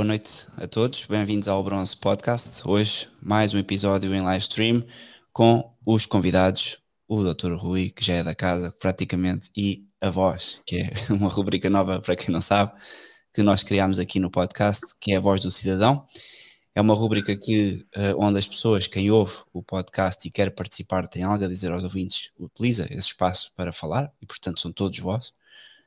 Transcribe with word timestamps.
Boa 0.00 0.08
noite 0.08 0.46
a 0.56 0.66
todos, 0.66 1.04
bem-vindos 1.04 1.46
ao 1.46 1.62
Bronze 1.62 1.94
Podcast. 1.94 2.62
Hoje, 2.66 3.06
mais 3.20 3.52
um 3.52 3.58
episódio 3.58 4.14
em 4.14 4.22
live 4.22 4.42
stream 4.42 4.82
com 5.30 5.76
os 5.84 6.06
convidados, 6.06 6.78
o 7.06 7.22
Dr. 7.22 7.52
Rui, 7.52 7.90
que 7.90 8.02
já 8.02 8.14
é 8.14 8.22
da 8.22 8.34
casa 8.34 8.74
praticamente, 8.80 9.50
e 9.54 9.84
a 10.00 10.08
voz, 10.08 10.62
que 10.64 10.76
é 10.76 10.90
uma 11.12 11.28
rubrica 11.28 11.68
nova 11.68 12.00
para 12.00 12.16
quem 12.16 12.32
não 12.32 12.40
sabe, 12.40 12.72
que 13.34 13.42
nós 13.42 13.62
criámos 13.62 13.98
aqui 13.98 14.18
no 14.18 14.30
podcast, 14.30 14.86
que 14.98 15.12
é 15.12 15.16
a 15.16 15.20
Voz 15.20 15.42
do 15.42 15.50
Cidadão. 15.50 16.06
É 16.74 16.80
uma 16.80 16.94
rubrica 16.94 17.36
que, 17.36 17.84
uh, 17.94 18.16
onde 18.18 18.38
as 18.38 18.48
pessoas, 18.48 18.86
quem 18.86 19.10
ouve 19.10 19.34
o 19.52 19.62
podcast 19.62 20.26
e 20.26 20.30
quer 20.30 20.54
participar, 20.54 21.08
tem 21.08 21.24
algo 21.24 21.44
a 21.44 21.48
dizer 21.48 21.72
aos 21.72 21.84
ouvintes, 21.84 22.30
utiliza 22.38 22.84
esse 22.84 23.08
espaço 23.08 23.52
para 23.54 23.70
falar, 23.70 24.10
e 24.18 24.24
portanto 24.24 24.60
são 24.60 24.72
todos 24.72 24.98
vós. 24.98 25.34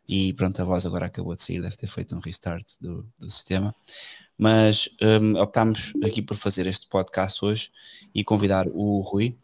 E 0.07 0.33
pronto, 0.33 0.61
a 0.61 0.65
voz 0.65 0.85
agora 0.85 1.05
acabou 1.05 1.35
de 1.35 1.41
sair, 1.41 1.61
deve 1.61 1.77
ter 1.77 1.87
feito 1.87 2.15
um 2.15 2.19
restart 2.19 2.73
do, 2.79 3.07
do 3.17 3.29
sistema. 3.29 3.73
Mas 4.37 4.89
um, 5.01 5.39
optámos 5.39 5.93
aqui 6.03 6.21
por 6.21 6.35
fazer 6.35 6.67
este 6.67 6.87
podcast 6.87 7.43
hoje 7.43 7.71
e 8.13 8.23
convidar 8.23 8.67
o 8.67 8.99
Rui, 9.01 9.37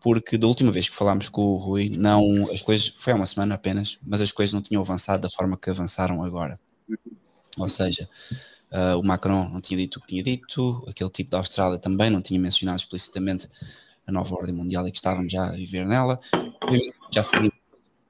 porque 0.00 0.38
da 0.38 0.46
última 0.46 0.72
vez 0.72 0.88
que 0.88 0.96
falámos 0.96 1.28
com 1.28 1.42
o 1.42 1.56
Rui, 1.56 1.90
não, 1.90 2.50
as 2.50 2.62
coisas, 2.62 2.88
foi 2.88 3.12
há 3.12 3.16
uma 3.16 3.26
semana 3.26 3.54
apenas, 3.54 3.98
mas 4.02 4.20
as 4.20 4.32
coisas 4.32 4.52
não 4.52 4.62
tinham 4.62 4.82
avançado 4.82 5.22
da 5.22 5.30
forma 5.30 5.56
que 5.56 5.70
avançaram 5.70 6.24
agora. 6.24 6.58
Ou 7.58 7.68
seja, 7.68 8.08
uh, 8.72 8.98
o 8.98 9.04
Macron 9.04 9.48
não 9.48 9.60
tinha 9.60 9.78
dito 9.78 9.96
o 9.96 10.00
que 10.00 10.06
tinha 10.06 10.22
dito, 10.22 10.84
aquele 10.88 11.10
tipo 11.10 11.30
da 11.30 11.38
Austrália 11.38 11.78
também 11.78 12.10
não 12.10 12.22
tinha 12.22 12.40
mencionado 12.40 12.78
explicitamente 12.78 13.46
a 14.06 14.12
nova 14.12 14.34
ordem 14.34 14.54
mundial 14.54 14.88
e 14.88 14.90
que 14.90 14.96
estávamos 14.96 15.30
já 15.30 15.48
a 15.48 15.52
viver 15.52 15.86
nela. 15.86 16.18
Já 17.12 17.22
sabíamos 17.22 17.59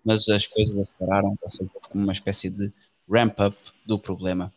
mas 0.04 0.28
as 0.28 0.46
coisas 0.46 0.78
aceleraram, 0.78 1.36
passou 1.36 1.68
como 1.88 2.04
uma 2.04 2.12
espécie 2.12 2.50
de 2.50 2.72
ramp-up 3.10 3.56
do 3.84 3.98
problema. 3.98 4.52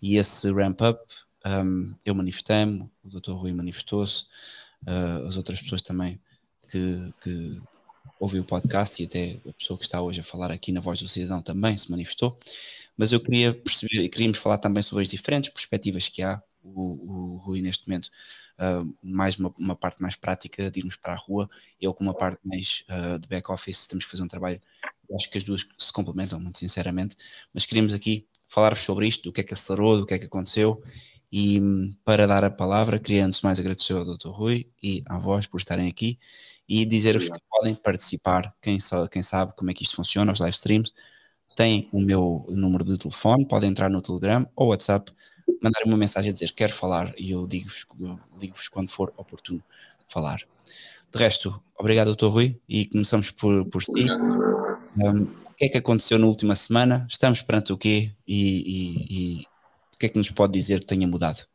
E 0.00 0.16
esse 0.16 0.50
ramp-up, 0.50 1.00
um, 1.46 1.94
eu 2.04 2.14
manifestei-me, 2.14 2.88
o 3.04 3.08
Dr. 3.08 3.32
Rui 3.32 3.52
manifestou-se, 3.52 4.24
uh, 4.86 5.26
as 5.26 5.36
outras 5.36 5.60
pessoas 5.60 5.82
também 5.82 6.20
que, 6.68 7.12
que 7.20 7.60
ouviu 8.18 8.42
o 8.42 8.44
podcast 8.44 9.02
e 9.02 9.06
até 9.06 9.38
a 9.48 9.52
pessoa 9.52 9.78
que 9.78 9.84
está 9.84 10.00
hoje 10.00 10.20
a 10.20 10.24
falar 10.24 10.50
aqui 10.50 10.72
na 10.72 10.80
Voz 10.80 11.00
do 11.00 11.08
Cidadão 11.08 11.42
também 11.42 11.76
se 11.76 11.90
manifestou. 11.90 12.38
Mas 12.96 13.12
eu 13.12 13.20
queria 13.20 13.54
perceber, 13.54 14.08
queríamos 14.08 14.38
falar 14.38 14.58
também 14.58 14.82
sobre 14.82 15.02
as 15.02 15.08
diferentes 15.08 15.50
perspectivas 15.50 16.08
que 16.08 16.22
há 16.22 16.42
o, 16.62 17.34
o 17.34 17.36
Rui 17.36 17.60
neste 17.60 17.88
momento 17.88 18.10
uh, 18.58 18.96
mais 19.02 19.38
uma, 19.38 19.52
uma, 19.58 19.76
parte 19.76 20.00
mais 20.00 20.16
prática 20.16 20.70
de 20.70 20.80
irmos 20.80 20.96
para 20.96 21.12
a 21.12 21.16
rua, 21.16 21.48
eu 21.80 21.92
com 21.94 22.04
uma 22.04 22.14
parte 22.14 22.40
mais 22.44 22.84
uh, 22.88 23.18
de 23.18 23.28
back-office 23.28 23.86
temos 23.86 24.04
que 24.04 24.10
fazer 24.10 24.22
um 24.22 24.28
trabalho, 24.28 24.60
eu 25.08 25.16
acho 25.16 25.30
que 25.30 25.38
as 25.38 25.44
duas 25.44 25.66
se 25.78 25.92
complementam, 25.92 26.38
muito 26.38 26.58
sinceramente, 26.58 27.16
mas 27.52 27.66
queríamos 27.66 27.94
aqui 27.94 28.26
falar-vos 28.46 28.82
sobre 28.82 29.06
isto, 29.06 29.24
do 29.24 29.32
que 29.32 29.40
é 29.40 29.44
que 29.44 29.54
acelerou, 29.54 29.98
do 29.98 30.06
que 30.06 30.14
é 30.14 30.18
que 30.18 30.26
aconteceu, 30.26 30.82
e 31.32 31.60
para 32.04 32.26
dar 32.26 32.44
a 32.44 32.50
palavra, 32.50 32.98
queria 32.98 33.24
antes 33.24 33.40
mais 33.40 33.60
agradecer 33.60 33.92
ao 33.92 34.04
Dr. 34.04 34.28
Rui 34.30 34.68
e 34.82 35.02
à 35.06 35.16
vós 35.16 35.46
por 35.46 35.58
estarem 35.58 35.88
aqui 35.88 36.18
e 36.68 36.84
dizer-vos 36.84 37.28
que 37.28 37.38
podem 37.48 37.74
participar, 37.74 38.54
quem 38.60 38.78
sabe, 38.80 39.08
quem 39.08 39.22
sabe 39.22 39.52
como 39.56 39.70
é 39.70 39.74
que 39.74 39.84
isto 39.84 39.96
funciona, 39.96 40.32
os 40.32 40.40
live 40.40 40.54
streams, 40.54 40.92
têm 41.56 41.88
o 41.92 42.00
meu 42.00 42.46
número 42.48 42.84
de 42.84 42.96
telefone, 42.96 43.46
podem 43.46 43.70
entrar 43.70 43.90
no 43.90 44.00
Telegram 44.00 44.48
ou 44.56 44.68
WhatsApp, 44.68 45.12
mandar 45.62 45.82
uma 45.84 45.96
mensagem 45.96 46.30
a 46.30 46.32
dizer 46.32 46.52
quero 46.52 46.72
falar 46.72 47.14
e 47.18 47.30
eu 47.30 47.46
digo-vos 47.46 47.86
digo 48.38 48.54
quando 48.70 48.88
for 48.88 49.12
oportuno 49.16 49.62
falar. 50.08 50.46
De 51.12 51.18
resto, 51.18 51.60
obrigado, 51.76 52.06
doutor 52.06 52.30
Rui, 52.30 52.60
e 52.68 52.86
começamos 52.86 53.30
por, 53.30 53.64
por 53.66 53.82
si. 53.82 54.06
Um, 54.96 55.22
o 55.44 55.54
que 55.54 55.64
é 55.64 55.68
que 55.68 55.78
aconteceu 55.78 56.18
na 56.18 56.26
última 56.26 56.54
semana? 56.54 57.06
Estamos 57.10 57.42
perante 57.42 57.72
o 57.72 57.76
quê? 57.76 58.12
E, 58.26 58.36
e, 58.36 59.06
e 59.10 59.46
o 59.94 59.98
que 59.98 60.06
é 60.06 60.08
que 60.08 60.16
nos 60.16 60.30
pode 60.30 60.52
dizer 60.52 60.80
que 60.80 60.86
tenha 60.86 61.06
mudado? 61.06 61.46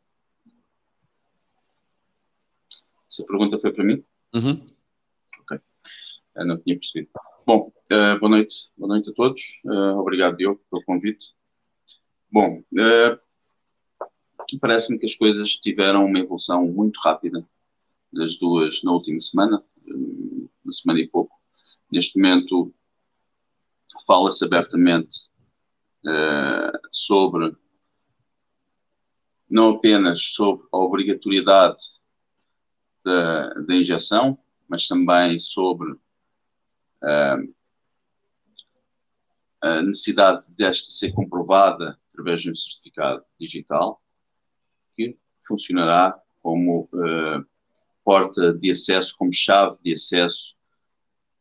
Essa 3.10 3.26
pergunta 3.26 3.58
foi 3.60 3.72
para 3.72 3.84
mim? 3.84 4.04
Uhum. 4.34 4.66
Ok. 5.42 5.60
Eu 6.36 6.46
não 6.46 6.58
tinha 6.60 6.78
percebido. 6.78 7.10
Bom, 7.46 7.72
uh, 7.92 8.20
boa 8.20 8.30
noite. 8.30 8.56
Boa 8.78 8.90
noite 8.90 9.10
a 9.10 9.14
todos. 9.14 9.62
Uh, 9.64 9.98
obrigado, 10.00 10.36
Diogo, 10.36 10.62
pelo 10.70 10.84
convite. 10.84 11.34
Bom, 12.30 12.60
uh, 12.60 13.20
parece-me 14.60 15.00
que 15.00 15.06
as 15.06 15.16
coisas 15.16 15.56
tiveram 15.58 16.06
uma 16.06 16.20
evolução 16.20 16.66
muito 16.68 17.00
rápida 17.00 17.46
das 18.12 18.38
duas 18.38 18.84
na 18.84 18.92
última 18.92 19.20
semana, 19.20 19.64
uma 19.88 20.72
semana 20.72 21.00
e 21.00 21.08
pouco. 21.08 21.36
Neste 21.92 22.20
momento 22.20 22.74
fala-se 24.06 24.44
abertamente 24.46 25.30
uh, 26.06 26.78
sobre 26.92 27.56
não 29.50 29.72
apenas 29.72 30.22
sobre 30.22 30.68
a 30.72 30.78
obrigatoriedade 30.78 31.82
da, 33.04 33.54
da 33.54 33.76
injeção, 33.76 34.38
mas 34.68 34.88
também 34.88 35.38
sobre 35.40 35.92
uh, 35.92 37.56
a 39.62 39.82
necessidade 39.82 40.52
desta 40.54 40.92
ser 40.92 41.14
comprovada 41.14 42.00
através 42.10 42.42
de 42.42 42.52
um 42.52 42.56
certificado 42.56 43.24
digital 43.40 44.02
funcionará 45.48 46.20
como 46.42 46.90
uh, 46.94 47.46
porta 48.04 48.54
de 48.54 48.72
acesso, 48.72 49.16
como 49.18 49.34
chave 49.34 49.78
de 49.84 49.94
acesso 49.94 50.56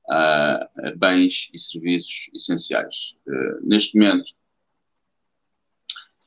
a, 0.08 0.68
a 0.76 0.92
bens 0.96 1.50
e 1.52 1.58
serviços 1.58 2.30
essenciais. 2.34 3.18
Uh, 3.26 3.66
neste 3.66 3.98
momento, 3.98 4.32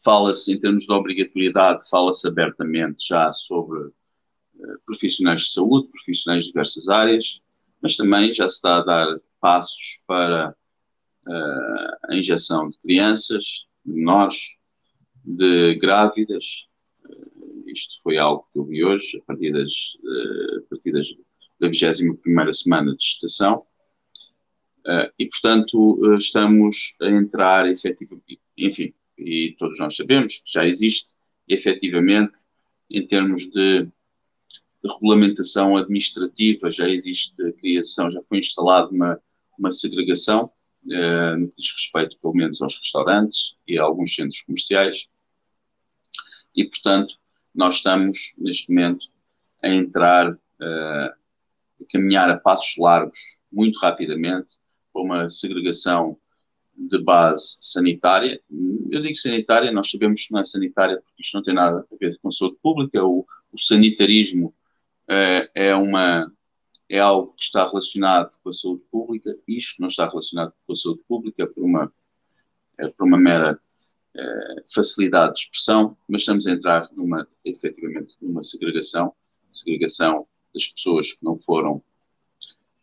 fala-se, 0.04 0.54
em 0.54 0.60
termos 0.60 0.86
de 0.86 0.92
obrigatoriedade, 0.94 1.90
fala-se 1.90 2.28
abertamente 2.28 3.08
já 3.08 3.32
sobre 3.34 3.80
uh, 3.80 3.94
profissionais 4.86 5.42
de 5.42 5.52
saúde, 5.52 5.90
profissionais 5.90 6.46
de 6.46 6.52
diversas 6.52 6.88
áreas, 6.88 7.42
mas 7.82 7.96
também 7.96 8.32
já 8.34 8.48
se 8.48 8.56
está 8.56 8.78
a 8.78 8.84
dar 8.84 9.20
passos 9.40 10.04
para 10.08 10.56
a 12.10 12.16
injeção 12.16 12.70
de 12.70 12.78
crianças, 12.80 13.68
de 13.86 13.94
menores, 13.94 14.58
de 15.24 15.76
grávidas, 15.76 16.68
isto 17.72 18.02
foi 18.02 18.18
algo 18.18 18.48
que 18.52 18.60
eu 18.60 18.66
vi 18.66 18.84
hoje, 18.84 19.18
a 19.18 19.22
partir, 19.26 19.52
das, 19.52 19.72
uh, 20.04 20.58
a 20.60 20.70
partir 20.70 20.92
das, 20.92 21.08
da 21.60 21.68
21 21.68 22.54
semana 22.54 22.96
de 22.96 23.04
gestação. 23.04 23.66
Uh, 24.86 25.12
e, 25.20 25.28
portanto, 25.28 26.00
uh, 26.00 26.18
estamos 26.18 26.96
a 27.02 27.10
entrar 27.10 27.68
efetivamente, 27.68 28.40
enfim, 28.58 28.94
e 29.18 29.56
todos 29.58 29.78
nós 29.80 29.96
sabemos 29.96 30.38
que 30.38 30.52
já 30.52 30.66
existe 30.66 31.14
efetivamente, 31.48 32.38
em 32.90 33.06
termos 33.06 33.44
de, 33.52 33.84
de 33.84 33.92
regulamentação 34.84 35.76
administrativa, 35.76 36.72
já 36.72 36.88
existe 36.88 37.42
a 37.44 37.52
criação, 37.54 38.10
já 38.10 38.22
foi 38.24 38.40
instalada 38.40 38.90
uma, 38.90 39.20
uma 39.58 39.72
segregação, 39.72 40.52
uh, 40.86 41.38
no 41.38 41.50
que 41.50 41.56
diz 41.58 41.72
respeito, 41.72 42.18
pelo 42.20 42.34
menos, 42.34 42.62
aos 42.62 42.78
restaurantes 42.78 43.60
e 43.68 43.78
a 43.78 43.84
alguns 43.84 44.14
centros 44.14 44.42
comerciais. 44.42 45.10
E, 46.56 46.64
portanto, 46.66 47.20
nós 47.58 47.76
estamos, 47.76 48.36
neste 48.38 48.70
momento, 48.70 49.08
a 49.64 49.70
entrar, 49.70 50.32
uh, 50.32 50.38
a 50.62 51.86
caminhar 51.92 52.30
a 52.30 52.38
passos 52.38 52.76
largos, 52.78 53.18
muito 53.52 53.80
rapidamente, 53.80 54.60
para 54.94 55.02
uma 55.02 55.30
segregação 55.30 56.18
de 56.78 57.00
base 57.00 57.58
sanitária. 57.60 58.40
Eu 58.92 59.02
digo 59.02 59.16
sanitária, 59.16 59.72
nós 59.72 59.90
sabemos 59.90 60.26
que 60.26 60.32
não 60.32 60.40
é 60.40 60.44
sanitária 60.44 61.02
porque 61.02 61.22
isto 61.22 61.34
não 61.34 61.44
tem 61.44 61.56
nada 61.56 61.86
a 61.92 61.96
ver 62.00 62.18
com 62.22 62.30
a 62.30 62.32
saúde 62.32 62.58
pública. 62.62 63.04
O, 63.04 63.26
o 63.52 63.60
sanitarismo 63.60 64.54
uh, 65.10 65.50
é, 65.56 65.76
uma, 65.76 66.32
é 66.88 67.00
algo 67.00 67.34
que 67.34 67.44
está 67.44 67.66
relacionado 67.66 68.38
com 68.44 68.50
a 68.50 68.54
saúde 68.54 68.84
pública. 68.92 69.36
Isto 69.48 69.82
não 69.82 69.88
está 69.88 70.08
relacionado 70.08 70.54
com 70.66 70.74
a 70.74 70.76
saúde 70.76 71.02
pública 71.08 71.48
por 71.48 71.64
uma, 71.64 71.92
é 72.78 72.88
por 72.88 73.08
uma 73.08 73.18
mera 73.18 73.52
eh, 73.54 73.67
facilidade 74.74 75.34
de 75.34 75.40
expressão, 75.40 75.98
mas 76.08 76.22
estamos 76.22 76.48
a 76.48 76.52
entrar 76.52 76.90
numa, 76.94 77.28
efetivamente, 77.44 78.16
numa 78.22 78.44
segregação, 78.44 79.14
segregação 79.52 80.28
das 80.54 80.68
pessoas 80.68 81.14
que 81.14 81.24
não 81.24 81.40
foram 81.40 81.82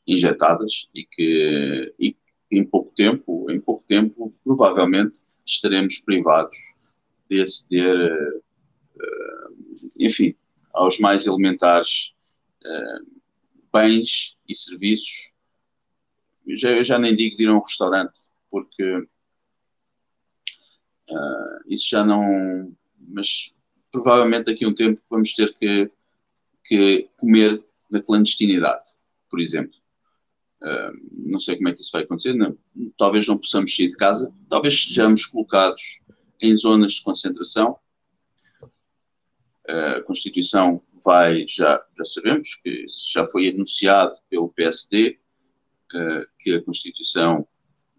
injetadas 0.06 0.88
e 0.94 1.04
que 1.04 1.94
e, 1.98 2.16
em 2.50 2.64
pouco 2.64 2.92
tempo, 2.94 3.50
em 3.50 3.60
pouco 3.60 3.84
tempo, 3.86 4.34
provavelmente 4.44 5.20
estaremos 5.44 5.98
privados 5.98 6.74
de 7.28 7.40
aceder, 7.40 8.42
uh, 8.96 9.90
enfim, 9.98 10.34
aos 10.72 10.98
mais 10.98 11.26
elementares 11.26 12.14
uh, 12.64 13.20
bens 13.72 14.38
e 14.48 14.54
serviços. 14.54 15.32
Eu 16.46 16.56
já, 16.56 16.70
eu 16.70 16.84
já 16.84 16.98
nem 16.98 17.16
digo 17.16 17.36
de 17.36 17.44
ir 17.44 17.48
a 17.48 17.54
um 17.54 17.62
restaurante, 17.62 18.18
porque 18.50 19.06
Uh, 21.10 21.60
isso 21.66 21.88
já 21.90 22.04
não. 22.04 22.74
Mas 22.98 23.52
provavelmente 23.90 24.46
daqui 24.46 24.64
a 24.64 24.68
um 24.68 24.74
tempo 24.74 25.00
vamos 25.08 25.32
ter 25.34 25.52
que, 25.54 25.90
que 26.64 27.08
comer 27.16 27.62
na 27.90 28.02
clandestinidade, 28.02 28.84
por 29.28 29.40
exemplo. 29.40 29.76
Uh, 30.62 30.92
não 31.12 31.38
sei 31.38 31.56
como 31.56 31.68
é 31.68 31.72
que 31.72 31.80
isso 31.80 31.92
vai 31.92 32.02
acontecer. 32.02 32.34
Não, 32.34 32.56
talvez 32.96 33.26
não 33.26 33.38
possamos 33.38 33.74
sair 33.74 33.90
de 33.90 33.96
casa, 33.96 34.32
talvez 34.48 34.84
sejamos 34.84 35.26
colocados 35.26 36.02
em 36.40 36.54
zonas 36.54 36.92
de 36.92 37.02
concentração, 37.02 37.78
a 39.66 40.02
Constituição 40.02 40.82
vai, 41.02 41.46
já, 41.48 41.82
já 41.96 42.04
sabemos 42.04 42.54
que 42.56 42.86
já 43.12 43.24
foi 43.24 43.48
anunciado 43.48 44.14
pelo 44.28 44.50
PSD 44.50 45.18
que 46.40 46.54
a 46.54 46.62
Constituição 46.62 47.46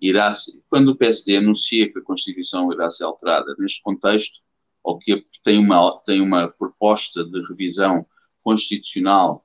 irá 0.01 0.31
quando 0.69 0.89
o 0.89 0.95
PSD 0.95 1.37
anuncia 1.37 1.91
que 1.91 1.99
a 1.99 2.03
Constituição 2.03 2.71
irá 2.71 2.89
ser 2.89 3.03
alterada 3.03 3.55
neste 3.57 3.81
contexto, 3.81 4.41
ou 4.83 4.99
que 4.99 5.25
tem 5.43 5.57
uma, 5.57 5.97
tem 6.05 6.21
uma 6.21 6.47
proposta 6.47 7.23
de 7.23 7.41
revisão 7.47 8.05
constitucional 8.43 9.43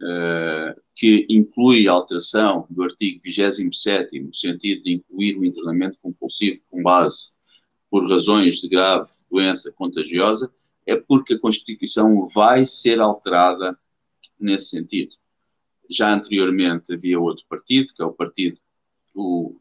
uh, 0.00 0.80
que 0.94 1.26
inclui 1.28 1.86
a 1.86 1.92
alteração 1.92 2.66
do 2.70 2.82
artigo 2.82 3.20
27 3.22 4.18
no 4.20 4.34
sentido 4.34 4.82
de 4.82 4.92
incluir 4.94 5.36
o 5.36 5.44
internamento 5.44 5.98
compulsivo 6.00 6.62
com 6.70 6.82
base 6.82 7.34
por 7.90 8.08
razões 8.08 8.56
de 8.56 8.68
grave 8.68 9.10
doença 9.30 9.70
contagiosa, 9.72 10.50
é 10.86 10.96
porque 10.96 11.34
a 11.34 11.38
Constituição 11.38 12.26
vai 12.28 12.64
ser 12.64 12.98
alterada 13.00 13.78
nesse 14.40 14.70
sentido. 14.70 15.14
Já 15.90 16.14
anteriormente 16.14 16.94
havia 16.94 17.20
outro 17.20 17.44
partido, 17.46 17.92
que 17.94 18.02
é 18.02 18.06
o 18.06 18.12
partido, 18.12 18.58
o, 19.14 19.60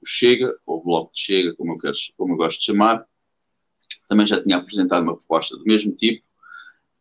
o 0.00 0.06
Chega, 0.06 0.52
ou 0.66 0.78
o 0.78 0.84
Bloco 0.84 1.12
de 1.12 1.20
Chega, 1.20 1.54
como 1.56 1.72
eu, 1.72 1.78
quero, 1.78 1.96
como 2.16 2.32
eu 2.34 2.36
gosto 2.36 2.60
de 2.60 2.66
chamar, 2.66 3.06
também 4.08 4.26
já 4.26 4.42
tinha 4.42 4.56
apresentado 4.56 5.02
uma 5.02 5.16
proposta 5.16 5.56
do 5.56 5.64
mesmo 5.64 5.94
tipo, 5.94 6.24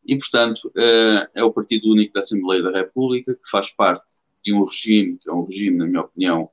e, 0.07 0.17
portanto, 0.17 0.71
eh, 0.77 1.29
é 1.35 1.43
o 1.43 1.51
Partido 1.51 1.91
Único 1.91 2.13
da 2.13 2.21
Assembleia 2.21 2.63
da 2.63 2.71
República, 2.71 3.35
que 3.35 3.49
faz 3.49 3.69
parte 3.71 4.05
de 4.43 4.53
um 4.53 4.63
regime, 4.63 5.17
que 5.17 5.29
é 5.29 5.33
um 5.33 5.43
regime, 5.43 5.77
na 5.77 5.85
minha 5.85 6.01
opinião, 6.01 6.49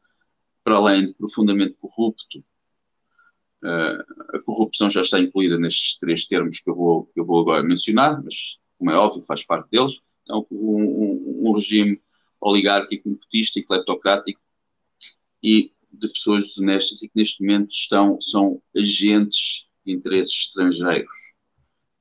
para 0.65 0.75
além 0.75 1.07
de 1.07 1.15
profundamente 1.15 1.75
corrupto. 1.75 2.45
Eh, 3.65 4.05
a 4.35 4.39
corrupção 4.41 4.91
já 4.91 5.03
está 5.03 5.21
incluída 5.21 5.57
nestes 5.57 5.99
três 6.01 6.25
termos 6.27 6.59
que 6.59 6.69
eu 6.69 6.75
vou, 6.75 7.07
que 7.07 7.21
eu 7.21 7.25
vou 7.25 7.41
agora 7.41 7.63
mencionar, 7.63 8.21
mas, 8.25 8.59
como 8.77 8.91
é 8.91 8.97
óbvio, 8.97 9.23
faz 9.23 9.45
parte 9.45 9.71
deles. 9.71 10.03
É 10.29 10.35
um, 10.35 10.45
um, 10.51 11.43
um 11.49 11.53
regime 11.53 12.03
oligárquico, 12.41 13.09
nepotista 13.09 13.61
e 13.61 13.63
cleptocrático 13.63 14.41
e 15.43 15.73
de 15.99 16.09
pessoas 16.09 16.47
desonestas 16.47 17.03
e 17.03 17.09
que 17.09 17.17
neste 17.17 17.43
momento 17.43 17.71
estão, 17.71 18.21
são 18.21 18.61
agentes 18.77 19.69
de 19.85 19.93
interesses 19.93 20.33
estrangeiros. 20.33 21.13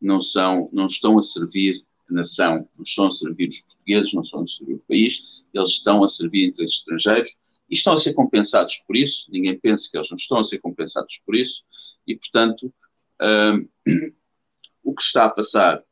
Não, 0.01 0.22
são, 0.22 0.69
não 0.74 0.88
estão 0.88 1.18
a 1.18 1.22
servir 1.22 1.84
a 2.10 2.13
nação, 2.13 2.68
não 2.78 2.84
estão 2.84 3.07
a 3.07 3.12
servir 3.12 3.50
os 3.50 3.60
portugueses, 3.62 4.13
não 4.13 4.22
estão 4.22 4.42
a 4.42 4.48
servir 4.48 4.74
o 4.75 4.84
país, 4.88 5.45
eles 5.54 5.69
estão 5.69 6.04
a 6.04 6.07
servir 6.07 6.48
interesses 6.48 6.80
estrangeiros 6.80 7.40
e 7.69 7.75
estão 7.75 7.94
a 7.94 7.98
ser 7.98 8.13
compensados 8.13 8.75
por 8.86 8.95
isso. 8.95 9.31
Ninguém 9.31 9.57
pensa 9.57 9.90
que 9.90 9.98
eles 9.98 10.10
não 10.10 10.18
estão 10.18 10.40
a 10.40 10.44
ser 10.44 10.60
compensados 10.60 11.22
por 11.25 11.36
isso 11.36 11.63
e, 12.06 12.16
portanto, 12.16 12.74
o 14.84 14.94
que 14.94 15.01
está 15.01 15.25
a 15.25 15.30
passar 15.30 15.84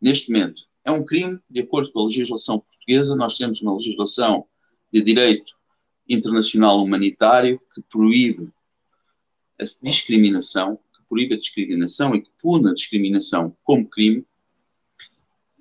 neste 0.00 0.30
momento 0.30 0.62
é 0.84 0.90
um 0.90 1.04
crime 1.04 1.38
de 1.48 1.60
acordo 1.60 1.92
com 1.92 2.00
a 2.00 2.06
legislação 2.06 2.60
portuguesa. 2.60 3.16
Nós 3.16 3.36
temos 3.36 3.60
uma 3.62 3.74
legislação 3.74 4.46
de 4.92 5.00
direito 5.02 5.59
internacional 6.10 6.82
humanitário 6.82 7.60
que 7.72 7.80
proíbe 7.82 8.52
a 9.58 9.64
discriminação, 9.80 10.76
que 10.76 11.02
proíbe 11.08 11.34
a 11.34 11.38
discriminação 11.38 12.14
e 12.14 12.22
que 12.22 12.30
pune 12.42 12.68
a 12.68 12.74
discriminação 12.74 13.56
como 13.62 13.88
crime, 13.88 14.26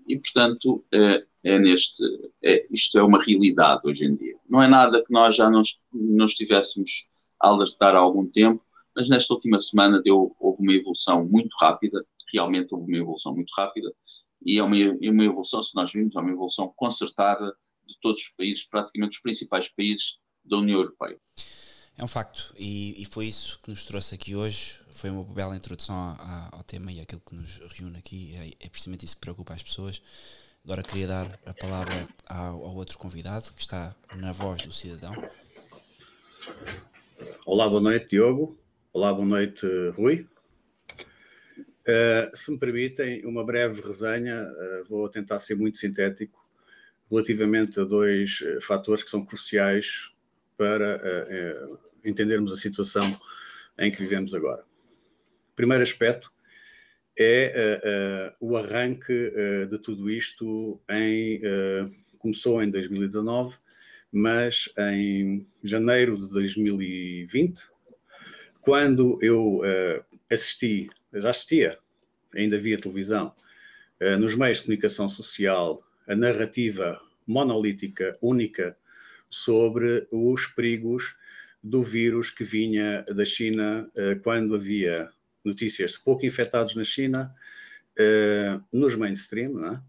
e, 0.08 0.18
portanto, 0.18 0.84
é, 0.92 1.24
é 1.44 1.60
neste, 1.60 2.04
é, 2.44 2.66
isto 2.72 2.98
é 2.98 3.04
uma 3.04 3.22
realidade 3.24 3.82
hoje 3.86 4.06
em 4.06 4.16
dia. 4.16 4.36
Não 4.50 4.62
é 4.62 4.68
nada 4.68 5.04
que 5.04 5.14
nós 5.14 5.36
já 5.36 5.52
não, 5.52 5.62
não 5.94 6.26
estivéssemos 6.26 7.08
a 7.40 7.50
alertar 7.50 7.96
há 7.96 8.00
algum 8.00 8.26
tempo, 8.26 8.66
mas 8.96 9.08
nesta 9.08 9.36
última 9.36 9.60
semana 9.60 10.02
deu, 10.02 10.36
houve 10.40 10.64
uma 10.64 10.74
evolução 10.74 11.24
muito 11.28 11.56
rápida, 11.60 12.04
realmente 12.34 12.74
houve 12.74 12.88
uma 12.88 12.98
evolução 12.98 13.36
muito 13.36 13.52
rápida, 13.56 13.94
e 14.44 14.58
é 14.58 14.64
uma, 14.64 14.76
é 14.76 15.12
uma 15.12 15.24
evolução, 15.24 15.62
se 15.62 15.76
nós 15.76 15.94
vimos, 15.94 16.16
é 16.16 16.20
uma 16.20 16.32
evolução 16.32 16.74
concertada 16.76 17.56
de 17.86 17.96
todos 18.02 18.22
os 18.22 18.30
países, 18.30 18.64
praticamente 18.64 19.18
os 19.18 19.22
principais 19.22 19.70
países 19.70 20.20
da 20.44 20.58
União 20.58 20.80
Europeia. 20.80 21.18
É 22.00 22.04
um 22.04 22.08
facto, 22.08 22.54
e, 22.58 23.02
e, 23.02 23.04
foi 23.04 23.28
isso 23.28 23.60
que 23.62 23.70
nos 23.70 23.84
trouxe 23.84 24.16
aqui 24.16 24.34
hoje. 24.34 24.80
Foi 24.90 25.10
uma 25.10 25.22
bela 25.22 25.54
introdução 25.54 25.96
ao, 26.18 26.60
ao 26.60 26.64
tema 26.64 26.94
e 26.94 27.02
aquilo 27.02 27.20
que 27.20 27.36
nos 27.36 27.60
reúne 27.76 27.98
aqui. 27.98 28.36
É, 28.38 28.66
é, 28.66 28.70
precisamente 28.70 29.04
isso 29.04 29.16
que 29.16 29.22
preocupa 29.22 29.54
as 29.54 29.62
pessoas. 29.62 30.02
Agora 30.64 30.82
queria 30.82 31.08
dar 31.08 31.40
a 31.46 31.54
palavra 31.54 32.08
ao, 32.26 32.64
ao, 32.64 32.76
outro 32.76 32.98
convidado 32.98 33.52
que 33.54 33.62
está 33.62 33.94
na 34.16 34.32
voz 34.32 34.62
do 34.66 34.72
cidadão. 34.72 35.14
Olá, 37.46 37.68
boa 37.68 37.82
noite, 37.82 38.12
Diogo. 38.12 38.58
Olá, 38.94 39.14
boa 39.14 39.28
noite, 39.28 39.68
Rui. 39.94 40.26
Uh, 41.82 42.34
se 42.34 42.50
me 42.50 42.58
permitem, 42.58 43.26
uma 43.26 43.44
breve 43.44 43.82
resenha, 43.82 44.44
uh, 44.44 44.88
vou 44.88 45.10
tentar 45.10 45.40
ser 45.40 45.56
muito 45.56 45.78
sintético, 45.78 46.48
relativamente 47.12 47.78
a 47.78 47.84
dois 47.84 48.40
uh, 48.40 48.62
fatores 48.62 49.04
que 49.04 49.10
são 49.10 49.26
cruciais 49.26 50.14
para 50.60 50.98
uh, 50.98 51.74
uh, 51.74 51.80
entendermos 52.04 52.52
a 52.52 52.58
situação 52.58 53.18
em 53.78 53.90
que 53.90 54.02
vivemos 54.02 54.36
agora. 54.36 54.62
Primeiro 55.56 55.82
aspecto 55.82 56.30
é 57.18 57.80
uh, 58.42 58.46
o 58.46 58.58
arranque 58.58 59.32
de 59.70 59.78
tudo 59.80 60.10
isto 60.10 60.82
em 60.90 61.42
começou 62.18 62.62
em 62.62 62.70
2019, 62.70 63.56
mas 64.12 64.70
em 64.78 65.48
janeiro 65.64 66.18
de 66.18 66.30
2020, 66.30 67.62
quando 68.60 69.18
eu 69.22 69.62
assisti, 70.30 70.90
já 71.14 71.30
assistia, 71.30 71.72
ainda 72.34 72.58
via 72.58 72.78
televisão, 72.78 73.34
nos 74.20 74.36
meios 74.36 74.58
de 74.58 74.64
comunicação 74.66 75.08
social, 75.08 75.82
a 76.08 76.16
narrativa 76.16 77.02
monolítica 77.26 78.18
única 78.22 78.78
sobre 79.30 80.08
os 80.12 80.46
perigos 80.48 81.16
do 81.62 81.84
vírus 81.84 82.30
que 82.30 82.44
vinha 82.44 83.04
da 83.04 83.26
China 83.26 83.90
eh, 83.96 84.16
quando 84.16 84.56
havia 84.56 85.10
notícias 85.44 85.92
de 85.92 86.00
pouco 86.00 86.26
infectados 86.26 86.76
na 86.76 86.84
China, 86.84 87.34
eh, 87.98 88.60
nos 88.72 88.96
mainstream, 88.96 89.54
não, 89.54 89.74
é? 89.74 89.82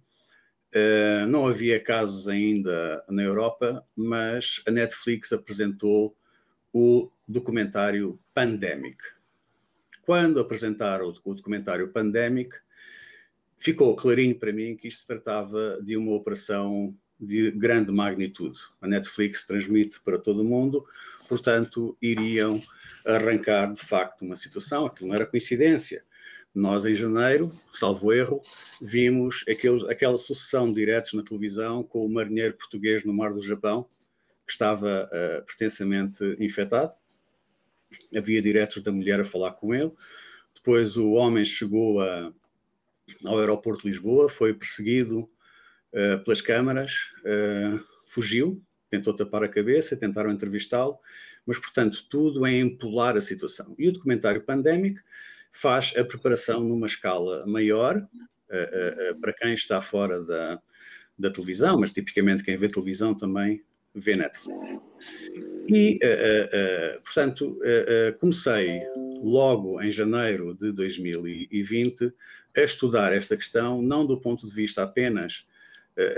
Eh, 0.73 1.27
não 1.27 1.47
havia 1.49 1.81
casos 1.83 2.29
ainda 2.29 3.05
na 3.09 3.23
Europa, 3.23 3.85
mas 3.97 4.63
a 4.67 4.71
Netflix 4.71 5.33
apresentou 5.33 6.17
o 6.73 7.11
documentário 7.27 8.21
Pandemic. 8.33 8.99
Quando 10.03 10.39
apresentaram 10.41 11.13
o 11.25 11.35
documentário 11.35 11.93
Pandemic, 11.93 12.51
ficou 13.59 13.97
clarinho 13.97 14.39
para 14.39 14.53
mim 14.53 14.77
que 14.77 14.89
isto 14.89 15.01
se 15.01 15.07
tratava 15.07 15.81
de 15.83 15.97
uma 15.97 16.13
operação 16.13 16.97
de 17.21 17.51
grande 17.51 17.93
magnitude. 17.93 18.57
A 18.81 18.89
Netflix 18.89 19.45
transmite 19.45 20.01
para 20.01 20.19
todo 20.19 20.41
o 20.41 20.45
mundo, 20.45 20.85
portanto, 21.29 21.97
iriam 22.01 22.61
arrancar 23.05 23.73
de 23.73 23.81
facto 23.81 24.23
uma 24.23 24.37
situação, 24.37 24.87
aquilo 24.87 25.09
não 25.09 25.15
era 25.15 25.27
coincidência. 25.27 26.03
Nós, 26.53 26.85
em 26.85 26.95
janeiro, 26.95 27.53
salvo 27.73 28.13
erro, 28.13 28.43
vimos 28.83 29.45
aquele, 29.49 29.91
aquela 29.91 30.19
sucessão 30.19 30.67
de 30.67 30.75
diretos 30.75 31.13
na 31.13 31.23
televisão 31.23 31.85
com 31.85 32.05
o 32.05 32.09
marinheiro 32.09 32.55
português 32.55 33.05
no 33.05 33.13
mar 33.15 33.33
do 33.33 33.41
Japão, 33.41 33.87
que 34.45 34.53
estava 34.53 35.09
uh, 35.13 35.45
pretensamente 35.45 36.25
infectado. 36.41 36.93
Havia 38.17 38.43
diretos 38.43 38.83
da 38.83 38.91
mulher 38.91 39.21
a 39.21 39.25
falar 39.25 39.53
com 39.53 39.73
ele. 39.73 39.93
Depois 40.53 40.97
o 40.97 41.13
homem 41.13 41.45
chegou 41.45 42.01
a, 42.01 42.33
ao 43.25 43.39
aeroporto 43.39 43.83
de 43.83 43.89
Lisboa, 43.91 44.29
foi 44.29 44.53
perseguido 44.53 45.31
uh, 45.93 46.23
pelas 46.25 46.41
câmaras, 46.41 46.93
uh, 47.21 47.81
fugiu, 48.07 48.63
tentou 48.89 49.15
tapar 49.15 49.45
a 49.45 49.49
cabeça, 49.49 49.97
tentaram 49.97 50.31
entrevistá-lo, 50.31 50.99
mas, 51.47 51.59
portanto, 51.59 52.07
tudo 52.09 52.47
é 52.47 52.59
empolar 52.59 53.17
a 53.17 53.21
situação. 53.21 53.75
E 53.79 53.89
o 53.89 53.93
documentário 53.93 54.43
Pandemic 54.43 55.01
faz 55.51 55.95
a 55.97 56.05
preparação 56.05 56.61
numa 56.61 56.87
escala 56.87 57.47
maior, 57.47 57.97
uh, 57.97 59.21
para 59.21 59.33
quem 59.33 59.55
está 59.55 59.81
fora 59.81 60.23
da, 60.23 60.61
da 61.19 61.31
televisão, 61.31 61.79
mas 61.79 61.91
tipicamente 61.91 62.43
quem 62.43 62.57
vê 62.57 62.69
televisão 62.69 63.15
também 63.15 63.63
vê 63.95 64.17
Netflix. 64.17 64.73
E, 65.69 65.99
uh, 66.03 66.97
uh, 66.97 67.03
portanto, 67.03 67.59
uh, 67.59 68.19
comecei 68.19 68.81
logo 69.23 69.81
em 69.83 69.91
janeiro 69.91 70.55
de 70.55 70.73
2020 70.73 72.13
a 72.57 72.61
estudar 72.61 73.13
esta 73.13 73.37
questão, 73.37 73.83
não 73.83 74.07
do 74.07 74.21
ponto 74.21 74.47
de 74.47 74.55
vista 74.55 74.83
apenas 74.83 75.45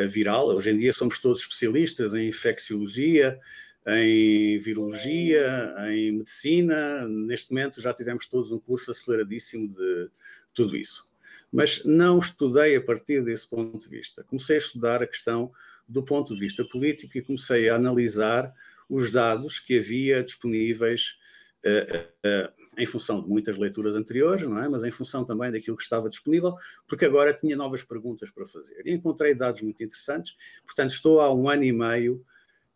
viral. 0.08 0.48
Hoje 0.48 0.70
em 0.70 0.78
dia 0.78 0.92
somos 0.92 1.18
todos 1.18 1.40
especialistas 1.40 2.14
em 2.14 2.28
infecciologia, 2.28 3.38
em 3.86 4.58
virologia, 4.58 5.74
em 5.88 6.12
medicina. 6.12 7.06
Neste 7.08 7.50
momento 7.50 7.80
já 7.80 7.92
tivemos 7.92 8.26
todos 8.26 8.52
um 8.52 8.58
curso 8.58 8.90
aceleradíssimo 8.90 9.68
de 9.68 10.10
tudo 10.54 10.76
isso. 10.76 11.08
Mas 11.50 11.84
não 11.84 12.18
estudei 12.18 12.76
a 12.76 12.80
partir 12.80 13.22
desse 13.22 13.48
ponto 13.48 13.78
de 13.78 13.88
vista. 13.88 14.22
Comecei 14.24 14.56
a 14.56 14.58
estudar 14.58 15.02
a 15.02 15.06
questão 15.06 15.52
do 15.88 16.02
ponto 16.02 16.34
de 16.34 16.40
vista 16.40 16.64
político 16.64 17.18
e 17.18 17.22
comecei 17.22 17.68
a 17.68 17.76
analisar 17.76 18.52
os 18.88 19.10
dados 19.10 19.58
que 19.58 19.78
havia 19.78 20.22
disponíveis 20.22 21.16
uh, 21.64 22.48
uh, 22.48 22.61
em 22.76 22.86
função 22.86 23.20
de 23.20 23.28
muitas 23.28 23.58
leituras 23.58 23.96
anteriores, 23.96 24.42
não 24.48 24.62
é? 24.62 24.68
mas 24.68 24.82
em 24.84 24.90
função 24.90 25.24
também 25.24 25.52
daquilo 25.52 25.76
que 25.76 25.82
estava 25.82 26.08
disponível, 26.08 26.54
porque 26.88 27.04
agora 27.04 27.34
tinha 27.34 27.54
novas 27.54 27.82
perguntas 27.82 28.30
para 28.30 28.46
fazer. 28.46 28.86
E 28.86 28.92
encontrei 28.92 29.34
dados 29.34 29.60
muito 29.60 29.82
interessantes, 29.82 30.34
portanto, 30.64 30.90
estou 30.90 31.20
há 31.20 31.32
um 31.32 31.48
ano 31.48 31.64
e 31.64 31.72
meio 31.72 32.24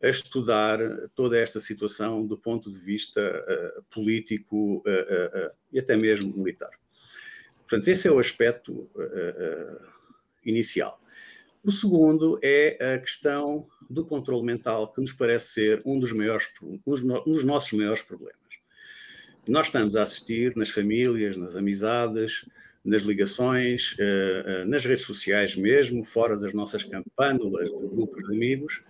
a 0.02 0.08
estudar 0.08 0.78
toda 1.14 1.38
esta 1.38 1.60
situação 1.60 2.26
do 2.26 2.36
ponto 2.36 2.70
de 2.70 2.78
vista 2.80 3.20
uh, 3.20 3.82
político 3.90 4.76
uh, 4.76 4.80
uh, 4.80 5.50
e 5.72 5.78
até 5.78 5.96
mesmo 5.96 6.36
militar. 6.36 6.70
Portanto, 7.66 7.88
esse 7.88 8.06
é 8.06 8.12
o 8.12 8.18
aspecto 8.18 8.88
inicial. 10.44 11.00
O 11.64 11.72
segundo 11.72 12.38
é 12.40 12.94
a 12.94 12.98
questão 12.98 13.66
do 13.90 14.06
controle 14.06 14.44
mental, 14.44 14.92
que 14.92 15.00
nos 15.00 15.12
parece 15.12 15.52
ser 15.54 15.82
um 15.84 15.98
dos, 15.98 16.12
maiores, 16.12 16.48
um 16.62 16.78
dos 17.26 17.42
nossos 17.42 17.72
maiores 17.72 18.02
problemas. 18.02 18.45
Nós 19.48 19.66
estamos 19.66 19.94
a 19.94 20.02
assistir 20.02 20.56
nas 20.56 20.70
famílias, 20.70 21.36
nas 21.36 21.56
amizades, 21.56 22.44
nas 22.84 23.02
ligações, 23.02 23.96
nas 24.66 24.84
redes 24.84 25.04
sociais 25.04 25.54
mesmo, 25.56 26.02
fora 26.02 26.36
das 26.36 26.52
nossas 26.52 26.82
campânulas 26.82 27.68
de 27.68 27.86
grupos 27.88 28.24
de 28.24 28.34
amigos, 28.34 28.82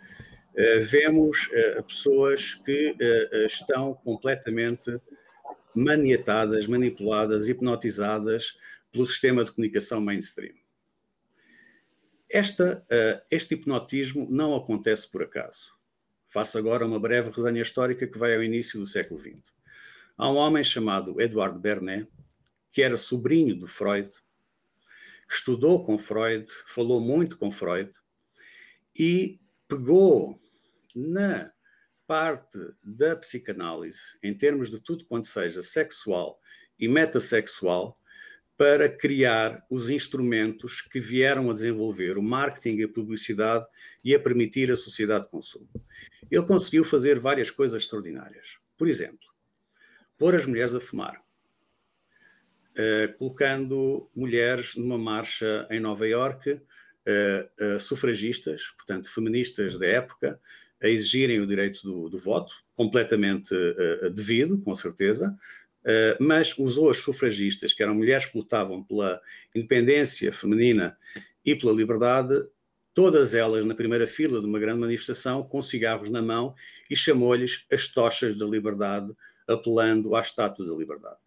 eh, 0.55 0.81
vemos 0.81 1.51
pessoas 1.87 2.55
que 2.55 2.95
estão 3.47 3.95
completamente 3.95 4.99
maniatadas, 5.75 6.67
manipuladas, 6.67 7.49
hipnotizadas 7.49 8.57
pelo 8.91 9.05
sistema 9.05 9.45
de 9.45 9.53
comunicação 9.53 10.01
mainstream. 10.01 10.55
Esta, 12.29 12.83
este 13.31 13.55
hipnotismo 13.55 14.27
não 14.31 14.55
acontece 14.57 15.11
por 15.11 15.23
acaso. 15.23 15.75
Faço 16.29 16.59
agora 16.59 16.85
uma 16.85 16.99
breve 16.99 17.31
resenha 17.31 17.63
histórica 17.63 18.07
que 18.07 18.19
vai 18.19 18.35
ao 18.35 18.43
início 18.43 18.81
do 18.81 18.87
século 18.87 19.21
XX. 19.21 19.56
Há 20.19 20.31
um 20.31 20.37
homem 20.37 20.65
chamado 20.65 21.21
Edouard 21.21 21.59
Bernet, 21.59 22.09
que 22.73 22.83
era 22.83 22.97
sobrinho 22.97 23.59
de 23.59 23.67
Freud, 23.67 24.11
estudou 25.31 25.85
com 25.85 25.99
Freud, 25.99 26.51
falou 26.67 27.01
muito 27.01 27.37
com 27.37 27.51
Freud 27.51 27.91
e 28.99 29.39
pegou 29.69 30.41
na 30.95 31.53
parte 32.07 32.59
da 32.83 33.15
psicanálise, 33.17 34.17
em 34.23 34.33
termos 34.33 34.71
de 34.71 34.81
tudo 34.81 35.05
quanto 35.05 35.27
seja 35.27 35.63
sexual 35.63 36.41
e 36.79 36.89
metasexual, 36.89 38.01
para 38.57 38.89
criar 38.89 39.67
os 39.69 39.91
instrumentos 39.91 40.81
que 40.81 40.99
vieram 40.99 41.51
a 41.51 41.53
desenvolver 41.53 42.17
o 42.17 42.23
marketing 42.23 42.77
e 42.77 42.85
a 42.85 42.89
publicidade 42.89 43.67
e 44.03 44.15
a 44.15 44.19
permitir 44.19 44.73
a 44.73 44.77
sociedade 44.77 45.25
de 45.25 45.31
consumo. 45.31 45.69
Ele 46.31 46.47
conseguiu 46.47 46.85
fazer 46.85 47.19
várias 47.19 47.51
coisas 47.51 47.83
extraordinárias. 47.83 48.57
Por 48.79 48.89
exemplo, 48.89 49.26
pôr 50.19 50.35
as 50.35 50.47
mulheres 50.47 50.75
a 50.75 50.81
fumar, 50.81 51.23
uh, 52.73 53.17
colocando 53.19 54.11
mulheres 54.15 54.75
numa 54.77 54.99
marcha 54.99 55.67
em 55.71 55.81
Nova 55.81 56.07
Iorque, 56.07 56.53
uh, 56.53 57.75
uh, 57.77 57.81
sufragistas, 57.81 58.73
portanto, 58.77 59.13
feministas 59.13 59.79
da 59.79 59.87
época, 59.87 60.41
a 60.83 60.89
exigirem 60.89 61.41
o 61.41 61.47
direito 61.47 61.83
do, 61.83 62.09
do 62.09 62.19
voto, 62.19 62.55
completamente 62.75 63.55
devido, 64.15 64.59
com 64.61 64.75
certeza, 64.75 65.35
mas 66.21 66.53
usou 66.59 66.91
as 66.91 66.99
sufragistas, 66.99 67.73
que 67.73 67.83
eram 67.83 67.95
mulheres 67.95 68.27
que 68.27 68.37
lutavam 68.37 68.85
pela 68.85 69.19
independência 69.55 70.31
feminina 70.31 70.95
e 71.43 71.57
pela 71.57 71.73
liberdade, 71.73 72.45
todas 72.93 73.35
elas 73.35 73.65
na 73.65 73.75
primeira 73.75 74.07
fila 74.07 74.39
de 74.39 74.47
uma 74.47 74.59
grande 74.59 74.81
manifestação, 74.81 75.43
com 75.43 75.63
cigarros 75.63 76.11
na 76.11 76.21
mão, 76.21 76.55
e 76.91 76.95
chamou-lhes 76.95 77.65
as 77.73 77.89
tochas 77.89 78.37
da 78.37 78.45
liberdade, 78.45 79.11
apelando 79.47 80.15
à 80.15 80.21
estátua 80.21 80.67
da 80.67 80.75
liberdade. 80.75 81.19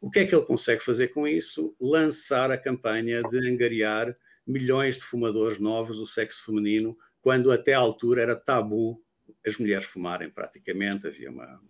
O 0.00 0.10
que 0.10 0.20
é 0.20 0.26
que 0.26 0.34
ele 0.34 0.44
consegue 0.44 0.82
fazer 0.82 1.08
com 1.08 1.26
isso? 1.26 1.74
Lançar 1.80 2.50
a 2.50 2.58
campanha 2.58 3.20
de 3.20 3.38
angariar 3.48 4.16
milhões 4.46 4.96
de 4.96 5.04
fumadores 5.04 5.58
novos 5.58 5.96
do 5.96 6.06
sexo 6.06 6.44
feminino 6.44 6.96
quando 7.20 7.50
até 7.50 7.74
à 7.74 7.78
altura 7.78 8.22
era 8.22 8.36
tabu 8.36 9.02
as 9.44 9.58
mulheres 9.58 9.84
fumarem 9.84 10.30
praticamente, 10.30 11.06
havia 11.06 11.30
uma, 11.30 11.60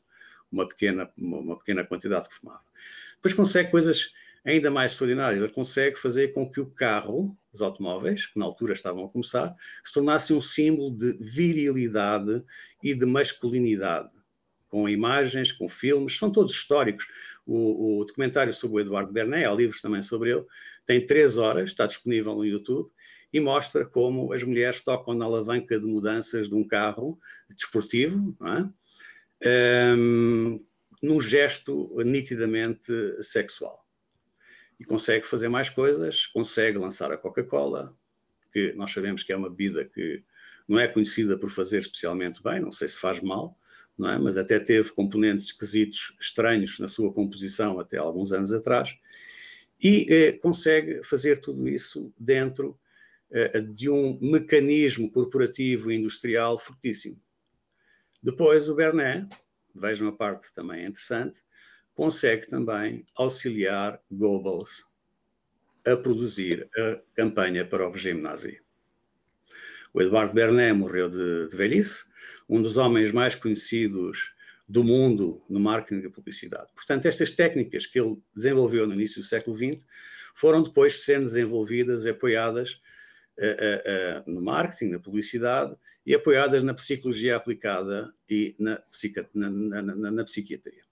uma, 0.51 0.69
pequena, 0.69 1.11
uma, 1.17 1.39
uma 1.39 1.59
pequena 1.59 1.85
quantidade 1.85 2.29
que 2.29 2.35
fumava. 2.35 2.63
Depois 3.15 3.33
consegue 3.33 3.71
coisas 3.71 4.13
ainda 4.45 4.71
mais 4.71 4.93
extraordinárias, 4.93 5.43
ele 5.43 5.53
consegue 5.53 5.97
fazer 5.97 6.29
com 6.29 6.49
que 6.49 6.61
o 6.61 6.71
carro, 6.71 7.37
os 7.53 7.61
automóveis, 7.61 8.27
que 8.27 8.39
na 8.39 8.45
altura 8.45 8.73
estavam 8.73 9.05
a 9.05 9.09
começar, 9.09 9.55
se 9.85 9.93
tornasse 9.93 10.33
um 10.33 10.41
símbolo 10.41 10.97
de 10.97 11.17
virilidade 11.21 12.45
e 12.83 12.95
de 12.95 13.05
masculinidade, 13.05 14.11
com 14.69 14.89
imagens, 14.89 15.53
com 15.53 15.69
filmes, 15.69 16.19
são 16.19 16.31
todos 16.31 16.53
históricos. 16.53 17.07
O, 17.47 18.01
o 18.01 18.05
documentário 18.05 18.53
sobre 18.53 18.77
o 18.77 18.81
Eduardo 18.81 19.13
Bernet, 19.13 19.45
há 19.45 19.53
livros 19.53 19.81
também 19.81 20.03
sobre 20.03 20.31
ele, 20.31 20.45
tem 20.85 21.05
três 21.05 21.37
horas, 21.37 21.71
está 21.71 21.87
disponível 21.87 22.35
no 22.35 22.45
YouTube, 22.45 22.91
e 23.33 23.41
mostra 23.41 23.85
como 23.85 24.33
as 24.33 24.43
mulheres 24.43 24.81
tocam 24.81 25.15
na 25.15 25.25
alavanca 25.25 25.79
de 25.79 25.87
mudanças 25.87 26.49
de 26.49 26.55
um 26.55 26.67
carro 26.67 27.19
desportivo, 27.51 28.37
é? 28.43 29.95
um, 29.97 30.65
num 31.03 31.21
gesto 31.21 31.95
nitidamente 32.05 32.93
sexual. 33.23 33.85
E 34.79 34.85
consegue 34.85 35.27
fazer 35.27 35.49
mais 35.49 35.69
coisas, 35.69 36.27
consegue 36.27 36.79
lançar 36.79 37.13
a 37.13 37.17
Coca-Cola, 37.17 37.97
que 38.53 38.73
nós 38.73 38.91
sabemos 38.91 39.23
que 39.23 39.33
é 39.33 39.37
uma 39.37 39.51
bebida 39.51 39.85
que 39.85 40.23
não 40.69 40.79
é 40.79 40.89
conhecida 40.89 41.39
por 41.39 41.51
fazer 41.51 41.79
especialmente 41.79 42.43
bem, 42.43 42.61
não 42.61 42.73
sei 42.73 42.89
se 42.89 42.99
faz 42.99 43.21
mal, 43.21 43.59
não 43.99 44.11
é? 44.11 44.19
mas 44.19 44.37
até 44.37 44.59
teve 44.61 44.93
componentes 44.93 45.47
esquisitos, 45.47 46.15
estranhos 46.21 46.79
na 46.79 46.89
sua 46.89 47.13
composição 47.13 47.81
até 47.81 47.97
alguns 47.97 48.33
anos 48.33 48.53
atrás, 48.53 48.97
e 49.83 50.07
eh, 50.09 50.33
consegue 50.33 51.03
fazer 51.03 51.39
tudo 51.39 51.69
isso 51.69 52.13
dentro 52.19 52.79
eh, 53.31 53.61
de 53.61 53.91
um 53.91 54.19
mecanismo 54.21 55.11
corporativo 55.11 55.91
e 55.91 55.97
industrial 55.97 56.57
fortíssimo. 56.57 57.21
Depois, 58.23 58.69
o 58.69 58.75
Bernet, 58.75 59.29
vejam 59.75 60.09
a 60.09 60.13
parte 60.13 60.53
também 60.55 60.87
interessante, 60.87 61.41
consegue 61.95 62.47
também 62.47 63.05
auxiliar 63.15 64.01
Goebbels 64.11 64.85
a 65.87 65.97
produzir 65.97 66.69
a 66.77 67.01
campanha 67.15 67.65
para 67.65 67.87
o 67.87 67.91
regime 67.91 68.21
nazi. 68.21 68.61
O 69.97 70.03
Eduardo 70.03 70.35
Bernet 70.35 70.75
morreu 70.75 71.09
de, 71.09 71.49
de 71.49 71.57
velhice, 71.57 72.05
um 72.47 72.61
dos 72.61 72.77
homens 72.77 73.13
mais 73.13 73.35
conhecidos 73.35 74.35
do 74.69 74.85
mundo 74.85 75.43
no 75.49 75.59
marketing 75.59 76.07
e 76.07 76.11
publicidade. 76.11 76.71
Portanto, 76.75 77.07
estas 77.07 77.33
técnicas 77.33 77.87
que 77.87 77.99
ele 77.99 78.19
desenvolveu 78.35 78.87
no 78.87 78.93
início 78.93 79.23
do 79.23 79.27
século 79.27 79.57
XX 79.57 79.83
foram 80.35 80.63
depois 80.63 81.03
sendo 81.03 81.25
desenvolvidas 81.25 82.05
e 82.05 82.11
apoiadas 82.11 82.73
uh, 83.39 84.29
uh, 84.29 84.31
no 84.31 84.43
marketing, 84.43 84.91
na 84.91 84.99
publicidade 84.99 85.75
e 86.05 86.15
apoiadas 86.15 86.63
na 86.63 86.75
psicologia 86.75 87.35
aplicada 87.35 88.13
e 88.29 88.55
na, 88.59 88.83
na, 89.33 89.81
na, 89.81 90.11
na 90.11 90.25
psiquiatria. 90.25 90.85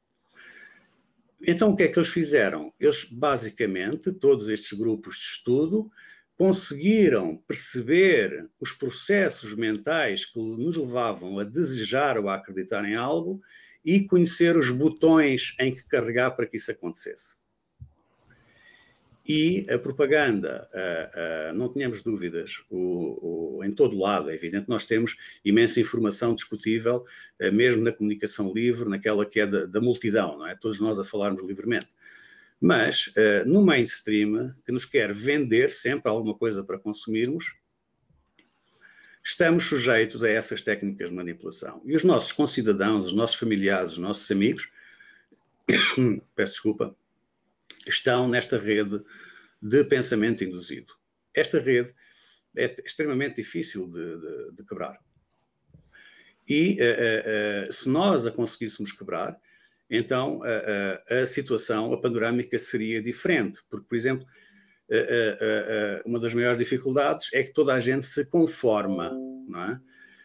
Então, 1.47 1.73
o 1.73 1.77
que 1.77 1.83
é 1.83 1.89
que 1.89 1.99
eles 1.99 2.09
fizeram? 2.09 2.73
Eles, 2.81 3.05
basicamente, 3.05 4.11
todos 4.13 4.49
estes 4.49 4.73
grupos 4.73 5.17
de 5.17 5.25
estudo, 5.25 5.91
conseguiram 6.37 7.37
perceber 7.47 8.49
os 8.61 8.73
processos 8.73 9.55
mentais 9.55 10.25
que 10.25 10.39
nos 10.39 10.77
levavam 10.77 11.39
a 11.39 11.45
desejar 11.45 12.19
ou 12.19 12.29
a 12.29 12.35
acreditar 12.35 12.85
em 12.85 12.97
algo 12.97 13.41
e 13.85 14.01
conhecer 14.01 14.57
os 14.57 14.71
botões 14.71 15.55
em 15.61 15.75
que 15.75 15.87
carregar 15.87 16.33
para 16.33 16.47
que 16.47 16.57
isso 16.57 16.71
acontecesse. 16.71 17.37
E 19.27 19.65
a 19.71 19.79
propaganda, 19.79 20.69
uh, 20.71 21.51
uh, 21.51 21.55
não 21.57 21.73
tínhamos 21.73 22.03
dúvidas, 22.03 22.63
o, 22.69 23.57
o, 23.57 23.65
em 23.65 23.73
todo 23.73 23.99
lado, 23.99 24.31
é 24.31 24.35
evidente, 24.35 24.69
nós 24.69 24.85
temos 24.85 25.17
imensa 25.43 25.81
informação 25.81 26.35
discutível, 26.35 27.07
uh, 27.41 27.51
mesmo 27.51 27.83
na 27.83 27.91
comunicação 27.91 28.53
livre, 28.53 28.87
naquela 28.87 29.25
que 29.25 29.41
é 29.41 29.47
da, 29.47 29.65
da, 29.65 29.81
multidão, 29.81 30.37
não 30.37 30.47
é? 30.47 30.55
Todos 30.55 30.79
nós 30.79 30.99
a 30.99 31.05
falarmos 31.05 31.43
livremente. 31.43 31.89
Mas 32.61 33.13
no 33.47 33.63
mainstream, 33.63 34.55
que 34.65 34.73
nos 34.73 34.85
quer 34.85 35.13
vender 35.13 35.69
sempre 35.69 36.11
alguma 36.11 36.35
coisa 36.35 36.65
para 36.65 36.79
consumirmos, 36.79 37.55
estamos 39.23 39.65
sujeitos 39.65 40.23
a 40.23 40.29
essas 40.29 40.63
técnicas 40.63 41.11
de 41.11 41.17
manipulação. 41.17 41.83
E 41.85 41.95
os 41.95 42.05
nossos 42.05 42.33
concidadãos, 42.33 43.07
os 43.07 43.13
nossos 43.13 43.37
familiares, 43.37 43.93
os 43.93 43.99
nossos 43.99 44.31
amigos, 44.31 44.69
peço 46.37 46.53
desculpa, 46.55 46.97
estão 47.87 48.29
nesta 48.29 48.59
rede 48.59 49.03
de 49.61 49.85
pensamento 49.85 50.45
induzido. 50.45 50.93
Esta 51.35 51.59
rede 51.59 51.95
é 52.57 52.75
extremamente 52.85 53.37
difícil 53.37 53.89
de, 53.89 54.21
de, 54.21 54.53
de 54.53 54.65
quebrar. 54.65 54.99
E 56.47 56.79
uh, 56.79 57.65
uh, 57.65 57.69
uh, 57.69 57.73
se 57.73 57.89
nós 57.89 58.27
a 58.27 58.31
conseguíssemos 58.31 58.93
quebrar, 58.93 59.41
então 59.91 60.41
a 61.09 61.27
situação, 61.27 61.93
a 61.93 62.01
panorâmica 62.01 62.59
seria 62.59 63.03
diferente. 63.03 63.61
Porque, 63.69 63.87
por 63.87 63.97
exemplo, 63.97 64.27
uma 66.07 66.19
das 66.19 66.35
maiores 66.35 66.59
dificuldades 66.59 67.31
é 67.33 67.43
que 67.43 67.53
toda 67.53 67.75
a 67.75 67.81
gente 67.81 68.07
se 68.07 68.25
conforma, 68.25 69.11
não 69.47 69.63
é? 69.63 69.81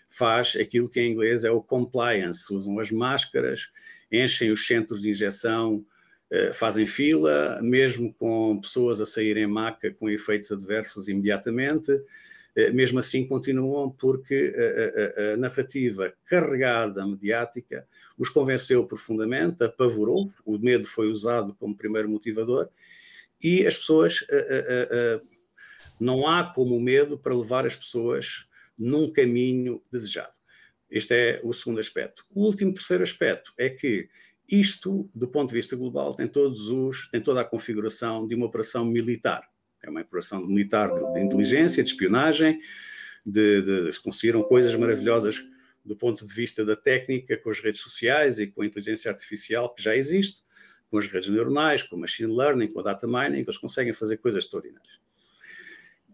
faz 0.09 0.55
aquilo 0.55 0.89
que 0.89 0.99
em 0.99 1.11
inglês 1.11 1.43
é 1.43 1.51
o 1.51 1.61
compliance, 1.61 2.53
usam 2.53 2.79
as 2.79 2.91
máscaras, 2.91 3.69
enchem 4.11 4.51
os 4.51 4.65
centros 4.65 5.01
de 5.01 5.09
injeção, 5.11 5.85
eh, 6.31 6.51
fazem 6.51 6.85
fila, 6.85 7.59
mesmo 7.61 8.13
com 8.13 8.59
pessoas 8.59 8.99
a 8.99 9.05
saírem 9.05 9.47
maca 9.47 9.93
com 9.93 10.09
efeitos 10.09 10.51
adversos 10.51 11.07
imediatamente, 11.07 11.91
mesmo 12.73 12.99
assim 12.99 13.25
continuam 13.25 13.89
porque 13.89 14.53
a, 14.55 15.21
a, 15.21 15.33
a, 15.33 15.37
narrativa 15.37 16.13
carregada 16.25 17.05
mediática 17.05 17.87
os 18.17 18.29
convenceu 18.29 18.85
profundamente, 18.85 19.63
apavorou, 19.63 20.29
o 20.45 20.57
medo 20.57 20.87
foi 20.87 21.11
usado 21.11 21.55
como 21.55 21.75
primeiro 21.75 22.09
motivador 22.09 22.69
e 23.41 23.65
as 23.65 23.77
pessoas 23.77 24.25
eh, 24.29 25.21
não 25.99 26.27
há 26.27 26.43
como 26.43 26.75
o 26.75 26.81
medo 26.81 27.17
para 27.17 27.33
levar 27.33 27.65
as 27.65 27.75
pessoas 27.75 28.45
num 28.77 29.11
caminho 29.11 29.81
desejado. 29.91 30.33
Este 30.89 31.13
é 31.13 31.41
o 31.43 31.53
segundo 31.53 31.79
aspecto. 31.79 32.25
O 32.29 32.45
último 32.45 32.73
terceiro 32.73 33.03
aspecto 33.03 33.53
é 33.57 33.69
que 33.69 34.09
isto, 34.47 35.09
do 35.13 35.27
ponto 35.27 35.49
de 35.49 35.55
vista 35.55 35.75
global, 35.75 36.13
tem 36.13 36.27
todos 36.27 36.69
os 36.69 37.09
tem 37.11 37.21
toda 37.21 37.41
a 37.41 37.45
configuração 37.45 38.27
de 38.27 38.35
uma 38.35 38.47
operação 38.47 38.83
militar 38.83 39.47
é 39.83 39.89
uma 39.89 40.01
operação 40.01 40.45
militar 40.45 40.93
de, 40.93 41.13
de 41.13 41.19
inteligência, 41.19 41.83
de 41.83 41.89
espionagem, 41.89 42.59
de, 43.25 43.61
de, 43.61 43.91
se 43.91 44.01
conseguiram 44.01 44.43
coisas 44.43 44.73
maravilhosas 44.75 45.41
do 45.83 45.95
ponto 45.95 46.25
de 46.25 46.33
vista 46.33 46.65
da 46.65 46.75
técnica 46.75 47.37
com 47.37 47.49
as 47.49 47.59
redes 47.59 47.81
sociais 47.81 48.39
e 48.39 48.47
com 48.47 48.61
a 48.61 48.65
inteligência 48.65 49.09
artificial 49.09 49.73
que 49.73 49.81
já 49.81 49.95
existe, 49.95 50.43
com 50.89 50.97
as 50.97 51.07
redes 51.07 51.29
neuronais, 51.29 51.83
com 51.83 51.95
o 51.95 51.99
machine 51.99 52.35
learning, 52.35 52.67
com 52.67 52.79
a 52.79 52.83
data 52.83 53.07
mining, 53.07 53.39
eles 53.39 53.57
conseguem 53.57 53.93
fazer 53.93 54.17
coisas 54.17 54.43
extraordinárias. 54.43 54.99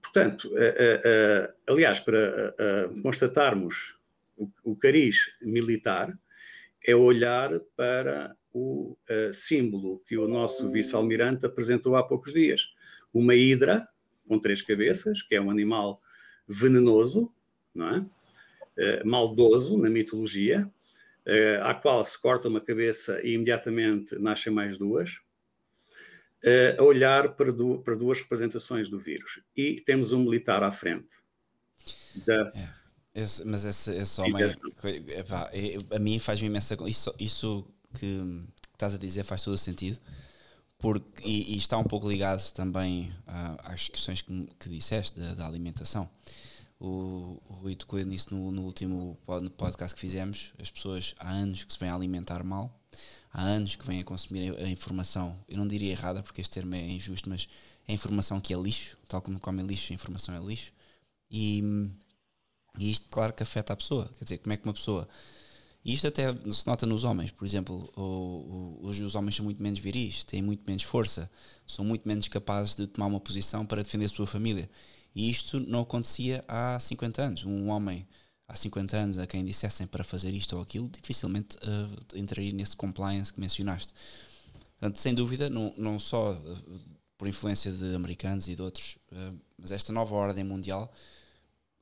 Portanto, 0.02 0.46
uh, 0.50 0.52
uh, 0.54 0.56
uh, 0.56 1.74
aliás, 1.74 2.00
para 2.00 2.54
constatarmos 3.02 3.98
o, 4.38 4.50
o, 4.64 4.76
cariz 4.76 5.32
militar, 5.42 6.18
é 6.86 6.96
olhar 6.96 7.60
para 7.76 8.36
o 8.54 8.96
símbolo 9.34 10.02
que 10.08 10.18
o 10.18 10.28
nosso 10.28 10.72
vice-almirante 10.72 11.46
apresentou 11.46 11.96
há 11.96 12.04
poucos 12.04 12.32
dias 12.32 12.68
uma 13.16 13.34
hidra 13.34 13.88
com 14.28 14.38
três 14.38 14.62
cabeças, 14.62 15.22
que 15.22 15.36
é 15.36 15.42
um 15.42 15.50
animal 15.50 16.02
venenoso, 16.46 17.34
não 17.74 17.90
é? 17.90 18.00
Uh, 18.78 19.08
maldoso 19.08 19.78
na 19.78 19.90
mitologia, 19.90 20.70
uh, 21.26 21.64
à 21.64 21.74
qual 21.74 22.04
se 22.06 22.22
corta 22.22 22.50
uma 22.50 22.60
cabeça 22.60 23.22
e 23.24 23.34
imediatamente 23.34 24.20
nascem 24.20 24.52
mais 24.52 24.78
duas, 24.78 25.12
uh, 26.44 26.78
a 26.78 26.84
olhar 26.84 27.36
para, 27.36 27.54
du 27.54 27.82
para, 27.84 27.96
duas 27.96 28.20
representações 28.20 28.90
do 28.90 29.00
vírus. 29.00 29.40
E 29.56 29.76
temos 29.76 30.12
um 30.12 30.22
militar 30.22 30.62
à 30.62 30.72
frente. 30.72 31.16
Da... 32.26 32.52
É, 32.54 33.22
esse, 33.22 33.48
mas 33.48 33.64
esse, 33.64 33.92
esse 33.96 34.20
homem, 34.20 34.44
epá, 35.18 35.50
é, 35.54 35.96
a 35.96 36.00
mim 36.00 36.20
faz-me 36.20 36.48
imensa. 36.48 36.76
Isso, 36.86 37.16
isso 37.18 37.66
que 37.98 38.22
estás 38.74 38.94
a 38.94 38.98
dizer 38.98 39.24
faz 39.24 39.42
todo 39.42 39.54
o 39.54 39.58
sentido 39.58 40.02
porque, 40.78 41.28
e, 41.28 41.54
e, 41.54 41.58
está 41.58 41.78
um 41.78 41.84
pouco 41.84 42.08
ligado 42.08 42.52
também 42.52 43.12
às 43.64 43.88
questões 43.88 44.22
que, 44.22 44.50
que 44.60 44.70
disseste 44.70 45.20
da, 45.20 45.34
da 45.34 45.48
alimentação. 45.48 46.10
O, 46.80 47.42
o 47.48 47.54
Rui 47.54 47.76
tocou 47.76 48.00
nisso 48.00 48.36
no, 48.36 48.52
no, 48.52 48.64
último 48.64 49.18
podcast 49.58 49.96
que 49.96 50.02
fizemos. 50.02 50.54
As 50.60 50.70
pessoas 50.70 51.16
há 51.18 51.32
anos 51.32 51.64
que 51.64 51.72
se 51.72 51.80
vêm 51.80 51.90
a 51.90 51.96
alimentar 51.96 52.44
mal, 52.44 52.78
há 53.32 53.42
anos 53.42 53.76
que 53.76 53.86
vêm 53.86 54.02
a 54.02 54.04
consumir 54.04 54.54
a, 54.54 54.66
a 54.66 54.70
informação, 54.70 55.38
eu 55.48 55.58
não 55.58 55.68
diria 55.68 55.92
errada 55.92 56.22
porque 56.22 56.42
este 56.42 56.54
termo 56.54 56.76
é 56.76 56.82
injusto, 56.82 57.30
mas 57.30 57.48
é 57.88 57.94
informação 57.94 58.42
que 58.42 58.54
é 58.54 58.58
lixo, 58.58 58.98
tal 59.08 59.22
como 59.22 59.40
comem 59.40 59.66
lixo, 59.66 59.94
a 59.94 59.96
informação 59.96 60.36
é 60.36 60.40
lixo. 60.40 60.74
E, 61.32 61.64
e 62.78 62.92
isto, 62.92 63.08
claro, 63.10 63.34
que 63.34 63.44
afeta 63.44 63.74
a 63.74 63.76
pessoa. 63.76 64.10
Quer 64.18 64.24
dizer, 64.26 64.38
como 64.40 64.54
é 64.54 64.58
que 64.58 64.66
uma 64.66 64.74
pessoa 64.74 65.08
e 65.86 65.94
isto 65.94 66.08
até 66.08 66.34
se 66.50 66.66
nota 66.66 66.88
nos 66.88 67.04
homens, 67.04 67.30
por 67.30 67.46
exemplo, 67.46 67.88
o, 67.96 68.82
o, 68.82 68.88
os 68.88 69.14
homens 69.14 69.36
são 69.36 69.46
muito 69.46 69.62
menos 69.62 69.78
viris, 69.78 70.24
têm 70.24 70.42
muito 70.42 70.64
menos 70.66 70.82
força, 70.82 71.30
são 71.68 71.86
muito 71.86 72.08
menos 72.08 72.28
capazes 72.28 72.76
de 72.76 72.88
tomar 72.88 73.06
uma 73.06 73.20
posição 73.20 73.64
para 73.64 73.84
defender 73.84 74.06
a 74.06 74.10
sua 74.10 74.26
família. 74.26 74.68
E 75.14 75.30
isto 75.30 75.60
não 75.60 75.82
acontecia 75.82 76.44
há 76.48 76.80
50 76.80 77.22
anos. 77.22 77.46
Um 77.46 77.70
homem 77.70 78.08
há 78.48 78.56
50 78.56 78.98
anos 78.98 79.20
a 79.20 79.28
quem 79.28 79.46
dissessem 79.46 79.86
para 79.86 80.04
fazer 80.04 80.32
isto 80.32 80.56
ou 80.56 80.62
aquilo, 80.64 80.90
dificilmente 80.90 81.56
uh, 81.58 82.18
entraria 82.18 82.52
nesse 82.52 82.76
compliance 82.76 83.32
que 83.32 83.40
mencionaste. 83.40 83.94
Portanto, 84.80 85.00
sem 85.00 85.14
dúvida, 85.14 85.52
não, 85.52 85.72
não 85.78 86.00
só 86.00 86.34
uh, 86.34 86.80
por 87.16 87.28
influência 87.28 87.72
de 87.72 87.94
americanos 87.94 88.48
e 88.48 88.56
de 88.56 88.62
outros, 88.64 88.98
uh, 89.12 89.40
mas 89.56 89.72
esta 89.72 89.94
nova 89.94 90.16
ordem 90.16 90.44
mundial 90.44 90.92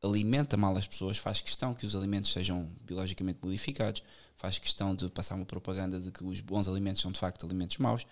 alimenta 0.04 0.58
mal 0.58 0.76
as 0.78 0.86
pessoas, 0.86 1.18
faz 1.18 1.40
questão 1.40 1.74
que 1.74 1.86
os 1.86 1.96
alimentos 1.96 2.32
sejam 2.32 2.70
biologicamente 2.84 3.40
modificados, 3.42 4.04
faz 4.36 4.60
questão 4.60 4.94
de 4.94 5.10
passar 5.10 5.36
uma 5.36 5.46
propaganda 5.46 6.00
de 6.00 6.12
que 6.12 6.24
os 6.24 6.42
bons 6.42 6.68
alimentos 6.68 7.02
são 7.02 7.12
de 7.12 7.18
facto 7.18 7.46
alimentos 7.46 7.78
maus. 7.78 8.06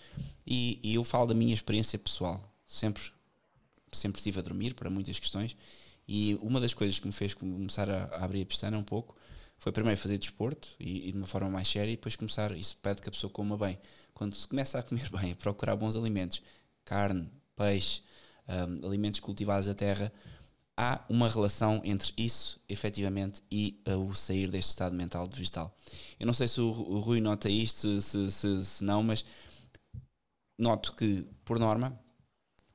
E, 0.47 0.79
e 0.81 0.95
eu 0.95 1.03
falo 1.03 1.27
da 1.27 1.33
minha 1.33 1.53
experiência 1.53 1.99
pessoal. 1.99 2.41
Sempre, 2.65 3.03
sempre 3.91 4.19
estive 4.19 4.39
a 4.39 4.41
dormir 4.41 4.73
para 4.73 4.89
muitas 4.89 5.19
questões. 5.19 5.55
E 6.07 6.37
uma 6.41 6.61
das 6.61 6.73
coisas 6.73 6.97
que 6.97 7.05
me 7.05 7.13
fez 7.13 7.33
começar 7.33 7.89
a, 7.89 8.05
a 8.05 8.23
abrir 8.23 8.41
a 8.41 8.45
pestana 8.45 8.77
um 8.77 8.83
pouco 8.83 9.15
foi 9.57 9.71
primeiro 9.71 9.99
fazer 9.99 10.17
desporto 10.17 10.69
e, 10.79 11.09
e, 11.09 11.11
de 11.11 11.17
uma 11.17 11.27
forma 11.27 11.49
mais 11.49 11.67
séria 11.67 11.91
e 11.91 11.95
depois 11.95 12.15
começar. 12.15 12.51
Isso 12.53 12.77
pede 12.81 13.01
que 13.01 13.09
a 13.09 13.11
pessoa 13.11 13.29
coma 13.29 13.57
bem. 13.57 13.77
Quando 14.13 14.35
se 14.35 14.47
começa 14.47 14.79
a 14.79 14.83
comer 14.83 15.09
bem, 15.11 15.33
a 15.33 15.35
procurar 15.35 15.75
bons 15.75 15.95
alimentos, 15.95 16.41
carne, 16.85 17.29
peixe, 17.55 18.01
um, 18.47 18.87
alimentos 18.87 19.19
cultivados 19.19 19.67
à 19.67 19.73
terra, 19.73 20.11
há 20.77 21.03
uma 21.09 21.29
relação 21.29 21.81
entre 21.83 22.13
isso, 22.17 22.59
efetivamente, 22.67 23.41
e 23.51 23.81
uh, 23.87 23.97
o 23.97 24.15
sair 24.15 24.49
deste 24.49 24.69
estado 24.69 24.95
mental 24.95 25.27
de. 25.27 25.41
Eu 26.19 26.25
não 26.25 26.33
sei 26.33 26.47
se 26.47 26.59
o, 26.59 26.69
o 26.69 26.99
Rui 26.99 27.21
nota 27.21 27.49
isto, 27.49 28.01
se, 28.01 28.31
se, 28.31 28.65
se, 28.65 28.83
não, 28.83 29.03
mas 29.03 29.25
noto 30.57 30.95
que, 30.95 31.27
por 31.43 31.59
norma, 31.59 31.99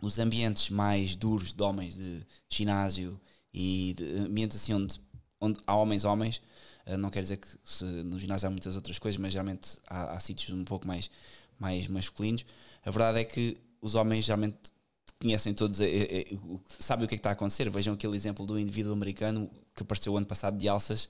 os 0.02 0.18
ambientes 0.18 0.70
mais 0.70 1.16
duros 1.16 1.54
de 1.54 1.62
homens 1.62 1.96
de 1.96 2.24
ginásio 2.50 3.20
e 3.52 3.94
de 3.96 4.18
ambientes 4.18 4.56
assim 4.56 4.74
onde, 4.74 5.00
onde 5.40 5.61
há 5.66 5.74
homens 5.74 6.04
homens, 6.04 6.42
uh, 6.87 6.96
não 6.96 7.11
quer 7.11 7.22
dizer 7.22 7.38
que 7.38 7.48
se, 7.64 7.85
no 7.85 8.18
ginásio 8.18 8.48
há 8.48 8.50
muitas 8.50 8.76
outras 8.76 8.98
coisas, 8.98 9.20
mas 9.20 9.32
geralmente 9.32 9.78
há, 9.87 10.12
há 10.12 10.20
sítios 10.20 10.56
um 10.56 10.64
pouco 10.64 10.87
mais, 10.87 11.11
mais 11.59 11.87
masculinos. 11.88 12.44
A 12.85 12.90
verdade 12.90 13.20
é 13.20 13.24
que 13.24 13.56
os 13.80 13.94
homens 13.94 14.24
geralmente 14.24 14.75
conhecem 15.20 15.55
todos, 15.55 15.81
é, 15.81 15.87
é, 15.87 16.20
é 16.20 16.37
sabem 16.79 17.05
o 17.05 17.09
que 17.09 17.14
é 17.14 17.18
que 17.18 17.20
está 17.20 17.31
a 17.31 17.33
acontecer. 17.33 17.68
Vejam 17.70 17.94
aquele 17.94 18.16
exemplo 18.16 18.44
do 18.46 18.59
indivíduo 18.59 18.92
americano 18.92 19.50
que 19.74 19.83
apareceu 19.83 20.16
ano 20.16 20.26
passado 20.26 20.59
de 20.59 20.68
alças, 20.68 21.09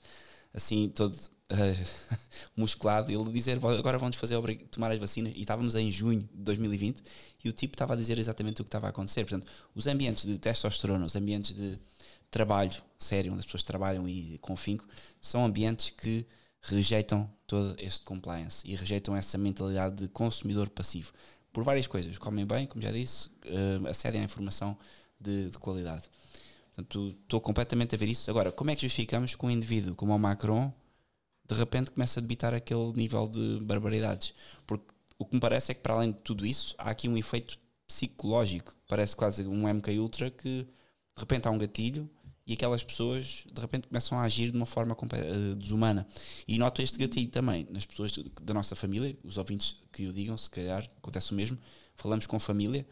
assim, 0.53 0.89
todo 0.89 1.13
uh, 1.13 2.17
musculado, 2.55 3.11
ele 3.11 3.31
dizer 3.31 3.57
agora 3.63 3.97
vamos 3.97 4.15
fazer 4.15 4.37
tomar 4.69 4.91
as 4.91 4.99
vacinas. 4.99 5.33
E 5.35 5.41
estávamos 5.41 5.75
em 5.75 5.91
junho 5.91 6.27
de 6.33 6.43
2020 6.43 7.03
e 7.43 7.49
o 7.49 7.53
tipo 7.53 7.75
estava 7.75 7.93
a 7.93 7.97
dizer 7.97 8.17
exatamente 8.19 8.61
o 8.61 8.63
que 8.63 8.69
estava 8.69 8.87
a 8.87 8.89
acontecer. 8.89 9.23
Portanto, 9.25 9.47
os 9.75 9.87
ambientes 9.87 10.25
de 10.25 10.37
testosterona, 10.37 11.05
os 11.05 11.15
ambientes 11.15 11.55
de 11.55 11.79
trabalho 12.31 12.75
sério, 12.97 13.31
onde 13.31 13.39
as 13.39 13.45
pessoas 13.45 13.63
trabalham 13.63 14.07
e 14.07 14.37
com 14.39 14.55
finco, 14.55 14.85
são 15.21 15.45
ambientes 15.45 15.91
que 15.91 16.25
rejeitam 16.61 17.29
todo 17.45 17.75
este 17.79 18.01
compliance 18.01 18.67
e 18.67 18.75
rejeitam 18.75 19.15
essa 19.15 19.37
mentalidade 19.37 19.95
de 19.95 20.07
consumidor 20.09 20.69
passivo 20.69 21.13
por 21.57 21.63
várias 21.63 21.87
coisas. 21.87 22.19
Comem 22.19 22.45
bem, 22.45 22.67
como 22.67 22.83
já 22.83 22.91
disse, 22.91 23.29
uh, 23.47 23.87
acedem 23.87 24.21
à 24.21 24.23
informação 24.23 24.77
de, 25.19 25.49
de 25.49 25.57
qualidade. 25.57 26.03
Portanto, 26.67 27.15
estou 27.23 27.41
completamente 27.41 27.95
a 27.95 27.97
ver 27.97 28.07
isso. 28.07 28.29
Agora, 28.29 28.51
como 28.51 28.69
é 28.69 28.75
que 28.75 28.83
justificamos 28.83 29.33
que 29.33 29.43
um 29.43 29.49
indivíduo 29.49 29.95
como 29.95 30.15
o 30.15 30.19
Macron 30.19 30.71
de 31.49 31.55
repente 31.55 31.89
começa 31.89 32.19
a 32.19 32.21
debitar 32.21 32.53
aquele 32.53 32.93
nível 32.93 33.27
de 33.27 33.59
barbaridades? 33.65 34.35
Porque 34.67 34.85
o 35.17 35.25
que 35.25 35.33
me 35.33 35.41
parece 35.41 35.71
é 35.71 35.73
que, 35.73 35.81
para 35.81 35.95
além 35.95 36.11
de 36.11 36.19
tudo 36.19 36.45
isso, 36.45 36.75
há 36.77 36.91
aqui 36.91 37.09
um 37.09 37.17
efeito 37.17 37.57
psicológico. 37.87 38.75
Parece 38.87 39.15
quase 39.15 39.47
um 39.47 39.67
MK 39.67 39.97
Ultra 39.97 40.29
que 40.29 40.61
de 40.61 41.19
repente 41.19 41.47
há 41.47 41.51
um 41.51 41.57
gatilho 41.57 42.07
e 42.47 42.53
aquelas 42.53 42.83
pessoas 42.83 43.45
de 43.51 43.61
repente 43.61 43.87
começam 43.87 44.17
a 44.17 44.23
agir 44.23 44.51
de 44.51 44.57
uma 44.57 44.65
forma 44.65 44.95
uh, 44.95 45.55
desumana. 45.55 46.07
E 46.47 46.57
noto 46.57 46.81
este 46.81 46.97
gatilho 46.97 47.29
também 47.29 47.67
nas 47.69 47.85
pessoas 47.85 48.13
da 48.41 48.53
nossa 48.53 48.75
família, 48.75 49.15
os 49.23 49.37
ouvintes 49.37 49.75
que 49.91 50.07
o 50.07 50.13
digam, 50.13 50.37
se 50.37 50.49
calhar 50.49 50.89
acontece 50.97 51.31
o 51.31 51.35
mesmo. 51.35 51.57
Falamos 51.95 52.25
com 52.25 52.39
família, 52.39 52.87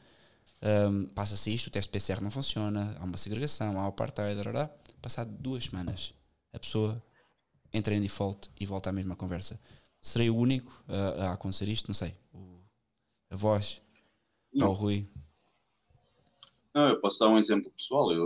um, 0.91 1.06
passa-se 1.06 1.54
isto, 1.54 1.68
o 1.68 1.70
teste 1.70 1.91
PCR 1.91 2.22
não 2.22 2.32
funciona, 2.32 2.96
há 3.00 3.04
uma 3.04 3.18
segregação, 3.18 3.80
há 3.80 3.86
o 3.86 3.89
apartheid, 3.89 4.39
passado 5.02 5.32
duas 5.32 5.65
semanas 5.65 6.13
a 6.56 6.60
pessoa 6.60 7.04
entra 7.74 7.94
em 7.94 8.02
default 8.02 8.50
e 8.60 8.65
volta 8.65 8.89
à 8.89 8.94
mesma 8.94 9.15
conversa. 9.15 9.60
Serei 10.02 10.30
o 10.30 10.38
único 10.38 10.72
a, 10.88 11.26
a 11.26 11.34
acontecer 11.34 11.68
isto? 11.68 11.88
Não 11.88 11.94
sei. 11.94 12.15
O, 12.34 12.62
a 13.30 13.36
voz, 13.36 13.82
ao 14.60 14.72
Rui. 14.72 15.06
Não, 16.74 16.88
eu 16.88 17.00
posso 17.02 17.20
dar 17.20 17.28
um 17.28 17.38
exemplo 17.38 17.70
pessoal. 17.72 18.12
Eu, 18.12 18.26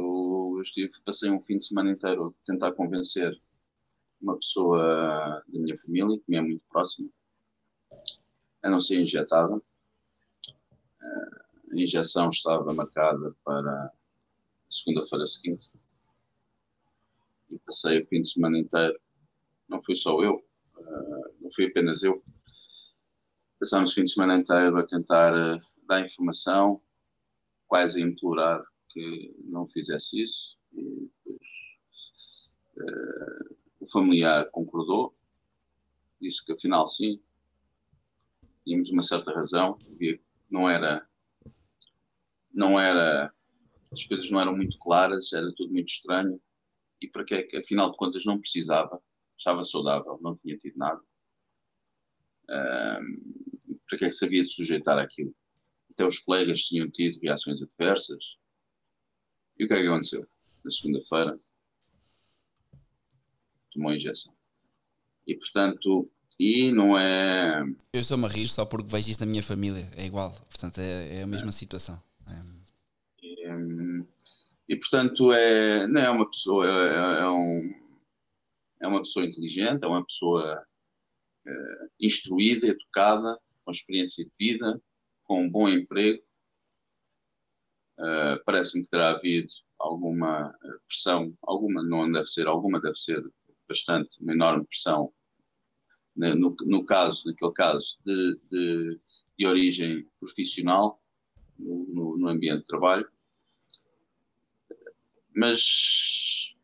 estive, 0.62 0.91
passei 1.06 1.30
um 1.30 1.41
fim 1.41 1.58
de 1.58 1.65
semana 1.65 1.91
inteiro 1.91 2.28
a 2.28 2.45
tentar 2.45 2.72
convencer 2.74 3.39
uma 4.22 4.38
pessoa 4.38 5.43
da 5.48 5.60
minha 5.60 5.78
família, 5.78 6.17
que 6.17 6.26
me 6.28 6.38
é 6.38 6.41
muito 6.41 6.63
próxima, 6.69 7.10
a 8.62 8.69
não 8.69 8.82
ser 8.82 9.02
injetada. 9.02 9.62
A 11.72 11.76
injeção 11.76 12.30
estava 12.30 12.74
marcada 12.74 13.36
para 13.43 13.93
segunda-feira 14.69 15.26
seguinte. 15.26 15.72
e 17.50 17.58
passei 17.60 18.02
o 18.02 18.08
fim 18.08 18.22
de 18.22 18.30
semana 18.30 18.58
inteiro. 18.58 19.00
Não 19.67 19.82
fui 19.84 19.95
só 19.95 20.22
eu, 20.22 20.36
uh, 20.76 21.36
não 21.41 21.52
fui 21.54 21.65
apenas 21.65 22.04
eu. 22.04 22.24
Passámos 23.60 23.91
o 23.91 23.95
fim 23.95 24.04
de 24.04 24.12
semana 24.12 24.36
inteiro 24.36 24.78
a 24.78 24.86
tentar 24.86 25.34
uh, 25.34 25.60
dar 25.88 26.02
informação, 26.02 26.82
quase 27.67 28.02
a 28.02 28.06
implorar 28.06 28.63
que 28.89 29.36
não 29.45 29.67
fizesse 29.67 30.21
isso. 30.21 30.58
E 30.73 31.10
uh, 32.78 33.56
o 33.80 33.89
familiar 33.89 34.49
concordou, 34.52 35.15
disse 36.21 36.45
que 36.45 36.52
afinal 36.52 36.88
sim, 36.88 37.21
tínhamos 38.63 38.89
uma 38.89 39.02
certa 39.02 39.32
razão, 39.32 39.78
não 40.49 40.69
era, 40.69 41.08
não 42.54 42.80
era, 42.80 43.34
as 43.91 44.04
coisas 44.06 44.30
não 44.30 44.39
eram 44.39 44.56
muito 44.56 44.78
claras, 44.80 45.32
era 45.34 45.54
tudo 45.56 45.71
muito 45.71 45.89
estranho, 45.89 46.41
e 47.02 47.08
para 47.08 47.23
que 47.23 47.34
é 47.34 47.43
que, 47.43 47.58
afinal 47.58 47.91
de 47.91 47.97
contas, 47.97 48.25
não 48.25 48.39
precisava, 48.39 49.02
estava 49.38 49.63
saudável, 49.63 50.19
não 50.21 50.36
tinha 50.38 50.58
tido 50.58 50.78
nada. 50.78 51.02
Um, 52.49 53.80
para 53.88 53.97
que 53.97 54.06
é 54.06 54.10
que 54.10 54.15
se 54.15 54.25
havia 54.25 54.43
de 54.43 54.52
sujeitar 54.52 54.97
àquilo? 54.99 55.34
Até 55.91 56.06
os 56.06 56.19
colegas 56.19 56.62
tinham 56.62 56.89
tido 56.89 57.19
reações 57.21 57.62
adversas. 57.62 58.38
E 59.60 59.65
o 59.65 59.67
que 59.67 59.74
é 59.74 59.82
que 59.82 59.88
aconteceu? 59.88 60.26
Na 60.63 60.72
segunda-feira, 60.72 61.38
tomou 63.74 63.91
a 63.91 63.95
injeção. 63.95 64.34
E, 65.28 65.36
portanto, 65.36 66.10
e 66.39 66.72
não 66.72 66.98
é. 66.98 67.62
Eu 67.93 68.00
estou-me 68.00 68.26
a 68.26 68.30
rir 68.30 68.48
só 68.48 68.63
porque 68.63 68.89
vejo 68.89 69.12
isso 69.12 69.19
na 69.19 69.26
minha 69.26 69.43
família, 69.43 69.86
é 69.98 70.06
igual, 70.06 70.32
portanto 70.32 70.80
é, 70.80 71.19
é 71.19 71.24
a 71.24 71.28
mesma 71.28 71.50
é. 71.50 71.52
situação. 71.52 72.02
É. 72.26 72.41
E, 73.22 74.04
e, 74.69 74.76
portanto 74.78 75.34
é, 75.34 75.86
não 75.88 76.02
é 76.02 76.10
uma 76.10 76.30
pessoa, 76.30 76.65
é, 76.65 76.69
é, 76.69 77.22
é, 77.22 77.30
um, 77.30 77.74
é 78.82 78.88
uma 78.88 79.02
pessoa 79.02 79.26
inteligente, 79.26 79.84
é 79.84 79.88
uma 79.88 80.06
pessoa 80.06 80.65
é, 81.45 81.52
instruída, 82.00 82.67
educada, 82.67 83.38
com 83.65 83.72
experiência 83.72 84.24
de 84.24 84.32
vida, 84.39 84.82
com 85.24 85.43
um 85.43 85.50
bom 85.50 85.67
emprego. 85.67 86.24
Uh, 87.99 88.41
Parece-me 88.45 88.83
que 88.83 88.89
terá 88.89 89.12
havido 89.12 89.49
alguma 89.77 90.55
pressão, 90.88 91.38
alguma 91.41 91.83
não 91.83 92.09
deve 92.12 92.25
ser, 92.25 92.47
alguma 92.47 92.79
deve 92.79 92.95
ser 92.95 93.21
bastante, 93.67 94.21
uma 94.21 94.33
enorme 94.33 94.65
pressão 94.65 95.13
né, 96.19 96.33
no, 96.33 96.53
no 96.65 96.85
caso, 96.85 97.27
naquele 97.27 97.53
caso, 97.53 97.97
de, 98.05 98.39
de, 98.51 98.99
de 99.38 99.47
origem 99.47 100.05
profissional, 100.19 101.01
no, 101.57 101.85
no, 101.88 102.17
no, 102.17 102.27
ambiente 102.27 102.59
de 102.59 102.67
trabalho. 102.67 103.09
Mas 105.33 106.55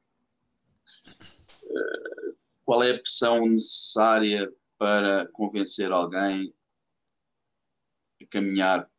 uh, 1.63 2.35
qual 2.65 2.83
é 2.83 2.91
a 2.91 2.99
pressão 2.99 3.47
necessária 3.47 4.53
para 4.77 5.25
convencer 5.27 5.89
alguém 5.89 6.53
a 8.21 8.25
caminhar 8.29 8.89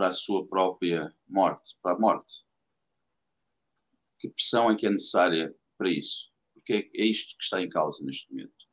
para 0.00 0.08
a 0.08 0.14
sua 0.14 0.46
própria 0.46 1.14
morte, 1.28 1.76
para 1.82 1.92
a 1.92 1.98
morte? 1.98 2.42
Que 4.18 4.30
pressão 4.30 4.70
é 4.70 4.74
que 4.74 4.86
é 4.86 4.90
necessária 4.90 5.54
para 5.76 5.90
isso? 5.90 6.30
Porque 6.54 6.72
é, 6.72 7.02
é 7.02 7.04
isto 7.04 7.36
que 7.36 7.42
está 7.44 7.60
em 7.60 7.68
causa 7.68 8.02
neste 8.02 8.30
momento. 8.30 8.64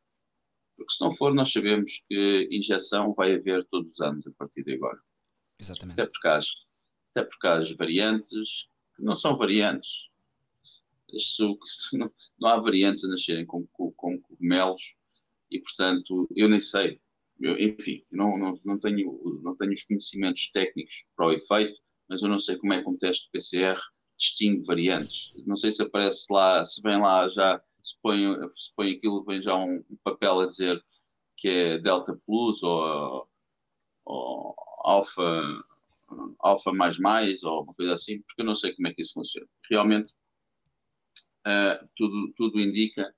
Porque 0.78 0.94
se 0.94 1.02
não 1.02 1.12
for, 1.12 1.34
nós 1.34 1.52
sabemos 1.52 2.02
que 2.08 2.48
injeção 2.50 3.14
vai 3.14 3.36
haver 3.36 3.66
todos 3.66 3.92
os 3.92 4.00
anos 4.00 4.26
a 4.26 4.32
partir 4.38 4.64
de 4.64 4.76
agora. 4.76 5.02
Exatamente. 5.60 6.00
Até 6.00 6.10
porque 6.10 6.28
há, 6.30 6.40
até 7.14 7.24
porque 7.30 7.48
há 7.48 7.54
as 7.56 7.72
variantes 7.72 8.70
que 8.96 9.04
não 9.04 9.18
são 9.18 9.36
variantes. 9.36 10.08
Isso, 11.12 11.60
não, 11.92 12.10
não 12.40 12.50
há 12.52 12.58
variantes 12.58 13.04
a 13.04 13.10
nascerem 13.10 13.46
com 13.46 13.68
cogumelos 13.68 14.96
e, 15.52 15.60
portanto, 15.60 16.26
eu 16.38 16.48
nem 16.48 16.62
sei. 16.62 17.02
Enfim, 17.42 18.04
não, 18.12 18.38
não, 18.38 18.60
não, 18.66 18.80
tenho, 18.80 19.42
não 19.44 19.56
tenho 19.56 19.72
os 19.72 19.84
conhecimentos 19.84 20.52
técnicos 20.52 21.08
para 21.16 21.28
o 21.28 21.34
efeito, 21.34 21.80
mas 22.10 22.22
eu 22.22 22.30
não 22.30 22.40
sei 22.40 22.58
como 22.58 22.74
é 22.74 22.82
que 22.82 22.90
um 22.90 22.98
teste 22.98 23.30
PCR 23.32 23.80
distingue 24.18 24.66
variantes. 24.66 25.34
Não 25.46 25.56
sei 25.56 25.72
se 25.72 25.82
aparece 25.82 26.26
lá, 26.32 26.66
se 26.66 26.82
vem 26.82 27.00
lá 27.00 27.28
já 27.28 27.62
se 27.84 27.96
põe, 28.02 28.34
se 28.52 28.74
põe 28.76 28.92
aquilo, 28.92 29.24
vem 29.24 29.42
já 29.42 29.56
um, 29.56 29.84
um 29.90 29.98
papel 30.04 30.42
a 30.42 30.48
dizer 30.48 30.84
que 31.38 31.48
é 31.48 31.78
Delta 31.78 32.20
Plus 32.26 32.64
ou, 32.64 33.30
ou 34.06 34.56
Alpha, 34.84 35.44
Alpha 36.40 36.74
mais 36.74 36.98
mais 36.98 37.44
ou 37.44 37.64
uma 37.64 37.74
coisa 37.74 37.94
assim, 37.94 38.22
porque 38.24 38.42
eu 38.42 38.46
não 38.46 38.56
sei 38.56 38.74
como 38.74 38.88
é 38.88 38.94
que 38.94 39.02
isso 39.02 39.14
funciona. 39.14 39.48
Realmente, 39.70 40.14
uh, 41.46 41.88
tudo, 41.96 42.34
tudo 42.36 42.60
indica 42.60 43.14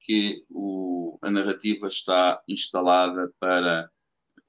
que 0.00 0.44
o, 0.48 0.95
a 1.22 1.30
narrativa 1.30 1.88
está 1.88 2.42
instalada 2.48 3.32
para 3.38 3.90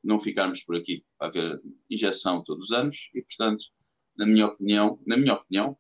não 0.04 0.20
ficarmos 0.20 0.64
por 0.64 0.76
aqui, 0.76 1.06
para 1.18 1.28
haver 1.28 1.62
injeção 1.90 2.44
todos 2.44 2.66
os 2.66 2.72
anos 2.72 3.10
e, 3.14 3.22
portanto, 3.22 3.66
na 4.18 4.26
minha 4.26 4.48
opinião, 4.48 5.00
na 5.06 5.18
minha 5.18 5.34
opinião, 5.34 5.78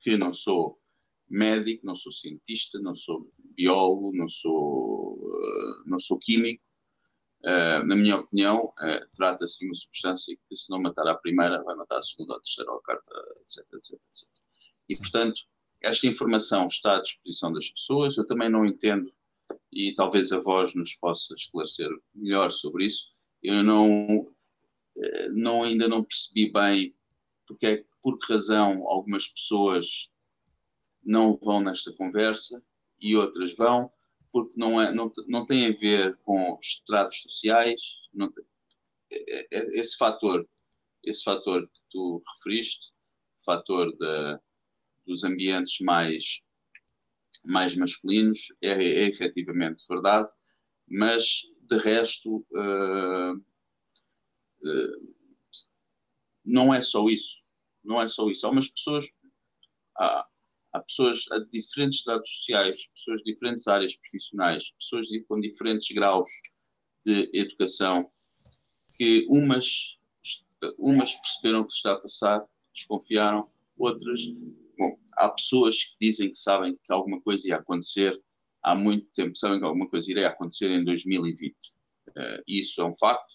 que 0.00 0.16
não 0.16 0.32
sou 0.32 0.80
médico, 1.28 1.86
não 1.86 1.94
sou 1.94 2.12
cientista, 2.12 2.78
não 2.80 2.94
sou 2.94 3.32
biólogo, 3.56 4.14
não 4.14 4.28
sou, 4.28 5.14
uh, 5.14 5.82
não 5.86 5.98
sou 5.98 6.18
químico. 6.18 6.62
Uh, 7.44 7.84
na 7.86 7.96
minha 7.96 8.16
opinião, 8.16 8.66
uh, 8.66 9.16
trata-se 9.16 9.58
de 9.58 9.66
uma 9.66 9.74
substância 9.74 10.36
que, 10.48 10.56
se 10.56 10.70
não 10.70 10.80
matar 10.80 11.08
a 11.08 11.16
primeira, 11.16 11.62
vai 11.62 11.74
matar 11.74 11.98
a 11.98 12.02
segunda, 12.02 12.36
a 12.36 12.40
terceira 12.40 12.70
ou 12.70 12.78
a 12.78 12.82
quarta, 12.82 13.12
etc, 13.40 13.58
etc, 13.74 13.92
etc. 13.92 14.28
E, 14.88 14.96
portanto, 14.96 15.40
esta 15.82 16.06
informação 16.06 16.66
está 16.66 16.96
à 16.96 17.02
disposição 17.02 17.52
das 17.52 17.68
pessoas. 17.70 18.16
Eu 18.16 18.26
também 18.26 18.48
não 18.48 18.64
entendo, 18.64 19.12
e 19.72 19.94
talvez 19.94 20.32
a 20.32 20.40
voz 20.40 20.74
nos 20.74 20.94
possa 20.94 21.34
esclarecer 21.34 21.88
melhor 22.14 22.50
sobre 22.50 22.86
isso. 22.86 23.12
Eu 23.42 23.62
não, 23.62 24.32
não 25.32 25.62
ainda 25.64 25.88
não 25.88 26.04
percebi 26.04 26.52
bem 26.52 26.94
porque 27.46 27.66
é, 27.66 27.84
por 28.02 28.18
que 28.18 28.32
razão 28.32 28.86
algumas 28.88 29.28
pessoas 29.28 30.10
não 31.04 31.36
vão 31.36 31.60
nesta 31.60 31.92
conversa 31.92 32.64
e 33.00 33.16
outras 33.16 33.54
vão, 33.54 33.90
porque 34.30 34.52
não, 34.56 34.80
é, 34.80 34.92
não, 34.92 35.12
não 35.26 35.46
tem 35.46 35.66
a 35.66 35.76
ver 35.76 36.16
com 36.18 36.58
estratos 36.60 37.22
sociais, 37.22 38.08
não 38.14 38.30
tem, 38.30 38.44
é, 39.10 39.40
é, 39.40 39.46
é, 39.50 39.80
esse 39.80 39.96
fator, 39.96 40.48
esse 41.04 41.22
fator 41.22 41.68
que 41.68 41.80
tu 41.90 42.22
referiste, 42.36 42.92
fator 43.44 43.92
de, 43.92 44.40
dos 45.06 45.24
ambientes 45.24 45.80
mais, 45.80 46.48
mais 47.44 47.74
masculinos, 47.74 48.48
é, 48.60 48.70
é 48.70 49.08
efetivamente 49.08 49.84
verdade, 49.88 50.30
mas 50.88 51.42
de 51.62 51.76
resto 51.78 52.46
uh, 52.52 53.34
uh, 53.34 55.14
não 56.44 56.72
é 56.72 56.80
só 56.80 57.08
isso, 57.08 57.40
não 57.82 58.00
é 58.00 58.06
só 58.06 58.28
isso. 58.28 58.46
Há 58.46 58.50
umas 58.50 58.68
pessoas, 58.68 59.06
há, 59.96 60.26
há 60.72 60.80
pessoas 60.80 61.24
a 61.30 61.38
diferentes 61.38 62.00
estados 62.00 62.28
sociais, 62.28 62.88
pessoas 62.88 63.22
de 63.22 63.32
diferentes 63.32 63.66
áreas 63.66 63.96
profissionais, 63.96 64.72
pessoas 64.72 65.06
de, 65.06 65.22
com 65.24 65.40
diferentes 65.40 65.94
graus 65.94 66.28
de 67.04 67.30
educação, 67.32 68.10
que 68.96 69.26
umas, 69.28 69.98
umas 70.78 71.14
perceberam 71.14 71.60
o 71.60 71.66
que 71.66 71.72
se 71.72 71.78
está 71.78 71.92
a 71.92 72.00
passar, 72.00 72.46
desconfiaram, 72.72 73.50
outras. 73.76 74.20
Bom, 74.82 74.98
há 75.16 75.28
pessoas 75.28 75.84
que 75.84 75.94
dizem 76.00 76.32
que 76.32 76.38
sabem 76.38 76.76
que 76.82 76.92
alguma 76.92 77.20
coisa 77.20 77.46
ia 77.46 77.54
acontecer 77.54 78.20
há 78.64 78.74
muito 78.74 79.06
tempo, 79.14 79.36
sabem 79.36 79.60
que 79.60 79.64
alguma 79.64 79.88
coisa 79.88 80.10
iria 80.10 80.26
acontecer 80.26 80.72
em 80.72 80.84
2020. 80.84 81.52
Uh, 81.54 81.54
eh, 82.16 82.42
isso 82.48 82.80
é 82.80 82.84
um 82.84 82.96
facto. 82.96 83.32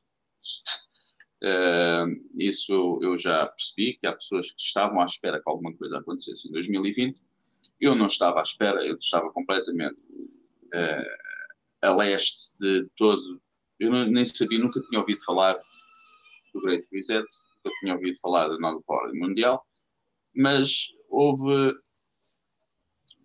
Uh, 1.41 2.19
isso 2.37 2.99
eu 3.01 3.17
já 3.17 3.45
percebi, 3.45 3.93
que 3.93 4.05
há 4.05 4.11
pessoas 4.11 4.51
que 4.51 4.61
estavam 4.61 4.99
à 4.99 5.05
espera 5.05 5.41
que 5.41 5.49
alguma 5.49 5.73
coisa 5.77 5.99
acontecesse 5.99 6.49
em 6.49 6.51
2020. 6.51 7.23
Eu 7.79 7.95
não 7.95 8.07
estava 8.07 8.41
à 8.41 8.43
espera, 8.43 8.85
eu 8.85 8.97
estava 8.97 9.31
completamente 9.31 10.05
uh, 10.05 11.17
a 11.81 11.95
leste 11.95 12.57
de 12.59 12.89
todo. 12.97 13.41
Eu 13.79 13.89
não, 13.89 14.05
nem 14.05 14.25
sabia, 14.25 14.59
nunca 14.59 14.81
tinha 14.81 14.99
ouvido 14.99 15.23
falar 15.23 15.57
do 16.53 16.59
Great 16.59 16.85
Reset, 16.91 17.25
nunca 17.63 17.77
tinha 17.79 17.93
ouvido 17.93 18.19
falar 18.19 18.49
da 18.49 18.57
nova 18.57 18.83
ordem 18.85 19.17
mundial, 19.17 19.65
mas 20.35 20.96
houve. 21.07 21.75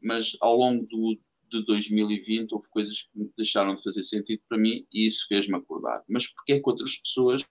Mas 0.03 0.37
ao 0.41 0.57
longo 0.57 0.85
do, 0.87 1.19
de 1.49 1.65
2020 1.65 2.53
houve 2.53 2.69
coisas 2.69 3.03
que 3.03 3.31
deixaram 3.37 3.77
de 3.77 3.83
fazer 3.83 4.03
sentido 4.03 4.43
para 4.49 4.59
mim 4.59 4.87
e 4.93 5.07
isso 5.07 5.27
fez-me 5.29 5.57
acordar. 5.57 6.03
Mas 6.09 6.27
porquê 6.27 6.55
é 6.55 6.61
que 6.61 6.69
outras 6.69 6.97
pessoas 6.97 7.45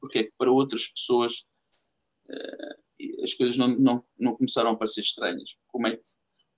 porque 0.00 0.18
é 0.18 0.24
que 0.24 0.32
para 0.36 0.50
outras 0.50 0.88
pessoas 0.88 1.46
uh, 2.28 2.82
as 3.22 3.34
coisas 3.34 3.56
não, 3.56 3.68
não, 3.68 4.04
não 4.18 4.36
começaram 4.36 4.70
a 4.70 4.76
parecer 4.76 5.00
estranhas. 5.00 5.58
Como 5.68 5.86
é 5.86 5.96
que, 5.96 6.02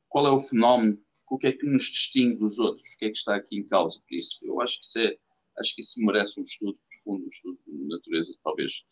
qual 0.09 0.27
é 0.27 0.31
o 0.31 0.39
fenómeno? 0.39 0.99
O 1.31 1.39
que 1.39 1.47
é 1.49 1.53
que 1.53 1.67
nos 1.67 1.85
distingue 1.85 2.37
dos 2.37 2.59
outros? 2.59 2.87
O 2.87 2.99
que 2.99 3.07
é 3.07 3.11
que 3.11 3.17
está 3.17 3.35
aqui 3.35 3.57
em 3.57 3.67
causa 3.67 4.01
por 4.01 4.15
isso? 4.15 4.39
Eu 4.47 4.61
acho 4.61 4.79
que 4.79 4.85
isso, 4.85 4.99
é, 4.99 5.19
acho 5.59 5.75
que 5.75 5.81
isso 5.81 6.01
merece 6.01 6.39
um 6.39 6.43
estudo 6.43 6.79
profundo, 6.89 7.25
um 7.25 7.29
estudo 7.29 7.59
de 7.67 7.89
natureza, 7.89 8.39
talvez 8.43 8.85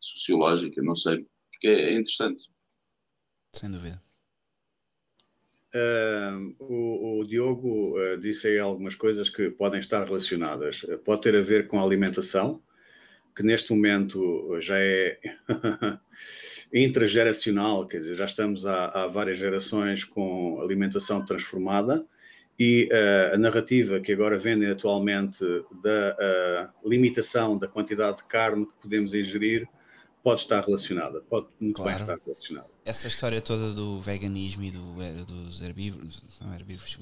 sociológica, 0.00 0.82
não 0.82 0.94
sei, 0.94 1.26
porque 1.54 1.68
é 1.68 1.92
interessante. 1.92 2.50
Sem 3.52 3.70
dúvida. 3.70 4.02
Uh, 5.74 6.54
o, 6.60 7.20
o, 7.20 7.26
Diogo 7.26 7.98
uh, 7.98 8.16
disse 8.16 8.46
aí 8.46 8.60
algumas 8.60 8.94
coisas 8.94 9.28
que 9.28 9.50
podem 9.50 9.80
estar 9.80 10.04
relacionadas. 10.04 10.84
Uh, 10.84 10.98
pode 10.98 11.22
ter 11.22 11.34
a 11.34 11.40
ver 11.40 11.66
com 11.66 11.80
a 11.80 11.82
alimentação, 11.82 12.62
que 13.34 13.42
neste 13.42 13.72
momento 13.72 14.56
já 14.60 14.76
é 14.78 15.18
intrageracional, 16.72 17.88
quer 17.88 17.98
dizer, 17.98 18.14
já 18.14 18.24
estamos 18.24 18.64
há, 18.64 18.86
há, 18.86 19.06
várias 19.08 19.38
gerações 19.38 20.04
com 20.04 20.60
alimentação 20.60 21.24
transformada 21.24 22.06
e 22.56 22.88
a 23.32 23.36
narrativa 23.36 23.98
que 23.98 24.12
agora 24.12 24.38
vendem 24.38 24.70
atualmente 24.70 25.44
da 25.82 26.72
limitação 26.84 27.58
da 27.58 27.66
quantidade 27.66 28.18
de 28.18 28.24
carne 28.28 28.64
que 28.64 28.74
podemos 28.80 29.12
ingerir 29.12 29.68
pode 30.24 30.40
estar 30.40 30.64
relacionada, 30.64 31.20
pode 31.20 31.46
muito 31.60 31.76
claro. 31.76 31.90
bem 31.90 32.00
estar 32.00 32.24
relacionada. 32.24 32.66
Essa 32.82 33.08
história 33.08 33.42
toda 33.42 33.74
do 33.74 34.00
veganismo 34.00 34.64
e 34.64 34.70
do, 34.70 35.02
é, 35.02 35.12
dos 35.24 35.60
herbívoros, 35.60 36.22
não 36.40 36.54
herbívoros, 36.54 36.98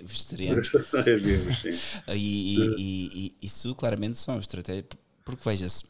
vegetarianos. 0.00 0.72
herbívoros, 1.04 1.58
sim. 1.58 1.70
e, 2.14 2.14
e, 2.14 2.76
e, 2.78 3.36
e, 3.42 3.46
isso 3.46 3.74
claramente 3.74 4.16
são 4.16 4.38
estratégias, 4.38 4.86
porque 5.24 5.42
veja-se, 5.44 5.84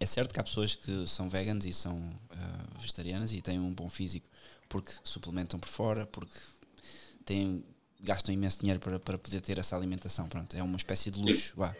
é 0.00 0.06
certo 0.06 0.34
que 0.34 0.40
há 0.40 0.42
pessoas 0.42 0.74
que 0.74 1.06
são 1.06 1.28
veganas 1.28 1.64
e 1.64 1.72
são 1.72 1.96
uh, 1.96 2.80
vegetarianas 2.80 3.32
e 3.32 3.40
têm 3.40 3.60
um 3.60 3.72
bom 3.72 3.88
físico 3.88 4.28
porque 4.68 4.92
suplementam 5.04 5.60
por 5.60 5.68
fora, 5.68 6.04
porque 6.06 6.38
têm, 7.24 7.64
gastam 8.00 8.34
imenso 8.34 8.60
dinheiro 8.60 8.80
para, 8.80 8.98
para 8.98 9.18
poder 9.18 9.40
ter 9.40 9.58
essa 9.58 9.76
alimentação. 9.76 10.28
Pronto, 10.28 10.56
é 10.56 10.62
uma 10.62 10.76
espécie 10.76 11.12
de 11.12 11.20
luxo. 11.20 11.54
Vá. 11.56 11.76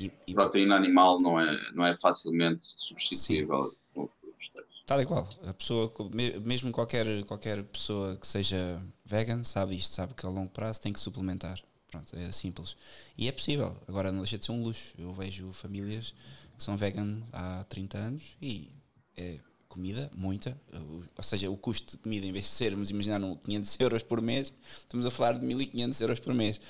E, 0.00 0.10
e... 0.26 0.34
Proteína 0.34 0.74
animal 0.74 1.20
não 1.20 1.38
é, 1.38 1.72
não 1.72 1.86
é 1.86 1.94
facilmente 1.94 2.64
substituível. 2.64 3.76
Tal 4.86 5.02
e 5.02 5.06
qual. 5.06 5.28
A 5.46 5.52
pessoa, 5.52 5.92
mesmo 6.42 6.72
qualquer, 6.72 7.24
qualquer 7.24 7.62
pessoa 7.64 8.16
que 8.16 8.26
seja 8.26 8.82
vegan, 9.04 9.44
sabe 9.44 9.76
isto, 9.76 9.94
sabe 9.94 10.14
que 10.14 10.26
a 10.26 10.28
longo 10.28 10.50
prazo 10.50 10.80
tem 10.80 10.92
que 10.92 10.98
suplementar. 10.98 11.60
Pronto, 11.88 12.16
é 12.16 12.32
simples. 12.32 12.76
E 13.16 13.28
é 13.28 13.32
possível. 13.32 13.76
Agora 13.86 14.10
não 14.10 14.20
deixa 14.22 14.38
de 14.38 14.46
ser 14.46 14.52
um 14.52 14.64
luxo. 14.64 14.94
Eu 14.98 15.12
vejo 15.12 15.52
famílias 15.52 16.14
que 16.56 16.64
são 16.64 16.76
vegan 16.76 17.22
há 17.32 17.64
30 17.68 17.98
anos 17.98 18.22
e 18.40 18.70
é 19.16 19.38
comida, 19.68 20.10
muita. 20.16 20.60
Ou 21.16 21.22
seja, 21.22 21.50
o 21.50 21.56
custo 21.56 21.96
de 21.96 22.02
comida, 22.02 22.26
em 22.26 22.32
vez 22.32 22.46
de 22.46 22.50
sermos, 22.50 22.90
imaginar, 22.90 23.20
500 23.20 23.78
euros 23.80 24.02
por 24.02 24.20
mês, 24.20 24.52
estamos 24.78 25.04
a 25.04 25.10
falar 25.10 25.38
de 25.38 25.46
1500 25.46 26.00
euros 26.00 26.20
por 26.20 26.34
mês 26.34 26.60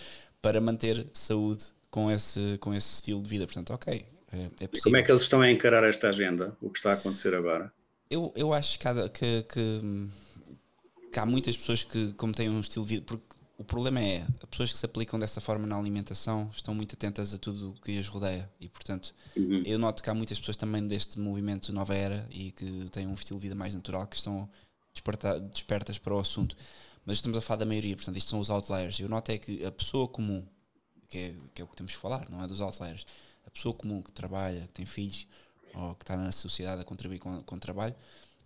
para 0.43 0.61
manter 0.61 1.07
saúde 1.15 1.65
com 1.91 2.11
esse, 2.11 2.57
com 2.61 2.73
esse 2.73 2.95
estilo 2.95 3.23
de 3.23 3.29
vida. 3.29 3.47
Portanto, 3.47 3.73
ok, 3.73 4.07
é, 4.33 4.51
é. 4.61 4.81
Como 4.83 4.97
é 4.97 5.03
que 5.03 5.11
eles 5.11 5.23
estão 5.23 5.41
a 5.41 5.51
encarar 5.51 5.85
esta 5.85 6.09
agenda, 6.09 6.57
o 6.61 6.71
que 6.71 6.79
está 6.79 6.91
a 6.91 6.95
acontecer 6.95 7.35
agora? 7.35 7.73
Eu, 8.09 8.33
eu 8.37 8.53
acho 8.53 8.79
que, 8.79 8.87
que, 9.11 9.43
que, 9.43 10.09
que 11.13 11.19
há 11.19 11.27
muitas 11.27 11.57
pessoas 11.57 11.85
que, 11.85 12.13
como 12.15 12.33
têm 12.33 12.49
um 12.49 12.61
estilo 12.61 12.85
de 12.85 12.95
vida, 12.95 13.05
porque 13.07 13.25
o 13.61 13.65
problema 13.65 14.01
é, 14.01 14.27
as 14.43 14.49
pessoas 14.49 14.73
que 14.73 14.79
se 14.79 14.87
aplicam 14.87 15.19
dessa 15.19 15.41
forma 15.41 15.67
na 15.67 15.77
alimentação 15.77 16.49
estão 16.51 16.75
muito 16.75 16.95
atentas 16.95 17.35
a 17.35 17.39
tudo 17.39 17.71
o 17.71 17.75
que 17.75 17.99
as 17.99 18.09
rodeia 18.09 18.51
e, 18.59 18.69
portanto, 18.69 19.15
uhum. 19.37 19.63
eu 19.67 19.79
noto 19.79 20.03
que 20.03 20.09
há 20.09 20.15
muitas 20.15 20.39
pessoas 20.39 20.57
também 20.57 20.87
deste 20.87 21.21
movimento 21.21 21.73
Nova 21.73 21.95
Era 21.95 22.27
e 22.31 22.53
que 22.53 22.89
têm 22.91 23.07
um 23.07 23.13
estilo 23.13 23.39
de 23.39 23.49
vida 23.49 23.55
mais 23.55 23.75
natural 23.75 24.07
que 24.07 24.17
estão 24.17 24.49
despertas 25.53 25.99
para 25.99 26.15
o 26.15 26.19
assunto. 26.19 26.57
Mas 27.05 27.19
estamos 27.19 27.37
a 27.37 27.41
falar 27.41 27.59
da 27.59 27.67
maioria, 27.67 27.95
portanto, 27.95 28.17
isto 28.17 28.31
são 28.31 28.41
os 28.41 28.49
outliers. 28.49 28.99
Eu 28.99 29.09
noto 29.09 29.31
é 29.31 29.39
que 29.39 29.65
a 29.65 29.71
pessoa 29.71 30.09
comum 30.09 30.43
que 31.11 31.19
é, 31.19 31.35
que 31.53 31.61
é 31.61 31.65
o 31.65 31.69
que 31.69 31.77
temos 31.77 31.93
que 31.93 31.99
falar, 31.99 32.31
não 32.31 32.43
é 32.43 32.47
dos 32.47 32.61
outliers. 32.61 33.05
A 33.47 33.51
pessoa 33.51 33.75
comum 33.75 34.01
que 34.01 34.13
trabalha, 34.13 34.63
que 34.63 34.69
tem 34.69 34.87
filhos, 34.87 35.27
ou 35.75 35.95
que 35.95 36.05
está 36.05 36.17
na 36.17 36.33
sociedade 36.33 36.81
a 36.81 36.85
contribuir 36.85 37.19
com, 37.19 37.43
com 37.43 37.57
o 37.57 37.59
trabalho, 37.59 37.95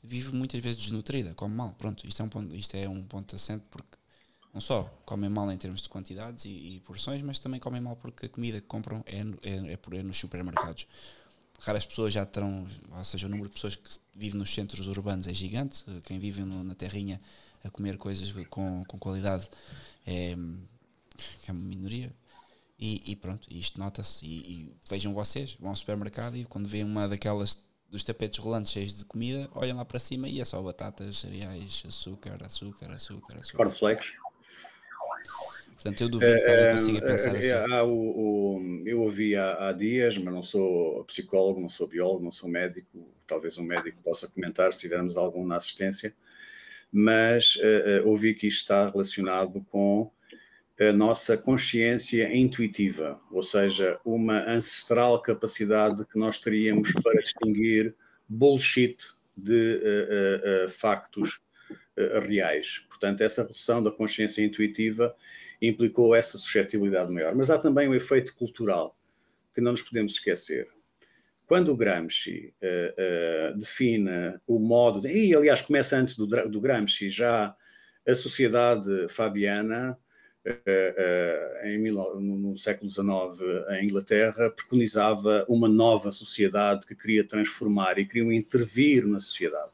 vive 0.02 0.34
muitas 0.34 0.60
vezes 0.62 0.78
desnutrida, 0.78 1.34
come 1.34 1.54
mal. 1.54 1.74
Pronto, 1.78 2.06
isto 2.06 2.20
é 2.20 2.24
um 2.24 2.28
ponto, 2.28 2.54
isto 2.54 2.74
é 2.74 2.88
um 2.88 3.02
ponto 3.02 3.36
assente 3.36 3.64
porque 3.70 3.98
não 4.52 4.60
só 4.60 4.84
comem 5.04 5.28
mal 5.28 5.50
em 5.50 5.56
termos 5.56 5.82
de 5.82 5.88
quantidades 5.88 6.44
e, 6.44 6.76
e 6.76 6.80
porções, 6.80 7.22
mas 7.22 7.38
também 7.38 7.58
comem 7.58 7.80
mal 7.80 7.96
porque 7.96 8.26
a 8.26 8.28
comida 8.28 8.60
que 8.60 8.66
compram 8.66 9.04
é, 9.06 9.18
é, 9.42 9.72
é, 9.72 9.98
é 9.98 10.02
nos 10.02 10.16
supermercados. 10.16 10.86
Raras 11.60 11.86
pessoas 11.86 12.12
já 12.12 12.26
terão, 12.26 12.66
ou 12.90 13.04
seja, 13.04 13.26
o 13.26 13.30
número 13.30 13.48
de 13.48 13.54
pessoas 13.54 13.76
que 13.76 13.90
vivem 14.14 14.38
nos 14.38 14.52
centros 14.52 14.86
urbanos 14.86 15.26
é 15.26 15.34
gigante. 15.34 15.84
Quem 16.04 16.18
vive 16.18 16.42
na 16.42 16.74
terrinha 16.74 17.20
a 17.64 17.70
comer 17.70 17.96
coisas 17.96 18.32
com, 18.50 18.84
com 18.86 18.98
qualidade 18.98 19.48
é, 20.06 20.36
é 21.46 21.52
uma 21.52 21.60
minoria. 21.60 22.12
E, 22.84 23.00
e 23.12 23.16
pronto, 23.16 23.48
isto 23.50 23.80
nota-se. 23.80 24.26
E, 24.26 24.40
e, 24.40 24.72
vejam 24.90 25.14
vocês, 25.14 25.56
vão 25.58 25.70
ao 25.70 25.76
supermercado 25.76 26.36
e 26.36 26.44
quando 26.44 26.68
veem 26.68 26.84
uma 26.84 27.08
daquelas 27.08 27.64
dos 27.90 28.04
tapetes 28.04 28.38
rolantes 28.38 28.72
cheios 28.72 28.98
de 28.98 29.06
comida, 29.06 29.48
olham 29.54 29.78
lá 29.78 29.86
para 29.86 29.98
cima 29.98 30.28
e 30.28 30.38
é 30.38 30.44
só 30.44 30.60
batatas, 30.60 31.20
cereais, 31.20 31.82
açúcar, 31.86 32.36
açúcar, 32.44 32.92
açúcar, 32.92 33.38
açúcar. 33.38 33.56
Cornflakes. 33.56 34.12
Portanto, 35.76 36.00
eu 36.02 36.08
duvido 36.10 36.36
que 36.42 36.50
alguém 36.50 36.70
consiga 36.72 37.06
pensar 37.06 37.36
assim. 37.36 37.72
Há 37.72 37.84
o, 37.84 38.58
o, 38.58 38.82
eu 38.84 39.00
ouvi 39.00 39.34
há, 39.34 39.68
há, 39.68 39.72
dias, 39.72 40.18
mas 40.18 40.34
não 40.34 40.42
sou 40.42 41.04
psicólogo, 41.04 41.60
não 41.60 41.70
sou 41.70 41.86
biólogo, 41.86 42.22
não 42.22 42.32
sou 42.32 42.50
médico. 42.50 43.08
Talvez 43.26 43.56
um 43.56 43.64
médico 43.64 44.02
possa 44.02 44.28
comentar 44.28 44.70
se 44.74 44.78
tivermos 44.78 45.16
algum 45.16 45.46
na 45.46 45.56
assistência. 45.56 46.14
Mas 46.92 47.56
uh, 47.56 48.04
uh, 48.04 48.10
ouvi 48.10 48.34
que 48.34 48.46
isto 48.46 48.58
está 48.58 48.90
relacionado 48.90 49.64
com 49.70 50.12
a 50.80 50.92
nossa 50.92 51.36
consciência 51.36 52.36
intuitiva, 52.36 53.20
ou 53.30 53.42
seja, 53.42 53.98
uma 54.04 54.42
ancestral 54.50 55.20
capacidade 55.22 56.04
que 56.06 56.18
nós 56.18 56.38
teríamos 56.40 56.92
para 57.02 57.20
distinguir 57.20 57.94
bullshit 58.28 58.96
de 59.36 59.80
uh, 59.82 60.64
uh, 60.64 60.66
uh, 60.66 60.70
factos 60.70 61.40
reais. 62.26 62.82
Portanto, 62.88 63.20
essa 63.20 63.42
redução 63.42 63.80
da 63.80 63.88
consciência 63.88 64.44
intuitiva 64.44 65.14
implicou 65.62 66.12
essa 66.12 66.36
suscetibilidade 66.36 67.12
maior. 67.12 67.36
Mas 67.36 67.50
há 67.50 67.58
também 67.58 67.88
um 67.88 67.94
efeito 67.94 68.34
cultural 68.34 68.98
que 69.54 69.60
não 69.60 69.70
nos 69.70 69.82
podemos 69.82 70.14
esquecer. 70.14 70.66
Quando 71.46 71.70
o 71.70 71.76
Gramsci 71.76 72.52
define 73.56 74.10
o 74.44 74.58
modo, 74.58 75.00
de, 75.00 75.08
e 75.08 75.36
aliás 75.36 75.62
começa 75.62 75.96
antes 75.96 76.16
do, 76.16 76.26
do 76.26 76.60
Gramsci, 76.60 77.08
já 77.08 77.54
a 78.04 78.14
sociedade 78.14 79.08
fabiana 79.08 79.96
em, 81.64 81.90
no 81.90 82.56
século 82.58 82.90
XIX, 82.90 83.06
em 83.70 83.86
Inglaterra, 83.86 84.50
preconizava 84.50 85.44
uma 85.48 85.68
nova 85.68 86.10
sociedade 86.10 86.86
que 86.86 86.94
queria 86.94 87.24
transformar 87.24 87.98
e 87.98 88.04
queriam 88.04 88.30
intervir 88.30 89.06
na 89.06 89.18
sociedade 89.18 89.72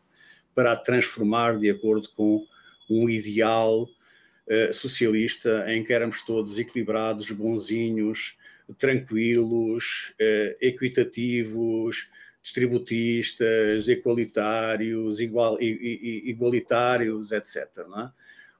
para 0.55 0.73
a 0.73 0.77
transformar 0.77 1.59
de 1.59 1.71
acordo 1.71 2.09
com 2.11 2.47
um 2.89 3.09
ideal 3.09 3.83
uh, 3.83 4.73
socialista 4.73 5.65
em 5.69 5.83
que 5.83 5.93
éramos 5.93 6.23
todos 6.23 6.59
equilibrados, 6.59 7.31
bonzinhos, 7.31 8.37
tranquilos, 8.79 10.15
equitativos, 10.61 12.09
distributistas, 12.41 13.89
equalitários, 13.89 15.21
igual, 15.21 15.61
igualitários, 15.61 17.33
etc. 17.33 17.69
Não 17.89 18.03
é? 18.03 18.13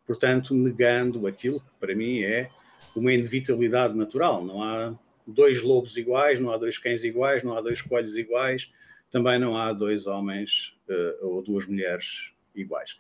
Portanto, 0.07 0.55
negando 0.55 1.27
aquilo 1.27 1.61
que 1.61 1.71
para 1.79 1.95
mim 1.95 2.21
é 2.23 2.51
uma 2.95 3.13
inevitabilidade 3.13 3.97
natural. 3.97 4.45
Não 4.45 4.63
há 4.63 4.95
dois 5.27 5.63
lobos 5.63 5.97
iguais, 5.97 6.39
não 6.39 6.51
há 6.51 6.57
dois 6.57 6.79
cães 6.79 7.05
iguais, 7.05 7.43
não 7.43 7.57
há 7.57 7.61
dois 7.61 7.81
coelhos 7.81 8.17
iguais, 8.17 8.71
também 9.11 9.39
não 9.39 9.57
há 9.57 9.73
dois 9.73 10.07
homens 10.07 10.75
uh, 10.89 11.27
ou 11.27 11.43
duas 11.43 11.67
mulheres 11.67 12.33
iguais. 12.55 12.97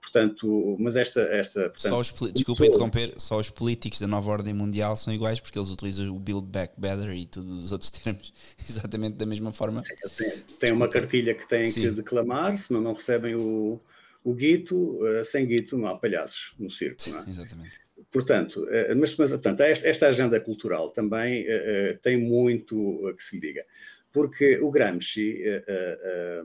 Portanto, 0.00 0.76
mas 0.80 0.96
esta. 0.96 1.20
esta 1.22 1.70
portanto, 1.70 1.88
só 1.88 2.00
os, 2.00 2.32
desculpa 2.32 2.66
interromper, 2.66 3.14
só 3.18 3.38
os 3.38 3.50
políticos 3.50 4.00
da 4.00 4.06
nova 4.08 4.30
ordem 4.30 4.52
mundial 4.52 4.96
são 4.96 5.14
iguais 5.14 5.38
porque 5.38 5.56
eles 5.56 5.70
utilizam 5.70 6.14
o 6.14 6.18
Build 6.18 6.48
Back 6.48 6.74
Better 6.76 7.10
e 7.12 7.24
todos 7.24 7.64
os 7.64 7.72
outros 7.72 7.90
termos 7.92 8.32
exatamente 8.58 9.16
da 9.16 9.24
mesma 9.24 9.52
forma. 9.52 9.80
Sim, 9.80 9.94
têm, 10.16 10.38
têm 10.58 10.72
uma 10.72 10.88
cartilha 10.88 11.34
que 11.34 11.48
têm 11.48 11.66
Sim. 11.66 11.82
que 11.82 11.90
declamar, 11.92 12.58
senão 12.58 12.80
não 12.80 12.94
recebem 12.94 13.36
o, 13.36 13.80
o 14.24 14.34
guito, 14.34 14.98
uh, 15.02 15.24
sem 15.24 15.46
guito 15.46 15.76
não 15.76 15.88
há 15.88 15.98
palhaços 15.98 16.54
no 16.58 16.70
circo, 16.70 17.02
não 17.10 17.20
é? 17.20 17.30
Exatamente. 17.30 17.82
Portanto, 18.10 18.64
uh, 18.64 18.96
mas, 18.96 19.16
mas 19.16 19.30
portanto, 19.30 19.60
esta, 19.60 20.08
agenda 20.08 20.38
cultural 20.40 20.90
também 20.90 21.44
uh, 21.44 21.98
tem 22.00 22.16
muito 22.16 23.14
que 23.16 23.22
se 23.22 23.40
diga, 23.40 23.64
porque 24.12 24.58
o 24.58 24.70
Gramsci 24.70 25.42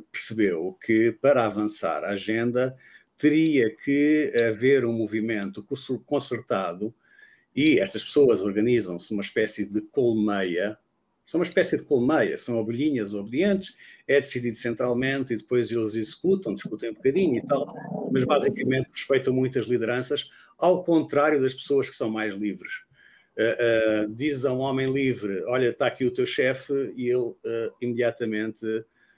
percebeu 0.09 0.77
que 0.81 1.11
para 1.11 1.45
avançar 1.45 2.01
a 2.05 2.11
agenda 2.11 2.77
teria 3.17 3.69
que 3.75 4.31
haver 4.47 4.85
um 4.85 4.93
movimento 4.93 5.61
concertado 6.05 6.95
e 7.53 7.77
estas 7.77 8.05
pessoas 8.05 8.41
organizam-se 8.41 9.11
uma 9.11 9.21
espécie 9.21 9.65
de 9.65 9.81
colmeia 9.81 10.77
são 11.27 11.39
uma 11.39 11.43
espécie 11.43 11.75
de 11.75 11.83
colmeia, 11.83 12.37
são 12.37 12.57
abelhinhas 12.57 13.13
obedientes, 13.13 13.75
é 14.07 14.19
decidido 14.21 14.55
centralmente 14.55 15.33
e 15.33 15.37
depois 15.37 15.69
eles 15.69 15.93
executam, 15.93 16.53
discutem 16.53 16.89
um 16.89 16.93
bocadinho 16.93 17.35
e 17.35 17.45
tal, 17.45 17.67
mas 18.11 18.23
basicamente 18.23 18.89
respeitam 18.93 19.33
muito 19.33 19.59
as 19.59 19.67
lideranças, 19.67 20.29
ao 20.57 20.81
contrário 20.81 21.41
das 21.41 21.53
pessoas 21.53 21.89
que 21.89 21.97
são 21.97 22.09
mais 22.09 22.33
livres. 22.33 22.85
Uh, 23.37 24.05
uh, 24.07 24.15
diz 24.15 24.45
a 24.45 24.53
um 24.53 24.59
homem 24.59 24.91
livre: 24.91 25.43
Olha, 25.43 25.67
está 25.67 25.85
aqui 25.85 26.05
o 26.05 26.11
teu 26.11 26.25
chefe, 26.25 26.73
e 26.95 27.09
ele 27.09 27.17
uh, 27.17 27.37
imediatamente 27.79 28.65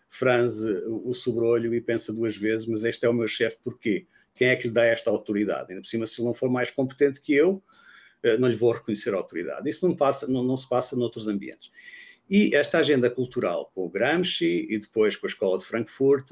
franze 0.10 0.68
o 0.88 1.14
sobrolho 1.14 1.74
e 1.74 1.80
pensa 1.80 2.12
duas 2.12 2.36
vezes: 2.36 2.68
Mas 2.68 2.84
este 2.84 3.06
é 3.06 3.10
o 3.10 3.14
meu 3.14 3.28
chefe, 3.28 3.60
porquê? 3.64 4.08
quem 4.34 4.48
é 4.48 4.56
que 4.56 4.68
lhe 4.68 4.74
dá 4.74 4.86
esta 4.86 5.10
autoridade? 5.10 5.68
Ainda 5.70 5.82
por 5.82 5.88
cima, 5.88 6.06
se 6.06 6.20
ele 6.20 6.28
não 6.28 6.34
for 6.34 6.50
mais 6.50 6.72
competente 6.72 7.22
que 7.22 7.34
eu, 7.34 7.62
não 8.40 8.48
lhe 8.48 8.56
vou 8.56 8.72
reconhecer 8.72 9.14
a 9.14 9.18
autoridade. 9.18 9.70
Isso 9.70 9.88
não, 9.88 9.96
passa, 9.96 10.28
não, 10.28 10.44
não 10.44 10.58
se 10.58 10.68
passa 10.68 10.96
noutros 10.96 11.28
ambientes. 11.28 11.72
E 12.30 12.56
esta 12.56 12.80
agenda 12.80 13.10
cultural 13.10 13.72
com 13.74 13.86
o 13.86 13.90
Gramsci 13.90 14.68
e 14.70 14.78
depois 14.78 15.16
com 15.16 15.26
a 15.26 15.30
Escola 15.30 15.58
de 15.58 15.66
Frankfurt, 15.66 16.30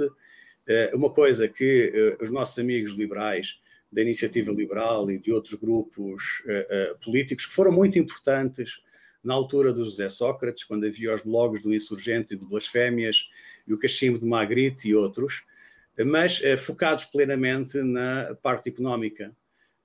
uma 0.94 1.10
coisa 1.10 1.48
que 1.48 2.18
os 2.22 2.30
nossos 2.30 2.60
amigos 2.60 2.92
liberais 2.92 3.58
da 3.92 4.02
Iniciativa 4.02 4.52
Liberal 4.52 5.10
e 5.10 5.18
de 5.18 5.32
outros 5.32 5.56
grupos 5.56 6.44
políticos 7.04 7.46
que 7.46 7.54
foram 7.54 7.72
muito 7.72 7.98
importantes 7.98 8.82
na 9.24 9.34
altura 9.34 9.74
do 9.74 9.84
José 9.84 10.08
Sócrates, 10.08 10.64
quando 10.64 10.86
havia 10.86 11.14
os 11.14 11.22
blogs 11.24 11.64
do 11.64 11.74
Insurgente 11.74 12.34
e 12.34 12.38
do 12.38 12.46
Blasfémias 12.46 13.28
e 13.66 13.74
o 13.74 13.80
Cachimbo 13.80 14.20
de 14.20 14.26
Magritte 14.26 14.88
e 14.88 14.94
outros, 14.94 15.46
mas 16.06 16.40
focados 16.60 17.06
plenamente 17.06 17.82
na 17.82 18.38
parte 18.44 18.70
económica, 18.70 19.36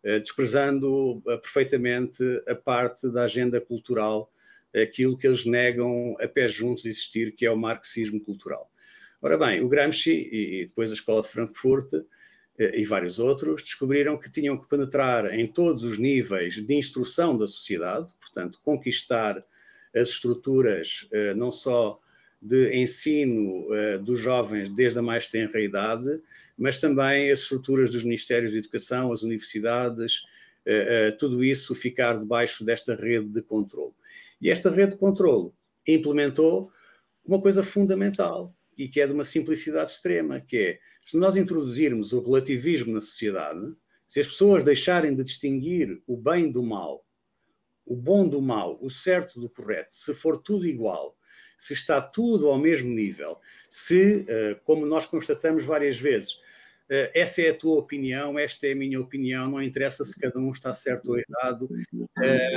desprezando 0.03 1.23
perfeitamente 1.43 2.23
a 2.49 2.55
parte 2.55 3.09
da 3.09 3.23
agenda 3.25 3.61
cultural 3.61 4.33
aquilo 4.75 5.17
que 5.17 5.27
eles 5.27 5.45
negam 5.45 6.17
a 6.21 6.27
pé 6.27 6.49
juntos 6.49 6.87
existir, 6.87 7.35
que 7.35 7.45
é 7.45 7.51
o 7.51 7.57
marxismo 7.57 8.21
cultural. 8.21 8.71
Ora 9.21 9.37
bem, 9.37 9.63
o 9.63 9.69
Gramsci 9.69 10.29
e 10.33 10.67
depois 10.67 10.91
a 10.91 10.95
Escola 10.95 11.23
de 11.23 11.29
Frankfurt 11.29 11.93
eh, 12.59 12.81
e 12.81 12.85
vários 12.85 13.19
outros 13.19 13.63
descobriram 13.63 14.19
que 14.19 14.31
tinham 14.31 14.59
que 14.59 14.69
penetrar 14.69 15.33
em 15.33 15.47
todos 15.47 15.85
os 15.85 15.99
níveis 15.99 16.55
de 16.55 16.75
instrução 16.75 17.37
da 17.37 17.47
sociedade, 17.47 18.13
portanto, 18.21 18.61
conquistar 18.65 19.45
as 19.95 20.09
estruturas 20.09 21.07
eh, 21.13 21.35
não 21.35 21.53
só 21.53 22.01
de 22.43 22.77
ensino 22.77 23.73
eh, 23.73 23.99
dos 23.99 24.19
jovens 24.19 24.69
desde 24.69 24.99
a 24.99 25.03
mais 25.03 25.29
tenra 25.29 25.61
idade, 25.61 26.21
mas 26.59 26.79
também 26.79 27.31
as 27.31 27.41
estruturas 27.41 27.91
dos 27.91 28.03
Ministérios 28.03 28.53
de 28.53 28.59
Educação, 28.59 29.13
as 29.13 29.23
universidades, 29.23 30.23
tudo 31.19 31.43
isso 31.43 31.75
ficar 31.75 32.17
debaixo 32.17 32.65
desta 32.65 32.95
rede 32.95 33.27
de 33.27 33.43
controle. 33.43 33.93
E 34.41 34.49
esta 34.49 34.71
rede 34.71 34.93
de 34.93 34.99
controle 34.99 35.51
implementou 35.87 36.71
uma 37.25 37.41
coisa 37.41 37.63
fundamental 37.63 38.55
e 38.77 38.89
que 38.89 39.01
é 39.01 39.07
de 39.07 39.13
uma 39.13 39.25
simplicidade 39.25 39.91
extrema, 39.91 40.41
que 40.41 40.57
é, 40.57 40.79
se 41.05 41.19
nós 41.19 41.37
introduzirmos 41.37 42.13
o 42.13 42.21
relativismo 42.21 42.93
na 42.93 43.01
sociedade, 43.01 43.75
se 44.09 44.21
as 44.21 44.27
pessoas 44.27 44.65
deixarem 44.65 45.15
de 45.15 45.23
distinguir 45.23 46.03
o 46.07 46.17
bem 46.17 46.51
do 46.51 46.63
mal, 46.63 47.07
o 47.85 47.95
bom 47.95 48.29
do 48.29 48.41
mal, 48.41 48.79
o 48.81 48.91
certo 48.91 49.41
do 49.41 49.49
correto, 49.49 49.95
se 49.95 50.15
for 50.15 50.39
tudo 50.39 50.67
igual, 50.67 51.17
se 51.57 51.75
está 51.75 52.01
tudo 52.01 52.49
ao 52.49 52.59
mesmo 52.59 52.91
nível, 52.91 53.39
se, 53.69 54.25
eh, 54.29 54.57
como 54.65 54.85
nós 54.85 55.07
constatamos 55.07 55.65
várias 55.65 55.99
vezes, 55.99 56.39
eh, 56.89 57.11
essa 57.15 57.41
é 57.41 57.51
a 57.51 57.55
tua 57.55 57.79
opinião, 57.79 58.39
esta 58.39 58.67
é 58.67 58.73
a 58.73 58.77
minha 58.77 59.01
opinião, 59.01 59.51
não 59.51 59.63
interessa 59.63 60.05
se 60.05 60.19
cada 60.19 60.39
um 60.39 60.53
está 60.53 60.75
certo 60.75 61.11
ou 61.11 61.19
errado, 61.19 61.69
eh, 62.23 62.53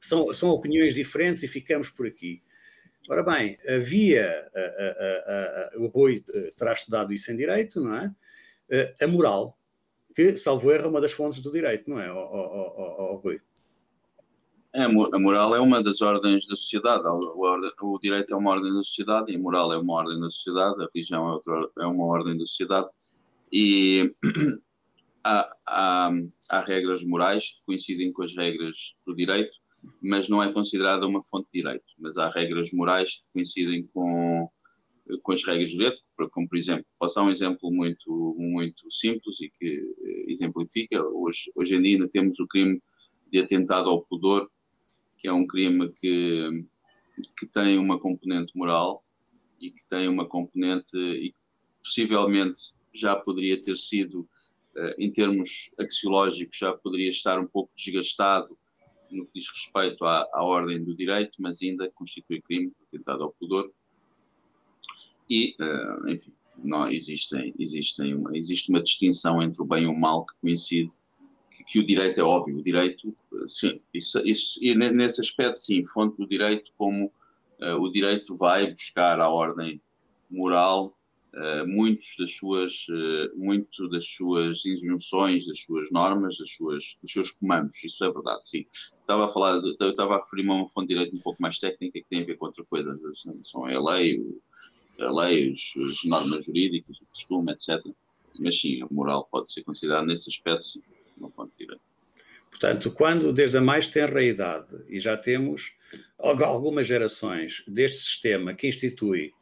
são, 0.00 0.32
são 0.32 0.50
opiniões 0.50 0.94
diferentes 0.94 1.42
e 1.42 1.48
ficamos 1.48 1.90
por 1.90 2.06
aqui. 2.06 2.42
Ora 3.08 3.22
bem, 3.22 3.58
havia, 3.68 4.50
o 5.76 5.86
Rui 5.88 6.24
terá 6.56 6.72
estudado 6.72 7.12
isso 7.12 7.30
em 7.30 7.36
direito, 7.36 7.78
não 7.80 7.94
é? 7.94 8.10
A 8.98 9.06
moral, 9.06 9.58
que, 10.14 10.36
salvo 10.36 10.70
erro, 10.72 10.84
é 10.84 10.88
uma 10.88 11.00
das 11.00 11.12
fontes 11.12 11.42
do 11.42 11.50
direito, 11.50 11.90
não 11.90 12.00
é, 12.00 12.10
o, 12.10 12.16
o, 12.16 13.14
o, 13.14 13.16
Rui? 13.16 13.40
É, 14.74 14.84
a 14.84 15.18
moral 15.18 15.54
é 15.54 15.60
uma 15.60 15.82
das 15.82 16.00
ordens 16.00 16.46
da 16.46 16.56
sociedade. 16.56 17.04
O, 17.06 17.98
direito 18.00 18.34
é 18.34 18.36
uma 18.36 18.50
ordem 18.50 18.72
da 18.72 18.82
sociedade 18.82 19.32
e 19.32 19.36
a 19.36 19.38
moral 19.38 19.72
é 19.72 19.78
uma 19.78 19.94
ordem 19.94 20.18
da 20.20 20.28
sociedade, 20.28 20.82
a 20.82 20.88
religião 20.92 21.28
é, 21.28 21.32
outra, 21.32 21.70
é 21.78 21.86
uma 21.86 22.04
ordem 22.04 22.36
da 22.36 22.46
sociedade. 22.46 22.88
E 23.52 24.12
há, 25.22 25.56
há, 25.66 26.10
há 26.50 26.60
regras 26.60 27.04
morais 27.04 27.50
que 27.50 27.64
coincidem 27.64 28.12
com 28.12 28.22
as 28.22 28.34
regras 28.34 28.96
do 29.06 29.12
direito 29.12 29.54
mas 30.00 30.28
não 30.28 30.42
é 30.42 30.52
considerada 30.52 31.06
uma 31.06 31.22
fonte 31.24 31.48
de 31.52 31.62
direito. 31.62 31.84
Mas 31.98 32.16
há 32.16 32.28
regras 32.28 32.72
morais 32.72 33.16
que 33.16 33.32
coincidem 33.32 33.86
com, 33.92 34.48
com 35.22 35.32
as 35.32 35.44
regras 35.44 35.70
do 35.70 35.78
direito, 35.78 36.00
como 36.30 36.48
por 36.48 36.56
exemplo, 36.56 36.84
posso 36.98 37.16
dar 37.16 37.22
um 37.22 37.30
exemplo 37.30 37.70
muito, 37.70 38.36
muito 38.38 38.90
simples 38.90 39.40
e 39.40 39.50
que 39.50 39.94
eh, 40.04 40.32
exemplifica. 40.32 41.02
Hoje, 41.02 41.50
hoje 41.54 41.76
em 41.76 41.82
dia 41.82 41.96
ainda 41.96 42.08
temos 42.08 42.38
o 42.38 42.46
crime 42.46 42.80
de 43.30 43.40
atentado 43.40 43.90
ao 43.90 44.02
pudor, 44.02 44.48
que 45.24 45.28
é 45.28 45.32
um 45.32 45.46
crime 45.46 45.90
que, 45.90 46.66
que 47.38 47.46
tem 47.46 47.78
uma 47.78 47.98
componente 47.98 48.54
moral 48.54 49.02
e 49.58 49.70
que 49.70 49.82
tem 49.88 50.06
uma 50.06 50.28
componente 50.28 50.94
e 50.98 51.34
possivelmente 51.82 52.74
já 52.92 53.16
poderia 53.16 53.56
ter 53.56 53.78
sido, 53.78 54.28
eh, 54.76 54.96
em 54.98 55.10
termos 55.10 55.70
axiológicos, 55.80 56.58
já 56.58 56.74
poderia 56.74 57.08
estar 57.08 57.40
um 57.40 57.46
pouco 57.46 57.72
desgastado 57.74 58.54
no 59.10 59.24
que 59.24 59.40
diz 59.40 59.48
respeito 59.48 60.04
à, 60.04 60.28
à 60.30 60.44
ordem 60.44 60.84
do 60.84 60.94
direito, 60.94 61.40
mas 61.40 61.62
ainda 61.62 61.90
constitui 61.92 62.42
crime, 62.42 62.70
atentado 62.86 63.22
ao 63.22 63.32
pudor. 63.32 63.72
E, 65.30 65.56
uh, 65.58 66.06
enfim, 66.10 66.34
não, 66.58 66.86
existem, 66.90 67.54
existem 67.58 68.14
uma, 68.14 68.36
existe 68.36 68.68
uma 68.68 68.82
distinção 68.82 69.40
entre 69.40 69.62
o 69.62 69.64
bem 69.64 69.84
e 69.84 69.86
o 69.86 69.98
mal 69.98 70.26
que 70.26 70.34
coincide, 70.42 70.92
que, 71.66 71.78
o 71.78 71.86
direito 71.86 72.20
é 72.20 72.24
óbvio. 72.24 72.58
O 72.58 72.62
direito, 72.62 73.14
uh, 73.32 73.48
sim, 73.48 73.80
isso, 73.92 74.18
isso, 74.24 74.58
e 74.62 74.74
nesse 74.74 75.20
aspecto, 75.20 75.60
sim, 75.60 75.84
fonte 75.86 76.16
do 76.16 76.26
direito, 76.26 76.72
como 76.76 77.06
uh, 77.60 77.80
o 77.80 77.90
direito 77.90 78.36
vai 78.36 78.70
buscar 78.70 79.20
a 79.20 79.28
ordem 79.28 79.80
moral 80.30 80.96
uh, 81.34 81.66
muitos 81.66 82.14
das 82.18 82.32
suas, 82.32 82.86
uh, 82.88 83.36
muito 83.36 83.88
das 83.88 84.04
suas 84.06 84.64
injunções, 84.64 85.46
das 85.46 85.60
suas 85.60 85.90
normas, 85.90 86.38
das 86.38 86.50
suas, 86.50 86.96
dos 87.02 87.12
seus 87.12 87.30
comandos. 87.30 87.82
Isso 87.82 88.04
é 88.04 88.12
verdade, 88.12 88.48
sim. 88.48 88.66
Estava 89.00 89.26
a 89.26 89.28
falar, 89.28 89.60
de, 89.60 89.76
eu 89.78 89.90
estava 89.90 90.16
a 90.16 90.20
referir-me 90.20 90.50
a 90.50 90.54
uma 90.54 90.68
fonte 90.68 90.88
de 90.88 90.94
direito 90.94 91.16
um 91.16 91.20
pouco 91.20 91.40
mais 91.42 91.58
técnica 91.58 92.00
que 92.00 92.08
tem 92.08 92.22
a 92.22 92.24
ver 92.24 92.36
com 92.36 92.46
outra 92.46 92.64
coisa. 92.64 92.98
São 93.44 93.64
a 93.64 93.94
lei, 93.94 94.18
o, 94.18 94.40
a 95.00 95.24
lei, 95.24 95.50
os, 95.50 95.72
as 95.90 96.04
normas 96.04 96.44
jurídicas, 96.44 97.00
o 97.00 97.06
costume, 97.06 97.52
etc. 97.52 97.84
Mas 98.38 98.60
sim, 98.60 98.82
a 98.82 98.86
moral 98.90 99.28
pode 99.30 99.52
ser 99.52 99.62
considerada 99.62 100.06
nesse 100.06 100.28
aspecto, 100.28 100.66
sim, 100.66 100.80
de 101.16 101.58
direito. 101.58 101.80
Portanto, 102.50 102.92
quando 102.92 103.32
desde 103.32 103.58
a 103.58 103.60
mais 103.60 103.88
tenra 103.88 104.22
idade, 104.22 104.76
e 104.88 105.00
já 105.00 105.16
temos 105.16 105.74
algumas 106.18 106.86
gerações 106.86 107.64
deste 107.66 108.04
sistema 108.04 108.54
que 108.54 108.68
institui 108.68 109.32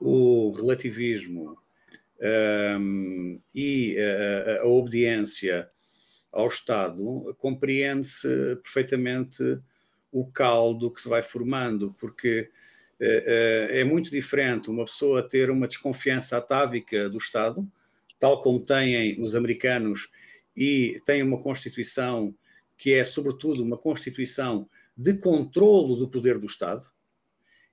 o 0.00 0.50
relativismo 0.50 1.56
um, 2.80 3.40
e 3.54 3.96
a, 3.98 4.62
a, 4.62 4.66
obediência 4.66 5.68
ao 6.32 6.48
Estado, 6.48 7.34
compreende-se 7.38 8.56
perfeitamente 8.56 9.42
o 10.10 10.26
caldo 10.26 10.90
que 10.90 11.00
se 11.00 11.08
vai 11.08 11.22
formando, 11.22 11.94
porque 11.98 12.50
uh, 13.00 13.04
uh, 13.04 13.70
é 13.70 13.84
muito 13.84 14.10
diferente 14.10 14.70
uma 14.70 14.84
pessoa 14.84 15.26
ter 15.26 15.50
uma 15.50 15.68
desconfiança 15.68 16.36
atávica 16.36 17.08
do 17.08 17.18
Estado, 17.18 17.66
tal 18.18 18.40
como 18.40 18.62
têm 18.62 19.22
os 19.22 19.36
americanos, 19.36 20.10
e 20.56 21.00
têm 21.04 21.22
uma 21.22 21.40
Constituição 21.40 22.34
que 22.78 22.94
é, 22.94 23.04
sobretudo, 23.04 23.62
uma 23.62 23.76
Constituição 23.76 24.68
de 24.96 25.14
controlo 25.14 25.96
do 25.96 26.08
poder 26.08 26.38
do 26.38 26.46
Estado 26.46 26.84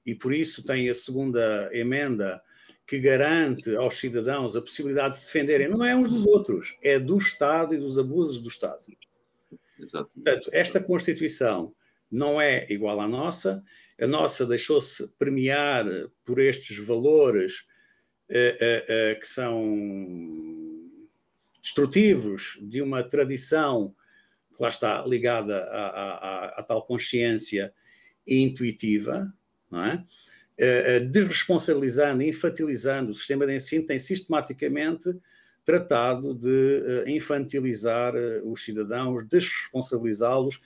e 0.05 0.13
por 0.13 0.33
isso 0.33 0.63
tem 0.63 0.89
a 0.89 0.93
segunda 0.93 1.69
emenda 1.71 2.41
que 2.85 2.99
garante 2.99 3.73
aos 3.75 3.95
cidadãos 3.95 4.55
a 4.55 4.61
possibilidade 4.61 5.15
de 5.15 5.21
se 5.21 5.27
defenderem, 5.27 5.69
não 5.69 5.83
é 5.85 5.95
uns 5.95 6.09
dos 6.09 6.25
outros, 6.25 6.75
é 6.81 6.99
do 6.99 7.17
Estado 7.17 7.73
e 7.73 7.77
dos 7.77 7.97
abusos 7.97 8.41
do 8.41 8.49
Estado. 8.49 8.85
Exatamente. 9.79 10.13
Portanto, 10.13 10.49
esta 10.51 10.81
Constituição 10.81 11.73
não 12.11 12.41
é 12.41 12.67
igual 12.69 12.99
à 12.99 13.07
nossa, 13.07 13.63
a 13.99 14.07
nossa 14.07 14.45
deixou-se 14.45 15.07
premiar 15.17 15.85
por 16.25 16.39
estes 16.39 16.77
valores 16.77 17.65
eh, 18.29 18.57
eh, 18.59 18.85
eh, 18.87 19.15
que 19.15 19.27
são 19.27 19.75
destrutivos 21.63 22.59
de 22.61 22.81
uma 22.81 23.01
tradição 23.01 23.95
que 24.53 24.61
lá 24.61 24.67
está 24.67 25.01
ligada 25.07 25.63
à, 25.63 26.63
tal 26.67 26.85
consciência 26.85 27.73
intuitiva, 28.27 29.33
não 29.71 29.83
é? 29.83 30.03
Uh, 30.55 31.09
desresponsabilizando, 31.09 32.21
infantilizando, 32.21 33.09
o 33.09 33.13
sistema 33.15 33.47
de 33.47 33.55
ensino 33.55 33.87
tem 33.87 33.97
sistematicamente 33.97 35.09
tratado 35.65 36.35
de 36.35 36.47
uh, 37.07 37.09
infantilizar 37.09 38.13
os 38.43 38.63
cidadãos, 38.63 39.27
desresponsabilizá-los 39.27 40.61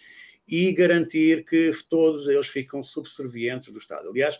e 0.46 0.74
garantir 0.74 1.46
que 1.46 1.72
todos 1.90 2.28
eles 2.28 2.48
ficam 2.48 2.84
subservientes 2.84 3.72
do 3.72 3.80
Estado. 3.80 4.10
Aliás, 4.10 4.40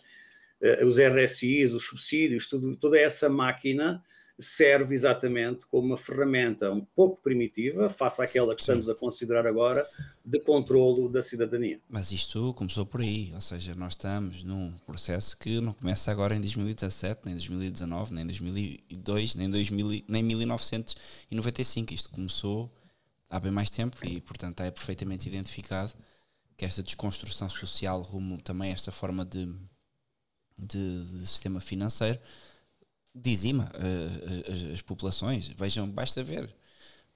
os 0.84 0.98
RSIs, 0.98 1.72
os 1.72 1.84
subsídios, 1.84 2.48
tudo, 2.48 2.76
toda 2.76 2.98
essa 2.98 3.28
máquina 3.28 4.02
serve 4.38 4.94
exatamente 4.94 5.66
como 5.66 5.88
uma 5.88 5.96
ferramenta 5.96 6.70
um 6.70 6.84
pouco 6.84 7.20
primitiva, 7.20 7.88
face 7.88 8.22
àquela 8.22 8.54
que 8.54 8.60
estamos 8.60 8.88
a 8.88 8.94
considerar 8.94 9.46
agora, 9.46 9.88
de 10.24 10.38
controlo 10.38 11.08
da 11.08 11.20
cidadania. 11.20 11.80
Mas 11.88 12.12
isto 12.12 12.54
começou 12.54 12.86
por 12.86 13.00
aí, 13.00 13.32
ou 13.34 13.40
seja, 13.40 13.74
nós 13.74 13.94
estamos 13.94 14.44
num 14.44 14.72
processo 14.86 15.36
que 15.36 15.60
não 15.60 15.72
começa 15.72 16.12
agora 16.12 16.36
em 16.36 16.40
2017, 16.40 17.22
nem 17.24 17.34
2019, 17.34 18.14
nem 18.14 18.26
2002, 18.26 19.34
nem, 19.34 19.50
2000, 19.50 20.04
nem 20.06 20.22
1995. 20.22 21.94
Isto 21.94 22.10
começou 22.10 22.70
há 23.28 23.40
bem 23.40 23.50
mais 23.50 23.70
tempo 23.70 23.96
e, 24.06 24.20
portanto, 24.20 24.60
é 24.60 24.70
perfeitamente 24.70 25.28
identificado 25.28 25.92
que 26.56 26.64
esta 26.64 26.82
desconstrução 26.82 27.48
social 27.50 28.02
rumo 28.02 28.38
também 28.40 28.70
a 28.70 28.74
esta 28.74 28.92
forma 28.92 29.24
de, 29.24 29.52
de, 30.56 31.04
de 31.04 31.26
sistema 31.26 31.60
financeiro 31.60 32.20
dizima 33.22 33.70
uh, 33.74 34.52
as, 34.52 34.74
as, 34.74 34.82
populações. 34.82 35.48
Vejam, 35.48 35.90
basta 35.90 36.22
ver. 36.22 36.54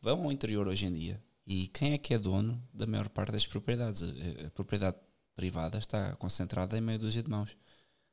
Vão 0.00 0.24
ao 0.24 0.32
interior 0.32 0.66
hoje 0.66 0.86
em 0.86 0.92
dia 0.92 1.22
e 1.46 1.68
quem 1.68 1.92
é 1.92 1.98
que 1.98 2.14
é 2.14 2.18
dono 2.18 2.60
da 2.72 2.86
maior 2.86 3.08
parte 3.08 3.32
das 3.32 3.46
propriedades? 3.46 4.02
A, 4.02 4.46
a 4.46 4.50
propriedade 4.50 4.96
privada 5.34 5.78
está 5.78 6.14
concentrada 6.16 6.76
em 6.76 6.80
meia 6.80 6.98
dúzia 6.98 7.22
de 7.22 7.30
mãos. 7.30 7.50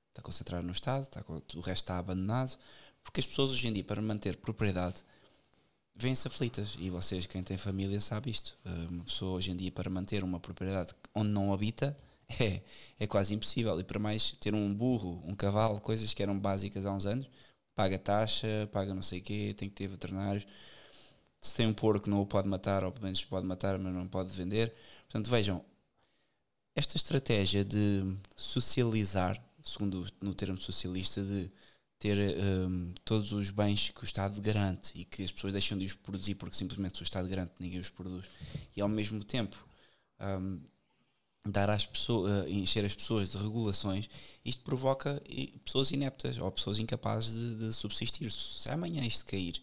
Está 0.10 0.22
concentrada 0.22 0.64
no 0.64 0.72
Estado, 0.72 1.04
está, 1.04 1.24
o 1.30 1.60
resto 1.60 1.84
está 1.84 2.00
abandonado, 2.00 2.58
porque 3.04 3.20
as 3.20 3.28
pessoas 3.28 3.52
hoje 3.52 3.68
em 3.68 3.74
dia, 3.74 3.84
para 3.84 4.02
manter 4.02 4.38
propriedade, 4.38 5.04
vêm-se 5.96 6.28
aflitas. 6.28 6.76
E 6.80 6.90
vocês, 6.90 7.28
quem 7.28 7.44
tem 7.44 7.58
família, 7.58 8.00
sabe 8.02 8.32
isto. 8.32 8.58
Eh, 8.66 8.88
uma 8.90 9.04
pessoa 9.04 9.34
hoje 9.34 9.52
em 9.52 9.56
dia, 9.56 9.72
para 9.72 9.90
manter 9.90 10.24
uma 10.24 10.40
propriedade 10.40 10.94
onde 11.14 11.30
não 11.30 11.54
habita, 11.54 11.96
é, 12.40 12.62
é 13.00 13.08
quase 13.08 13.34
impossível. 13.34 13.80
E 13.80 13.84
para 13.84 14.00
mais 14.00 14.32
ter 14.40 14.54
um 14.56 14.74
burro, 14.74 15.22
um 15.26 15.36
cavalo, 15.36 15.80
coisas 15.80 16.14
que 16.14 16.24
eram 16.24 16.38
básicas 16.38 16.86
há 16.86 16.92
uns 16.92 17.06
anos, 17.06 17.28
paga 17.80 17.98
taxa, 17.98 18.68
paga 18.74 18.94
não 18.94 19.02
sei 19.02 19.20
o 19.20 19.22
quê, 19.22 19.56
tem 19.58 19.70
que 19.70 19.76
ter 19.76 19.88
veterinários. 19.88 20.46
Se 21.40 21.56
tem 21.56 21.66
um 21.66 21.74
porco, 21.74 22.10
não 22.10 22.20
o 22.22 22.26
pode 22.26 22.46
matar, 22.46 22.84
ou 22.84 22.92
pelo 22.92 23.06
menos 23.06 23.24
pode 23.24 23.46
matar, 23.46 23.80
mas 23.80 23.94
não 23.94 24.06
pode 24.06 24.36
vender. 24.36 24.76
Portanto, 25.04 25.30
vejam, 25.30 25.64
esta 26.76 26.98
estratégia 26.98 27.64
de 27.64 28.04
socializar, 28.36 29.42
segundo 29.64 30.06
no 30.22 30.36
termo 30.36 30.60
socialista, 30.60 31.24
de 31.24 31.50
ter 31.98 32.18
um, 32.68 32.94
todos 33.06 33.32
os 33.32 33.50
bens 33.50 33.92
que 33.92 34.04
o 34.04 34.06
Estado 34.06 34.42
garante 34.42 34.92
e 34.94 35.06
que 35.06 35.24
as 35.24 35.32
pessoas 35.32 35.54
deixam 35.54 35.78
de 35.78 35.86
os 35.86 35.94
produzir 35.94 36.36
porque 36.36 36.58
simplesmente 36.58 37.02
o 37.02 37.04
Estado 37.04 37.30
garante 37.30 37.54
ninguém 37.60 37.80
os 37.80 37.90
produz 37.90 38.26
e 38.76 38.82
ao 38.82 38.90
mesmo 38.90 39.24
tempo 39.24 39.58
um, 40.20 40.62
dar 41.46 41.70
às 41.70 41.86
pessoas, 41.86 42.46
uh, 42.46 42.50
encher 42.50 42.86
as 42.86 42.96
pessoas 42.96 43.32
de 43.32 43.38
regulações, 43.38 44.10
isto 44.44 44.64
provoca 44.64 45.22
pessoas 45.64 45.92
ineptas 45.92 46.38
ou 46.38 46.52
pessoas 46.52 46.80
incapazes 46.80 47.34
de, 47.34 47.56
de, 47.56 47.74
subsistir. 47.74 48.32
Se 48.32 48.70
amanhã 48.70 49.06
isto 49.06 49.26
cair, 49.26 49.62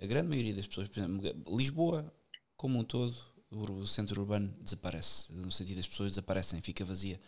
a 0.00 0.06
grande 0.06 0.28
maioria 0.28 0.54
das 0.54 0.66
pessoas, 0.66 0.88
por 0.88 0.98
exemplo, 0.98 1.56
Lisboa, 1.56 2.12
como 2.56 2.78
um 2.78 2.84
todo, 2.84 3.14
o 3.50 3.86
centro 3.86 4.20
urbano 4.20 4.54
desaparece, 4.60 5.32
no 5.32 5.50
sentido 5.50 5.76
das 5.76 5.88
pessoas 5.88 6.12
desaparecem, 6.12 6.60
fica 6.60 6.84
vazia, 6.84 7.20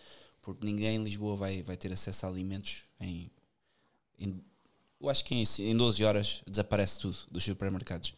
porque 0.42 0.66
ninguém 0.66 0.96
em 0.96 1.02
Lisboa 1.02 1.36
vai, 1.36 1.62
vai 1.62 1.76
ter 1.76 1.92
acesso 1.92 2.26
a 2.26 2.28
alimentos 2.28 2.82
em, 3.00 3.30
em 4.18 4.44
eu 5.00 5.08
acho 5.08 5.24
que 5.24 5.34
em, 5.34 5.44
em 5.60 5.76
12 5.76 6.04
horas 6.04 6.42
desaparece 6.46 7.00
tudo 7.00 7.16
dos 7.30 7.44
supermercados 7.44 8.14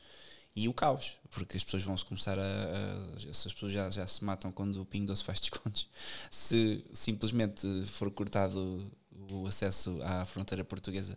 e 0.54 0.68
o 0.68 0.74
caos, 0.74 1.16
porque 1.30 1.56
as 1.56 1.64
pessoas 1.64 1.84
vão 1.84 1.96
se 1.96 2.04
começar 2.04 2.38
a, 2.38 2.42
a 2.42 3.30
essas 3.30 3.52
pessoas 3.52 3.72
já, 3.72 3.90
já 3.90 4.06
se 4.06 4.24
matam 4.24 4.50
quando 4.50 4.82
o 4.82 4.84
Pingo 4.84 5.06
Doce 5.06 5.22
faz 5.22 5.40
descontos. 5.40 5.88
Se 6.30 6.84
simplesmente 6.92 7.66
for 7.86 8.10
cortado 8.10 8.90
o 9.30 9.46
acesso 9.46 10.00
à 10.02 10.24
fronteira 10.24 10.64
portuguesa 10.64 11.16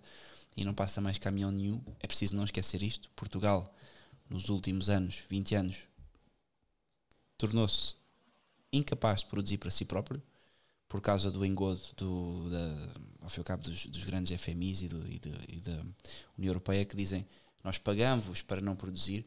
e 0.55 0.63
não 0.63 0.73
passa 0.73 1.01
mais 1.01 1.17
caminhão 1.17 1.51
nenhum, 1.51 1.81
é 1.99 2.07
preciso 2.07 2.35
não 2.35 2.43
esquecer 2.43 2.83
isto. 2.83 3.09
Portugal, 3.15 3.73
nos 4.29 4.49
últimos 4.49 4.89
anos, 4.89 5.23
20 5.29 5.55
anos, 5.55 5.77
tornou-se 7.37 7.95
incapaz 8.71 9.21
de 9.21 9.27
produzir 9.27 9.57
para 9.57 9.71
si 9.71 9.85
próprio 9.85 10.21
por 10.87 11.01
causa 11.01 11.31
do 11.31 11.43
engodo 11.43 11.81
do, 11.97 12.49
da, 12.51 12.89
ao 13.21 13.29
fim 13.29 13.39
e 13.39 13.41
ao 13.41 13.45
cabo 13.45 13.63
dos, 13.63 13.87
dos 13.87 14.03
grandes 14.03 14.39
FMIs 14.39 14.83
e, 14.83 14.87
do, 14.87 15.11
e, 15.11 15.17
de, 15.17 15.31
e 15.49 15.59
da 15.59 15.83
União 16.37 16.51
Europeia 16.51 16.85
que 16.85 16.95
dizem 16.95 17.25
nós 17.63 17.77
pagamos-vos 17.77 18.41
para 18.41 18.61
não 18.61 18.75
produzir. 18.75 19.25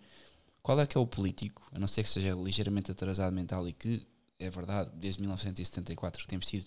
Qual 0.63 0.81
é 0.81 0.87
que 0.87 0.97
é 0.97 1.01
o 1.01 1.07
político, 1.07 1.67
a 1.73 1.79
não 1.79 1.87
ser 1.87 2.03
que 2.03 2.09
seja 2.09 2.35
ligeiramente 2.35 2.91
atrasado 2.91 3.33
mental 3.33 3.69
e 3.69 3.73
que 3.73 4.07
é 4.39 4.51
verdade, 4.51 4.91
desde 4.95 5.21
1974 5.21 6.23
que 6.23 6.29
temos 6.29 6.47
tido 6.47 6.67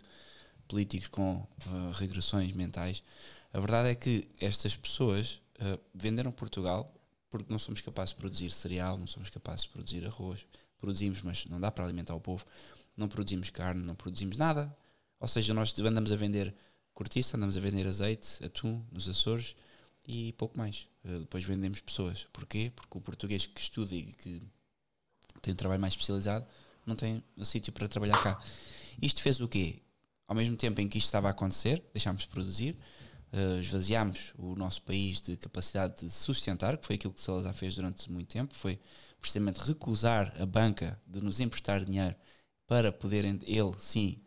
políticos 0.68 1.08
com 1.08 1.36
uh, 1.36 1.92
regressões 1.94 2.54
mentais, 2.54 3.04
a 3.52 3.60
verdade 3.60 3.90
é 3.90 3.96
que 3.96 4.28
estas 4.40 4.76
pessoas 4.76 5.42
uh, 5.60 5.80
venderam 5.94 6.32
Portugal 6.32 6.94
porque 7.30 7.52
não 7.52 7.60
somos 7.60 7.82
capazes 7.82 8.14
de 8.14 8.20
produzir 8.20 8.52
cereal, 8.52 8.98
não 8.98 9.06
somos 9.06 9.30
capazes 9.30 9.66
de 9.66 9.70
produzir 9.70 10.06
arroz, 10.06 10.46
produzimos, 10.78 11.22
mas 11.22 11.46
não 11.46 11.60
dá 11.60 11.72
para 11.72 11.84
alimentar 11.84 12.16
o 12.16 12.20
povo, 12.20 12.44
não 12.98 13.08
produzimos 13.08 13.50
carne, 13.50 13.84
não 13.84 13.96
produzimos 13.96 14.38
nada. 14.38 14.76
Ou 15.20 15.28
seja, 15.28 15.54
nós 15.54 15.78
andamos 15.80 16.12
a 16.12 16.16
vender 16.16 16.54
cortiça, 16.94 17.38
andamos 17.38 17.56
a 17.56 17.60
vender 17.60 17.86
azeite, 17.86 18.44
atum 18.44 18.84
nos 18.92 19.08
Açores, 19.08 19.56
e 20.08 20.34
pouco 20.34 20.58
mais. 20.58 20.88
Uh, 21.04 21.20
depois 21.20 21.44
vendemos 21.44 21.82
pessoas. 21.82 22.28
Porquê? 22.34 22.72
Porque 22.76 22.98
o 22.98 23.02
português 23.02 23.46
que 23.46 23.62
estuda 23.62 23.94
e 23.94 24.04
que 24.04 24.42
tem 25.42 25.54
um 25.54 25.58
trabalho 25.58 25.82
mais 25.82 25.94
especializado 25.94 26.46
não 26.86 26.96
tem 26.96 27.24
um 27.38 27.46
sítio 27.46 27.72
para 27.72 27.88
trabalhar 27.88 28.22
cá. 28.22 28.42
Isto 29.02 29.22
fez 29.22 29.40
o 29.40 29.48
quê? 29.48 29.82
Ao 30.28 30.36
mesmo 30.36 30.56
tempo 30.56 30.82
em 30.82 30.88
que 30.88 30.98
isto 30.98 31.08
estava 31.08 31.28
a 31.28 31.32
acontecer, 31.32 31.84
deixámos 31.94 32.24
de 32.24 32.30
produzir, 32.30 32.78
uh, 33.34 33.60
esvaziámos 33.60 34.34
o 34.38 34.56
nosso 34.56 34.82
país 34.82 35.22
de 35.22 35.38
capacidade 35.38 36.06
de 36.06 36.10
sustentar, 36.10 36.78
que 36.78 36.86
foi 36.86 36.96
aquilo 36.96 37.14
que 37.14 37.22
Salazar 37.22 37.54
fez 37.54 37.76
durante 37.76 38.12
muito 38.12 38.28
tempo, 38.28 38.54
foi 38.56 38.80
precisamente 39.20 39.58
recusar 39.58 40.34
a 40.42 40.46
banca 40.46 41.00
de 41.06 41.22
nos 41.22 41.40
emprestar 41.40 41.84
dinheiro 41.84 42.16
para 42.68 42.92
poder 42.92 43.26
ele, 43.26 43.74
sim, 43.80 44.22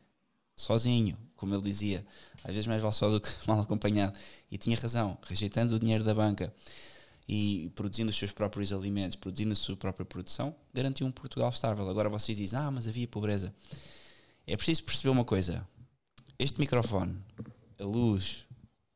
sozinho, 0.57 1.17
como 1.37 1.55
ele 1.55 1.63
dizia, 1.63 2.05
às 2.45 2.55
vezes 2.55 2.67
mais 2.67 2.83
vale 2.83 2.95
só 2.95 3.11
do 3.11 3.21
que 3.21 3.29
mal 3.47 3.61
acompanhado. 3.61 4.17
E 4.51 4.59
tinha 4.59 4.77
razão, 4.77 5.17
rejeitando 5.23 5.75
o 5.75 5.79
dinheiro 5.79 6.05
da 6.05 6.15
banca 6.15 6.53
e 7.29 7.71
produzindo 7.75 8.11
os 8.11 8.17
seus 8.17 8.33
próprios 8.33 8.73
alimentos, 8.73 9.17
produzindo 9.17 9.53
a 9.53 9.57
sua 9.57 9.77
própria 9.77 10.05
produção, 10.05 10.55
garantiu 10.75 11.07
um 11.07 11.11
Portugal 11.11 11.49
estável. 11.51 11.89
Agora 11.89 12.09
vocês 12.09 12.37
dizem, 12.37 12.59
ah, 12.59 12.71
mas 12.71 12.87
havia 12.87 13.07
pobreza. 13.07 13.55
É 14.47 14.57
preciso 14.57 14.85
perceber 14.85 15.11
uma 15.11 15.25
coisa: 15.25 15.67
este 16.39 16.59
microfone, 16.59 17.17
a 17.79 17.85
luz, 17.85 18.45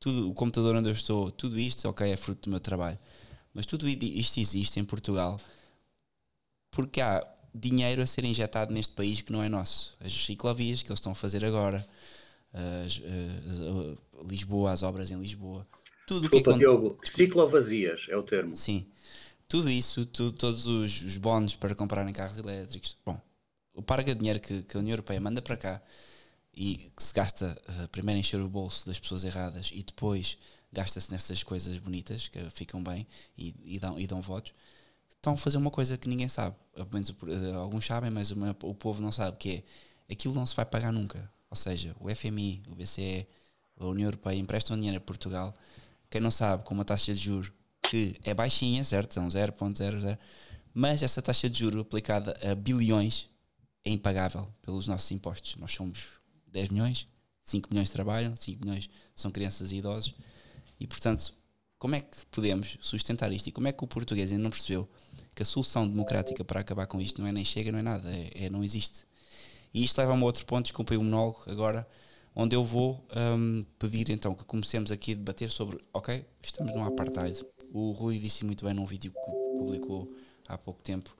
tudo, 0.01 0.31
o 0.31 0.35
computador 0.35 0.77
onde 0.77 0.89
eu 0.89 0.93
estou, 0.93 1.31
tudo 1.31 1.59
isto, 1.59 1.89
ok, 1.89 2.11
é 2.11 2.17
fruto 2.17 2.49
do 2.49 2.51
meu 2.51 2.61
trabalho. 2.61 2.99
Mas 3.55 3.65
tudo 3.65 3.89
isto 3.89 4.39
existe 4.39 4.79
em 4.79 4.85
Portugal 4.85 5.41
porque 6.71 7.01
há 7.01 7.27
dinheiro 7.55 8.03
a 8.03 8.07
ser 8.07 8.25
injetado 8.25 8.73
neste 8.73 8.95
país 8.95 9.23
que 9.23 9.33
não 9.33 9.43
é 9.43 9.49
nosso. 9.49 9.97
As 9.99 10.13
ciclovias 10.13 10.83
que 10.83 10.91
eles 10.91 10.99
estão 10.99 11.13
a 11.13 11.15
fazer 11.15 11.43
agora, 11.43 11.87
as, 12.87 13.03
as, 13.51 14.29
Lisboa, 14.29 14.73
as 14.73 14.83
obras 14.83 15.11
em 15.11 15.21
Lisboa. 15.21 15.67
Tudo 16.07 16.23
Desculpa, 16.23 16.53
que 16.53 16.59
Diogo, 16.61 16.99
ciclovazias 17.03 18.07
é 18.09 18.17
o 18.17 18.23
termo. 18.23 18.57
Sim. 18.57 18.87
Tudo 19.49 19.71
isso, 19.71 20.05
todos 20.07 20.67
os, 20.67 21.03
os 21.03 21.17
bónus 21.17 21.55
para 21.55 21.75
comprarem 21.75 22.13
carros 22.13 22.39
elétricos. 22.39 22.97
Bom, 23.05 23.21
o 23.75 23.83
parga 23.83 24.15
de 24.15 24.19
dinheiro 24.19 24.41
que, 24.41 24.63
que, 24.63 24.77
a 24.77 24.81
União 24.81 24.95
Europeia 24.95 25.21
manda 25.21 25.43
para 25.43 25.57
cá 25.57 25.83
e 26.55 26.91
que 26.97 27.03
se 27.03 27.13
gasta 27.13 27.57
uh, 27.69 27.89
primeiro 27.89 28.19
encher 28.19 28.41
o 28.41 28.49
bolso 28.49 28.87
das 28.87 28.99
pessoas 28.99 29.23
erradas 29.25 29.71
e 29.73 29.83
depois 29.83 30.39
gasta-se 30.73 31.13
nessas 31.13 31.43
coisas 31.43 31.79
bonitas 31.79 32.29
que 32.29 32.39
ficam 32.51 32.83
bem 32.83 33.07
e, 33.37 33.55
e, 33.65 33.79
dão, 33.79 34.01
e 34.01 34.07
dão 34.07 34.21
votos, 34.21 34.53
estão 35.11 35.35
a 35.35 35.37
fazer 35.37 35.59
uma 35.59 35.71
coisa 35.71 35.97
que 35.97 36.09
ninguém 36.09 36.29
sabe. 36.29 36.57
Menos 36.93 37.11
uh, 37.11 37.57
alguns 37.57 37.85
sabem, 37.85 38.11
mas 38.11 38.33
o, 38.33 38.37
o 38.63 38.75
povo 38.75 39.01
não 39.03 39.13
sabe, 39.13 39.37
que 39.37 39.65
é 40.09 40.13
aquilo 40.13 40.35
não 40.35 40.47
se 40.47 40.57
vai 40.57 40.65
pagar 40.65 40.93
nunca. 40.93 41.31
Ou 41.51 41.57
seja, 41.57 41.95
o 42.01 42.13
FMI, 42.15 42.63
o 42.69 42.75
BCE, 42.75 43.27
a 43.79 43.87
União 43.87 44.07
Europeia 44.07 44.39
emprestam 44.39 44.77
dinheiro 44.77 44.99
a 44.99 45.01
Portugal. 45.01 45.55
Quem 46.11 46.21
não 46.21 46.31
sabe, 46.31 46.65
com 46.65 46.75
uma 46.75 46.85
taxa 46.85 47.15
de 47.15 47.21
juros 47.21 47.53
que 47.89 48.17
é 48.25 48.35
baixinha, 48.35 48.83
certo? 48.85 49.15
São 49.15 49.29
0.00, 49.29 50.19
mas 50.75 51.03
essa 51.03 51.23
taxa 51.23 51.49
de 51.49 51.61
juros 51.61 51.81
aplicada 51.81 52.37
a 52.43 52.55
bilhões 52.55 53.29
é 53.85 53.91
impagável 53.91 54.49
pelos 54.63 54.89
nossos 54.89 55.11
impostos. 55.11 55.57
Nós 55.57 55.73
somos 55.73 56.05
10 56.49 56.71
milhões, 56.71 57.07
5 57.45 57.69
milhões 57.71 57.91
trabalham, 57.91 58.35
5 58.35 58.65
milhões 58.65 58.91
são 59.15 59.31
crianças 59.31 59.73
e 59.73 59.77
idosos. 59.77 60.15
E 60.81 60.87
portanto, 60.87 61.33
como 61.79 61.95
é 61.95 62.01
que 62.01 62.27
podemos 62.31 62.77
sustentar 62.81 63.33
isto? 63.33 63.47
E 63.47 63.53
como 63.53 63.69
é 63.69 63.73
que 63.73 63.85
o 63.85 63.87
português 63.87 64.31
ainda 64.31 64.43
não 64.43 64.51
percebeu 64.51 64.89
que 65.35 65.43
a 65.43 65.47
solução 65.47 65.87
democrática 65.87 66.45
para 66.45 66.61
acabar 66.61 66.87
com 66.87 67.01
isto 67.01 67.21
não 67.21 67.29
é 67.29 67.33
nem 67.33 67.45
chega, 67.45 67.71
não 67.71 67.79
é 67.79 67.83
nada, 67.83 68.11
é, 68.11 68.47
é 68.47 68.51
não 68.51 68.65
existe. 68.65 69.07
E 69.73 69.85
isto 69.85 69.99
leva-me 69.99 70.23
a 70.23 70.27
outro 70.27 70.45
ponto, 70.47 70.64
desculpem 70.64 70.97
o 70.99 71.05
monólogo 71.05 71.43
agora, 71.47 71.87
onde 72.35 72.55
eu 72.55 72.64
vou 72.64 73.05
um, 73.14 73.64
pedir 73.79 74.11
então 74.11 74.35
que 74.35 74.45
comecemos 74.45 74.91
aqui 74.93 75.12
a 75.12 75.14
debater 75.14 75.51
sobre, 75.51 75.81
ok, 75.93 76.25
estamos 76.43 76.73
num 76.75 76.85
apartheid. 76.85 77.45
O 77.73 77.93
Rui 77.93 78.19
disse 78.19 78.45
muito 78.45 78.64
bem 78.64 78.75
num 78.75 78.87
vídeo 78.87 79.12
que 79.12 79.59
publicou 79.59 80.09
há 80.49 80.57
pouco 80.57 80.83
tempo. 80.83 81.14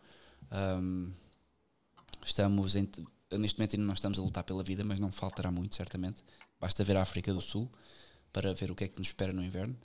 Um, 0.53 1.11
estamos 2.25 2.77
em, 2.77 2.89
neste 3.33 3.59
momento 3.59 3.75
ainda 3.75 3.87
não 3.87 3.95
estamos 3.95 4.19
a 4.19 4.23
lutar 4.23 4.45
pela 4.45 4.63
vida, 4.63 4.85
mas 4.85 5.01
não 5.01 5.11
faltará 5.11 5.51
muito, 5.51 5.75
certamente. 5.75 6.23
Basta 6.61 6.85
ver 6.85 6.97
a 6.97 7.03
África 7.03 7.33
do 7.33 7.41
Sul 7.41 7.71
para 8.33 8.53
ver 8.53 8.71
o 8.71 8.75
que 8.75 8.85
é 8.85 8.89
que 8.89 8.99
nos 8.99 9.09
espera 9.09 9.33
no 9.33 9.43
inverno. 9.43 9.77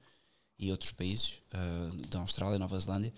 e 0.59 0.71
outros 0.71 0.91
países 0.91 1.33
uh, 1.53 2.07
da 2.07 2.19
Austrália, 2.19 2.59
Nova 2.59 2.79
Zelândia 2.79 3.11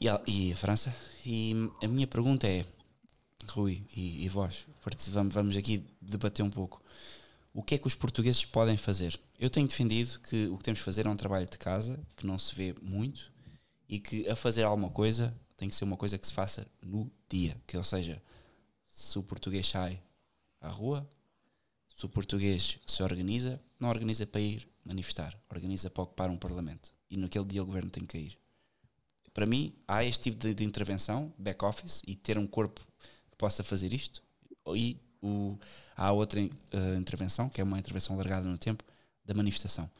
e 0.00 0.08
a, 0.08 0.20
e 0.26 0.52
a, 0.52 0.56
França. 0.56 0.94
E 1.24 1.54
a 1.82 1.88
minha 1.88 2.06
pergunta 2.06 2.48
é, 2.48 2.64
Rui 3.46 3.86
e, 3.94 4.24
e 4.24 4.28
vós, 4.28 4.66
vamos, 5.08 5.34
vamos 5.34 5.56
aqui 5.56 5.84
debater 6.00 6.42
um 6.42 6.50
pouco. 6.50 6.82
O 7.52 7.62
que 7.62 7.74
é 7.74 7.78
que 7.78 7.86
os 7.86 7.94
portugueses 7.94 8.44
podem 8.44 8.76
fazer? 8.76 9.18
Eu 9.38 9.50
tenho 9.50 9.66
defendido 9.66 10.20
que 10.20 10.46
o 10.48 10.58
que 10.58 10.64
temos 10.64 10.78
de 10.78 10.84
fazer 10.84 11.06
é 11.06 11.08
um 11.08 11.16
trabalho 11.16 11.46
de 11.46 11.58
casa, 11.58 11.98
que 12.16 12.26
não 12.26 12.38
se 12.38 12.54
vê 12.54 12.74
muito, 12.82 13.32
e 13.88 13.98
que 13.98 14.28
a 14.28 14.36
fazer 14.36 14.64
alguma 14.64 14.90
coisa 14.90 15.34
tem 15.56 15.68
que 15.68 15.74
ser 15.74 15.84
uma 15.84 15.96
coisa 15.96 16.18
que 16.18 16.26
se 16.26 16.32
faça 16.32 16.66
no 16.82 17.10
dia. 17.28 17.56
Que, 17.66 17.76
ou 17.76 17.84
seja, 17.84 18.22
se 18.88 19.18
o 19.18 19.22
português 19.22 19.66
sai 19.66 20.00
à 20.60 20.68
rua, 20.68 21.08
se 21.96 22.04
o 22.04 22.08
português 22.08 22.78
se 22.86 23.02
organiza, 23.02 23.60
não 23.80 23.88
organiza 23.88 24.26
para 24.26 24.40
ir 24.40 24.68
manifestar, 24.84 25.36
organiza 25.50 25.90
para 25.90 26.04
ocupar 26.04 26.30
um 26.30 26.36
parlamento. 26.36 26.92
E 27.10 27.16
naquele 27.16 27.44
dia 27.44 27.62
o 27.62 27.66
governo 27.66 27.90
tem 27.90 28.04
que 28.04 28.18
cair. 28.18 28.38
Para 29.32 29.46
mim, 29.46 29.72
há 29.86 30.04
este 30.04 30.30
tipo 30.30 30.38
de, 30.38 30.54
de 30.54 30.64
intervenção, 30.64 31.32
back-office, 31.38 32.02
e 32.06 32.14
ter 32.14 32.38
um 32.38 32.46
corpo 32.46 32.86
possa 33.38 33.62
fazer 33.62 33.92
isto. 33.94 34.22
E 34.74 34.98
o, 35.22 35.56
há 35.96 36.12
outra 36.12 36.40
uh, 36.40 36.98
intervenção, 36.98 37.48
que 37.48 37.60
é 37.60 37.64
uma 37.64 37.78
intervenção 37.78 38.14
alargada 38.14 38.46
no 38.46 38.58
tempo, 38.58 38.84
da 39.24 39.32
manifestação. 39.32 39.90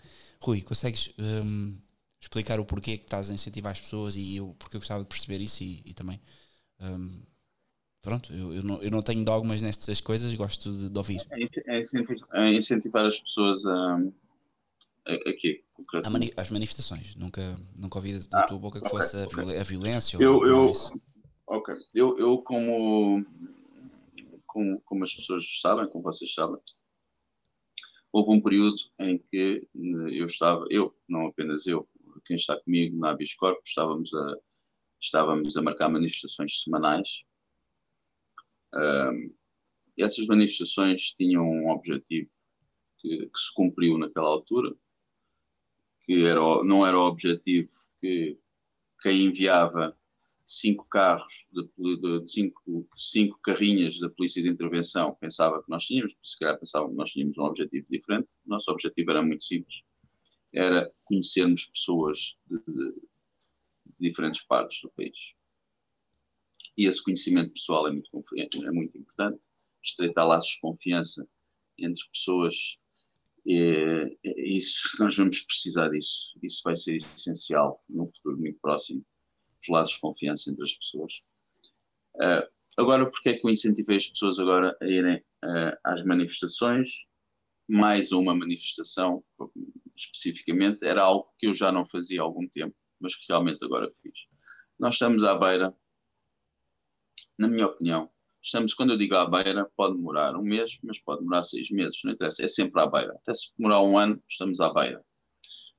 Rui, 0.41 0.61
consegues 0.61 1.11
um, 1.19 1.75
explicar 2.21 2.61
o 2.61 2.65
porquê 2.65 2.99
que 2.99 3.05
estás 3.05 3.31
a 3.31 3.35
incentivar 3.35 3.73
as 3.73 3.81
pessoas 3.81 4.17
e 4.17 4.37
eu, 4.37 4.55
porque 4.59 4.77
eu 4.77 4.81
gostava 4.81 5.03
de 5.03 5.09
perceber 5.09 5.41
isso 5.41 5.63
e, 5.63 5.83
e 5.85 5.95
também. 5.95 6.21
Um, 6.81 7.21
pronto, 8.03 8.33
eu, 8.33 8.55
eu, 8.55 8.63
não, 8.63 8.83
eu 8.83 8.91
não 8.91 9.03
tenho 9.03 9.25
dogmas 9.25 9.63
nestas 9.63 10.01
coisas, 10.01 10.33
gosto 10.35 10.73
de, 10.77 10.89
de 10.91 10.99
ouvir. 10.99 11.21
É, 11.31 11.77
é 11.77 11.81
incentivar, 11.81 12.29
é 12.35 12.53
incentivar 12.53 13.07
as 13.07 13.19
pessoas 13.19 13.65
a 13.67 14.01
aqui, 15.27 15.63
mani 16.11 16.33
as 16.37 16.51
manifestações, 16.51 17.15
nunca, 17.17 17.55
nunca 17.75 17.99
ouvi 17.99 18.19
da 18.19 18.41
ah, 18.41 18.43
tua 18.43 18.59
boca 18.59 18.79
que 18.79 18.87
okay, 18.87 18.99
fosse 18.99 19.17
a, 19.17 19.25
okay. 19.25 19.59
a, 19.59 19.63
violência 19.63 20.19
eu, 20.21 20.37
ou 20.37 20.47
eu, 20.47 20.73
Ok, 21.51 21.75
eu, 21.95 22.19
eu 22.19 22.43
como, 22.43 23.25
como, 24.45 24.83
como 24.83 25.05
as 25.05 25.15
pessoas 25.15 25.61
sabem, 25.63 25.89
como 25.89 26.05
vocês 26.05 26.35
sabem, 26.35 26.61
houve 28.13 28.37
um 28.37 28.43
período 28.43 28.77
em 28.99 29.17
que 29.17 29.67
eu 29.75 30.27
estava, 30.27 30.67
eu, 30.69 30.95
não 31.09 31.29
apenas 31.29 31.67
eu, 31.67 31.89
quem 32.27 32.37
está 32.37 32.55
comigo 32.61 32.99
na 32.99 33.13
Abiscorp, 33.13 33.59
estávamos 33.65 34.13
a, 34.13 34.37
estávamos 35.01 35.57
a 35.57 35.63
marcar 35.63 35.89
manifestações 35.89 36.61
semanais. 36.63 37.25
Um, 38.75 39.35
essas 39.97 40.27
manifestações 40.27 41.13
tinham 41.13 41.49
um 41.49 41.71
objetivo 41.71 42.29
que, 42.99 43.27
que 43.27 43.39
se 43.39 43.55
cumpriu 43.55 43.97
naquela 43.97 44.29
altura, 44.29 44.77
que 46.05 46.27
era, 46.27 46.41
não 46.63 46.87
era 46.87 46.99
o 46.99 47.07
objetivo 47.07 47.71
que 48.03 48.39
quem 49.01 49.23
enviava 49.23 49.99
cinco 50.49 50.87
carros, 50.87 51.47
de, 51.53 51.69
de, 51.77 52.21
de, 52.21 52.31
cinco, 52.31 52.89
cinco 52.97 53.39
carrinhas 53.43 54.01
da 54.01 54.09
Polícia 54.09 54.43
de 54.43 54.49
Intervenção 54.49 55.15
pensava 55.21 55.63
que 55.63 55.69
nós 55.69 55.85
tínhamos, 55.85 56.17
se 56.23 56.39
calhar 56.39 56.59
pensavam 56.59 56.89
que 56.89 56.97
nós 56.97 57.11
tínhamos 57.11 57.37
um 57.37 57.43
objetivo 57.43 57.87
diferente. 57.91 58.29
O 58.47 58.49
nosso 58.49 58.71
objetivo 58.71 59.11
era 59.11 59.23
muito 59.23 59.45
simples, 59.45 59.83
era 60.51 60.91
conhecermos 61.05 61.67
pessoas 61.67 62.39
de, 62.47 62.59
de, 62.67 62.95
diferentes 64.01 64.41
partes 64.41 64.81
do 64.81 64.91
país. 64.91 65.35
E 66.79 66.87
esse 66.87 67.03
conhecimento 67.03 67.53
pessoal 67.53 67.87
é 67.87 67.93
muito, 67.93 68.25
é 68.35 68.71
muito 68.71 68.97
importante, 68.97 69.47
estreitar 69.83 70.27
laços 70.27 70.53
de 70.53 70.61
confiança 70.61 71.29
entre 71.77 72.03
pessoas 72.11 72.79
é, 73.47 74.17
é 74.25 74.49
isso, 74.49 74.83
nós 74.99 75.15
vamos 75.15 75.43
precisar 75.43 75.89
disso. 75.89 76.39
Isso 76.43 76.63
vai 76.65 76.75
ser 76.75 76.97
essencial 76.97 77.85
num 77.87 78.07
futuro 78.07 78.39
muito 78.39 78.59
próximo, 78.61 79.05
os 79.63 79.69
laços 79.69 79.95
de 79.95 80.01
confiança 80.01 80.51
entre 80.51 80.63
as 80.63 80.75
pessoas. 80.75 81.23
Uh, 82.17 82.47
agora, 82.77 83.11
porque 83.11 83.31
é 83.31 83.35
que 83.35 83.47
eu 83.47 83.51
incentivei 83.51 83.97
as 83.97 84.07
pessoas 84.07 84.39
agora 84.39 84.77
a 84.81 84.87
irem 84.87 85.19
uh, 85.45 85.77
às 85.85 86.05
manifestações? 86.05 87.07
Mais 87.69 88.13
uma 88.13 88.35
manifestação, 88.35 89.23
especificamente, 89.95 90.87
era 90.87 91.03
algo 91.03 91.31
que 91.39 91.47
eu 91.47 91.55
já 91.55 91.71
não 91.71 91.87
fazia 91.87 92.21
há 92.21 92.25
algum 92.25 92.49
tempo, 92.49 92.75
mas 92.99 93.15
que 93.15 93.27
realmente 93.29 93.63
agora 93.63 93.93
fiz. 94.03 94.27
Nós 94.79 94.95
estamos 94.95 95.23
à 95.23 95.39
beira, 95.39 95.77
na 97.39 97.47
minha 97.47 97.67
opinião, 97.67 98.11
Estamos, 98.43 98.73
quando 98.73 98.93
eu 98.93 98.97
digo 98.97 99.15
à 99.17 99.29
beira, 99.29 99.71
pode 99.77 99.97
demorar 99.97 100.37
um 100.37 100.43
mês, 100.43 100.79
mas 100.83 100.99
pode 100.99 101.21
demorar 101.21 101.43
seis 101.43 101.71
meses, 101.71 102.01
não 102.05 102.13
interessa, 102.13 102.45
é 102.45 102.47
sempre 102.47 102.81
à 102.81 102.87
beira. 102.87 103.13
Até 103.15 103.35
se 103.35 103.53
demorar 103.59 103.83
um 103.83 103.99
ano, 103.99 104.23
estamos 104.29 104.61
à 104.61 104.73
beira. 104.73 105.05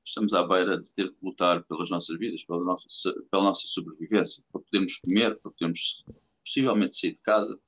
Estamos 0.04 0.32
à 0.32 0.46
beira 0.46 0.80
de 0.80 0.92
ter 0.92 1.10
que 1.10 1.18
lutar 1.22 1.62
pelas 1.64 1.90
nossas 1.90 2.18
vidas, 2.18 2.42
pela 2.44 2.64
nossa, 2.64 2.88
pela 3.30 3.44
nossa 3.44 3.66
sobrevivência, 3.66 4.42
para 4.50 4.60
podermos 4.62 4.96
comer, 4.96 5.38
para 5.38 5.50
podermos 5.50 6.04
possivelmente 6.44 6.96
sair 6.96 7.14
de 7.14 7.22
casa. 7.22 7.60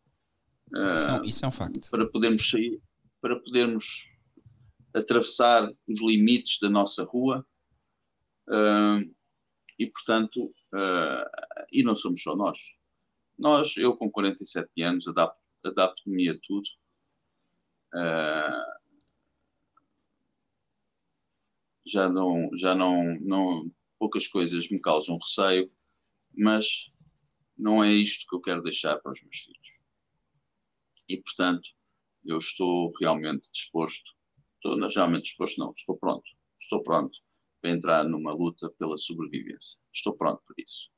Isso 0.96 1.08
é, 1.08 1.26
isso 1.26 1.44
é 1.44 1.48
um 1.48 1.52
facto. 1.52 1.90
Para 1.90 2.06
podermos 2.06 2.50
sair, 2.50 2.80
para 3.20 3.38
podermos 3.38 4.10
atravessar 4.94 5.70
os 5.86 6.00
limites 6.00 6.58
da 6.60 6.68
nossa 6.68 7.04
rua. 7.04 7.46
Uh, 8.48 9.14
e, 9.78 9.86
portanto, 9.86 10.44
uh, 10.74 11.66
e 11.70 11.82
não 11.82 11.94
somos 11.94 12.22
só 12.22 12.36
nós. 12.36 12.58
Nós, 13.38 13.76
eu 13.76 13.96
com 13.96 14.10
47 14.10 14.82
anos, 14.82 15.08
adapto-me 15.08 15.38
adapto 15.64 16.10
a 16.10 16.40
tudo. 16.42 16.68
Uh, 17.94 18.81
já 21.86 22.08
não, 22.08 22.50
já 22.56 22.74
não, 22.74 23.18
não, 23.20 23.70
poucas 23.98 24.26
coisas 24.26 24.68
me 24.68 24.80
causam 24.80 25.18
receio, 25.18 25.70
mas 26.36 26.90
não 27.56 27.82
é 27.82 27.90
isto 27.90 28.26
que 28.28 28.36
eu 28.36 28.40
quero 28.40 28.62
deixar 28.62 28.98
para 28.98 29.12
os 29.12 29.22
meus 29.22 29.36
filhos. 29.36 29.80
E, 31.08 31.16
portanto, 31.18 31.68
eu 32.24 32.38
estou 32.38 32.92
realmente 32.98 33.50
disposto, 33.50 34.12
estou 34.56 34.76
realmente 34.88 35.24
disposto, 35.24 35.58
não, 35.58 35.72
estou 35.72 35.96
pronto, 35.96 36.24
estou 36.60 36.82
pronto 36.82 37.18
para 37.60 37.70
entrar 37.70 38.04
numa 38.04 38.32
luta 38.32 38.70
pela 38.78 38.96
sobrevivência. 38.96 39.78
Estou 39.92 40.16
pronto 40.16 40.42
para 40.46 40.54
isso 40.58 40.92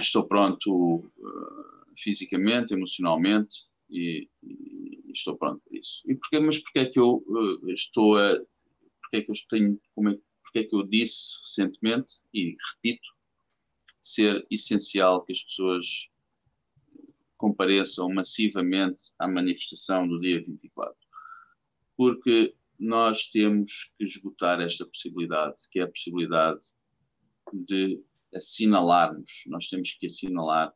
estou 0.00 0.26
pronto 0.26 0.96
uh, 0.96 1.94
fisicamente, 1.96 2.74
emocionalmente 2.74 3.68
e, 3.88 4.28
e, 4.42 5.12
estou 5.12 5.36
pronto 5.36 5.62
para 5.64 5.78
isso. 5.78 6.02
E 6.06 6.14
porque, 6.14 6.38
mas 6.38 6.58
porquê 6.58 6.80
é 6.80 6.86
que 6.86 6.98
eu 6.98 7.24
uh, 7.26 7.70
estou 7.70 8.18
a. 8.18 8.38
Porquê 9.06 9.16
é 9.18 9.22
que 9.22 9.30
eu 9.30 9.34
tenho. 9.48 9.80
Como 9.94 10.08
é, 10.10 10.18
porquê 10.42 10.58
é 10.60 10.64
que 10.64 10.74
eu 10.74 10.82
disse 10.82 11.38
recentemente, 11.42 12.14
e 12.34 12.56
repito, 12.74 13.08
ser 14.02 14.46
essencial 14.50 15.24
que 15.24 15.32
as 15.32 15.42
pessoas 15.42 16.10
compareçam 17.36 18.08
massivamente 18.12 19.14
à 19.18 19.28
manifestação 19.28 20.08
do 20.08 20.20
dia 20.20 20.42
24? 20.42 20.96
Porque 21.96 22.54
nós 22.78 23.28
temos 23.28 23.92
que 23.96 24.04
esgotar 24.04 24.60
esta 24.60 24.84
possibilidade, 24.84 25.56
que 25.70 25.78
é 25.78 25.82
a 25.82 25.90
possibilidade 25.90 26.66
de 27.52 28.02
assinalarmos, 28.34 29.44
nós 29.46 29.68
temos 29.68 29.92
que 29.94 30.06
assinalar 30.06 30.74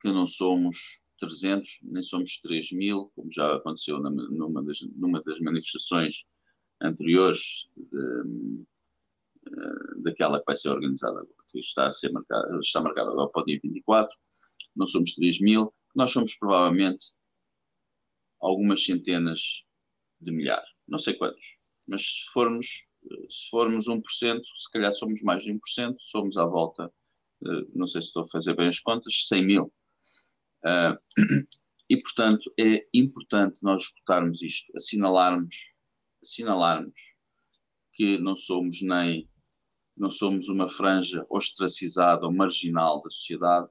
que 0.00 0.08
não 0.08 0.26
somos 0.26 1.02
300, 1.18 1.80
nem 1.82 2.02
somos 2.02 2.40
3 2.40 2.72
mil, 2.72 3.12
como 3.14 3.30
já 3.30 3.54
aconteceu 3.54 4.00
numa 4.00 4.62
das, 4.64 4.80
numa 4.96 5.22
das 5.22 5.38
manifestações 5.38 6.26
anteriores 6.82 7.68
eh, 7.78 8.24
daquela 10.02 10.38
que 10.38 10.46
vai 10.46 10.56
ser 10.56 10.70
organizada 10.70 11.20
agora, 11.20 11.44
que 11.50 11.58
está 11.58 11.86
a 11.86 11.92
ser 11.92 12.12
marcada, 12.12 12.58
está 12.60 12.80
marcada 12.80 13.10
agora 13.10 13.28
para 13.28 13.42
o 13.42 13.44
dia 13.44 13.60
24, 13.62 14.16
não 14.74 14.86
somos 14.86 15.14
3 15.14 15.40
mil, 15.40 15.74
nós 15.94 16.10
somos 16.10 16.34
provavelmente 16.34 17.04
algumas 18.40 18.84
centenas 18.84 19.64
de 20.20 20.32
milhares, 20.32 20.68
não 20.88 20.98
sei 20.98 21.14
quantos, 21.14 21.58
mas 21.86 22.02
se 22.02 22.32
formos 22.32 22.86
se 23.28 23.50
formos 23.50 23.86
1%, 23.86 24.00
se 24.20 24.70
calhar 24.72 24.92
somos 24.92 25.22
mais 25.22 25.44
de 25.44 25.52
1%, 25.52 25.96
somos 25.98 26.36
à 26.36 26.46
volta, 26.46 26.92
não 27.74 27.86
sei 27.86 28.00
se 28.00 28.08
estou 28.08 28.24
a 28.24 28.28
fazer 28.28 28.54
bem 28.54 28.68
as 28.68 28.78
contas, 28.78 29.26
100 29.26 29.44
mil. 29.44 29.72
Uh, 30.64 30.96
e, 31.90 31.96
portanto, 31.98 32.52
é 32.58 32.86
importante 32.94 33.62
nós 33.62 33.82
escutarmos 33.82 34.42
isto, 34.42 34.72
assinalarmos, 34.76 35.76
assinalarmos 36.22 36.98
que 37.92 38.18
não 38.18 38.36
somos 38.36 38.80
nem 38.82 39.28
não 39.96 40.10
somos 40.10 40.48
uma 40.48 40.68
franja 40.68 41.26
ostracizada 41.28 42.24
ou 42.26 42.32
marginal 42.32 43.02
da 43.02 43.10
sociedade, 43.10 43.68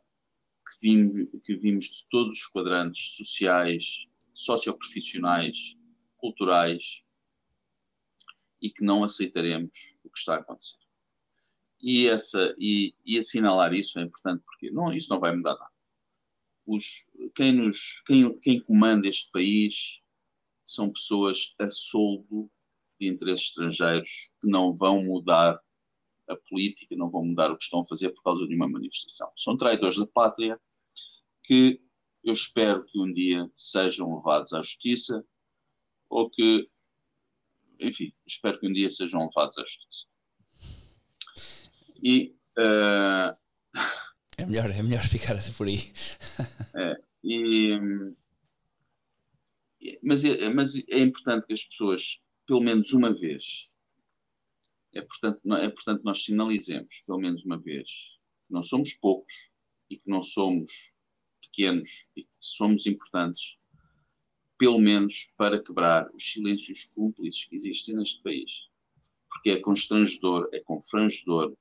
que 0.68 0.80
vimos, 0.80 1.30
que 1.44 1.56
vimos 1.56 1.86
de 1.86 2.06
todos 2.10 2.38
os 2.38 2.48
quadrantes 2.48 3.16
sociais, 3.16 4.08
socioprofissionais, 4.34 5.76
culturais, 6.18 7.04
e 8.62 8.70
que 8.70 8.84
não 8.84 9.04
aceitaremos 9.04 9.98
o 10.04 10.10
que 10.10 10.20
está 10.20 10.36
a 10.36 10.40
acontecer. 10.40 10.78
E, 11.82 12.08
essa, 12.08 12.56
e, 12.60 12.94
e 13.04 13.18
assinalar 13.18 13.74
isso 13.74 14.00
é 14.00 14.04
importante 14.04 14.44
porque 14.46 14.70
não, 14.70 14.94
isso 14.94 15.10
não 15.10 15.20
vai 15.20 15.36
mudar 15.36 15.56
nada. 15.56 15.72
Os, 16.68 16.86
quem, 17.36 17.52
nos, 17.54 18.04
quem, 18.06 18.40
quem 18.40 18.62
comanda 18.62 19.08
este 19.08 19.32
país 19.32 20.01
são 20.74 20.92
pessoas 20.92 21.54
a 21.60 21.70
soldo 21.70 22.50
de 23.00 23.08
interesses 23.08 23.48
estrangeiros 23.48 24.34
que 24.40 24.48
não 24.48 24.74
vão 24.74 25.04
mudar 25.04 25.60
a 26.30 26.36
política, 26.50 26.96
não 26.96 27.10
vão 27.10 27.26
mudar 27.26 27.52
o 27.52 27.58
que 27.58 27.64
estão 27.64 27.82
a 27.82 27.86
fazer 27.86 28.10
por 28.12 28.24
causa 28.24 28.48
de 28.48 28.56
uma 28.56 28.70
manifestação. 28.70 29.32
São 29.36 29.58
traidores 29.58 29.98
da 29.98 30.08
pátria 30.08 30.60
que 31.44 31.82
eu 32.24 32.34
espero 32.34 32.86
que 32.86 33.00
um 33.00 33.12
dia 33.12 33.52
sejam 33.54 34.16
levados 34.16 34.54
à 34.54 34.62
justiça 34.62 35.26
ou 36.10 36.30
que, 36.30 36.70
enfim, 37.80 38.14
espero 38.26 38.58
que 38.60 38.68
um 38.68 38.74
dia 38.74 38.90
sejam 38.90 39.26
levados 39.26 39.58
à 39.58 39.64
justiça. 39.64 40.08
E. 42.02 42.36
Uh... 42.58 43.36
É, 44.38 44.46
melhor, 44.46 44.72
é 44.72 44.82
melhor 44.82 45.04
ficar 45.04 45.36
assim 45.36 45.52
por 45.54 45.68
aí. 45.68 45.92
é, 46.76 46.96
e, 47.24 47.78
mas, 50.04 50.24
é, 50.24 50.50
mas 50.50 50.76
é 50.88 51.00
importante 51.00 51.48
que 51.48 51.54
as 51.54 51.64
pessoas, 51.64 52.22
pelo 52.46 52.62
menos 52.62 52.94
uma 52.94 53.14
vez, 53.14 53.70
é 54.94 55.00
importante, 55.00 55.40
é 55.46 55.66
importante 55.66 56.04
nós 56.04 56.24
sinalizemos, 56.24 57.02
pelo 57.06 57.20
menos 57.20 57.44
uma 57.44 57.58
vez, 57.58 58.20
que 58.46 58.54
não 58.54 58.62
somos 58.62 58.94
poucos 58.94 59.34
e 59.90 59.98
que 59.98 60.10
não 60.10 60.22
somos 60.22 60.72
pequenos 61.42 62.08
e 62.16 62.24
que 62.24 62.30
somos 62.40 62.86
importantes, 62.86 63.60
pelo 64.58 64.80
menos 64.80 65.34
para 65.38 65.62
quebrar 65.62 66.10
os 66.14 66.32
silêncios 66.32 66.86
cúmplices 66.94 67.46
que 67.46 67.56
existem 67.56 67.96
neste 67.96 68.22
país. 68.22 68.70
Porque 69.30 69.52
é 69.52 69.60
constrangedor, 69.60 70.50
é 70.54 70.60
confrangedor. 70.60 71.56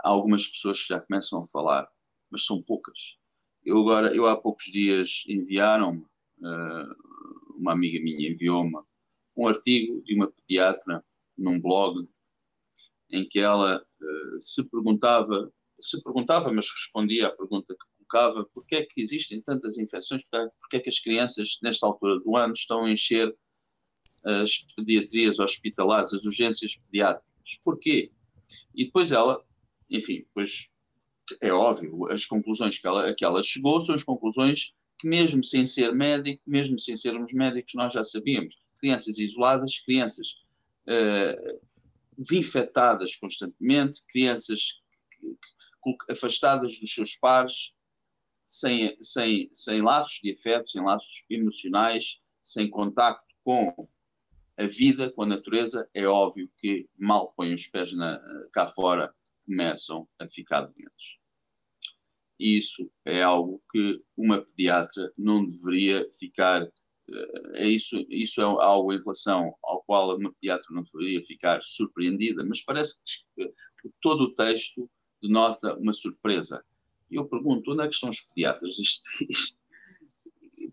Há 0.00 0.08
algumas 0.10 0.46
pessoas 0.46 0.80
que 0.80 0.88
já 0.88 1.00
começam 1.00 1.42
a 1.42 1.46
falar, 1.48 1.88
mas 2.30 2.44
são 2.44 2.62
poucas. 2.62 3.18
Eu 3.64 3.80
agora, 3.80 4.14
eu 4.14 4.26
há 4.26 4.36
poucos 4.36 4.66
dias 4.66 5.24
enviaram-me, 5.26 6.06
uma 6.40 7.72
amiga 7.72 8.02
minha 8.02 8.30
enviou-me 8.30 8.78
um 9.36 9.46
artigo 9.46 10.02
de 10.02 10.14
uma 10.14 10.30
pediatra 10.30 11.04
num 11.36 11.60
blog 11.60 12.08
em 13.10 13.28
que 13.28 13.38
ela 13.38 13.78
uh, 13.80 14.40
se 14.40 14.68
perguntava, 14.68 15.52
se 15.78 16.02
perguntava, 16.02 16.52
mas 16.52 16.70
respondia 16.70 17.28
à 17.28 17.30
pergunta 17.30 17.74
que 17.74 17.96
colocava, 17.98 18.48
porque 18.52 18.76
é 18.76 18.84
que 18.84 19.00
existem 19.00 19.40
tantas 19.40 19.78
infecções, 19.78 20.22
porque 20.60 20.76
é 20.76 20.80
que 20.80 20.88
as 20.88 20.98
crianças, 20.98 21.58
nesta 21.62 21.86
altura 21.86 22.18
do 22.20 22.36
ano, 22.36 22.54
estão 22.54 22.84
a 22.84 22.90
encher 22.90 23.34
as 24.24 24.58
pediatrias 24.74 25.38
hospitalares, 25.38 26.12
as 26.12 26.24
urgências 26.24 26.76
pediátricas. 26.76 27.60
Porquê? 27.62 28.10
E 28.74 28.86
depois 28.86 29.12
ela, 29.12 29.44
enfim, 29.88 30.18
depois 30.18 30.68
é 31.40 31.52
óbvio, 31.52 32.06
as 32.10 32.24
conclusões 32.24 32.78
que 32.78 32.86
ela, 32.86 33.12
que 33.14 33.24
ela 33.24 33.42
chegou 33.42 33.80
são 33.80 33.94
as 33.94 34.02
conclusões 34.02 34.75
que 34.98 35.08
mesmo 35.08 35.44
sem 35.44 35.66
ser 35.66 35.94
médico, 35.94 36.42
mesmo 36.46 36.78
sem 36.78 36.96
sermos 36.96 37.32
médicos, 37.32 37.74
nós 37.74 37.92
já 37.92 38.04
sabíamos. 38.04 38.60
Crianças 38.78 39.18
isoladas, 39.18 39.78
crianças 39.80 40.42
uh, 40.88 41.66
desinfetadas 42.16 43.16
constantemente, 43.16 44.02
crianças 44.08 44.82
afastadas 46.10 46.78
dos 46.80 46.92
seus 46.92 47.16
pares, 47.16 47.74
sem, 48.46 48.96
sem, 49.00 49.48
sem 49.52 49.82
laços 49.82 50.20
de 50.22 50.32
afeto, 50.32 50.70
sem 50.70 50.82
laços 50.82 51.24
emocionais, 51.28 52.22
sem 52.40 52.70
contacto 52.70 53.26
com 53.44 53.88
a 54.56 54.64
vida, 54.64 55.10
com 55.12 55.22
a 55.22 55.26
natureza, 55.26 55.88
é 55.92 56.06
óbvio 56.06 56.50
que 56.56 56.88
mal 56.98 57.32
põem 57.36 57.54
os 57.54 57.66
pés 57.66 57.92
na, 57.92 58.20
cá 58.52 58.66
fora, 58.68 59.14
começam 59.44 60.08
a 60.18 60.26
ficar 60.26 60.62
doentes. 60.62 61.18
Isso 62.38 62.90
é 63.04 63.22
algo 63.22 63.62
que 63.70 64.02
uma 64.16 64.42
pediatra 64.42 65.12
não 65.16 65.46
deveria 65.46 66.06
ficar. 66.18 66.62
Eh, 66.62 67.42
é 67.54 67.68
isso, 67.68 67.96
isso 68.10 68.40
é 68.40 68.44
algo 68.44 68.92
em 68.92 68.98
relação 68.98 69.54
ao 69.62 69.82
qual 69.82 70.16
uma 70.16 70.32
pediatra 70.34 70.66
não 70.70 70.82
deveria 70.82 71.24
ficar 71.24 71.62
surpreendida, 71.62 72.44
mas 72.44 72.62
parece 72.62 73.00
que 73.34 73.52
todo 74.02 74.22
o 74.22 74.34
texto 74.34 74.90
denota 75.22 75.74
uma 75.76 75.92
surpresa. 75.92 76.62
E 77.10 77.16
eu 77.16 77.26
pergunto, 77.26 77.72
onde 77.72 77.84
é 77.84 77.88
que 77.88 77.94
estão 77.94 78.10
os 78.10 78.20
pediatras 78.20 78.76
deste 78.76 79.02
país? 79.18 79.58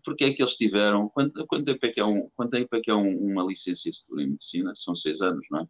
Porque 0.04 0.24
é 0.24 0.32
que 0.34 0.42
eles 0.42 0.56
tiveram, 0.56 1.08
quanto, 1.08 1.46
quanto 1.46 1.64
tempo 1.64 1.86
é 1.86 1.90
que 1.90 2.00
é, 2.00 2.04
um, 2.04 2.28
quanto 2.36 2.50
tempo 2.50 2.76
é, 2.76 2.80
que 2.80 2.90
é 2.90 2.94
um, 2.94 3.16
uma 3.16 3.42
licenciatura 3.42 4.22
em 4.22 4.30
medicina? 4.30 4.74
São 4.74 4.94
seis 4.94 5.22
anos, 5.22 5.46
não 5.50 5.60
é? 5.60 5.68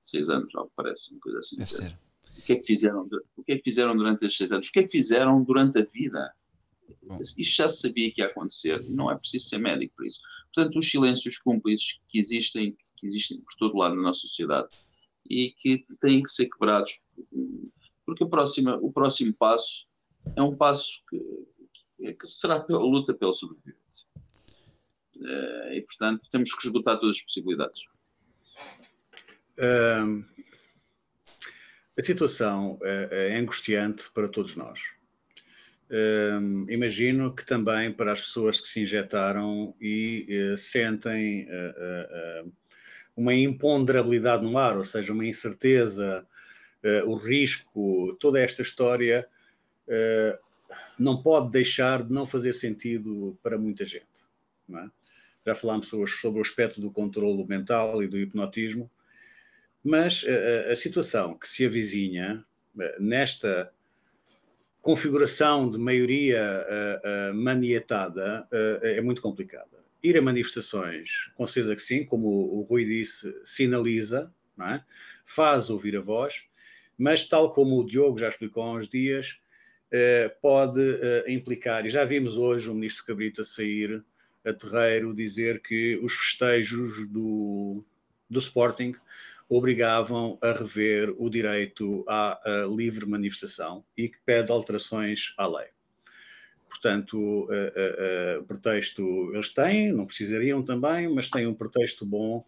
Seis 0.00 0.30
anos, 0.30 0.54
algo 0.54 0.72
parece, 0.74 1.12
uma 1.12 1.20
coisa 1.20 1.38
assim. 1.40 1.56
Deve 1.56 1.70
ser. 1.70 2.09
O 2.40 2.42
que 2.42 2.52
é 2.54 2.56
que 2.56 2.66
fizeram, 2.66 3.08
o 3.36 3.44
que 3.44 3.52
é 3.52 3.56
que 3.56 3.62
fizeram 3.62 3.96
durante 3.96 4.24
estes 4.24 4.38
seis 4.38 4.52
anos? 4.52 4.68
O 4.68 4.72
que 4.72 4.80
é 4.80 4.82
que 4.82 4.88
fizeram 4.88 5.42
durante 5.42 5.78
a 5.78 5.84
vida? 5.84 6.34
Isto 7.20 7.56
já 7.56 7.68
se 7.68 7.80
sabia 7.80 8.10
que 8.10 8.20
ia 8.20 8.26
acontecer 8.26 8.82
e 8.82 8.90
não 8.90 9.10
é 9.10 9.16
preciso 9.16 9.48
ser 9.48 9.58
médico 9.58 9.94
para 9.96 10.06
isso. 10.06 10.20
Portanto, 10.54 10.78
os 10.78 10.90
silêncios 10.90 11.38
cúmplices 11.38 12.00
que 12.08 12.18
existem, 12.18 12.76
que 12.96 13.06
existem 13.06 13.40
por 13.40 13.54
todo 13.58 13.76
lado 13.76 13.94
na 13.94 14.02
nossa 14.02 14.20
sociedade 14.20 14.68
e 15.28 15.50
que 15.50 15.84
têm 16.00 16.22
que 16.22 16.30
ser 16.30 16.48
quebrados 16.48 17.04
porque 18.10 18.24
a 18.24 18.28
próxima, 18.28 18.76
o 18.76 18.92
próximo 18.92 19.32
passo 19.32 19.86
é 20.34 20.42
um 20.42 20.56
passo 20.56 21.00
que, 21.08 22.12
que 22.14 22.26
será 22.26 22.56
a 22.56 22.72
luta 22.72 23.14
pela 23.14 23.32
sobrevivência. 23.32 24.06
Uh, 25.16 25.74
e, 25.74 25.82
portanto, 25.82 26.28
temos 26.28 26.52
que 26.52 26.66
esgotar 26.66 26.98
todas 26.98 27.16
as 27.16 27.22
possibilidades. 27.22 27.84
Uh, 29.56 30.24
a 32.00 32.02
situação 32.02 32.78
é, 32.82 33.30
é, 33.32 33.38
angustiante 33.38 34.10
para 34.12 34.28
todos 34.28 34.56
nós. 34.56 34.80
Uh, 35.90 36.70
imagino 36.70 37.34
que 37.34 37.44
também 37.44 37.92
para 37.92 38.12
as 38.12 38.20
pessoas 38.20 38.60
que 38.60 38.68
se 38.68 38.80
injetaram 38.80 39.74
e 39.80 40.24
eh, 40.28 40.56
sentem 40.56 41.48
uma 43.16 43.34
imponderabilidade 43.34 44.44
no 44.44 44.56
ar, 44.56 44.76
ou 44.76 44.84
seja, 44.84 45.12
uma 45.12 45.26
incerteza 45.26 46.24
uh, 46.84 47.10
o 47.10 47.14
risco, 47.14 48.16
toda 48.20 48.40
esta 48.40 48.62
história 48.62 49.28
uh, 49.86 50.38
não 50.98 51.22
pode 51.22 51.50
deixar 51.50 52.02
de 52.02 52.12
não 52.12 52.26
fazer 52.26 52.52
sentido 52.52 53.38
para 53.42 53.58
muita 53.58 53.84
gente. 53.84 54.06
É? 54.72 54.88
Já 55.46 55.54
falámos 55.54 55.88
sobre 55.88 56.38
o 56.38 56.42
aspecto 56.42 56.80
do 56.80 56.90
controlo 56.90 57.46
mental 57.46 58.02
e 58.02 58.08
do 58.08 58.18
hipnotismo, 58.18 58.90
mas 59.82 60.22
uh, 60.22 60.70
a 60.70 60.76
situação 60.76 61.36
que 61.36 61.48
se 61.48 61.64
avizinha 61.64 62.44
nesta 62.98 63.72
configuração 64.80 65.70
de 65.70 65.76
maioria 65.76 66.64
manietada 67.34 68.48
é 68.80 69.00
muito 69.00 69.20
complicada. 69.20 69.84
Ir 70.02 70.16
a 70.16 70.22
manifestações, 70.22 71.30
com 71.34 71.46
certeza 71.46 71.74
que 71.74 71.82
sim, 71.82 72.04
como 72.04 72.28
o 72.28 72.62
Rui 72.62 72.84
disse, 72.84 73.34
sinaliza, 73.44 74.32
é? 74.58 74.80
faz 75.26 75.68
ouvir 75.68 75.96
a 75.96 76.00
voz, 76.00 76.44
mas 76.96 77.26
tal 77.26 77.50
como 77.50 77.78
o 77.78 77.84
Diogo 77.84 78.18
já 78.18 78.28
explicou 78.28 78.62
há 78.62 78.72
uns 78.72 78.88
dias, 78.88 79.40
eh, 79.92 80.28
pode 80.40 80.80
eh, 80.80 81.24
implicar, 81.32 81.84
e 81.84 81.90
já 81.90 82.04
vimos 82.04 82.36
hoje 82.36 82.70
o 82.70 82.74
ministro 82.74 83.04
Cabrita 83.04 83.42
sair 83.42 84.04
a 84.44 84.52
terreiro 84.52 85.12
dizer 85.12 85.60
que 85.60 85.98
os 86.00 86.12
festejos 86.12 87.08
do, 87.08 87.84
do 88.28 88.38
Sporting 88.38 88.94
obrigavam 89.50 90.38
a 90.40 90.52
rever 90.52 91.12
o 91.18 91.28
direito 91.28 92.04
à, 92.08 92.40
livre 92.74 93.04
manifestação 93.04 93.84
e 93.96 94.08
que 94.08 94.18
pede 94.24 94.50
alterações 94.50 95.34
à 95.36 95.46
lei. 95.46 95.66
Portanto, 96.68 97.18
uh, 97.18 98.40
uh, 98.40 98.44
pretexto 98.44 99.02
eles 99.34 99.50
têm, 99.50 99.92
não 99.92 100.06
precisariam 100.06 100.62
também, 100.62 101.12
mas 101.12 101.28
têm 101.28 101.46
um 101.46 101.54
pretexto 101.54 102.06
bom 102.06 102.44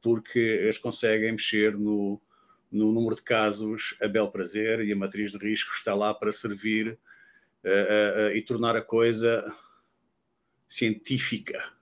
porque 0.00 0.38
eles 0.38 0.78
conseguem 0.78 1.32
mexer 1.32 1.76
no, 1.76 2.20
no 2.74 2.90
número 2.92 3.14
de 3.14 3.22
casos 3.22 3.96
a 4.02 4.08
bel 4.08 4.28
prazer 4.28 4.80
e 4.80 4.92
a 4.92 4.96
matriz 4.96 5.30
de 5.30 5.38
risco 5.38 5.72
está 5.72 5.94
lá 5.94 6.12
para 6.12 6.32
servir 6.32 6.88
uh, 6.88 7.68
uh, 7.68 8.26
uh, 8.26 8.30
e 8.34 8.42
tornar 8.42 8.74
a 8.74 8.82
coisa 8.82 9.44
científica, 10.68 11.72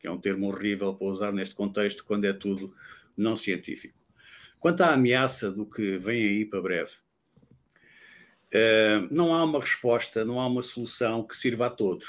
que 0.00 0.06
é 0.08 0.10
um 0.10 0.20
termo 0.20 0.48
horrível 0.48 0.92
para 0.94 1.06
usar 1.06 1.32
neste 1.32 1.54
contexto 1.54 2.04
quando 2.04 2.24
é 2.24 2.32
tudo 2.32 2.74
não 3.16 3.36
científico. 3.36 3.98
Quanto 4.58 4.82
à 4.82 4.92
ameaça 4.92 5.50
do 5.50 5.66
que 5.66 5.98
vem 5.98 6.22
aí 6.22 6.44
para 6.44 6.62
breve, 6.62 6.92
não 9.10 9.34
há 9.34 9.44
uma 9.44 9.60
resposta, 9.60 10.24
não 10.24 10.40
há 10.40 10.46
uma 10.46 10.62
solução 10.62 11.22
que 11.22 11.36
sirva 11.36 11.66
a 11.66 11.70
todos. 11.70 12.08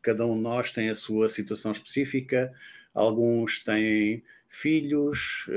Cada 0.00 0.24
um 0.24 0.36
de 0.36 0.42
nós 0.42 0.70
tem 0.70 0.88
a 0.88 0.94
sua 0.94 1.28
situação 1.28 1.72
específica, 1.72 2.52
alguns 2.94 3.62
têm 3.64 4.22
filhos 4.48 5.50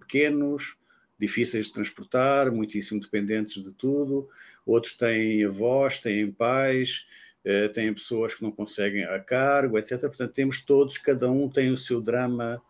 pequenos, 0.00 0.78
difíceis 1.18 1.66
de 1.66 1.72
transportar, 1.72 2.50
muitíssimo 2.52 3.00
dependentes 3.00 3.62
de 3.62 3.72
tudo. 3.72 4.28
Outros 4.64 4.96
têm 4.96 5.44
avós, 5.44 5.98
têm 5.98 6.30
pais, 6.30 7.06
uh, 7.44 7.72
têm 7.72 7.92
pessoas 7.92 8.34
que 8.34 8.42
não 8.42 8.52
conseguem 8.52 9.04
a 9.04 9.18
cargo, 9.18 9.78
etc. 9.78 10.00
Portanto, 10.02 10.32
temos 10.32 10.60
todos, 10.60 10.96
cada 10.96 11.30
um 11.30 11.48
tem 11.48 11.70
o 11.70 11.76
seu 11.76 12.00
drama 12.00 12.62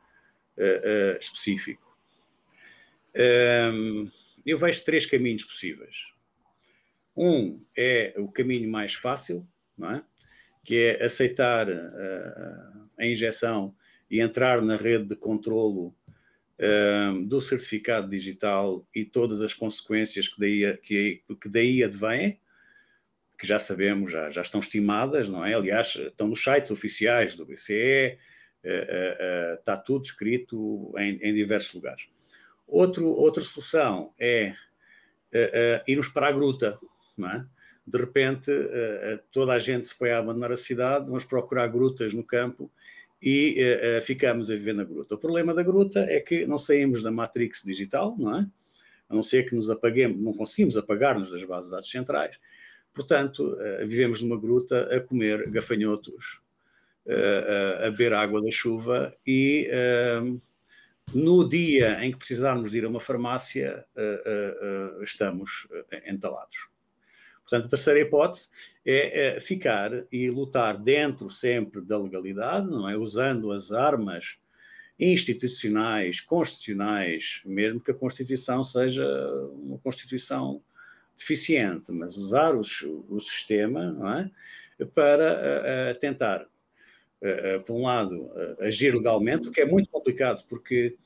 uh, 0.59 1.15
uh, 1.15 1.19
específico. 1.19 1.97
Um, 3.17 4.11
eu 4.45 4.59
vejo 4.59 4.85
três 4.85 5.07
caminhos 5.07 5.45
possíveis. 5.45 6.05
Um 7.17 7.65
é 7.77 8.15
o 8.17 8.29
caminho 8.29 8.71
mais 8.71 8.95
fácil, 8.95 9.47
é? 9.83 10.03
que 10.65 10.77
é 10.77 11.05
aceitar 11.05 11.67
a 12.99 13.07
injeção 13.07 13.75
e 14.11 14.21
entrar 14.21 14.63
na 14.63 14.77
rede 14.77 15.07
de 15.07 15.17
controlo 15.17 15.95
um, 16.61 17.25
do 17.25 17.41
certificado 17.41 18.09
digital 18.09 18.87
e 18.95 19.05
todas 19.05 19.41
as 19.41 19.55
consequências 19.55 20.29
que 20.29 20.39
daí, 20.39 20.77
que, 20.79 21.23
que 21.41 21.49
daí 21.49 21.85
advêm, 21.85 22.41
que 23.39 23.47
já 23.47 23.59
sabemos, 23.59 24.11
já, 24.11 24.29
já 24.31 24.43
estão 24.43 24.61
estimadas, 24.61 25.29
não 25.29 25.45
é? 25.45 25.55
Aliás, 25.55 25.95
estão 25.95 26.27
nos 26.27 26.43
sites 26.43 26.73
oficiais 26.73 27.37
do 27.37 27.47
BCE, 27.47 28.19
está 29.59 29.77
tudo 29.77 30.05
escrito 30.05 30.93
em, 30.99 31.19
em, 31.23 31.35
diversos 31.35 31.75
lugares. 31.75 32.09
Outro, 32.67 33.07
outra 33.07 33.43
solução 33.43 34.13
é 34.19 34.55
irmos 35.87 36.09
para 36.09 36.29
a 36.29 36.33
gruta, 36.33 36.79
não 37.17 37.31
é? 37.31 37.47
De 37.87 37.97
repente, 37.97 38.51
toda 39.33 39.53
a 39.55 39.59
gente 39.59 39.87
se 39.87 39.99
põe 39.99 40.11
a 40.11 40.19
abandonar 40.19 40.53
a 40.53 40.57
cidade, 40.57 41.07
vamos 41.07 41.25
procurar 41.25 41.67
grutas 41.69 42.13
no 42.13 42.23
campo 42.23 42.71
e 43.21 43.57
ficamos 44.03 44.51
a 44.51 44.55
viver 44.55 44.75
na 44.75 44.85
gruta. 44.85 45.15
O 45.15 45.19
problema 45.19 45.55
da 45.55 45.63
gruta 45.63 46.01
é 46.01 46.21
que 46.21 46.47
não 46.47 46.59
saímos 46.59 47.03
da 47.03 47.11
matrix 47.11 47.63
digital, 47.65 48.15
não 48.19 48.37
é? 48.37 48.47
A 49.09 49.15
não 49.15 49.23
ser 49.23 49.45
que 49.49 49.55
nos 49.55 49.71
apaguemos, 49.71 50.21
não 50.21 50.35
conseguimos 50.35 50.77
apagar-nos 50.77 51.31
das 51.31 51.43
bases 51.45 51.67
de 51.67 51.71
dados 51.71 51.91
centrais. 51.91 52.37
Portanto, 52.93 53.57
vivemos 53.87 54.21
numa 54.21 54.39
gruta 54.39 54.95
a 54.95 55.01
comer 55.01 55.49
gafanhotos, 55.51 56.41
uh, 57.09 57.87
a 57.87 57.91
beber 57.91 58.13
água 58.13 58.43
da 58.43 58.51
chuva 58.51 59.15
e 59.27 59.69
no 61.15 61.49
dia 61.49 62.05
em 62.05 62.13
que 62.13 62.19
precisarmos 62.19 62.71
de 62.71 62.79
ir 62.79 62.85
a 62.85 62.89
uma 62.89 63.01
farmácia, 63.01 63.83
estamos 65.01 65.67
entalados. 66.07 66.69
Portanto, 67.49 67.65
a 67.65 67.69
terceira 67.71 68.01
hipótese 68.01 68.51
é, 68.85 69.37
é, 69.37 69.41
ficar 69.41 69.91
e 70.13 70.29
lutar 70.29 70.77
dentro 70.77 71.31
sempre 71.31 71.81
da 71.81 71.99
legalidade, 71.99 72.69
não 72.69 72.87
é? 72.87 72.95
Usando 72.95 73.51
as 73.51 73.73
armas 73.73 74.37
institucionais, 75.01 76.21
constitucionais, 76.21 77.41
mesmo 77.47 77.81
que 77.81 77.91
a 77.91 77.95
Constituição 77.95 78.63
seja 78.63 79.07
uma 79.55 79.79
Constituição 79.79 80.63
deficiente, 81.17 81.91
mas 81.91 82.19
usar 82.19 82.55
o, 82.55 82.61
o 83.09 83.19
sistema, 83.19 83.93
não 83.93 84.13
é? 84.13 84.31
Para 84.95 85.95
tentar, 85.95 86.47
por 87.67 87.77
um 87.77 87.83
lado, 87.83 88.31
agir 88.61 88.95
legalmente, 88.95 89.49
o 89.49 89.53
que 89.53 89.61
é 89.61 89.67
muito 89.67 89.91
complicado, 89.91 90.45
porque 90.49 90.97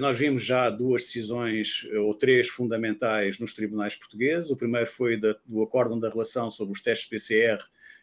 nós 0.00 0.16
vimos 0.16 0.44
já 0.44 0.70
duas 0.70 1.02
decisões, 1.02 1.86
ou 1.96 2.14
três 2.14 2.48
fundamentais, 2.48 3.38
nos 3.38 3.52
tribunais 3.52 3.94
portugueses. 3.94 4.50
O 4.50 4.56
primeiro 4.56 4.86
foi 4.86 5.18
da, 5.18 5.36
do 5.44 5.62
acórdão 5.62 5.98
da 5.98 6.08
relação 6.08 6.50
sobre 6.50 6.72
os 6.72 6.82
testes 6.82 7.08
PCR, 7.08 7.58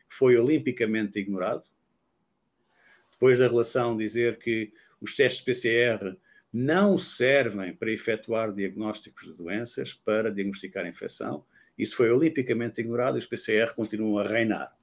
que 0.09 0.15
foi 0.15 0.37
olimpicamente 0.37 1.19
ignorado. 1.19 1.67
Depois 3.11 3.39
da 3.39 3.47
relação 3.47 3.97
dizer 3.97 4.37
que 4.37 4.71
os 4.99 5.15
testes 5.15 5.43
PCR 5.43 6.15
não 6.53 6.97
servem 6.97 7.73
para 7.73 7.91
efetuar 7.91 8.53
diagnósticos 8.53 9.25
de 9.25 9.33
doenças, 9.33 9.93
para 9.93 10.31
diagnosticar 10.31 10.85
infecção. 10.85 11.45
Isso 11.77 11.95
foi 11.95 12.11
olimpicamente 12.11 12.81
ignorado 12.81 13.17
e 13.17 13.19
os 13.19 13.25
PCR 13.25 13.73
continuam 13.73 14.19
a 14.19 14.23
reinar. 14.23 14.75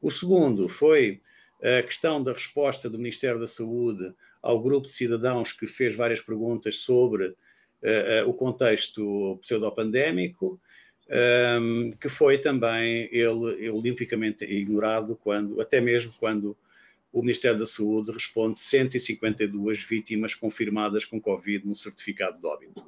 O 0.00 0.10
segundo 0.10 0.68
foi 0.68 1.20
a 1.62 1.82
questão 1.82 2.22
da 2.22 2.32
resposta 2.32 2.88
do 2.88 2.98
Ministério 2.98 3.38
da 3.38 3.46
Saúde 3.46 4.14
ao 4.42 4.60
grupo 4.60 4.86
de 4.86 4.94
cidadãos 4.94 5.52
que 5.52 5.66
fez 5.66 5.94
várias 5.94 6.20
perguntas 6.20 6.78
sobre 6.78 7.26
uh, 7.26 8.24
uh, 8.24 8.28
o 8.28 8.34
contexto 8.34 9.38
pseudopandémico, 9.40 10.60
um, 11.08 11.14
ehm, 11.14 11.92
que 12.00 12.08
foi 12.08 12.38
também 12.38 13.08
ele 13.12 13.68
olimpicamente 13.68 14.44
ignorado 14.44 15.16
quando, 15.16 15.60
até 15.60 15.80
mesmo 15.80 16.14
quando 16.18 16.56
o 17.12 17.20
Ministério 17.20 17.58
da 17.58 17.66
Saúde 17.66 18.12
responde 18.12 18.58
152 18.58 19.82
vítimas 19.82 20.34
confirmadas 20.34 21.04
com 21.04 21.20
Covid 21.20 21.66
no 21.66 21.74
certificado 21.74 22.38
de 22.38 22.46
óbito. 22.46 22.80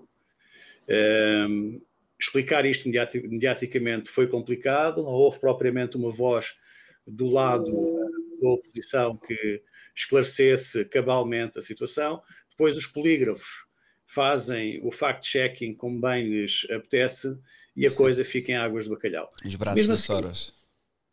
Um, 0.89 0.95
ehm, 0.95 1.83
explicar 2.18 2.64
isto 2.64 2.89
mediaticamente 2.89 4.09
foi 4.09 4.29
complicado, 4.29 5.03
não 5.03 5.11
houve 5.11 5.41
propriamente 5.41 5.97
uma 5.97 6.11
voz 6.11 6.57
do 7.05 7.27
lado 7.27 7.99
da 8.43 8.49
oposição 8.49 9.16
que 9.16 9.62
esclarecesse 9.95 10.84
cabalmente 10.84 11.59
a 11.59 11.62
situação. 11.62 12.22
Depois 12.51 12.76
os 12.76 12.86
polígrafos 12.86 13.64
fazem 14.07 14.80
o 14.84 14.90
fact-checking 14.90 15.74
como 15.74 16.01
bem 16.01 16.28
lhes 16.28 16.66
apetece 16.70 17.38
e 17.74 17.86
a 17.86 17.90
coisa 17.90 18.24
fica 18.24 18.53
em 18.53 18.57
águas 18.57 18.84
de 18.84 18.90
bacalhau. 18.90 19.30
Os 19.45 19.55
braços 19.55 19.86
das 19.86 20.01
assim, 20.01 20.12
horas. 20.12 20.53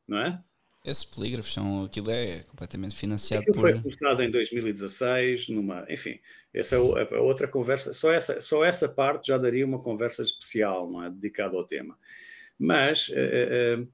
Não 0.08 0.20
é? 0.20 0.44
Esses 0.86 1.04
polígrafos 1.04 1.54
são, 1.54 1.84
aquilo 1.84 2.10
é 2.10 2.40
completamente 2.44 2.96
financiado 2.96 3.44
aquilo 3.44 3.56
por... 3.56 3.70
foi 3.70 3.82
começado 3.82 4.24
em 4.24 4.32
2016, 4.32 5.50
numa, 5.50 5.86
enfim, 5.90 6.20
essa 6.54 6.76
é 6.76 6.78
a 7.16 7.22
outra 7.22 7.48
conversa, 7.48 7.92
só 7.92 8.12
essa, 8.12 8.40
só 8.40 8.64
essa 8.64 8.88
parte 8.88 9.28
já 9.28 9.38
daria 9.38 9.66
uma 9.66 9.82
conversa 9.82 10.24
especial, 10.24 10.90
não 10.90 11.04
é, 11.04 11.10
dedicada 11.10 11.58
ao 11.58 11.66
tema. 11.66 11.98
Mas, 12.58 13.10
uh, 13.10 13.82
uh, 13.82 13.92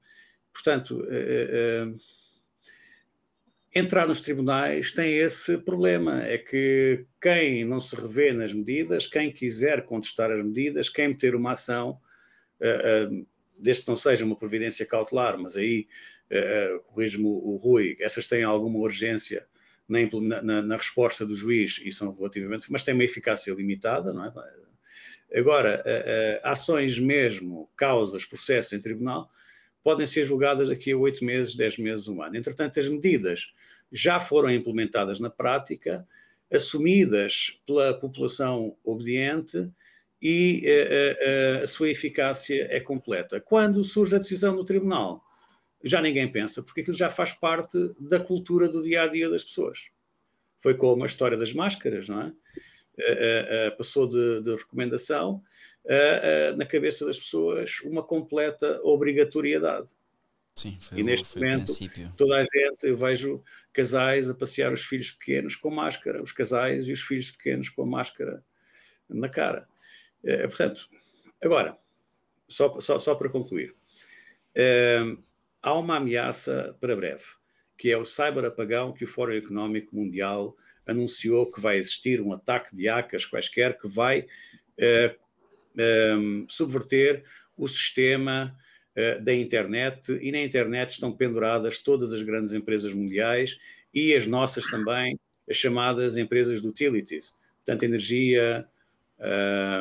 portanto, 0.52 1.00
uh, 1.00 1.96
entrar 3.76 4.08
nos 4.08 4.22
tribunais 4.22 4.90
tem 4.90 5.18
esse 5.18 5.58
problema, 5.58 6.22
é 6.22 6.38
que 6.38 7.04
quem 7.20 7.62
não 7.62 7.78
se 7.78 7.94
revê 7.94 8.32
nas 8.32 8.50
medidas, 8.50 9.06
quem 9.06 9.30
quiser 9.30 9.84
contestar 9.84 10.30
as 10.30 10.42
medidas, 10.42 10.88
quem 10.88 11.08
meter 11.08 11.34
uma 11.34 11.52
ação, 11.52 12.00
uh, 12.58 13.14
uh, 13.14 13.26
desde 13.58 13.82
que 13.82 13.88
não 13.88 13.96
seja 13.96 14.24
uma 14.24 14.34
providência 14.34 14.86
cautelar, 14.86 15.38
mas 15.38 15.58
aí, 15.58 15.86
uh, 16.30 16.80
corrige-me 16.84 17.26
o 17.26 17.56
Rui, 17.62 17.96
essas 18.00 18.26
têm 18.26 18.44
alguma 18.44 18.78
urgência 18.78 19.46
na, 19.86 19.98
na, 20.42 20.62
na, 20.62 20.76
resposta 20.76 21.26
do 21.26 21.34
juiz 21.34 21.78
e 21.84 21.92
são 21.92 22.14
relativamente, 22.16 22.72
mas 22.72 22.82
têm 22.82 22.94
uma 22.94 23.04
eficácia 23.04 23.52
limitada, 23.52 24.12
não 24.14 24.24
é? 24.24 24.32
Agora, 25.34 25.84
ações 26.44 26.98
mesmo, 27.00 27.68
causas, 27.76 28.24
processos 28.24 28.72
em 28.72 28.80
tribunal, 28.80 29.28
podem 29.86 30.04
ser 30.04 30.24
julgadas 30.24 30.68
daqui 30.68 30.90
a 30.90 30.96
oito 30.96 31.24
meses, 31.24 31.54
dez 31.54 31.78
meses, 31.78 32.08
um 32.08 32.20
ano. 32.20 32.36
Entretanto, 32.36 32.76
as 32.80 32.88
medidas 32.88 33.52
já 33.92 34.18
foram 34.18 34.50
implementadas 34.50 35.20
na 35.20 35.30
prática, 35.30 36.04
assumidas 36.52 37.56
pela 37.64 37.94
população 37.94 38.76
obediente 38.82 39.70
e 40.20 40.64
a, 40.66 40.68
eh, 40.68 40.72
a, 40.72 40.86
eh, 40.88 41.16
eh, 41.20 41.60
a 41.62 41.66
sua 41.68 41.88
eficácia 41.88 42.66
é 42.68 42.80
completa. 42.80 43.40
Quando 43.40 43.84
surge 43.84 44.16
a 44.16 44.18
decisão 44.18 44.56
do 44.56 44.64
tribunal, 44.64 45.22
já 45.84 46.02
ninguém 46.02 46.32
pensa, 46.32 46.64
porque 46.64 46.80
aquilo 46.80 46.96
já 46.96 47.08
faz 47.08 47.30
parte 47.30 47.78
da 48.00 48.18
cultura 48.18 48.68
do 48.68 48.82
dia 48.82 49.02
a 49.02 49.06
dia 49.06 49.30
das 49.30 49.44
pessoas. 49.44 49.90
Foi 50.58 50.74
como 50.74 51.04
a 51.04 51.06
história 51.06 51.38
das 51.38 51.52
máscaras, 51.54 52.08
não 52.08 52.22
é? 52.22 52.32
Passou 53.76 54.06
de, 54.06 54.40
de 54.42 54.54
recomendação 54.54 55.42
na 56.56 56.64
cabeça 56.64 57.04
das 57.04 57.18
pessoas 57.18 57.80
uma 57.84 58.02
completa 58.02 58.80
obrigatoriedade. 58.82 59.88
Sim, 60.56 60.78
foi 60.80 60.98
e 60.98 61.02
neste 61.02 61.38
momento, 61.38 61.72
toda 62.16 62.36
a 62.36 62.44
gente, 62.44 62.84
eu 62.84 62.96
vejo 62.96 63.44
casais 63.74 64.30
a 64.30 64.34
passear 64.34 64.72
os 64.72 64.82
filhos 64.82 65.10
pequenos 65.10 65.54
com 65.54 65.70
máscara, 65.70 66.22
os 66.22 66.32
casais 66.32 66.88
e 66.88 66.92
os 66.92 67.02
filhos 67.02 67.30
pequenos 67.30 67.68
com 67.68 67.82
a 67.82 67.86
máscara 67.86 68.42
na 69.06 69.28
cara. 69.28 69.68
portanto, 70.48 70.88
agora, 71.42 71.78
só, 72.48 72.80
só, 72.80 72.98
só 72.98 73.14
para 73.14 73.28
concluir, 73.28 73.74
há 75.62 75.74
uma 75.74 75.96
ameaça 75.96 76.76
para 76.80 76.96
breve, 76.96 77.24
que 77.76 77.90
é 77.90 77.98
o 77.98 78.06
cyberapagão 78.06 78.92
que 78.92 79.04
o 79.04 79.08
Fórum 79.08 79.34
Económico 79.34 79.94
Mundial 79.94 80.56
anunciou 80.86 81.50
que 81.50 81.60
vai 81.60 81.78
existir 81.78 82.20
um 82.20 82.32
ataque 82.32 82.74
de 82.74 82.88
hackers 82.88 83.26
quaisquer 83.26 83.78
que 83.78 83.88
vai 83.88 84.20
uh, 84.20 86.16
um, 86.16 86.46
subverter 86.48 87.24
o 87.56 87.66
sistema 87.66 88.56
uh, 88.96 89.22
da 89.22 89.34
internet 89.34 90.12
e 90.22 90.30
na 90.30 90.40
internet 90.40 90.90
estão 90.90 91.12
penduradas 91.12 91.78
todas 91.78 92.12
as 92.12 92.22
grandes 92.22 92.54
empresas 92.54 92.94
mundiais 92.94 93.58
e 93.92 94.14
as 94.14 94.26
nossas 94.26 94.66
também, 94.66 95.18
as 95.48 95.56
chamadas 95.56 96.16
empresas 96.16 96.60
de 96.60 96.68
utilities, 96.68 97.34
portanto 97.64 97.82
energia, 97.82 98.66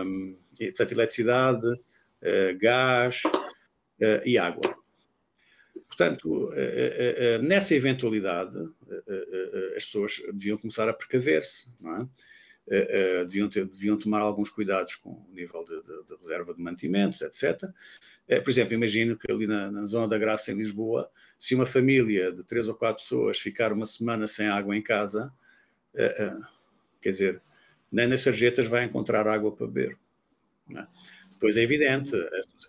um, 0.03 0.37
portanto 0.57 0.91
eletricidade, 0.91 1.67
uh, 1.67 2.57
gás 2.59 3.21
e 4.25 4.37
água. 4.37 4.84
Portanto, 5.87 6.51
nessa 7.43 7.75
eventualidade, 7.75 8.57
as 9.75 9.85
pessoas 9.85 10.21
deviam 10.33 10.57
começar 10.57 10.87
a 10.89 10.93
precaver-se, 10.93 11.69
não 11.81 12.01
é? 12.01 12.07
Deviam, 13.25 13.47
ter, 13.47 13.65
deviam, 13.65 13.97
tomar 13.97 14.19
alguns 14.19 14.49
cuidados 14.49 14.95
com 14.95 15.11
o 15.11 15.29
nível 15.31 15.63
de, 15.63 15.81
de, 15.83 16.03
de 16.05 16.15
reserva 16.15 16.53
de 16.53 16.61
mantimentos, 16.61 17.21
etc. 17.21 17.69
Por 18.43 18.49
exemplo, 18.49 18.73
imagino 18.73 19.15
que 19.15 19.31
ali 19.31 19.45
na, 19.45 19.71
na, 19.71 19.85
Zona 19.85 20.07
da 20.07 20.17
Graça, 20.17 20.51
em 20.51 20.55
Lisboa, 20.55 21.09
se 21.39 21.53
uma 21.53 21.65
família 21.65 22.31
de 22.31 22.43
três 22.43 22.67
ou 22.67 22.73
quatro 22.73 23.03
pessoas 23.03 23.37
ficar 23.37 23.71
uma 23.71 23.85
semana 23.85 24.25
sem 24.25 24.47
água 24.47 24.75
em 24.75 24.81
casa, 24.81 25.31
quer 27.01 27.11
dizer, 27.11 27.41
nem 27.91 28.07
nas 28.07 28.21
sarjetas 28.21 28.67
vai 28.67 28.83
encontrar 28.83 29.27
água 29.27 29.55
para 29.55 29.67
beber. 29.67 29.97
É? 30.75 30.87
Depois 31.45 31.57
é 31.57 31.61
evidente, 31.61 32.15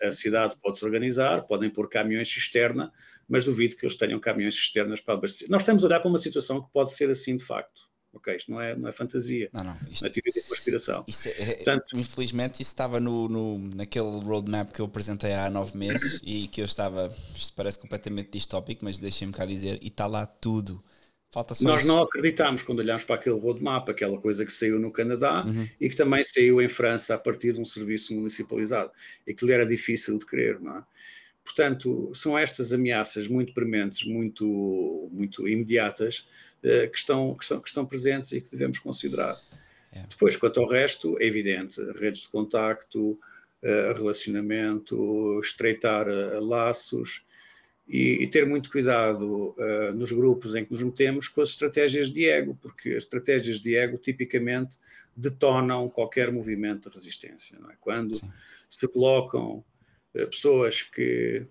a, 0.03 0.09
a 0.09 0.13
cidade 0.13 0.55
pode 0.63 0.79
se 0.79 0.85
organizar, 0.85 1.47
podem 1.47 1.71
pôr 1.71 1.89
caminhões 1.89 2.29
cisterna, 2.29 2.93
mas 3.27 3.43
duvido 3.43 3.75
que 3.75 3.87
eles 3.87 3.97
tenham 3.97 4.21
caminhões 4.21 4.55
cisternas 4.55 5.01
para 5.01 5.15
abastecer. 5.15 5.49
Nós 5.49 5.63
estamos 5.63 5.83
a 5.83 5.87
olhar 5.87 5.99
para 5.99 6.11
uma 6.11 6.19
situação 6.19 6.61
que 6.61 6.71
pode 6.71 6.93
ser 6.93 7.09
assim 7.09 7.39
de 7.39 7.43
facto. 7.43 7.89
Ok, 8.13 8.37
isto 8.37 8.51
não 8.51 8.61
é, 8.61 8.77
não 8.77 8.87
é 8.87 8.93
fantasia. 8.93 9.49
Não, 9.51 9.65
não. 9.65 9.79
Isto, 9.91 10.03
não 10.03 10.11
é 10.11 10.13
teoria 10.13 10.43
da 10.43 10.43
conspiração. 10.47 11.05
Isso 11.09 11.29
é, 11.29 11.55
Portanto, 11.55 11.99
infelizmente, 11.99 12.61
isso 12.61 12.71
estava 12.71 13.01
no, 13.01 13.29
no, 13.29 13.59
naquele 13.75 14.21
roadmap 14.21 14.71
que 14.71 14.81
eu 14.81 14.85
apresentei 14.85 15.33
há 15.33 15.49
nove 15.49 15.77
meses 15.79 16.21
e 16.23 16.47
que 16.49 16.61
eu 16.61 16.67
estava. 16.67 17.11
Isto 17.35 17.55
parece 17.55 17.79
completamente 17.79 18.31
distópico, 18.31 18.85
mas 18.85 18.99
deixem-me 18.99 19.33
cá 19.33 19.47
dizer, 19.47 19.79
e 19.81 19.89
está 19.89 20.07
lá 20.07 20.27
tudo. 20.27 20.85
Falta 21.31 21.55
só 21.55 21.65
Nós 21.65 21.83
isso. 21.83 21.89
não 21.89 22.03
acreditámos 22.03 22.63
quando 22.63 22.79
olhámos 22.79 23.05
para 23.05 23.17
aquele 23.17 23.39
roadmap, 23.39 23.89
aquela 23.89 24.19
coisa 24.19 24.45
que 24.45 24.53
saiu 24.53 24.79
no 24.79 24.91
Canadá 24.91 25.45
uhum. 25.45 25.69
e 25.81 25.89
que 25.89 25.97
também 25.97 26.23
saiu 26.25 26.63
em 26.63 26.69
França 26.69 27.15
a 27.15 27.19
partir 27.19 27.53
de 27.53 27.61
um 27.61 27.65
serviço 27.65 28.15
municipalizado. 28.15 28.91
Aquilo 29.29 29.53
era 29.53 29.67
difícil 29.67 30.19
de 30.19 30.25
crer, 30.25 30.61
não 30.61 30.79
é? 30.79 30.85
Portanto, 31.45 32.11
são 32.13 32.37
estas 32.37 32.73
ameaças 32.73 33.29
muito 33.29 33.55
prementes, 33.55 34.05
muito, 34.05 35.09
muito 35.13 35.47
imediatas, 35.47 36.27
uh, 36.65 36.91
que, 36.91 36.99
estão, 36.99 37.35
que, 37.37 37.45
estão, 37.45 37.61
que 37.61 37.69
estão 37.69 37.87
presentes 37.87 38.33
e 38.33 38.41
que 38.41 38.51
devemos 38.51 38.81
considerar. 38.81 39.41
É. 39.93 40.03
Depois, 40.09 40.37
quanto 40.37 40.59
ao 40.59 40.69
resto, 40.69 41.17
é 41.21 41.25
evidente, 41.25 41.81
redes 41.93 42.23
de 42.23 42.29
contacto, 42.29 43.13
uh, 43.13 43.95
relacionamento, 43.95 45.41
estreitar 45.41 46.09
uh, 46.09 46.45
laços 46.45 47.23
e, 47.89 48.25
e, 48.25 48.27
ter 48.27 48.47
muito 48.47 48.71
cuidado 48.71 49.55
nos 49.95 50.11
grupos 50.11 50.55
em 50.57 50.65
que 50.65 50.73
nos 50.73 50.83
metemos 50.83 51.29
com 51.29 51.41
as 51.41 51.51
estratégias 51.51 52.11
de 52.11 52.29
ego, 52.29 52.59
porque 52.61 52.91
as 52.91 53.05
estratégias 53.05 53.61
de 53.61 53.77
ego 53.77 53.97
tipicamente 53.97 54.77
detonam 55.17 55.89
qualquer 55.89 56.31
movimento 56.31 56.91
de 56.91 56.97
resistência. 56.97 57.57
É? 57.71 57.75
Quando 57.81 58.15
Sim. 58.15 58.31
se 58.69 58.87
colocam 58.87 59.65
eh, 60.15 60.27
pessoas 60.27 60.83
que 60.83 61.47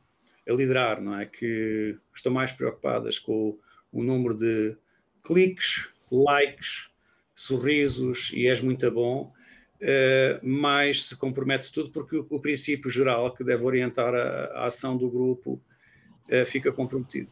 a 0.48 0.54
liderar, 0.54 1.02
não 1.02 1.20
é? 1.20 1.26
Que 1.26 1.98
estão 2.14 2.32
mais 2.32 2.52
preocupadas 2.52 3.18
com 3.18 3.50
o, 3.50 3.60
o 3.92 4.04
número 4.04 4.36
de 4.36 4.78
cliques, 5.24 5.90
likes, 6.12 6.90
sorrisos 7.34 8.32
e 8.32 8.48
és 8.48 8.62
muito 8.62 8.90
bom, 8.92 9.34
uh, 9.82 10.48
mais 10.48 11.06
se 11.06 11.18
compromete 11.18 11.72
tudo 11.72 11.90
porque 11.90 12.16
o, 12.16 12.28
o, 12.30 12.40
princípio 12.40 12.90
geral 12.92 13.34
que 13.34 13.44
deve 13.44 13.64
orientar 13.64 14.14
a, 14.14 14.46
a 14.54 14.66
ação 14.68 14.96
do 14.96 15.10
grupo 15.10 15.54
uh, 15.54 15.62
fica 16.46 16.72
comprometido. 16.72 17.30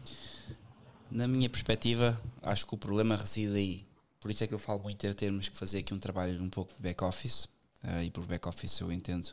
Na 1.09 1.27
minha 1.27 1.49
perspectiva, 1.49 2.21
acho 2.41 2.65
que 2.65 2.73
o 2.73 2.77
problema 2.77 3.15
reside 3.15 3.55
aí. 3.55 3.85
Por 4.19 4.31
isso 4.31 4.43
é 4.43 4.47
que 4.47 4.53
eu 4.53 4.59
falo 4.59 4.79
muito 4.79 5.05
em 5.05 5.13
termos 5.13 5.49
que 5.49 5.57
fazer 5.57 5.79
aqui 5.79 5.93
um 5.93 5.99
trabalho 5.99 6.41
um 6.41 6.49
pouco 6.49 6.73
de 6.73 6.81
back-office, 6.81 7.45
uh, 7.83 8.01
e 8.03 8.09
por 8.09 8.25
back-office 8.25 8.79
eu 8.79 8.91
entendo 8.91 9.29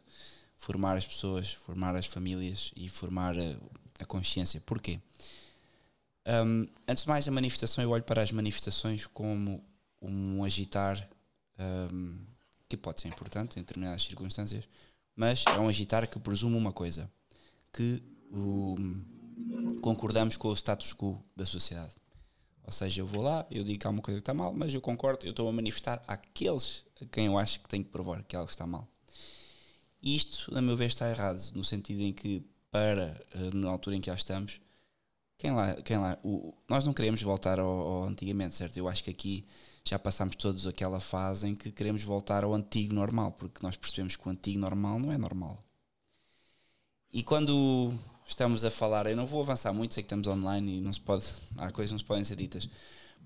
formar 0.56 0.96
as 0.96 1.06
pessoas, 1.06 1.52
formar 1.52 1.96
as 1.96 2.06
famílias 2.06 2.70
e 2.76 2.88
formar 2.88 3.34
a, 3.38 3.56
a 3.98 4.04
consciência. 4.04 4.60
Porquê? 4.60 5.00
Um, 6.26 6.66
antes 6.86 7.04
de 7.04 7.08
mais, 7.08 7.26
a 7.26 7.30
manifestação, 7.30 7.82
eu 7.82 7.90
olho 7.90 8.02
para 8.02 8.22
as 8.22 8.30
manifestações 8.30 9.06
como 9.06 9.64
um 10.02 10.44
agitar 10.44 11.08
um, 11.58 12.18
que 12.68 12.76
pode 12.76 13.00
ser 13.00 13.08
importante 13.08 13.58
em 13.58 13.62
determinadas 13.62 14.02
circunstâncias, 14.02 14.64
mas 15.16 15.44
é 15.46 15.58
um 15.58 15.68
agitar 15.68 16.06
que 16.08 16.18
presume 16.18 16.56
uma 16.56 16.72
coisa: 16.72 17.10
que 17.72 18.02
o, 18.30 18.76
concordamos 19.80 20.36
com 20.36 20.48
o 20.48 20.56
status 20.56 20.92
quo 20.92 21.22
da 21.34 21.46
sociedade. 21.46 21.94
Ou 22.64 22.72
seja, 22.72 23.00
eu 23.00 23.06
vou 23.06 23.22
lá, 23.22 23.46
eu 23.50 23.64
digo 23.64 23.80
que 23.80 23.86
há 23.86 23.90
uma 23.90 24.02
coisa 24.02 24.20
que 24.20 24.22
está 24.22 24.34
mal, 24.34 24.52
mas 24.52 24.72
eu 24.72 24.80
concordo, 24.80 25.26
eu 25.26 25.30
estou 25.30 25.48
a 25.48 25.52
manifestar 25.52 26.02
àqueles 26.06 26.84
a 27.00 27.04
quem 27.06 27.26
eu 27.26 27.38
acho 27.38 27.60
que 27.60 27.68
tenho 27.68 27.84
que 27.84 27.90
provar 27.90 28.22
que 28.22 28.36
algo 28.36 28.50
está 28.50 28.66
mal. 28.66 28.86
Isto, 30.02 30.56
a 30.56 30.62
meu 30.62 30.76
ver, 30.76 30.86
está 30.86 31.10
errado, 31.10 31.40
no 31.54 31.64
sentido 31.64 32.00
em 32.02 32.12
que, 32.12 32.42
para 32.70 33.20
eh, 33.34 33.50
na 33.54 33.68
altura 33.70 33.96
em 33.96 34.00
que 34.00 34.06
já 34.06 34.14
estamos, 34.14 34.60
quem 35.36 35.52
lá, 35.52 35.74
quem 35.82 35.98
lá, 35.98 36.18
o, 36.22 36.54
nós 36.68 36.84
não 36.84 36.92
queremos 36.92 37.22
voltar 37.22 37.58
ao, 37.58 37.68
ao, 37.68 38.04
antigamente, 38.04 38.54
certo? 38.54 38.76
Eu 38.76 38.88
acho 38.88 39.02
que 39.02 39.10
aqui 39.10 39.46
já 39.84 39.98
passámos 39.98 40.36
todos 40.36 40.66
aquela 40.66 41.00
fase 41.00 41.48
em 41.48 41.54
que 41.54 41.72
queremos 41.72 42.02
voltar 42.04 42.44
ao 42.44 42.54
antigo 42.54 42.94
normal, 42.94 43.32
porque 43.32 43.62
nós 43.62 43.76
percebemos 43.76 44.16
que 44.16 44.28
o 44.28 44.30
antigo 44.30 44.60
normal 44.60 44.98
não 44.98 45.12
é 45.12 45.18
normal. 45.18 45.64
E 47.12 47.22
quando 47.22 47.92
estamos 48.24 48.64
a 48.64 48.70
falar, 48.70 49.06
eu 49.06 49.16
não 49.16 49.26
vou 49.26 49.40
avançar 49.40 49.72
muito, 49.72 49.94
sei 49.94 50.02
que 50.02 50.06
estamos 50.06 50.28
online 50.28 50.78
e 50.78 50.80
não 50.80 50.92
se 50.92 51.00
pode, 51.00 51.24
há 51.58 51.70
coisas 51.70 51.90
que 51.90 51.94
não 51.94 51.98
se 51.98 52.04
podem 52.04 52.24
ser 52.24 52.36
ditas, 52.36 52.68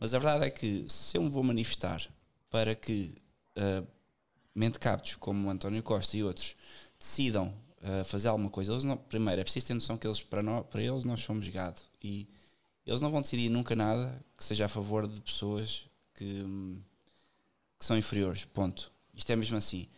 mas 0.00 0.14
a 0.14 0.18
verdade 0.18 0.46
é 0.46 0.50
que 0.50 0.86
se 0.88 1.18
eu 1.18 1.22
me 1.22 1.28
vou 1.28 1.42
manifestar 1.42 2.02
para 2.48 2.74
que 2.74 3.14
uh, 3.58 3.86
mentecaptos 4.54 5.16
como 5.16 5.48
o 5.48 5.50
António 5.50 5.82
Costa 5.82 6.16
e 6.16 6.24
outros 6.24 6.56
decidam 6.98 7.54
uh, 7.82 8.04
fazer 8.06 8.28
alguma 8.28 8.48
coisa, 8.48 8.72
eles 8.72 8.84
não, 8.84 8.96
primeiro 8.96 9.40
é 9.40 9.44
preciso 9.44 9.66
ter 9.66 9.74
noção 9.74 9.98
que 9.98 10.06
eles, 10.06 10.22
para, 10.22 10.42
nós, 10.42 10.64
para 10.66 10.82
eles 10.82 11.04
nós 11.04 11.20
somos 11.20 11.46
gado 11.48 11.82
e 12.02 12.26
eles 12.86 13.02
não 13.02 13.10
vão 13.10 13.20
decidir 13.20 13.50
nunca 13.50 13.76
nada 13.76 14.18
que 14.36 14.44
seja 14.44 14.64
a 14.64 14.68
favor 14.68 15.06
de 15.06 15.20
pessoas 15.20 15.84
que, 16.14 16.42
que 17.78 17.84
são 17.84 17.98
inferiores, 17.98 18.44
ponto. 18.46 18.90
Isto 19.14 19.30
é 19.30 19.36
mesmo 19.36 19.56
assim. 19.56 19.88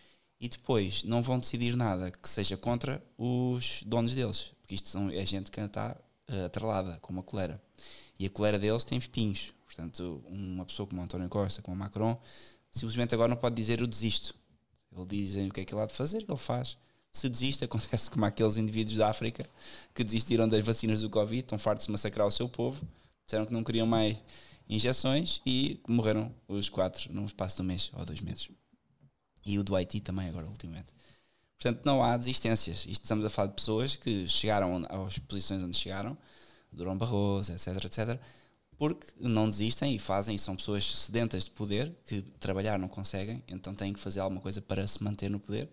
E 0.41 0.49
depois 0.49 1.03
não 1.05 1.23
vão 1.23 1.39
decidir 1.39 1.77
nada 1.77 2.11
que 2.11 2.29
seja 2.29 2.57
contra 2.57 3.03
os 3.17 3.83
donos 3.85 4.13
deles, 4.13 4.53
porque 4.61 4.75
isto 4.75 4.89
são, 4.89 5.11
é 5.11 5.25
gente 5.25 5.51
que 5.51 5.61
está 5.61 5.97
uh, 6.29 6.45
atrelada 6.45 6.99
com 7.01 7.13
uma 7.13 7.23
colera. 7.23 7.61
E 8.19 8.27
a 8.27 8.31
colera 8.31 8.59
deles 8.59 8.85
tem 8.85 8.99
espinhos. 8.99 9.53
Portanto, 9.65 10.23
uma 10.27 10.65
pessoa 10.65 10.87
como 10.87 11.03
António 11.03 11.29
Costa, 11.29 11.61
como 11.63 11.77
Macron, 11.77 12.19
simplesmente 12.73 13.15
agora 13.15 13.29
não 13.29 13.37
pode 13.37 13.55
dizer 13.55 13.81
eu 13.81 13.87
desisto. 13.87 14.35
Ele 14.95 15.07
dizem 15.07 15.49
o 15.49 15.53
que 15.53 15.61
é 15.61 15.65
que 15.65 15.75
ele 15.75 15.83
há 15.83 15.87
de 15.87 15.93
fazer, 15.93 16.25
ele 16.27 16.37
faz. 16.37 16.79
Se 17.13 17.29
desiste, 17.29 17.65
acontece 17.65 18.11
como 18.11 18.25
aqueles 18.25 18.57
indivíduos 18.57 18.99
da 18.99 19.09
África 19.09 19.49
que 19.95 20.05
desistiram 20.05 20.49
das 20.49 20.65
vacinas 20.65 21.01
do 21.01 21.11
Covid, 21.11 21.41
estão 21.41 21.59
fartos 21.59 21.87
de 21.87 21.93
massacrar 21.93 22.27
o 22.27 22.31
seu 22.31 22.49
povo, 22.49 22.87
disseram 23.27 23.47
que 23.47 23.53
não 23.53 23.65
queriam 23.65 23.87
mais 23.87 24.19
injeções 24.69 25.41
e 25.47 25.81
morreram 25.89 26.35
os 26.49 26.69
quatro 26.69 27.13
num 27.13 27.25
espaço 27.25 27.57
de 27.57 27.63
um 27.63 27.65
mês 27.67 27.91
ou 27.95 28.05
dois 28.05 28.21
meses. 28.21 28.49
E 29.47 29.59
o 29.61 29.63
do 29.63 29.77
Haiti 29.77 30.01
também, 30.01 30.29
agora, 30.29 30.47
ultimamente. 30.47 30.93
Portanto, 31.57 31.85
não 31.85 32.03
há 32.03 32.17
desistências. 32.17 32.79
Isto 32.81 33.05
estamos 33.05 33.25
a 33.25 33.31
falar 33.31 33.49
de 33.49 33.55
pessoas 33.55 33.95
que 33.95 34.27
chegaram 34.27 34.83
às 35.07 35.19
posições 35.21 35.63
onde 35.63 35.77
chegaram, 35.77 36.19
Durão 36.73 36.99
Barroso, 36.99 37.53
etc, 37.53 37.85
etc, 37.85 38.21
porque 38.77 39.07
não 39.19 39.49
desistem 39.49 39.95
e 39.95 39.99
fazem, 40.01 40.35
e 40.35 40.39
são 40.39 40.57
pessoas 40.57 40.85
sedentas 40.85 41.45
de 41.45 41.53
poder, 41.53 41.95
que 42.05 42.21
trabalhar 42.41 42.79
não 42.79 42.89
conseguem, 42.89 43.43
então 43.49 43.73
têm 43.73 43.93
que 43.93 44.01
fazer 44.01 44.21
alguma 44.21 44.41
coisa 44.41 44.61
para 44.61 44.87
se 44.87 45.03
manter 45.03 45.31
no 45.31 45.39
poder. 45.39 45.71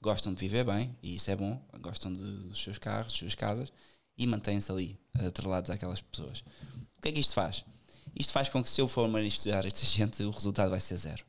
Gostam 0.00 0.32
de 0.32 0.40
viver 0.40 0.64
bem, 0.64 0.96
e 1.02 1.16
isso 1.16 1.28
é 1.30 1.34
bom, 1.34 1.60
gostam 1.80 2.12
de, 2.12 2.22
dos 2.22 2.62
seus 2.62 2.78
carros, 2.78 3.12
das 3.12 3.18
suas 3.18 3.34
casas, 3.34 3.72
e 4.16 4.26
mantêm-se 4.28 4.70
ali, 4.70 4.98
atrelados 5.26 5.70
àquelas 5.70 6.00
pessoas. 6.00 6.44
O 6.96 7.02
que 7.02 7.08
é 7.08 7.12
que 7.12 7.20
isto 7.20 7.34
faz? 7.34 7.64
Isto 8.14 8.32
faz 8.32 8.48
com 8.48 8.62
que, 8.62 8.70
se 8.70 8.80
eu 8.80 8.88
for 8.88 9.08
manifestar 9.08 9.66
esta 9.66 9.84
gente, 9.84 10.22
o 10.22 10.30
resultado 10.30 10.70
vai 10.70 10.80
ser 10.80 10.96
zero. 10.96 11.27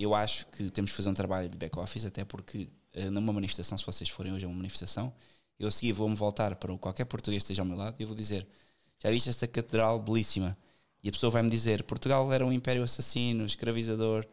Eu 0.00 0.14
acho 0.14 0.46
que 0.46 0.70
temos 0.70 0.90
que 0.90 0.96
fazer 0.96 1.10
um 1.10 1.14
trabalho 1.14 1.48
de 1.48 1.58
back-office, 1.58 2.06
até 2.06 2.24
porque 2.24 2.68
eh, 2.94 3.10
numa 3.10 3.32
manifestação, 3.32 3.76
se 3.76 3.84
vocês 3.84 4.08
forem 4.08 4.32
hoje 4.32 4.46
a 4.46 4.48
uma 4.48 4.56
manifestação, 4.56 5.12
eu 5.58 5.68
a 5.68 5.70
seguir 5.70 5.92
vou-me 5.92 6.16
voltar 6.16 6.56
para 6.56 6.76
qualquer 6.78 7.04
português 7.04 7.42
que 7.42 7.44
esteja 7.44 7.62
ao 7.62 7.66
meu 7.66 7.76
lado 7.76 7.96
e 8.00 8.02
eu 8.02 8.08
vou 8.08 8.16
dizer 8.16 8.46
já 9.02 9.10
viste 9.10 9.30
esta 9.30 9.46
catedral 9.46 10.00
belíssima? 10.00 10.56
E 11.02 11.08
a 11.08 11.12
pessoa 11.12 11.30
vai-me 11.30 11.50
dizer: 11.50 11.82
Portugal 11.84 12.30
era 12.32 12.44
um 12.44 12.52
império 12.52 12.82
assassino, 12.82 13.44
escravizador. 13.46 14.26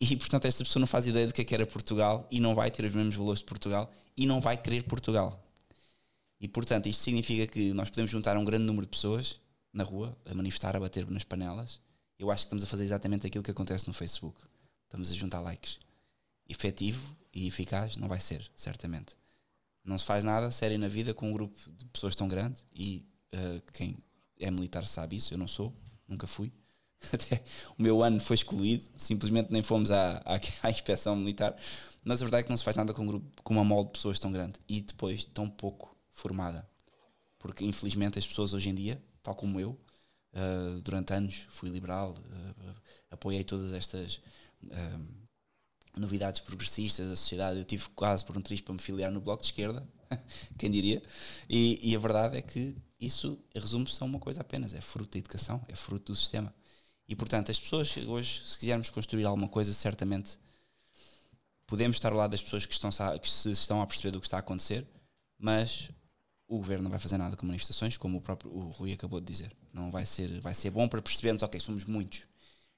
E 0.00 0.16
portanto, 0.16 0.46
esta 0.46 0.64
pessoa 0.64 0.80
não 0.80 0.86
faz 0.86 1.06
ideia 1.06 1.26
do 1.26 1.32
que 1.32 1.42
é 1.42 1.44
que 1.44 1.54
era 1.54 1.66
Portugal 1.66 2.26
e 2.30 2.40
não 2.40 2.54
vai 2.54 2.70
ter 2.70 2.84
os 2.84 2.94
mesmos 2.94 3.14
valores 3.16 3.40
de 3.40 3.46
Portugal 3.46 3.90
e 4.16 4.26
não 4.26 4.40
vai 4.40 4.56
querer 4.56 4.82
Portugal. 4.84 5.42
E 6.40 6.48
portanto, 6.48 6.86
isto 6.86 7.02
significa 7.02 7.46
que 7.46 7.72
nós 7.72 7.90
podemos 7.90 8.10
juntar 8.10 8.36
um 8.36 8.44
grande 8.44 8.64
número 8.64 8.86
de 8.86 8.90
pessoas 8.90 9.40
na 9.72 9.84
rua 9.84 10.16
a 10.24 10.34
manifestar, 10.34 10.76
a 10.76 10.80
bater 10.80 11.08
nas 11.10 11.24
panelas. 11.24 11.80
Eu 12.18 12.30
acho 12.30 12.42
que 12.42 12.46
estamos 12.46 12.64
a 12.64 12.66
fazer 12.66 12.84
exatamente 12.84 13.26
aquilo 13.26 13.44
que 13.44 13.50
acontece 13.50 13.86
no 13.86 13.92
Facebook. 13.92 14.40
Estamos 14.84 15.10
a 15.10 15.14
juntar 15.14 15.40
likes. 15.40 15.78
Efetivo 16.48 17.16
e 17.32 17.46
eficaz 17.46 17.96
não 17.96 18.08
vai 18.08 18.20
ser, 18.20 18.50
certamente. 18.54 19.16
Não 19.84 19.98
se 19.98 20.04
faz 20.04 20.24
nada 20.24 20.50
sério 20.50 20.78
na 20.78 20.88
vida 20.88 21.12
com 21.12 21.28
um 21.28 21.32
grupo 21.32 21.58
de 21.70 21.84
pessoas 21.86 22.14
tão 22.14 22.26
grande 22.26 22.64
e 22.74 23.06
Uh, 23.36 23.60
quem 23.72 23.98
é 24.38 24.50
militar 24.50 24.86
sabe 24.86 25.16
isso, 25.16 25.34
eu 25.34 25.38
não 25.38 25.48
sou, 25.48 25.74
nunca 26.08 26.26
fui. 26.26 26.52
Até 27.12 27.44
o 27.78 27.82
meu 27.82 28.02
ano 28.02 28.20
foi 28.20 28.34
excluído, 28.34 28.84
simplesmente 28.96 29.52
nem 29.52 29.62
fomos 29.62 29.90
à, 29.90 30.22
à, 30.24 30.40
à, 30.62 30.70
inspeção 30.70 31.16
militar. 31.16 31.56
Mas 32.04 32.22
a 32.22 32.24
verdade 32.24 32.40
é 32.40 32.44
que 32.44 32.50
não 32.50 32.56
se 32.56 32.64
faz 32.64 32.76
nada 32.76 32.94
com, 32.94 33.02
um 33.02 33.06
grupo, 33.06 33.42
com 33.42 33.54
uma 33.54 33.64
molde 33.64 33.88
de 33.88 33.92
pessoas 33.92 34.18
tão 34.18 34.30
grande 34.32 34.58
e 34.68 34.80
depois 34.80 35.24
tão 35.24 35.48
pouco 35.48 35.96
formada. 36.10 36.66
Porque 37.38 37.64
infelizmente 37.64 38.18
as 38.18 38.26
pessoas 38.26 38.54
hoje 38.54 38.70
em 38.70 38.74
dia, 38.74 39.02
tal 39.22 39.34
como 39.34 39.60
eu, 39.60 39.78
uh, 40.34 40.80
durante 40.82 41.12
anos 41.12 41.46
fui 41.48 41.68
liberal, 41.68 42.14
uh, 42.18 42.74
apoiei 43.10 43.44
todas 43.44 43.72
estas 43.72 44.20
novidades 45.96 46.40
progressistas 46.40 47.08
da 47.08 47.16
sociedade. 47.16 47.58
Eu 47.58 47.64
tive 47.64 47.88
quase 47.90 48.24
por 48.24 48.36
um 48.36 48.40
triz 48.40 48.60
para 48.60 48.74
me 48.74 48.80
filiar 48.80 49.10
no 49.12 49.20
Bloco 49.20 49.42
de 49.42 49.48
Esquerda, 49.48 49.86
quem 50.58 50.70
diria? 50.70 51.02
E, 51.48 51.78
e 51.82 51.94
a 51.94 51.98
verdade 51.98 52.36
é 52.36 52.42
que 52.42 52.76
isso 53.00 53.38
resume-se 53.54 54.02
a 54.02 54.06
uma 54.06 54.18
coisa 54.18 54.40
apenas: 54.40 54.74
é 54.74 54.80
fruto 54.80 55.12
da 55.12 55.18
educação, 55.18 55.64
é 55.68 55.74
fruto 55.74 56.12
do 56.12 56.16
sistema. 56.16 56.52
E 57.08 57.14
portanto, 57.14 57.50
as 57.50 57.60
pessoas 57.60 57.96
hoje, 57.96 58.42
se 58.44 58.58
quisermos 58.58 58.90
construir 58.90 59.24
alguma 59.24 59.48
coisa, 59.48 59.72
certamente 59.72 60.38
podemos 61.66 61.96
estar 61.96 62.12
ao 62.12 62.18
lado 62.18 62.30
das 62.30 62.42
pessoas 62.42 62.66
que, 62.66 62.72
estão, 62.72 62.90
que 63.20 63.28
se 63.28 63.50
estão 63.50 63.80
a 63.80 63.86
perceber 63.86 64.10
do 64.10 64.20
que 64.20 64.26
está 64.26 64.38
a 64.38 64.40
acontecer, 64.40 64.86
mas 65.38 65.90
o 66.48 66.58
governo 66.58 66.84
não 66.84 66.90
vai 66.90 66.98
fazer 67.00 67.18
nada 67.18 67.36
com 67.36 67.46
manifestações, 67.46 67.96
como 67.96 68.18
o 68.18 68.20
próprio 68.20 68.50
o 68.52 68.70
Rui 68.70 68.92
acabou 68.92 69.20
de 69.20 69.26
dizer. 69.26 69.54
Não 69.72 69.90
vai 69.90 70.06
ser, 70.06 70.40
vai 70.40 70.54
ser 70.54 70.70
bom 70.70 70.88
para 70.88 71.02
percebermos, 71.02 71.42
ok, 71.42 71.58
somos 71.60 71.84
muitos, 71.84 72.26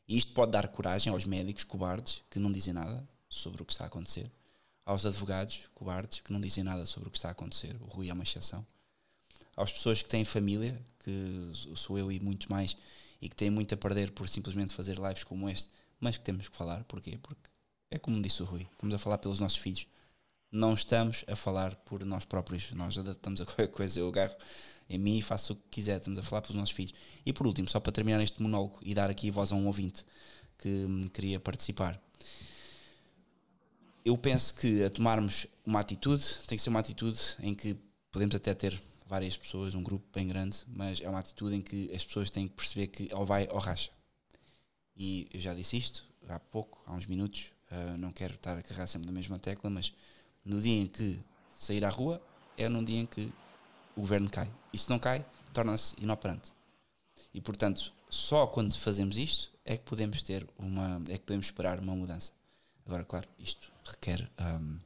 E 0.08 0.16
isto 0.16 0.32
pode 0.32 0.52
dar 0.52 0.68
coragem 0.68 1.12
aos 1.12 1.26
médicos 1.26 1.64
cobardes 1.64 2.22
que 2.30 2.38
não 2.38 2.50
dizem 2.50 2.72
nada 2.72 3.06
sobre 3.28 3.62
o 3.62 3.64
que 3.64 3.72
está 3.72 3.84
a 3.84 3.88
acontecer, 3.88 4.30
aos 4.84 5.04
advogados 5.04 5.68
cobardes 5.74 6.20
que 6.20 6.32
não 6.32 6.40
dizem 6.40 6.64
nada 6.64 6.86
sobre 6.86 7.08
o 7.08 7.10
que 7.10 7.18
está 7.18 7.28
a 7.28 7.32
acontecer. 7.32 7.76
O 7.82 7.86
Rui 7.86 8.08
é 8.08 8.12
uma 8.12 8.22
exceção. 8.22 8.66
Às 9.54 9.70
pessoas 9.70 10.02
que 10.02 10.08
têm 10.08 10.24
família, 10.24 10.80
que 11.00 11.52
sou 11.76 11.98
eu 11.98 12.10
e 12.10 12.18
muitos 12.18 12.46
mais, 12.46 12.76
e 13.20 13.28
que 13.28 13.36
têm 13.36 13.50
muito 13.50 13.74
a 13.74 13.76
perder 13.76 14.12
por 14.12 14.28
simplesmente 14.28 14.72
fazer 14.72 14.98
lives 14.98 15.24
como 15.24 15.48
este, 15.48 15.68
mas 16.00 16.16
que 16.16 16.24
temos 16.24 16.48
que 16.48 16.56
falar. 16.56 16.84
Porquê? 16.84 17.18
Porque 17.22 17.50
é 17.90 17.98
como 17.98 18.22
disse 18.22 18.42
o 18.42 18.46
Rui, 18.46 18.66
estamos 18.72 18.94
a 18.94 18.98
falar 18.98 19.18
pelos 19.18 19.40
nossos 19.40 19.58
filhos. 19.58 19.86
Não 20.50 20.72
estamos 20.72 21.24
a 21.26 21.36
falar 21.36 21.74
por 21.76 22.04
nós 22.04 22.24
próprios. 22.24 22.72
Nós 22.72 22.96
adaptamos 22.96 23.40
a 23.40 23.44
qualquer 23.46 23.68
coisa. 23.68 24.00
Eu 24.00 24.08
agarro 24.08 24.34
em 24.88 24.98
mim 24.98 25.18
e 25.18 25.22
faço 25.22 25.52
o 25.52 25.56
que 25.56 25.62
quiser. 25.70 25.98
Estamos 25.98 26.18
a 26.18 26.22
falar 26.22 26.42
pelos 26.42 26.56
nossos 26.56 26.74
filhos. 26.74 26.94
E 27.24 27.32
por 27.32 27.46
último, 27.46 27.68
só 27.68 27.78
para 27.78 27.92
terminar 27.92 28.22
este 28.22 28.42
monólogo 28.42 28.78
e 28.82 28.94
dar 28.94 29.10
aqui 29.10 29.30
voz 29.30 29.52
a 29.52 29.54
um 29.54 29.66
ouvinte 29.66 30.04
que 30.58 30.86
queria 31.12 31.38
participar. 31.38 32.00
Eu 34.04 34.16
penso 34.16 34.54
que 34.54 34.82
a 34.82 34.90
tomarmos 34.90 35.46
uma 35.66 35.80
atitude 35.80 36.24
tem 36.46 36.56
que 36.56 36.62
ser 36.62 36.70
uma 36.70 36.80
atitude 36.80 37.20
em 37.40 37.54
que 37.54 37.76
podemos 38.10 38.34
até 38.34 38.54
ter 38.54 38.80
várias 39.06 39.36
pessoas, 39.36 39.74
um 39.74 39.82
grupo 39.82 40.06
bem 40.12 40.26
grande, 40.26 40.58
mas 40.66 41.00
é 41.00 41.08
uma 41.08 41.18
atitude 41.18 41.56
em 41.56 41.60
que 41.60 41.90
as 41.94 42.04
pessoas 42.04 42.30
têm 42.30 42.48
que 42.48 42.54
perceber 42.54 42.86
que 42.88 43.08
ou 43.14 43.24
vai 43.24 43.46
ou 43.50 43.58
racha. 43.58 43.90
E 44.96 45.28
eu 45.32 45.40
já 45.40 45.54
disse 45.54 45.76
isto 45.76 46.08
há 46.28 46.38
pouco, 46.38 46.82
há 46.86 46.92
uns 46.92 47.06
minutos, 47.06 47.50
uh, 47.70 47.96
não 47.96 48.12
quero 48.12 48.34
estar 48.34 48.56
a 48.58 48.62
carregar 48.62 48.86
sempre 48.86 49.06
na 49.06 49.12
mesma 49.12 49.38
tecla, 49.38 49.70
mas 49.70 49.92
no 50.48 50.60
dia 50.60 50.82
em 50.82 50.86
que 50.86 51.20
sair 51.56 51.84
à 51.84 51.88
rua 51.88 52.20
é 52.56 52.68
num 52.68 52.82
dia 52.82 52.98
em 52.98 53.06
que 53.06 53.32
o 53.94 54.00
governo 54.00 54.30
cai. 54.30 54.50
E 54.72 54.78
se 54.78 54.88
não 54.88 54.98
cai, 54.98 55.24
torna-se 55.52 55.94
inoperante. 56.00 56.52
E 57.32 57.40
portanto, 57.40 57.92
só 58.08 58.46
quando 58.46 58.76
fazemos 58.76 59.16
isto 59.16 59.52
é 59.64 59.76
que 59.76 59.84
podemos 59.84 60.22
ter 60.22 60.48
uma, 60.58 61.02
é 61.08 61.18
que 61.18 61.24
podemos 61.24 61.46
esperar 61.46 61.78
uma 61.78 61.94
mudança. 61.94 62.32
Agora, 62.86 63.04
claro, 63.04 63.28
isto 63.38 63.70
requer 63.84 64.30
um, 64.40 64.78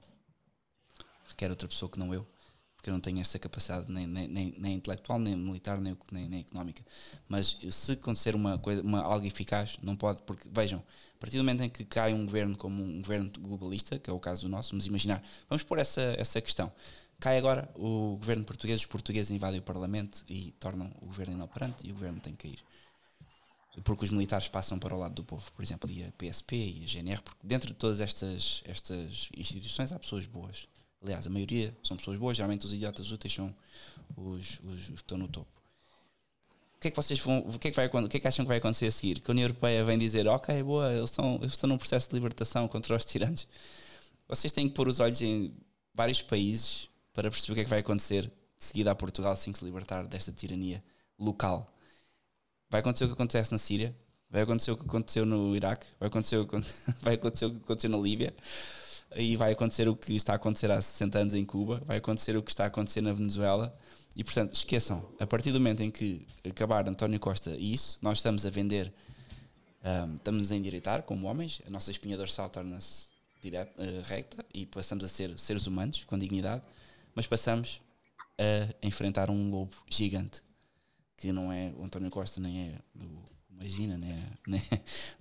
requer 1.28 1.50
outra 1.50 1.68
pessoa 1.68 1.88
que 1.88 1.98
não 1.98 2.12
eu 2.12 2.26
porque 2.82 2.90
eu 2.90 2.94
não 2.94 3.00
tenho 3.00 3.20
essa 3.20 3.38
capacidade 3.38 3.92
nem, 3.92 4.08
nem, 4.08 4.26
nem, 4.26 4.54
nem 4.58 4.74
intelectual, 4.74 5.16
nem 5.16 5.36
militar, 5.36 5.80
nem, 5.80 5.96
nem, 6.10 6.40
económica. 6.40 6.82
Mas 7.28 7.56
se 7.70 7.92
acontecer 7.92 8.34
uma 8.34 8.58
coisa, 8.58 8.82
uma, 8.82 9.00
algo 9.00 9.24
eficaz, 9.24 9.78
não 9.80 9.94
pode, 9.94 10.20
porque 10.22 10.48
vejam, 10.50 10.82
partir 11.22 11.36
do 11.36 11.44
momento 11.44 11.62
em 11.62 11.70
que 11.70 11.84
cai 11.84 12.12
um 12.12 12.24
governo 12.24 12.56
como 12.56 12.82
um 12.82 13.00
governo 13.00 13.30
globalista, 13.38 13.96
que 13.96 14.10
é 14.10 14.12
o 14.12 14.18
caso 14.18 14.42
do 14.42 14.48
nosso, 14.48 14.70
vamos 14.70 14.86
imaginar, 14.86 15.22
vamos 15.48 15.62
pôr 15.62 15.78
essa, 15.78 16.02
essa 16.18 16.40
questão. 16.40 16.72
Cai 17.20 17.38
agora 17.38 17.70
o 17.76 18.16
governo 18.16 18.44
português, 18.44 18.80
os 18.80 18.86
portugueses 18.86 19.30
invadem 19.30 19.60
o 19.60 19.62
Parlamento 19.62 20.24
e 20.28 20.52
tornam 20.58 20.90
o 21.00 21.06
governo 21.06 21.34
inoperante 21.34 21.86
e 21.86 21.92
o 21.92 21.94
governo 21.94 22.18
tem 22.18 22.34
que 22.34 22.48
cair 22.48 22.58
porque 23.84 24.04
os 24.04 24.10
militares 24.10 24.48
passam 24.48 24.78
para 24.78 24.94
o 24.94 24.98
lado 24.98 25.14
do 25.14 25.24
povo, 25.24 25.50
por 25.52 25.62
exemplo, 25.64 25.90
e 25.90 26.04
a 26.04 26.12
PSP 26.12 26.56
e 26.56 26.84
a 26.84 26.86
GNR, 26.86 27.22
porque 27.22 27.40
dentro 27.42 27.68
de 27.68 27.74
todas 27.74 28.00
estas, 28.00 28.62
estas 28.66 29.30
instituições 29.34 29.92
há 29.92 29.98
pessoas 29.98 30.26
boas. 30.26 30.66
Aliás, 31.02 31.26
a 31.26 31.30
maioria 31.30 31.74
são 31.82 31.96
pessoas 31.96 32.18
boas, 32.18 32.36
geralmente 32.36 32.66
os 32.66 32.72
idiotas 32.74 33.10
úteis 33.10 33.32
são 33.32 33.54
os, 34.14 34.60
os, 34.60 34.80
os 34.80 34.86
que 34.88 34.92
estão 34.92 35.16
no 35.16 35.26
topo. 35.26 35.61
Que 36.82 36.88
é 36.88 36.90
que 36.90 36.96
vocês 36.96 37.20
vão, 37.20 37.38
o 37.38 37.58
que 37.60 37.68
é 37.68 37.70
que, 37.70 37.76
vai, 37.76 37.86
o 37.86 38.08
que 38.08 38.16
é 38.16 38.20
que 38.20 38.26
acham 38.26 38.44
que 38.44 38.48
vai 38.48 38.56
acontecer 38.56 38.86
a 38.86 38.90
seguir? 38.90 39.20
Que 39.20 39.30
a 39.30 39.32
União 39.32 39.44
Europeia 39.44 39.84
vem 39.84 39.96
dizer, 39.96 40.26
ok, 40.26 40.60
boa, 40.64 40.92
eles 40.92 41.10
estão, 41.10 41.36
eles 41.36 41.52
estão 41.52 41.68
num 41.68 41.78
processo 41.78 42.08
de 42.08 42.14
libertação 42.16 42.66
contra 42.66 42.96
os 42.96 43.04
tirantes. 43.04 43.46
Vocês 44.26 44.52
têm 44.52 44.68
que 44.68 44.74
pôr 44.74 44.88
os 44.88 44.98
olhos 44.98 45.22
em 45.22 45.54
vários 45.94 46.20
países 46.22 46.88
para 47.12 47.30
perceber 47.30 47.52
o 47.52 47.54
que 47.54 47.60
é 47.60 47.64
que 47.64 47.70
vai 47.70 47.78
acontecer 47.78 48.22
de 48.24 48.64
seguida 48.64 48.90
a 48.90 48.96
Portugal 48.96 49.30
assim 49.30 49.52
que 49.52 49.58
se 49.58 49.64
libertar 49.64 50.08
desta 50.08 50.32
tirania 50.32 50.82
local. 51.16 51.72
Vai 52.68 52.80
acontecer 52.80 53.04
o 53.04 53.08
que 53.08 53.14
acontece 53.14 53.52
na 53.52 53.58
Síria, 53.58 53.94
vai 54.28 54.42
acontecer 54.42 54.72
o 54.72 54.76
que 54.76 54.84
aconteceu 54.84 55.24
no 55.24 55.54
Iraque, 55.54 55.86
vai 56.00 56.08
acontecer 56.08 56.38
o 56.38 56.46
que, 56.48 56.56
vai 57.00 57.14
acontecer 57.14 57.46
o 57.46 57.50
que 57.52 57.58
aconteceu 57.58 57.90
na 57.90 57.98
Líbia 57.98 58.34
e 59.14 59.36
vai 59.36 59.52
acontecer 59.52 59.88
o 59.88 59.94
que 59.94 60.16
está 60.16 60.32
a 60.32 60.36
acontecer 60.36 60.68
há 60.68 60.82
60 60.82 61.16
anos 61.16 61.34
em 61.34 61.44
Cuba, 61.44 61.80
vai 61.86 61.98
acontecer 61.98 62.36
o 62.36 62.42
que 62.42 62.50
está 62.50 62.64
a 62.64 62.66
acontecer 62.66 63.02
na 63.02 63.12
Venezuela. 63.12 63.72
E 64.14 64.22
portanto, 64.22 64.54
esqueçam, 64.54 65.08
a 65.18 65.26
partir 65.26 65.52
do 65.52 65.58
momento 65.58 65.82
em 65.82 65.90
que 65.90 66.26
acabar 66.48 66.86
António 66.88 67.18
Costa 67.18 67.50
e 67.56 67.72
isso, 67.72 67.98
nós 68.02 68.18
estamos 68.18 68.44
a 68.44 68.50
vender, 68.50 68.92
um, 69.84 70.16
estamos 70.16 70.52
a 70.52 70.56
endireitar 70.56 71.02
como 71.02 71.26
homens, 71.26 71.62
a 71.66 71.70
nossa 71.70 71.90
espinha 71.90 72.16
dorsal 72.16 72.50
torna-se 72.50 73.06
uh, 73.08 74.02
recta 74.04 74.44
e 74.52 74.66
passamos 74.66 75.04
a 75.04 75.08
ser 75.08 75.38
seres 75.38 75.66
humanos 75.66 76.04
com 76.04 76.18
dignidade, 76.18 76.62
mas 77.14 77.26
passamos 77.26 77.80
a 78.38 78.86
enfrentar 78.86 79.30
um 79.30 79.50
lobo 79.50 79.76
gigante 79.88 80.42
que 81.16 81.32
não 81.32 81.52
é 81.52 81.72
o 81.76 81.84
António 81.84 82.10
Costa 82.10 82.40
nem 82.40 82.68
é 82.68 82.78
o 82.96 83.32
imagina, 83.62 83.96
nem, 83.96 84.10
é, 84.10 84.22
nem, 84.46 84.62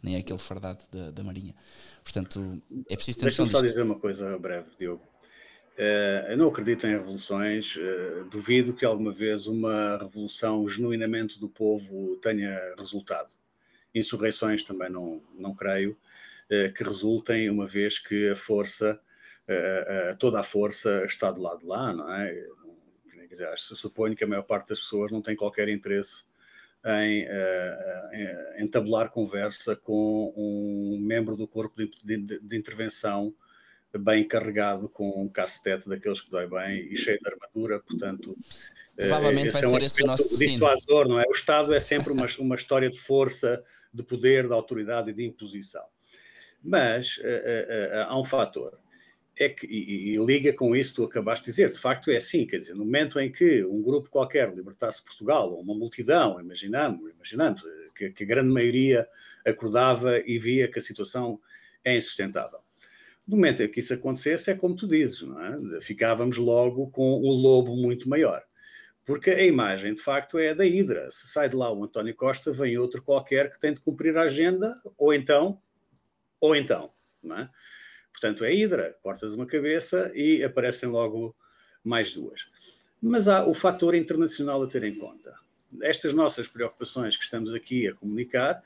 nem 0.02 0.16
é 0.16 0.20
aquele 0.20 0.40
fardado 0.40 0.84
da, 0.92 1.12
da 1.12 1.24
Marinha. 1.24 1.56
Portanto, 2.04 2.62
é 2.90 2.96
preciso 2.96 3.20
ter 3.20 3.26
Deixa-me 3.26 3.50
só 3.50 3.62
dizer 3.62 3.84
uma 3.84 4.00
coisa 4.00 4.38
breve, 4.38 4.70
Diogo. 4.78 5.04
Uh, 5.78 6.30
eu 6.30 6.38
não 6.38 6.50
acredito 6.50 6.86
em 6.86 6.92
revoluções, 6.92 7.76
uh, 7.78 8.26
duvido 8.30 8.74
que 8.74 8.86
alguma 8.86 9.12
vez 9.12 9.48
uma 9.48 9.98
revolução 9.98 10.68
genuinamente 10.68 11.40
do 11.40 11.48
povo 11.48 12.18
tenha 12.18 12.76
resultado. 12.78 13.34
Insurreições 13.96 14.64
também 14.64 14.90
não, 14.90 15.24
não 15.34 15.56
creio 15.56 15.98
uh, 16.52 16.74
que 16.74 16.84
resultem, 16.84 17.50
uma 17.50 17.66
vez 17.66 17.98
que 18.00 18.30
a 18.30 18.36
força, 18.36 19.00
toda 20.18 20.40
a 20.40 20.44
força 20.44 21.04
está 21.04 21.30
do 21.30 21.42
lado 21.42 21.60
de 21.60 21.66
lá, 21.66 21.92
não 21.92 22.10
é? 22.14 22.48
Dizer, 23.30 23.50
suponho 23.58 24.16
que 24.16 24.24
a 24.24 24.28
maior 24.28 24.44
parte 24.44 24.70
das 24.70 24.80
pessoas 24.80 25.12
não 25.12 25.22
tem 25.22 25.36
qualquer 25.36 25.68
interesse 25.68 26.24
em, 26.86 27.28
em 28.58 28.70
conversa 29.10 29.76
com 29.76 30.34
um 30.38 30.98
membro 31.02 31.36
do 31.36 31.46
corpo 31.46 31.76
de, 31.76 32.18
de, 32.18 32.40
de, 32.40 32.58
intervenção 32.58 33.34
bem 33.98 34.28
carregado 34.28 34.88
com 34.90 35.10
um 35.22 35.28
cacetete 35.28 35.88
daqueles 35.88 36.22
que 36.22 36.30
dói 36.30 36.48
bem 36.48 36.88
e 36.92 36.96
cheio 36.96 37.20
de 37.20 37.30
armadura, 37.30 37.80
portanto 37.80 38.38
provavelmente 38.96 39.50
uh, 39.50 39.54
vai 39.54 39.64
é 39.64 39.68
um 39.68 39.72
ser 39.72 39.84
esse 39.84 40.04
o 40.04 40.08
nosso 40.08 40.38
dissuasor, 40.38 41.08
não 41.08 41.20
é? 41.20 41.26
O 41.28 41.34
Estado 41.34 41.74
é 41.74 41.80
sempre 41.80 42.14
uma, 42.14 42.26
uma 42.40 42.56
história 42.56 42.90
de 42.90 43.00
força, 43.00 43.64
de 43.94 44.04
poder, 44.04 44.48
de 44.48 44.54
autoridade 44.54 45.10
e 45.10 45.14
de 45.14 45.26
imposição. 45.26 45.84
Mas 46.64 47.18
uh, 47.18 48.08
há 48.08 48.20
um 48.20 48.26
fator 48.26 48.80
é 49.38 49.50
que, 49.50 49.66
e, 49.66 50.14
e, 50.14 50.26
liga 50.26 50.54
com 50.54 50.76
isso 50.76 50.92
que 50.92 50.96
tu 50.98 51.04
acabaste 51.06 51.46
de 51.46 51.52
dizer, 51.52 51.72
de 51.72 51.80
facto 51.80 52.12
é 52.12 52.18
assim, 52.18 52.46
quer 52.46 52.60
dizer, 52.60 52.74
no 52.74 52.86
momento 52.86 53.20
em 53.20 53.32
que 53.32 53.64
um 53.66 53.82
grupo 53.82 54.10
qualquer 54.10 54.54
libertasse 54.54 55.04
Portugal, 55.04 55.50
ou 55.50 55.62
uma 55.62 55.74
multidão, 55.74 56.40
imaginamos, 56.40 57.10
imaginamos 57.12 57.64
que, 57.96 58.12
que, 58.12 58.24
a 58.24 58.28
grande 58.28 58.54
maioria 58.54 59.08
acordava 59.46 60.20
e 60.20 60.38
via 60.38 60.68
que 60.68 60.80
a 60.80 60.82
situação 60.82 61.40
é 61.84 61.96
insustentável. 61.98 62.60
No 63.28 63.38
momento 63.38 63.64
em 63.64 63.70
que 63.70 63.80
isso 63.80 63.94
acontecesse, 63.94 64.52
é 64.52 64.56
como 64.56 64.76
tu 64.76 64.88
dizes, 64.88 65.24
é? 65.24 65.82
ficávamos 65.82 66.38
logo 66.38 66.90
com 66.90 67.20
um 67.20 67.32
lobo 67.32 67.76
muito 67.76 68.10
maior. 68.10 68.44
Porque 69.06 69.32
a 69.32 69.44
imagem, 69.44 69.94
de 69.94 70.02
facto, 70.02 70.38
é 70.38 70.54
da 70.54 70.66
Hidra. 70.66 71.10
Se 71.10 71.28
sai 71.28 71.50
de 71.50 71.56
lá 71.56 71.72
o 71.72 71.84
António 71.84 72.16
Costa, 72.16 72.52
vem 72.52 72.78
outro 72.78 73.02
qualquer 73.02 73.52
que 73.52 73.60
tem 73.60 73.74
de 73.74 73.82
cumprir 73.82 74.18
a 74.18 74.24
agenda, 74.24 74.80
ou 74.98 75.14
então, 75.14 75.62
ou 76.40 76.56
então, 76.56 76.92
é? 77.26 77.50
Portanto, 78.12 78.44
é 78.44 78.54
Hidra, 78.54 78.98
cortas 79.02 79.34
uma 79.34 79.46
cabeça 79.46 80.12
e 80.14 80.44
aparecem 80.44 80.90
logo 80.90 81.36
mais 81.84 82.14
duas. 82.14 82.48
Mas 83.02 83.28
há 83.28 83.46
o 83.46 83.54
fator 83.54 83.96
internacional 83.96 84.62
a 84.62 84.68
ter 84.68 84.84
em 84.84 84.96
conta. 84.96 85.34
Estas 85.82 86.14
nossas 86.14 86.48
preocupações 86.48 87.16
que 87.16 87.24
estamos 87.24 87.54
aqui 87.54 87.88
a 87.88 87.96
comunicar 87.96 88.62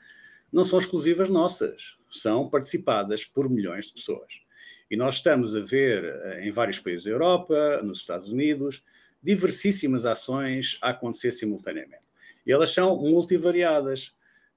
não 0.52 0.64
são 0.64 0.78
exclusivas 0.78 1.28
nossas, 1.28 1.96
são 2.10 2.48
participadas 2.48 3.24
por 3.24 3.48
milhões 3.48 3.86
de 3.86 3.94
pessoas. 3.94 4.45
E 4.90 4.96
nós 4.96 5.16
estamos 5.16 5.54
a 5.54 5.60
ver 5.60 6.04
eh, 6.04 6.46
em 6.46 6.50
vários 6.50 6.78
países 6.78 7.04
da 7.04 7.10
Europa, 7.10 7.80
nos 7.82 7.98
Estados 7.98 8.30
Unidos, 8.30 8.82
diversíssimas 9.22 10.06
ações 10.06 10.78
a 10.80 10.90
acontecer 10.90 11.32
simultaneamente. 11.32 12.06
E 12.46 12.52
elas 12.52 12.70
são 12.70 12.96
multivariadas. 12.96 14.14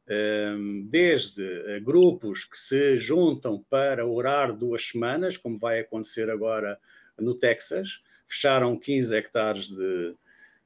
Ehm, 0.08 0.88
desde 0.90 1.44
eh, 1.44 1.80
grupos 1.80 2.44
que 2.44 2.58
se 2.58 2.98
juntam 2.98 3.64
para 3.70 4.08
orar 4.08 4.56
duas 4.56 4.84
semanas, 4.88 5.38
como 5.38 5.56
vai 5.56 5.80
acontecer 5.80 6.32
agora 6.32 6.80
no 7.20 7.36
Texas, 7.36 8.02
fecharam 8.26 8.76
15 8.78 9.16
hectares 9.16 9.68
de, 9.68 10.16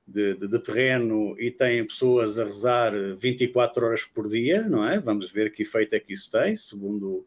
de, 0.08 0.36
de, 0.36 0.48
de, 0.48 0.60
terreno 0.60 1.36
e 1.38 1.52
têm 1.52 1.86
pessoas 1.86 2.40
a 2.40 2.46
rezar 2.46 2.94
24 3.18 3.86
horas 3.86 4.04
por 4.06 4.30
dia, 4.30 4.62
não 4.62 4.88
é? 4.88 4.98
Vamos 5.00 5.30
ver 5.30 5.52
que 5.52 5.64
efeito 5.64 5.94
é 5.94 6.00
que 6.00 6.14
isso 6.14 6.32
tem, 6.32 6.56
segundo 6.56 7.26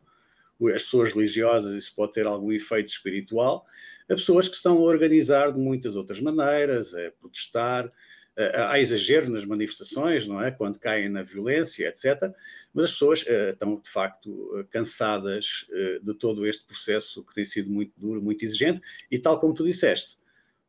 as 0.74 0.82
pessoas 0.82 1.12
religiosas, 1.12 1.74
isso 1.74 1.94
pode 1.94 2.12
ter 2.12 2.26
algum 2.26 2.52
efeito 2.52 2.88
espiritual. 2.88 3.66
Há 4.08 4.14
pessoas 4.14 4.48
que 4.48 4.56
estão 4.56 4.78
a 4.78 4.80
organizar 4.80 5.52
de 5.52 5.58
muitas 5.58 5.96
outras 5.96 6.20
maneiras, 6.20 6.94
a 6.94 7.10
protestar, 7.20 7.92
há 8.36 8.78
exageros 8.78 9.28
nas 9.28 9.46
manifestações, 9.46 10.26
não 10.26 10.42
é? 10.42 10.50
Quando 10.50 10.78
caem 10.78 11.08
na 11.08 11.22
violência, 11.22 11.88
etc. 11.88 12.34
Mas 12.72 12.86
as 12.86 12.92
pessoas 12.92 13.22
uh, 13.22 13.50
estão, 13.52 13.80
de 13.80 13.88
facto, 13.88 14.30
uh, 14.30 14.64
cansadas 14.66 15.66
uh, 15.70 16.04
de 16.04 16.14
todo 16.14 16.46
este 16.46 16.64
processo 16.64 17.24
que 17.24 17.34
tem 17.34 17.44
sido 17.46 17.70
muito 17.70 17.92
duro, 17.96 18.20
muito 18.20 18.44
exigente 18.44 18.80
e, 19.10 19.18
tal 19.18 19.40
como 19.40 19.54
tu 19.54 19.64
disseste, 19.64 20.18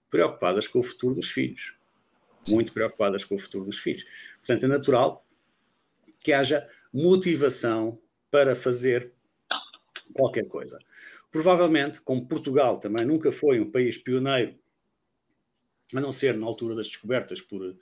preocupadas 0.09 0.67
com 0.67 0.79
o 0.79 0.83
futuro 0.83 1.15
dos 1.15 1.29
filhos. 1.29 1.73
Sim. 2.43 2.55
Muito 2.55 2.71
preocupadas 2.71 3.25
com 3.25 3.35
o 3.35 3.39
futuro 3.39 3.65
dos 3.65 3.77
filhos. 3.77 4.05
Portanto, 4.37 4.63
é 4.63 4.67
natural 4.67 5.25
que 6.21 6.31
haja 6.31 6.67
motivação 6.93 7.99
para 8.31 8.55
fazer 8.55 9.11
qualquer 10.13 10.47
coisa. 10.47 10.77
Provavelmente, 11.31 12.01
como 12.01 12.27
Portugal 12.27 12.79
também 12.79 13.05
nunca 13.05 13.31
foi 13.31 13.59
um 13.59 13.69
país 13.69 13.97
pioneiro, 13.97 14.55
a 15.93 16.01
não 16.01 16.11
ser 16.11 16.37
na 16.37 16.45
altura 16.45 16.75
das 16.75 16.87
descobertas 16.87 17.41
por, 17.41 17.75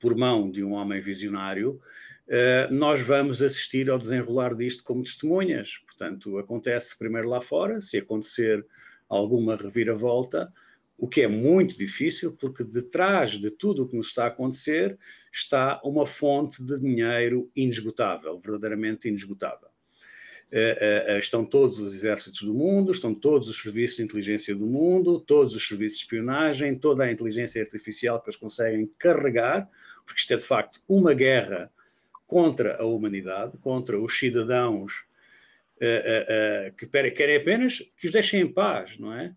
por 0.00 0.16
mão 0.16 0.50
de 0.50 0.62
um 0.64 0.72
homem 0.72 1.00
visionário, 1.00 1.80
uh, 2.26 2.72
nós 2.72 3.00
vamos 3.00 3.42
assistir 3.42 3.90
ao 3.90 3.98
desenrolar 3.98 4.54
disto 4.54 4.82
como 4.82 5.04
testemunhas. 5.04 5.78
Portanto, 5.86 6.38
acontece 6.38 6.98
primeiro 6.98 7.28
lá 7.28 7.40
fora, 7.40 7.80
se 7.80 7.98
acontecer 7.98 8.64
alguma 9.08 9.56
reviravolta, 9.56 10.52
o 10.96 11.08
que 11.08 11.22
é 11.22 11.28
muito 11.28 11.78
difícil, 11.78 12.36
porque 12.36 12.64
detrás 12.64 13.38
de 13.38 13.50
tudo 13.52 13.84
o 13.84 13.88
que 13.88 13.96
nos 13.96 14.08
está 14.08 14.24
a 14.24 14.28
acontecer 14.28 14.98
está 15.32 15.80
uma 15.84 16.04
fonte 16.04 16.62
de 16.62 16.78
dinheiro 16.80 17.48
inesgotável, 17.54 18.40
verdadeiramente 18.40 19.08
inesgotável. 19.08 19.67
Uh, 20.50 21.14
uh, 21.14 21.18
estão 21.18 21.44
todos 21.44 21.78
os 21.78 21.94
exércitos 21.94 22.40
do 22.40 22.54
mundo, 22.54 22.90
estão 22.90 23.14
todos 23.14 23.48
os 23.48 23.60
serviços 23.60 23.98
de 23.98 24.02
inteligência 24.02 24.54
do 24.54 24.64
mundo, 24.64 25.20
todos 25.20 25.54
os 25.54 25.66
serviços 25.66 25.98
de 25.98 26.04
espionagem, 26.04 26.74
toda 26.74 27.04
a 27.04 27.12
inteligência 27.12 27.60
artificial 27.60 28.18
que 28.20 28.30
eles 28.30 28.36
conseguem 28.36 28.90
carregar, 28.98 29.68
porque 30.06 30.20
isto 30.20 30.32
é 30.32 30.36
de 30.36 30.44
facto 30.44 30.80
uma 30.88 31.12
guerra 31.12 31.70
contra 32.26 32.80
a 32.80 32.84
humanidade, 32.86 33.58
contra 33.58 34.00
os 34.00 34.18
cidadãos 34.18 35.06
que 36.76 36.86
querem 36.86 37.36
apenas 37.36 37.78
que 37.96 38.06
os 38.06 38.12
deixem 38.12 38.40
em 38.40 38.52
paz, 38.52 38.98
não 38.98 39.12
é? 39.12 39.32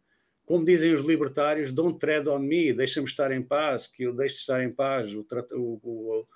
como 0.51 0.65
dizem 0.65 0.93
os 0.93 1.05
libertários, 1.05 1.71
don't 1.71 1.97
tread 1.97 2.27
on 2.27 2.39
me, 2.39 2.73
deixa-me 2.73 3.07
estar 3.07 3.31
em 3.31 3.41
paz, 3.41 3.87
que 3.87 4.03
eu 4.03 4.13
deixe 4.13 4.35
de 4.35 4.41
estar 4.41 4.61
em 4.61 4.69
paz, 4.69 5.13
o, 5.13 5.25
o, 5.53 5.79
o, 5.81 6.27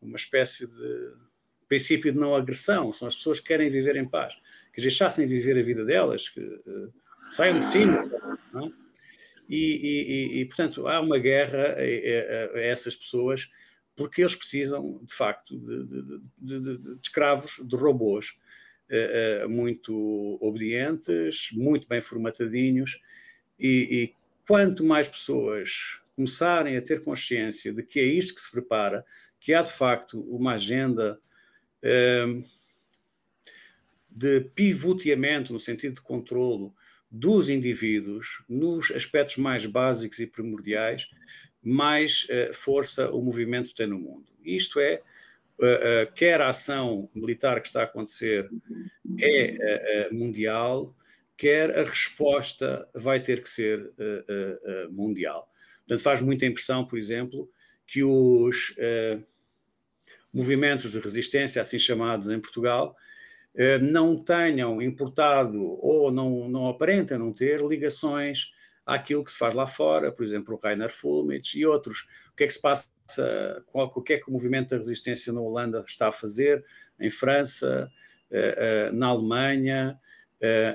uma 0.00 0.16
espécie 0.16 0.68
de 0.68 1.12
princípio 1.70 2.12
de 2.12 2.18
não 2.18 2.34
agressão, 2.34 2.92
são 2.92 3.06
as 3.06 3.14
pessoas 3.14 3.38
que 3.38 3.46
querem 3.46 3.70
viver 3.70 3.94
em 3.94 4.06
paz, 4.06 4.34
que 4.72 4.80
deixassem 4.80 5.26
viver 5.26 5.56
a 5.56 5.62
vida 5.62 5.84
delas, 5.84 6.28
que 6.28 6.40
uh, 6.40 6.92
saiam 7.30 7.60
de 7.60 7.66
cima, 7.66 8.10
é? 8.56 8.72
e, 9.48 10.34
e, 10.36 10.40
e, 10.40 10.44
portanto, 10.46 10.88
há 10.88 11.00
uma 11.00 11.16
guerra 11.16 11.76
a, 11.76 12.56
a, 12.56 12.58
a, 12.58 12.60
essas 12.60 12.96
pessoas 12.96 13.48
porque 13.94 14.20
eles 14.20 14.34
precisam, 14.34 15.00
de 15.04 15.14
facto, 15.14 15.56
de, 15.56 15.84
de, 16.38 16.60
de, 16.60 16.78
de 16.78 17.00
escravos, 17.00 17.60
de 17.62 17.76
robôs, 17.76 18.30
uh, 18.90 19.46
uh, 19.46 19.48
muito 19.48 20.38
obedientes, 20.40 21.50
muito 21.52 21.86
bem 21.86 22.00
formatadinhos, 22.00 22.98
e, 23.56 23.68
e 23.68 24.14
quanto 24.44 24.82
mais 24.82 25.06
pessoas 25.06 26.00
começarem 26.16 26.76
a 26.76 26.82
ter 26.82 27.04
consciência 27.04 27.72
de 27.72 27.84
que 27.84 28.00
é 28.00 28.04
isto 28.04 28.34
que 28.34 28.40
se 28.40 28.50
prepara, 28.50 29.04
que 29.38 29.54
há 29.54 29.62
de 29.62 29.72
facto 29.72 30.20
uma 30.22 30.54
agenda 30.54 31.20
de 34.10 34.40
pivoteamento, 34.54 35.52
no 35.52 35.60
sentido 35.60 35.94
de 35.94 36.02
controlo 36.02 36.74
dos 37.10 37.48
indivíduos, 37.48 38.42
nos 38.48 38.90
aspectos 38.90 39.36
mais 39.36 39.66
básicos 39.66 40.18
e 40.18 40.26
primordiais, 40.26 41.08
mais 41.62 42.26
uh, 42.30 42.54
força 42.54 43.10
o 43.10 43.20
movimento 43.22 43.74
tem 43.74 43.86
no 43.86 43.98
mundo. 43.98 44.26
Isto 44.44 44.80
é, 44.80 45.02
quer 46.14 46.40
a 46.40 46.48
ação 46.48 47.10
militar 47.14 47.60
que 47.60 47.68
está 47.68 47.82
a 47.82 47.84
acontecer 47.84 48.48
é 49.20 50.08
mundial, 50.10 50.96
quer 51.36 51.78
a 51.78 51.84
resposta 51.84 52.88
vai 52.94 53.20
ter 53.20 53.42
que 53.42 53.50
ser 53.50 53.92
mundial. 54.90 55.52
Portanto, 55.80 56.02
faz 56.02 56.22
muita 56.22 56.46
impressão, 56.46 56.86
por 56.86 56.98
exemplo, 56.98 57.50
que 57.86 58.02
os 58.02 58.74
movimentos 60.32 60.92
de 60.92 61.00
resistência, 61.00 61.60
assim 61.60 61.78
chamados 61.78 62.30
em 62.30 62.40
Portugal, 62.40 62.96
não 63.82 64.16
tenham 64.22 64.80
importado 64.80 65.60
ou 65.84 66.10
não, 66.12 66.48
não 66.48 66.68
aparentem 66.68 67.18
não 67.18 67.32
ter 67.32 67.60
ligações 67.60 68.52
àquilo 68.86 69.24
que 69.24 69.32
se 69.32 69.38
faz 69.38 69.54
lá 69.54 69.66
fora, 69.66 70.12
por 70.12 70.24
exemplo, 70.24 70.54
o 70.54 70.58
Rainer 70.58 70.90
Fulmich 70.90 71.58
e 71.58 71.66
outros. 71.66 72.06
O 72.32 72.36
que 72.36 72.44
é 72.44 72.46
que 72.46 72.52
se 72.52 72.60
passa, 72.60 72.88
qual, 73.66 73.92
o 73.94 74.02
que 74.02 74.12
é 74.14 74.18
que 74.18 74.28
o 74.28 74.32
movimento 74.32 74.70
da 74.70 74.76
resistência 74.76 75.32
na 75.32 75.40
Holanda 75.40 75.82
está 75.86 76.08
a 76.08 76.12
fazer, 76.12 76.64
em 76.98 77.10
França, 77.10 77.90
na 78.92 79.08
Alemanha, 79.08 79.98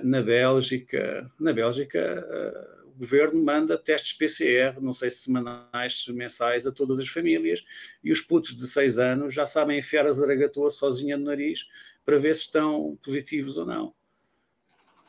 na 0.03 0.22
Bélgica, 0.22 1.32
na 1.39 1.53
Bélgica 1.53 2.26
governo 2.98 3.43
manda 3.43 3.78
testes 3.78 4.14
PCR, 4.14 4.80
não 4.82 4.93
sei 4.93 5.10
se 5.10 5.24
semanais, 5.24 6.04
se 6.04 6.14
mensais, 6.14 6.66
a 6.66 6.72
todas 6.72 7.00
as 7.00 7.08
famílias, 7.08 7.64
e 8.04 8.12
os 8.12 8.22
putos 8.22 8.56
de 8.56 8.68
6 8.68 8.98
anos 9.00 9.34
já 9.34 9.46
sabem 9.46 9.80
enfiar 9.80 10.06
a 10.06 10.12
zaragatoa 10.12 10.72
sozinha 10.72 11.18
no 11.18 11.26
nariz 11.26 11.66
para 12.06 12.18
ver 12.18 12.34
se 12.36 12.41
estão 12.41 12.98
positivos 13.04 13.58
ou 13.58 13.66
não. 13.66 13.93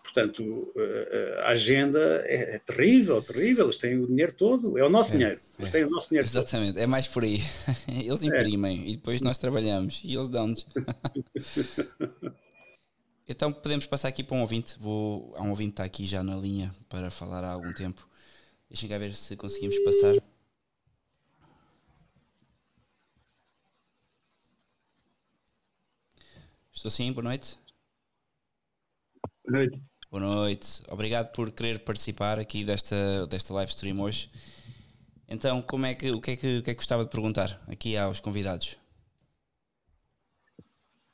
Portanto, 0.02 0.42
uh, 0.42 1.40
a 1.40 1.48
agenda 1.48 2.22
é, 2.24 2.54
é, 2.54 2.58
terrível, 2.60 3.20
terrível. 3.20 3.66
Eles 3.66 3.76
têm 3.76 3.98
o 3.98 4.06
dinheiro 4.06 4.32
todo, 4.32 4.78
é 4.78 4.84
o 4.84 4.88
nosso 4.88 5.10
é, 5.12 5.16
dinheiro. 5.16 5.40
Eles 5.58 5.68
é, 5.68 5.72
têm 5.72 5.84
o 5.84 5.90
nosso 5.90 6.08
dinheiro 6.08 6.26
Exatamente, 6.26 6.74
todo. 6.74 6.82
é 6.82 6.86
mais 6.86 7.08
por 7.08 7.24
aí. 7.24 7.40
Eles 7.88 8.22
é. 8.22 8.26
imprimem 8.26 8.88
e 8.88 8.96
depois 8.96 9.20
nós 9.20 9.36
trabalhamos 9.36 10.00
e 10.04 10.14
eles 10.14 10.28
dão-nos. 10.28 10.66
Então 13.28 13.52
podemos 13.52 13.86
passar 13.86 14.08
aqui 14.08 14.22
para 14.22 14.36
um 14.36 14.40
ouvinte. 14.40 14.78
Vou, 14.78 15.34
há 15.36 15.42
um 15.42 15.50
ouvinte 15.50 15.70
que 15.70 15.72
está 15.72 15.84
aqui 15.84 16.06
já 16.06 16.22
na 16.22 16.36
linha 16.36 16.70
para 16.88 17.10
falar 17.10 17.42
há 17.42 17.50
algum 17.52 17.72
tempo. 17.72 18.06
Deixem 18.68 18.88
cá 18.88 18.98
ver 18.98 19.14
se 19.14 19.36
conseguimos 19.36 19.78
passar. 19.80 20.14
Estou 26.72 26.90
sim, 26.90 27.12
boa 27.12 27.24
noite. 27.24 27.58
Boa 29.44 29.58
noite. 29.58 29.82
Boa 30.08 30.22
noite. 30.22 30.82
Obrigado 30.88 31.32
por 31.32 31.50
querer 31.50 31.80
participar 31.80 32.38
aqui 32.38 32.64
desta, 32.64 33.26
desta 33.26 33.52
live 33.54 33.72
stream 33.72 34.00
hoje. 34.00 34.30
Então, 35.28 35.60
como 35.60 35.86
é 35.86 35.94
que, 35.94 36.12
o, 36.12 36.20
que 36.20 36.30
é 36.32 36.36
que, 36.36 36.58
o 36.58 36.62
que 36.62 36.70
é 36.70 36.74
que 36.74 36.78
gostava 36.78 37.04
de 37.04 37.10
perguntar 37.10 37.60
aqui 37.66 37.96
aos 37.96 38.20
convidados? 38.20 38.76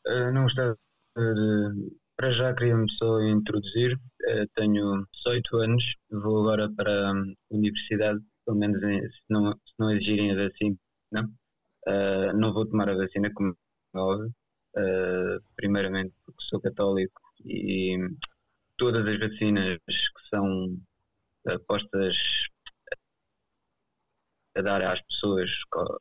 Uh, 0.06 0.30
não 0.34 0.42
gostava 0.42 0.76
de 1.16 2.01
para 2.22 2.30
já 2.30 2.54
queria-me 2.54 2.86
só 2.92 3.20
introduzir. 3.20 3.94
Uh, 3.96 4.46
tenho 4.54 5.04
18 5.24 5.56
anos, 5.56 5.82
vou 6.08 6.42
agora 6.42 6.70
para 6.72 7.10
a 7.10 7.14
universidade, 7.50 8.20
pelo 8.46 8.58
menos 8.58 8.80
se, 8.80 9.22
não, 9.28 9.50
se 9.52 9.74
não 9.76 9.90
exigirem 9.90 10.30
a 10.30 10.44
vacina. 10.44 10.76
Não, 11.10 11.24
uh, 11.24 12.32
não 12.38 12.52
vou 12.52 12.64
tomar 12.64 12.88
a 12.90 12.94
vacina, 12.94 13.28
como 13.34 13.56
é 13.96 13.98
óbvio. 13.98 14.32
Uh, 14.76 15.42
primeiramente 15.56 16.14
porque 16.24 16.44
sou 16.48 16.60
católico 16.60 17.20
e 17.44 17.98
todas 18.76 19.04
as 19.04 19.18
vacinas 19.18 19.78
que 19.84 20.28
são 20.32 20.78
postas 21.66 22.14
a 24.54 24.62
dar 24.62 24.84
às 24.84 25.00
pessoas, 25.02 25.50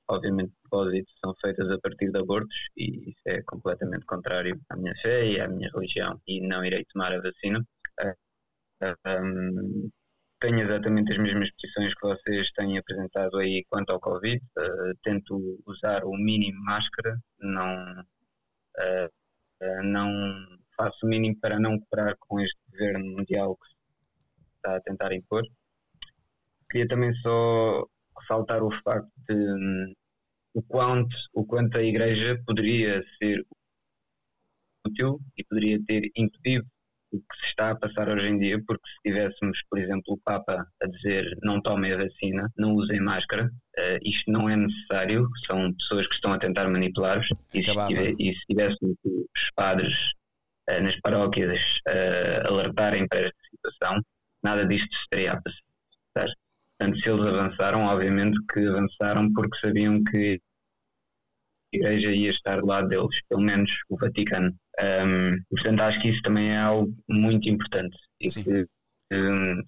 obviamente, 0.08 0.54
depósitos 0.64 1.14
são 1.24 1.34
feitas 1.36 1.70
a 1.70 1.80
partir 1.80 2.12
de 2.12 2.20
abortos 2.20 2.56
e 2.78 3.12
isso 3.12 3.22
é 3.26 3.42
completamente 3.44 4.06
contrário 4.06 4.60
à 4.70 4.76
minha 4.76 4.94
fé 5.02 5.26
e 5.26 5.40
à 5.40 5.48
minha 5.48 5.70
religião 5.74 6.22
e 6.28 6.42
não 6.42 6.64
irei 6.64 6.86
tomar 6.86 7.14
a 7.14 7.22
vacina. 7.22 7.66
Um, 9.06 9.90
tenho 10.40 10.62
exatamente 10.62 11.12
as 11.14 11.20
mesmas 11.20 11.52
posições 11.52 11.94
que 11.94 12.08
vocês 12.08 12.52
têm 12.54 12.78
apresentado 12.78 13.38
aí 13.38 13.64
quanto 13.70 13.92
ao 13.92 14.00
Covid. 14.00 14.42
Uh, 14.58 14.96
tento 15.04 15.62
usar 15.68 16.04
o 16.04 16.14
mínimo 16.14 16.60
máscara, 16.64 17.18
não, 17.40 18.02
uh, 18.80 19.06
uh, 19.62 19.84
não 19.84 20.10
faço 20.76 21.06
o 21.06 21.10
mínimo 21.10 21.40
para 21.40 21.60
não 21.60 21.78
cooperar 21.80 22.18
com 22.20 22.40
este 22.40 22.58
governo 22.72 23.06
mundial 23.06 23.56
que 23.56 23.68
está 24.56 24.78
a 24.78 24.82
tentar 24.82 25.14
impor. 25.14 25.44
Queria 26.70 26.88
também 26.88 27.14
só 27.16 27.86
ressaltar 28.32 28.64
o 28.64 28.72
facto 28.84 29.12
de 29.28 29.36
um, 29.36 29.94
o, 30.54 30.62
quanto, 30.64 31.16
o 31.34 31.46
quanto 31.46 31.78
a 31.78 31.84
Igreja 31.84 32.42
poderia 32.46 33.04
ser 33.22 33.46
útil 34.86 35.20
e 35.38 35.44
poderia 35.44 35.80
ter 35.86 36.10
impedido 36.16 36.66
o 37.14 37.18
que 37.18 37.40
se 37.42 37.48
está 37.48 37.72
a 37.72 37.76
passar 37.76 38.08
hoje 38.08 38.28
em 38.28 38.40
dia, 38.40 38.58
porque 38.66 38.90
se 38.90 39.12
tivéssemos, 39.12 39.60
por 39.70 39.78
exemplo, 39.78 40.14
o 40.14 40.18
Papa 40.20 40.66
a 40.82 40.88
dizer 40.88 41.38
não 41.44 41.62
tomem 41.62 41.92
a 41.92 41.98
vacina, 41.98 42.50
não 42.58 42.74
usem 42.74 43.02
máscara, 43.02 43.48
uh, 43.48 44.00
isto 44.02 44.32
não 44.32 44.50
é 44.50 44.56
necessário, 44.56 45.28
são 45.46 45.74
pessoas 45.74 46.08
que 46.08 46.16
estão 46.16 46.32
a 46.32 46.40
tentar 46.40 46.70
manipular-vos, 46.70 47.28
e, 47.54 48.30
e, 48.30 48.34
se 48.34 48.46
tivéssemos 48.50 48.96
os 49.04 49.52
padres 49.54 49.94
uh, 50.70 50.82
nas 50.82 50.98
paróquias 51.02 51.60
uh, 51.90 52.48
alertarem 52.50 53.06
para 53.10 53.20
esta 53.20 53.38
situação, 53.50 54.02
nada 54.42 54.66
disto 54.66 54.96
se 54.96 55.10
teria 55.10 55.34
a 55.34 55.42
passar. 55.42 56.34
Portanto, 56.82 57.00
se 57.00 57.10
eles 57.10 57.26
avançaram, 57.28 57.86
obviamente 57.86 58.40
que 58.52 58.60
avançaram 58.68 59.32
porque 59.34 59.60
sabiam 59.60 60.04
que 60.04 60.42
a 61.74 61.78
Igreja 61.78 62.12
ia 62.12 62.32
estar 62.32 62.60
do 62.60 62.66
lado 62.66 62.88
deles, 62.88 63.22
pelo 63.30 63.42
menos 63.42 63.72
o 63.88 63.96
Vaticano. 63.98 64.52
Um, 64.82 65.44
portanto, 65.52 65.82
acho 65.82 66.02
que 66.02 66.10
isso 66.10 66.22
também 66.24 66.50
é 66.50 66.58
algo 66.58 66.92
muito 67.08 67.48
importante 67.50 67.96
e 68.20 68.32
Sim. 68.32 68.44
que 68.44 68.68
um, 69.14 69.62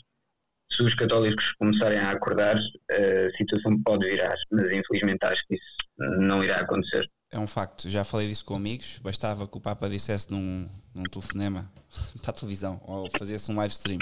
se 0.71 0.81
os 0.81 0.95
católicos 0.95 1.51
começarem 1.59 1.99
a 1.99 2.11
acordar, 2.11 2.57
a 2.57 3.37
situação 3.37 3.79
pode 3.83 4.07
virar, 4.07 4.33
mas 4.51 4.71
infelizmente 4.71 5.23
acho 5.23 5.45
que 5.47 5.53
isso 5.53 6.19
não 6.19 6.43
irá 6.43 6.61
acontecer. 6.61 7.07
é 7.29 7.37
um 7.37 7.45
facto. 7.45 7.87
Já 7.91 8.03
falei 8.03 8.27
disso 8.27 8.43
com 8.43 8.55
amigos. 8.55 8.97
Bastava 9.03 9.47
que 9.47 9.55
o 9.55 9.61
Papa 9.61 9.87
dissesse 9.87 10.31
num, 10.31 10.67
num 10.95 11.03
telefonema 11.03 11.71
para 12.23 12.31
a 12.31 12.33
televisão 12.33 12.81
ou 12.87 13.07
fazesse 13.11 13.51
um 13.51 13.55
live 13.55 13.71
stream 13.71 13.99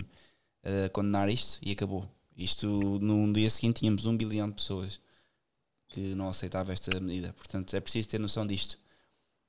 uh, 0.66 0.90
condenar 0.94 1.28
isto 1.28 1.60
e 1.62 1.74
acabou. 1.74 2.10
Isto 2.44 2.68
no 3.00 3.32
dia 3.32 3.50
seguinte 3.50 3.80
tínhamos 3.80 4.06
um 4.06 4.18
bilhão 4.18 4.50
de 4.50 4.56
pessoas 4.56 5.00
que 5.90 6.16
não 6.16 6.30
aceitava 6.30 6.74
esta 6.74 7.00
medida. 7.00 7.34
Portanto, 7.34 7.76
é 7.76 7.80
preciso 7.80 8.10
ter 8.10 8.20
noção 8.20 8.48
disto. 8.48 8.78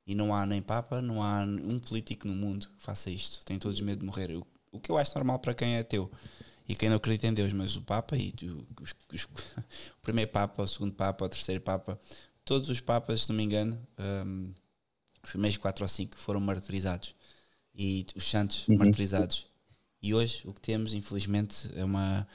E 0.06 0.14
não 0.14 0.34
há 0.34 0.44
nem 0.44 0.60
Papa, 0.60 1.00
não 1.00 1.22
há 1.22 1.40
um 1.40 1.78
político 1.78 2.26
no 2.26 2.34
mundo 2.34 2.68
que 2.68 2.82
faça 2.82 3.10
isto. 3.10 3.44
Têm 3.44 3.58
todos 3.58 3.80
medo 3.80 4.00
de 4.00 4.06
morrer. 4.06 4.36
O, 4.36 4.46
o 4.72 4.80
que 4.80 4.90
eu 4.90 4.98
acho 4.98 5.14
normal 5.14 5.38
para 5.38 5.54
quem 5.54 5.76
é 5.76 5.80
ateu 5.80 6.10
e 6.68 6.74
quem 6.74 6.88
não 6.88 6.96
acredita 6.96 7.26
em 7.26 7.34
Deus, 7.34 7.52
mas 7.52 7.76
o 7.76 7.82
Papa 7.82 8.16
e 8.16 8.34
o, 8.42 8.66
os, 8.80 8.94
os, 9.12 9.24
o 9.96 10.00
primeiro 10.02 10.30
Papa, 10.30 10.62
o 10.62 10.66
segundo 10.66 10.94
Papa, 10.94 11.24
o 11.24 11.28
terceiro 11.28 11.60
Papa, 11.60 11.98
todos 12.44 12.68
os 12.68 12.80
Papas, 12.80 13.24
se 13.24 13.28
não 13.28 13.36
me 13.36 13.42
engano, 13.42 13.80
um, 14.26 14.52
os 15.22 15.30
primeiros 15.30 15.56
quatro 15.56 15.84
ou 15.84 15.88
cinco 15.88 16.18
foram 16.18 16.40
martirizados 16.40 17.14
e 17.74 18.06
os 18.16 18.28
santos 18.28 18.66
uhum. 18.68 18.78
martirizados. 18.78 19.46
E 20.02 20.12
hoje 20.12 20.42
o 20.44 20.52
que 20.52 20.60
temos, 20.60 20.92
infelizmente, 20.92 21.70
é 21.76 21.84
uma. 21.84 22.26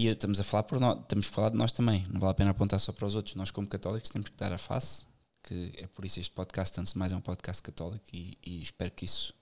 E 0.00 0.06
estamos 0.06 0.40
a 0.40 0.44
falar 0.44 0.62
por 0.62 0.80
nós, 0.80 0.98
estamos 0.98 1.26
a 1.26 1.28
falar 1.28 1.50
de 1.50 1.56
nós 1.56 1.72
também, 1.72 2.06
não 2.10 2.18
vale 2.18 2.30
a 2.30 2.34
pena 2.34 2.50
apontar 2.52 2.80
só 2.80 2.90
para 2.90 3.06
os 3.06 3.14
outros. 3.14 3.34
Nós, 3.34 3.50
como 3.50 3.66
católicos, 3.66 4.08
temos 4.08 4.30
que 4.30 4.36
dar 4.36 4.50
a 4.50 4.56
face, 4.56 5.04
que 5.42 5.72
é 5.76 5.86
por 5.88 6.06
isso 6.06 6.18
este 6.18 6.32
podcast, 6.32 6.80
antes 6.80 6.94
de 6.94 6.98
mais, 6.98 7.12
é 7.12 7.16
um 7.16 7.20
podcast 7.20 7.62
católico 7.62 8.06
e, 8.10 8.38
e 8.42 8.62
espero 8.62 8.90
que 8.92 9.04
isso 9.04 9.34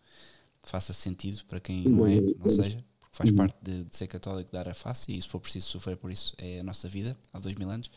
faça 0.64 0.92
sentido 0.92 1.44
para 1.44 1.60
quem 1.60 1.84
não 1.84 2.04
é, 2.04 2.20
não 2.20 2.50
seja 2.50 2.84
faz 3.12 3.30
uhum. 3.30 3.36
parte 3.36 3.56
de, 3.62 3.84
de, 3.84 3.96
ser 3.96 4.08
católico 4.08 4.50
dar 4.52 4.68
a 4.68 4.74
face 4.74 5.16
e 5.16 5.22
se 5.22 5.28
for 5.28 5.40
preciso 5.40 5.66
sofrer 5.68 5.96
por 5.96 6.10
isso 6.10 6.34
é 6.38 6.60
a 6.60 6.62
nossa 6.62 6.88
vida 6.88 7.16
há 7.32 7.38
dois 7.38 7.54
mil 7.54 7.70
anos. 7.70 7.88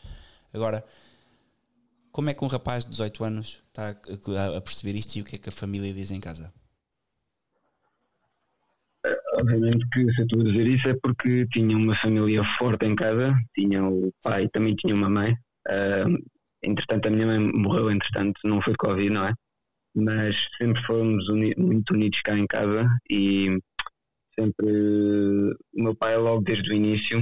Agora, 0.52 0.84
como 2.12 2.30
é 2.30 2.34
que 2.34 2.44
um 2.44 2.48
rapaz 2.48 2.84
de 2.84 2.90
18 2.90 3.24
anos 3.24 3.62
está 3.68 3.88
a, 3.88 4.56
a 4.56 4.60
perceber 4.60 4.96
isto 4.96 5.16
e 5.16 5.20
o 5.20 5.24
que 5.24 5.34
é 5.34 5.38
que 5.38 5.48
a 5.48 5.52
família 5.52 5.92
diz 5.92 6.12
em 6.12 6.20
casa? 6.20 6.52
Obviamente 9.42 9.88
que 9.88 10.00
se 10.12 10.20
eu 10.20 10.24
estou 10.24 10.40
a 10.40 10.44
dizer 10.44 10.66
isso 10.68 10.88
é 10.88 10.94
porque 11.02 11.46
tinha 11.48 11.76
uma 11.76 11.96
família 11.96 12.44
forte 12.58 12.86
em 12.86 12.94
casa, 12.94 13.34
tinha 13.56 13.84
o 13.84 14.12
pai, 14.22 14.48
também 14.52 14.76
tinha 14.76 14.94
uma 14.94 15.10
mãe. 15.10 15.32
Uh, 15.68 16.16
entretanto, 16.62 17.08
a 17.08 17.10
minha 17.10 17.26
mãe 17.26 17.40
morreu, 17.40 17.90
entretanto, 17.90 18.40
não 18.44 18.62
foi 18.62 18.74
Covid, 18.76 19.10
não 19.10 19.26
é? 19.26 19.34
Mas 19.96 20.36
sempre 20.56 20.80
fomos 20.84 21.28
uni 21.28 21.52
muito 21.58 21.92
unidos 21.92 22.20
cá 22.22 22.38
em 22.38 22.46
casa 22.46 22.88
e 23.10 23.58
sempre 24.38 24.64
o 25.74 25.82
meu 25.82 25.96
pai 25.96 26.16
logo 26.16 26.42
desde 26.42 26.70
o 26.70 26.74
início, 26.74 27.20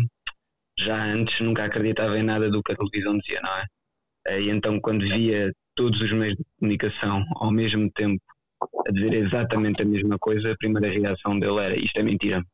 já 0.79 1.03
antes 1.03 1.41
nunca 1.41 1.65
acreditava 1.65 2.19
em 2.19 2.23
nada 2.23 2.51
do 2.51 2.63
que 2.63 2.73
a 2.73 2.77
televisão 2.77 3.17
dizia, 3.19 3.41
não 3.41 3.57
é? 3.57 3.65
Eh, 4.29 4.43
e 4.43 4.51
então 4.51 4.79
quando 4.81 5.03
via 5.09 5.53
todos 5.75 6.01
os 6.03 6.13
meios 6.13 6.37
de 6.37 6.45
comunicação 6.59 7.25
ao 7.37 7.51
mesmo 7.51 7.91
tempo 7.93 8.23
a 8.87 8.93
dizer 8.93 9.15
exatamente 9.15 9.83
a 9.83 9.85
mesma 9.85 10.19
coisa, 10.19 10.53
a 10.53 10.57
primeira 10.57 10.89
reação 10.89 11.39
dele 11.39 11.61
era 11.61 11.79
isto 11.79 11.99
é 11.99 12.03
mentira. 12.03 12.45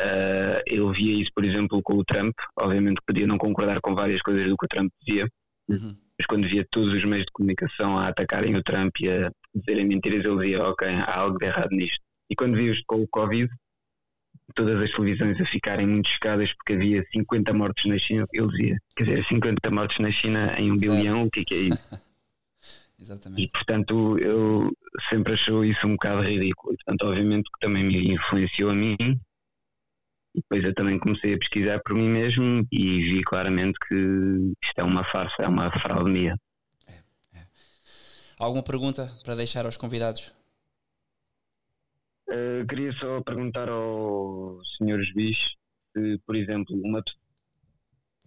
Uh, 0.00 0.62
ele 0.66 0.92
via 0.92 1.22
isso, 1.22 1.30
por 1.34 1.44
exemplo, 1.44 1.82
com 1.82 1.94
o 1.94 2.04
Trump, 2.04 2.34
obviamente 2.58 2.96
que 2.96 3.06
podia 3.06 3.26
não 3.26 3.38
concordar 3.38 3.80
com 3.80 3.94
várias 3.94 4.22
coisas 4.22 4.48
do 4.48 4.56
que 4.56 4.64
o 4.64 4.68
Trump 4.68 4.90
dizia, 5.02 5.28
uhum. 5.68 5.94
mas 6.18 6.26
quando 6.26 6.48
via 6.48 6.66
todos 6.70 6.92
os 6.92 7.04
meios 7.04 7.26
de 7.26 7.32
comunicação 7.32 7.98
a 7.98 8.08
atacarem 8.08 8.56
o 8.56 8.62
Trump 8.62 8.98
e 9.00 9.10
a 9.10 9.30
dizerem 9.54 9.86
mentiras, 9.86 10.24
ele 10.24 10.38
dizia, 10.38 10.62
ok, 10.62 10.88
há 10.88 11.18
algo 11.18 11.38
de 11.38 11.46
errado 11.46 11.70
nisto. 11.72 12.00
E 12.30 12.34
quando 12.34 12.56
vi 12.56 12.72
com 12.86 13.02
o 13.02 13.08
Covid, 13.08 13.50
todas 14.54 14.82
as 14.82 14.90
televisões 14.90 15.40
a 15.40 15.46
ficarem 15.46 15.86
muito 15.86 16.08
chocadas 16.08 16.52
porque 16.54 16.74
havia 16.74 17.04
50 17.12 17.52
mortes 17.52 17.84
na 17.86 17.98
China, 17.98 18.26
ele 18.32 18.48
dizia, 18.48 18.78
quer 18.96 19.04
dizer, 19.04 19.24
50 19.26 19.70
mortes 19.70 19.98
na 19.98 20.10
China 20.10 20.54
em 20.58 20.70
um 20.70 20.74
Exato. 20.74 20.96
bilhão, 20.96 21.24
o 21.24 21.30
que 21.30 21.40
é, 21.40 21.44
que 21.44 21.54
é 21.54 21.58
isso? 21.58 21.90
Exatamente. 23.02 23.42
E 23.42 23.48
portanto 23.48 24.16
eu 24.18 24.70
sempre 25.10 25.32
achou 25.32 25.64
isso 25.64 25.86
um 25.86 25.92
bocado 25.92 26.22
ridículo. 26.22 26.72
E, 26.72 26.76
portanto, 26.76 27.02
obviamente 27.08 27.50
que 27.52 27.60
também 27.60 27.84
me 27.84 28.14
influenciou 28.14 28.70
a 28.70 28.74
mim. 28.74 28.96
E 30.34 30.40
depois 30.40 30.64
eu 30.64 30.74
também 30.74 30.98
comecei 30.98 31.34
a 31.34 31.38
pesquisar 31.38 31.80
por 31.82 31.94
mim 31.94 32.08
mesmo 32.08 32.66
e 32.70 33.02
vi 33.02 33.22
claramente 33.22 33.76
que 33.86 33.94
isto 34.62 34.78
é 34.78 34.82
uma 34.84 35.04
farsa, 35.04 35.42
é 35.42 35.48
uma 35.48 35.70
fraude 35.72 36.10
minha. 36.10 36.38
É, 36.86 37.02
é. 37.34 37.46
Alguma 38.38 38.62
pergunta 38.62 39.12
para 39.24 39.34
deixar 39.34 39.66
aos 39.66 39.76
convidados? 39.76 40.32
Uh, 42.28 42.64
queria 42.66 42.92
só 42.94 43.20
perguntar 43.20 43.68
ao 43.68 44.58
Sr. 44.78 45.02
Juiz 45.02 45.36
se, 45.92 46.18
por 46.24 46.34
exemplo, 46.34 46.80
uma 46.82 47.02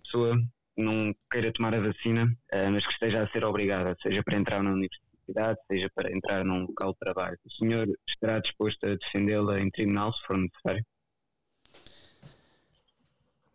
pessoa 0.03 0.37
não 0.77 1.15
queira 1.31 1.51
tomar 1.51 1.73
a 1.73 1.79
vacina, 1.79 2.25
uh, 2.25 2.71
mas 2.71 2.85
que 2.85 2.93
esteja 2.93 3.23
a 3.23 3.27
ser 3.29 3.43
obrigada, 3.43 3.95
seja 4.01 4.23
para 4.23 4.37
entrar 4.37 4.63
na 4.63 4.71
universidade, 4.71 5.59
seja 5.67 5.89
para 5.93 6.11
entrar 6.11 6.43
num 6.43 6.65
local 6.65 6.93
de 6.93 6.99
trabalho. 6.99 7.37
O 7.45 7.51
senhor 7.51 7.87
estará 8.07 8.39
disposto 8.39 8.85
a 8.85 8.95
defendê-la 8.95 9.59
em 9.59 9.69
tribunal, 9.69 10.13
se 10.13 10.21
for 10.25 10.37
necessário? 10.37 10.85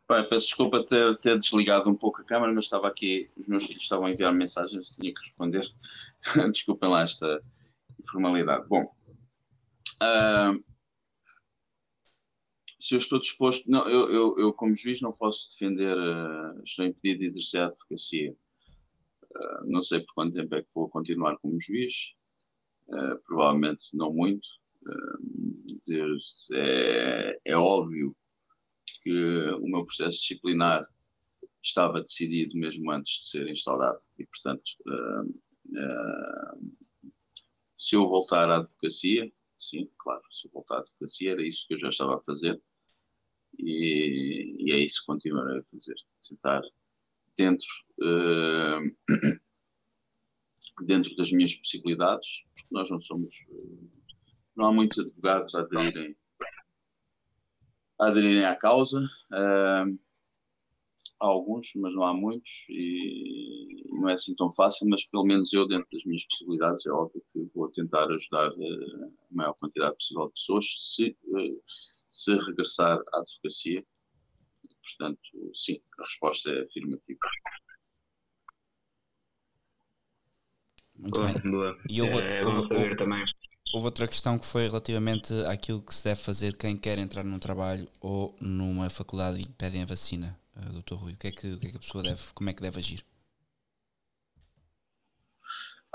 Bem, 0.08 0.28
peço 0.28 0.46
desculpa 0.46 0.82
ter, 0.82 1.14
ter 1.18 1.38
desligado 1.38 1.88
um 1.88 1.94
pouco 1.94 2.20
a 2.20 2.24
câmera, 2.24 2.52
mas 2.52 2.64
estava 2.64 2.88
aqui, 2.88 3.30
os 3.36 3.46
meus 3.46 3.66
filhos 3.66 3.82
estavam 3.84 4.06
a 4.06 4.10
enviar 4.10 4.34
mensagens, 4.34 4.90
tinha 4.90 5.14
que 5.14 5.20
responder. 5.20 5.64
Desculpem 6.50 6.88
lá 6.88 7.02
esta 7.02 7.40
informalidade. 8.00 8.66
Bom, 8.66 8.92
Uh, 10.00 10.64
se 12.80 12.94
eu 12.94 12.98
estou 12.98 13.20
disposto, 13.20 13.70
não, 13.70 13.86
eu, 13.86 14.10
eu, 14.10 14.38
eu, 14.38 14.52
como 14.54 14.74
juiz 14.74 15.02
não 15.02 15.12
posso 15.12 15.50
defender, 15.50 15.94
uh, 15.94 16.62
estou 16.64 16.86
impedido 16.86 17.20
de 17.20 17.26
exercer 17.26 17.60
a 17.60 17.66
advocacia. 17.66 18.34
Uh, 19.24 19.66
não 19.70 19.82
sei 19.82 20.00
por 20.00 20.14
quanto 20.14 20.34
tempo 20.34 20.54
é 20.54 20.62
que 20.62 20.74
vou 20.74 20.88
continuar 20.88 21.36
como 21.38 21.60
juiz, 21.60 22.16
uh, 22.88 23.18
provavelmente 23.26 23.94
não 23.94 24.12
muito. 24.12 24.48
É, 26.52 27.38
é, 27.44 27.56
óbvio 27.56 28.16
que 29.02 29.50
o 29.60 29.66
meu 29.66 29.84
processo 29.84 30.18
disciplinar 30.18 30.86
estava 31.62 32.00
decidido 32.00 32.56
mesmo 32.56 32.90
antes 32.90 33.20
de 33.20 33.26
ser 33.26 33.48
instaurado 33.48 33.98
e, 34.18 34.26
portanto, 34.26 34.62
se 37.76 37.94
eu 37.94 38.08
voltar 38.08 38.50
à 38.50 38.56
advocacia, 38.56 39.30
sim, 39.58 39.88
claro, 39.98 40.22
se 40.32 40.48
eu 40.48 40.50
voltar 40.52 40.76
à 40.76 40.78
advocacia 40.80 41.32
era 41.32 41.46
isso 41.46 41.66
que 41.68 41.74
eu 41.74 41.78
já 41.78 41.90
estava 41.90 42.16
a 42.16 42.22
fazer 42.22 42.60
e, 43.58 44.56
e 44.58 44.72
é 44.72 44.78
isso 44.78 45.00
que 45.00 45.06
continuarei 45.06 45.58
a 45.58 45.64
fazer, 45.64 45.94
tentar 46.26 46.62
dentro, 47.36 47.68
uh, 48.00 48.96
dentro 50.86 51.14
das 51.16 51.30
minhas 51.32 51.54
possibilidades, 51.54 52.44
porque 52.54 52.68
nós 52.70 52.90
não 52.90 53.00
somos, 53.00 53.34
uh, 53.50 53.90
não 54.56 54.66
há 54.66 54.72
muitos 54.72 54.98
advogados 54.98 55.54
a 55.54 55.60
aderirem, 55.60 56.16
a 58.00 58.06
aderirem 58.06 58.44
à 58.44 58.56
causa, 58.56 59.00
uh, 59.00 59.98
há 61.20 61.26
alguns, 61.26 61.70
mas 61.76 61.94
não 61.94 62.04
há 62.04 62.14
muitos 62.14 62.66
e 62.70 63.84
não 63.90 64.08
é 64.08 64.14
assim 64.14 64.34
tão 64.34 64.50
fácil, 64.52 64.88
mas 64.88 65.04
pelo 65.04 65.24
menos 65.24 65.52
eu, 65.52 65.68
dentro 65.68 65.86
das 65.92 66.04
minhas 66.04 66.24
possibilidades, 66.24 66.86
é 66.86 66.90
óbvio 66.90 67.22
que 67.32 67.50
vou 67.54 67.68
tentar 67.70 68.10
ajudar 68.10 68.48
eh, 68.48 69.04
a 69.04 69.34
maior 69.34 69.52
quantidade 69.54 69.94
possível 69.96 70.26
de 70.28 70.32
pessoas 70.32 70.64
se, 70.78 71.10
eh, 71.10 71.99
se 72.10 72.34
regressar 72.34 72.98
à 73.14 73.18
advocacia. 73.18 73.86
Portanto, 74.82 75.20
sim, 75.54 75.80
a 75.98 76.02
resposta 76.02 76.50
é 76.50 76.62
afirmativa. 76.64 77.20
Muito 80.96 81.20
bem. 81.22 81.50
Boa. 81.50 81.78
E 81.88 81.98
eu 81.98 82.06
vou, 82.08 82.20
é, 82.20 82.42
eu 82.42 82.50
vou, 82.50 82.66
eu, 82.72 82.96
também. 82.96 83.24
Houve 83.72 83.86
outra 83.86 84.08
questão 84.08 84.38
que 84.38 84.44
foi 84.44 84.66
relativamente 84.66 85.32
àquilo 85.46 85.80
que 85.80 85.94
se 85.94 86.04
deve 86.04 86.20
fazer 86.20 86.56
quem 86.56 86.76
quer 86.76 86.98
entrar 86.98 87.22
num 87.22 87.38
trabalho 87.38 87.88
ou 88.00 88.36
numa 88.40 88.90
faculdade 88.90 89.40
e 89.40 89.48
pedem 89.48 89.82
a 89.82 89.86
vacina. 89.86 90.38
Uh, 90.56 90.72
doutor 90.72 90.96
Rui, 90.96 91.12
o 91.12 91.16
que, 91.16 91.28
é 91.28 91.32
que, 91.32 91.52
o 91.52 91.58
que 91.58 91.68
é 91.68 91.70
que 91.70 91.76
a 91.76 91.80
pessoa 91.80 92.02
deve, 92.02 92.20
como 92.34 92.50
é 92.50 92.52
que 92.52 92.60
deve 92.60 92.78
agir? 92.78 93.06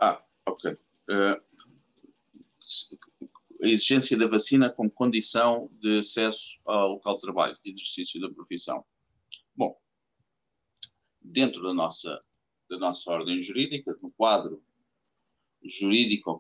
Ah, 0.02 0.24
ok. 0.46 0.72
Uh, 0.72 1.42
a 3.66 3.68
exigência 3.68 4.16
da 4.16 4.28
vacina 4.28 4.70
como 4.70 4.92
condição 4.92 5.70
de 5.80 6.00
acesso 6.00 6.60
ao 6.66 6.94
local 6.94 7.16
de 7.16 7.22
trabalho, 7.22 7.58
de 7.64 7.72
exercício 7.72 8.22
da 8.22 8.30
profissão. 8.30 8.86
Bom, 9.56 9.76
dentro 11.20 11.64
da 11.64 11.74
nossa, 11.74 12.24
da 12.70 12.78
nossa 12.78 13.12
ordem 13.12 13.40
jurídica, 13.40 13.98
no 14.04 14.12
quadro 14.12 14.64
jurídico 15.64 16.40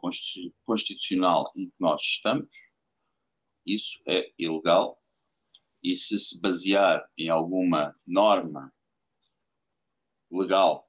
constitucional 0.63 1.51
em 1.55 1.67
que 1.67 1.75
nós 1.79 1.99
estamos, 1.99 2.47
isso 3.65 3.99
é 4.07 4.31
ilegal 4.37 5.01
e 5.81 5.95
se 5.97 6.19
se 6.19 6.39
basear 6.39 7.09
em 7.17 7.29
alguma 7.29 7.99
norma 8.05 8.71
legal, 10.29 10.87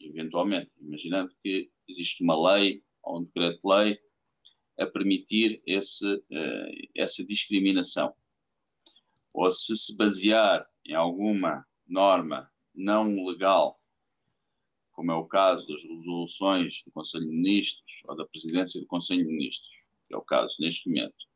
eventualmente, 0.00 0.72
imaginando 0.80 1.32
que 1.40 1.70
existe 1.86 2.24
uma 2.24 2.54
lei 2.54 2.84
ou 3.00 3.20
um 3.20 3.22
decreto-lei 3.22 4.00
a 4.78 4.86
permitir 4.86 5.62
esse, 5.66 6.06
uh, 6.06 6.88
essa 6.96 7.24
discriminação, 7.24 8.14
ou 9.32 9.50
se 9.50 9.76
se 9.76 9.96
basear 9.96 10.68
em 10.84 10.94
alguma 10.94 11.66
norma 11.86 12.50
não 12.74 13.24
legal 13.24 13.82
como 14.92 15.10
é 15.10 15.14
o 15.14 15.26
caso 15.26 15.66
das 15.66 15.82
resoluções 15.82 16.82
do 16.84 16.92
Conselho 16.92 17.24
de 17.24 17.34
Ministros 17.34 18.02
ou 18.08 18.16
da 18.16 18.26
presidência 18.26 18.80
do 18.80 18.86
Conselho 18.86 19.24
de 19.24 19.32
Ministros, 19.32 19.68
que 20.06 20.14
é 20.14 20.16
o 20.16 20.22
caso 20.22 20.56
neste 20.60 20.88
momento, 20.88 21.26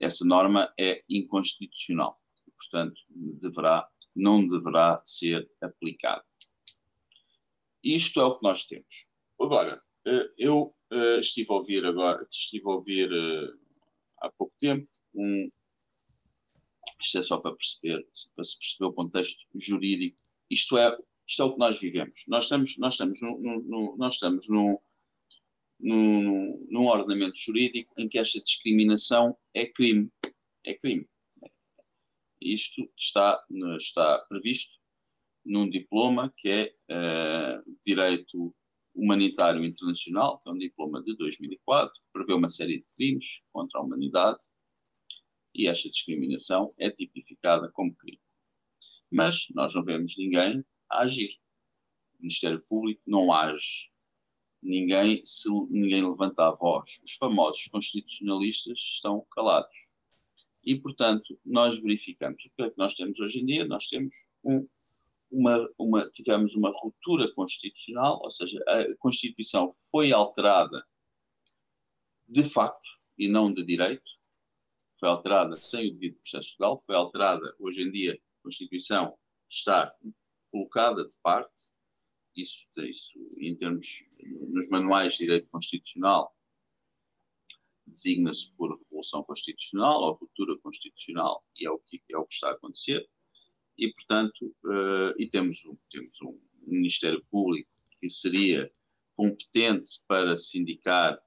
essa 0.00 0.24
norma 0.24 0.72
é 0.78 1.04
inconstitucional 1.08 2.20
e, 2.46 2.50
portanto, 2.50 3.00
deverá, 3.08 3.88
não 4.16 4.46
deverá 4.46 5.00
ser 5.04 5.48
aplicada. 5.60 6.24
Isto 7.82 8.20
é 8.20 8.24
o 8.24 8.38
que 8.38 8.42
nós 8.42 8.64
temos. 8.64 9.10
Agora, 9.40 9.82
eh, 10.06 10.30
eu 10.38 10.74
eh, 10.94 11.20
estive 11.20 11.48
a 11.50 11.54
ouvir 11.54 11.84
agora, 11.84 12.26
estive 12.30 12.64
a 12.66 12.70
ouvir 12.70 13.10
eh, 13.12 13.52
há 14.20 14.30
pouco 14.30 14.54
tempo 14.58 14.88
um, 15.14 15.50
isto 17.00 17.18
é 17.18 17.22
só 17.22 17.38
para 17.38 17.54
perceber, 17.54 18.06
para 18.34 18.44
se 18.44 18.58
perceber 18.58 18.86
o 18.86 18.92
contexto 18.92 19.46
jurídico. 19.54 20.18
Isto 20.50 20.78
é, 20.78 20.96
isto 21.26 21.42
é 21.42 21.44
o 21.44 21.52
que 21.52 21.58
nós 21.58 21.78
vivemos. 21.78 22.24
Nós 22.28 22.44
estamos, 22.44 22.78
nós 22.78 22.94
estamos, 22.94 23.20
no, 23.20 23.38
no, 23.38 23.62
no 23.62 23.96
nós 23.96 24.14
estamos 24.14 24.48
num, 24.48 24.78
num, 25.78 26.66
num 26.70 26.86
ordenamento 26.86 27.38
jurídico 27.38 27.92
em 27.98 28.08
que 28.08 28.18
esta 28.18 28.40
discriminação 28.40 29.36
é 29.52 29.66
crime. 29.66 30.10
É 30.64 30.74
crime. 30.74 31.08
Isto 32.40 32.90
está, 32.96 33.42
está 33.78 34.18
previsto 34.28 34.78
num 35.44 35.68
diploma 35.68 36.32
que 36.36 36.48
é 36.48 36.74
uh, 36.90 37.78
Direito 37.84 38.54
Humanitário 38.94 39.64
Internacional, 39.64 40.40
que 40.40 40.48
é 40.48 40.52
um 40.52 40.58
diploma 40.58 41.02
de 41.02 41.16
2004, 41.16 41.92
que 41.92 42.12
prevê 42.12 42.32
uma 42.32 42.48
série 42.48 42.78
de 42.78 42.86
crimes 42.96 43.42
contra 43.52 43.80
a 43.80 43.82
humanidade 43.82 44.38
e 45.54 45.68
esta 45.68 45.88
discriminação 45.88 46.74
é 46.78 46.90
tipificada 46.90 47.70
como 47.70 47.94
crime. 47.94 48.20
Mas 49.10 49.46
nós 49.54 49.72
não 49.74 49.84
vemos 49.84 50.16
ninguém 50.18 50.64
a 50.90 51.02
agir. 51.02 51.30
O 52.18 52.22
Ministério 52.22 52.60
Público 52.60 53.00
não 53.06 53.32
age. 53.32 53.92
Ninguém, 54.60 55.22
se, 55.24 55.48
ninguém 55.70 56.02
levanta 56.02 56.48
a 56.48 56.54
voz. 56.54 57.00
Os 57.04 57.12
famosos 57.12 57.66
constitucionalistas 57.66 58.78
estão 58.78 59.24
calados. 59.30 59.94
E, 60.64 60.74
portanto, 60.74 61.38
nós 61.44 61.80
verificamos 61.80 62.44
o 62.46 62.50
que 62.56 62.62
é 62.62 62.70
que 62.70 62.78
nós 62.78 62.94
temos 62.94 63.20
hoje 63.20 63.40
em 63.40 63.46
dia. 63.46 63.64
Nós 63.66 63.86
temos 63.86 64.14
um, 64.42 64.66
uma, 65.34 65.68
uma, 65.78 66.08
tivemos 66.10 66.54
uma 66.54 66.70
ruptura 66.70 67.32
constitucional, 67.34 68.20
ou 68.22 68.30
seja, 68.30 68.62
a 68.68 68.96
Constituição 68.98 69.70
foi 69.90 70.12
alterada 70.12 70.86
de 72.28 72.44
facto 72.44 72.88
e 73.18 73.28
não 73.28 73.52
de 73.52 73.64
direito, 73.64 74.10
foi 74.98 75.08
alterada 75.08 75.56
sem 75.56 75.88
o 75.88 75.92
devido 75.92 76.18
processo 76.18 76.56
legal, 76.58 76.78
foi 76.78 76.94
alterada, 76.94 77.54
hoje 77.58 77.82
em 77.82 77.90
dia, 77.90 78.14
a 78.14 78.42
Constituição 78.42 79.18
está 79.48 79.94
colocada 80.50 81.06
de 81.06 81.16
parte, 81.22 81.70
isso, 82.36 82.66
isso 82.78 83.18
em 83.38 83.56
termos, 83.56 84.04
nos 84.48 84.68
manuais 84.68 85.12
de 85.12 85.18
direito 85.18 85.48
constitucional, 85.48 86.34
designa-se 87.86 88.52
por 88.52 88.76
Revolução 88.78 89.22
Constitucional 89.24 90.00
ou 90.00 90.14
Ruptura 90.14 90.56
Constitucional, 90.58 91.44
e 91.56 91.66
é 91.66 91.70
o 91.70 91.78
que, 91.78 92.02
é 92.10 92.16
o 92.16 92.24
que 92.24 92.34
está 92.34 92.48
a 92.48 92.52
acontecer, 92.52 93.08
e, 93.78 93.92
portanto, 93.92 94.54
uh, 94.64 95.14
e 95.18 95.26
temos 95.28 95.64
um, 95.64 95.76
temos 95.90 96.20
um 96.22 96.38
Ministério 96.66 97.24
Público 97.30 97.70
que 98.00 98.08
seria 98.08 98.70
competente 99.16 100.02
para 100.06 100.36
sindicar 100.36 101.18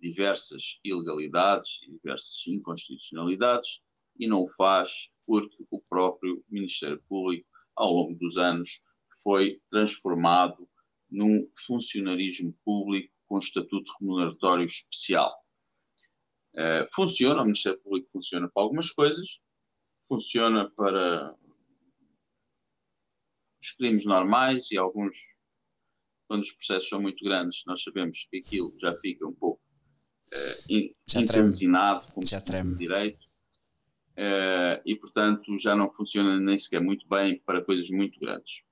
diversas 0.00 0.80
ilegalidades 0.84 1.80
e 1.82 1.90
diversas 1.90 2.46
inconstitucionalidades 2.46 3.82
e 4.18 4.26
não 4.26 4.42
o 4.42 4.48
faz 4.48 5.12
porque 5.26 5.64
o 5.70 5.80
próprio 5.80 6.44
Ministério 6.48 7.02
Público, 7.08 7.48
ao 7.76 7.92
longo 7.92 8.18
dos 8.18 8.36
anos, 8.36 8.82
foi 9.22 9.60
transformado 9.70 10.68
num 11.10 11.48
funcionarismo 11.66 12.52
público 12.64 13.12
com 13.26 13.38
estatuto 13.38 13.92
remuneratório 14.00 14.64
especial. 14.64 15.34
Uh, 16.54 16.86
funciona, 16.92 17.42
o 17.42 17.44
Ministério 17.44 17.80
Público 17.80 18.10
funciona 18.10 18.48
para 18.48 18.62
algumas 18.62 18.90
coisas, 18.90 19.40
funciona 20.08 20.68
para 20.70 21.36
os 23.60 23.72
crimes 23.72 24.04
normais 24.04 24.70
e 24.70 24.78
alguns, 24.78 25.14
quando 26.26 26.42
os 26.42 26.52
processos 26.52 26.88
são 26.88 27.00
muito 27.00 27.24
grandes, 27.24 27.62
nós 27.66 27.82
sabemos 27.82 28.26
que 28.30 28.38
aquilo 28.38 28.74
já 28.78 28.94
fica 28.96 29.26
um 29.26 29.34
pouco 29.34 29.60
uh, 30.34 30.94
encanzinado 31.14 32.10
como 32.12 32.26
já 32.26 32.40
treme. 32.40 32.76
direito. 32.76 33.28
Uh, 34.12 34.76
e 34.84 34.94
portanto 34.96 35.56
já 35.56 35.74
não 35.74 35.90
funciona 35.90 36.38
nem 36.38 36.58
sequer 36.58 36.80
muito 36.80 37.08
bem 37.08 37.40
para 37.40 37.64
coisas 37.64 37.88
muito 37.90 38.18
grandes. 38.18 38.62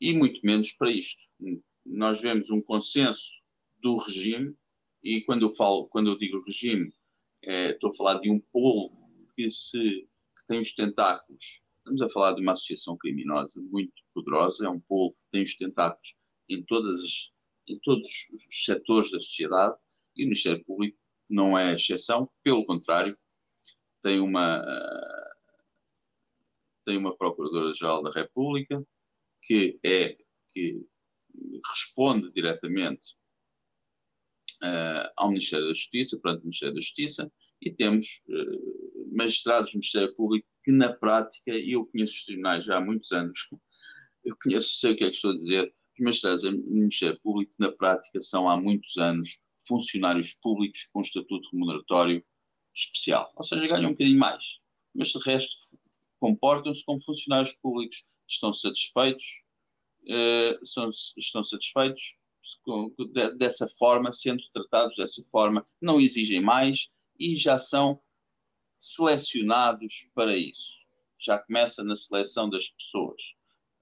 E 0.00 0.14
muito 0.14 0.40
menos 0.44 0.72
para 0.72 0.90
isto. 0.90 1.20
Nós 1.84 2.20
vemos 2.20 2.50
um 2.50 2.62
consenso 2.62 3.40
do 3.82 3.98
regime 3.98 4.54
e 5.02 5.22
quando 5.22 5.42
eu 5.42 5.52
falo 5.52 5.88
quando 5.88 6.10
eu 6.10 6.18
digo 6.18 6.42
regime 6.44 6.92
é, 7.42 7.70
estou 7.70 7.90
a 7.90 7.94
falar 7.94 8.20
de 8.20 8.30
um 8.30 8.38
povo 8.52 9.10
que 9.34 9.50
se 9.50 10.06
que 10.36 10.46
tem 10.46 10.60
os 10.60 10.74
tentáculos 10.74 11.64
estamos 11.80 12.02
a 12.02 12.08
falar 12.08 12.32
de 12.32 12.42
uma 12.42 12.52
associação 12.52 12.96
criminosa 12.96 13.60
muito 13.60 13.92
poderosa 14.14 14.66
é 14.66 14.68
um 14.68 14.80
povo 14.80 15.14
que 15.14 15.30
tem 15.30 15.42
os 15.42 15.56
tentáculos 15.56 16.16
em 16.48 16.62
todas 16.64 17.00
as, 17.00 17.32
em 17.68 17.78
todos 17.80 18.06
os 18.06 18.64
setores 18.64 19.10
da 19.10 19.18
sociedade 19.18 19.78
e 20.16 20.24
o 20.24 20.26
Ministério 20.26 20.64
Público 20.64 20.98
não 21.28 21.56
é 21.56 21.74
exceção, 21.74 22.28
pelo 22.42 22.66
contrário, 22.66 23.16
tem 24.02 24.18
uma, 24.18 24.64
tem 26.84 26.96
uma 26.96 27.16
Procuradora-Geral 27.16 28.02
da 28.02 28.10
República 28.10 28.84
que 29.42 29.78
é 29.84 30.16
que 30.48 30.84
responde 31.68 32.32
diretamente 32.32 33.14
uh, 34.62 35.08
ao 35.16 35.28
Ministério 35.28 35.66
da 35.66 35.72
Justiça, 35.72 36.18
perante 36.18 36.40
o 36.40 36.44
Ministério 36.44 36.74
da 36.74 36.80
Justiça, 36.80 37.32
e 37.62 37.70
temos 37.70 38.24
uh, 38.28 39.16
magistrados 39.16 39.70
do 39.70 39.76
Ministério 39.76 40.14
Público 40.16 40.48
que, 40.70 40.76
na 40.76 40.92
prática, 40.92 41.50
e 41.50 41.72
eu 41.72 41.84
conheço 41.86 42.14
os 42.14 42.24
tribunais 42.24 42.64
já 42.64 42.78
há 42.78 42.80
muitos 42.80 43.10
anos, 43.10 43.38
eu 44.24 44.36
conheço, 44.42 44.78
sei 44.78 44.92
o 44.92 44.96
que 44.96 45.04
é 45.04 45.10
que 45.10 45.16
estou 45.16 45.32
a 45.32 45.34
dizer, 45.36 45.74
os 45.94 46.04
magistrados 46.04 46.42
do 46.42 46.52
Ministério 46.52 47.20
Público, 47.20 47.52
na 47.58 47.72
prática, 47.72 48.20
são 48.20 48.48
há 48.48 48.56
muitos 48.56 48.96
anos 48.96 49.42
funcionários 49.66 50.32
públicos 50.34 50.88
com 50.92 51.00
estatuto 51.00 51.48
remuneratório 51.52 52.24
especial. 52.74 53.32
Ou 53.36 53.42
seja, 53.42 53.66
ganham 53.66 53.88
um 53.88 53.92
bocadinho 53.92 54.18
mais. 54.18 54.62
Mas 54.94 55.08
de 55.08 55.18
resto 55.18 55.56
comportam-se 56.18 56.84
como 56.84 57.02
funcionários 57.02 57.52
públicos, 57.54 58.04
estão 58.28 58.52
satisfeitos, 58.52 59.24
uh, 60.04 60.66
são, 60.66 60.88
estão 61.16 61.42
satisfeitos 61.42 62.16
com, 62.62 62.94
de, 62.98 63.34
dessa 63.36 63.66
forma, 63.66 64.12
sendo 64.12 64.42
tratados 64.52 64.96
dessa 64.96 65.22
forma, 65.30 65.66
não 65.80 66.00
exigem 66.00 66.40
mais 66.40 66.94
e 67.18 67.36
já 67.36 67.58
são 67.58 68.00
selecionados 68.80 70.10
para 70.14 70.34
isso. 70.34 70.86
Já 71.18 71.38
começa 71.38 71.84
na 71.84 71.94
seleção 71.94 72.48
das 72.48 72.68
pessoas. 72.70 73.22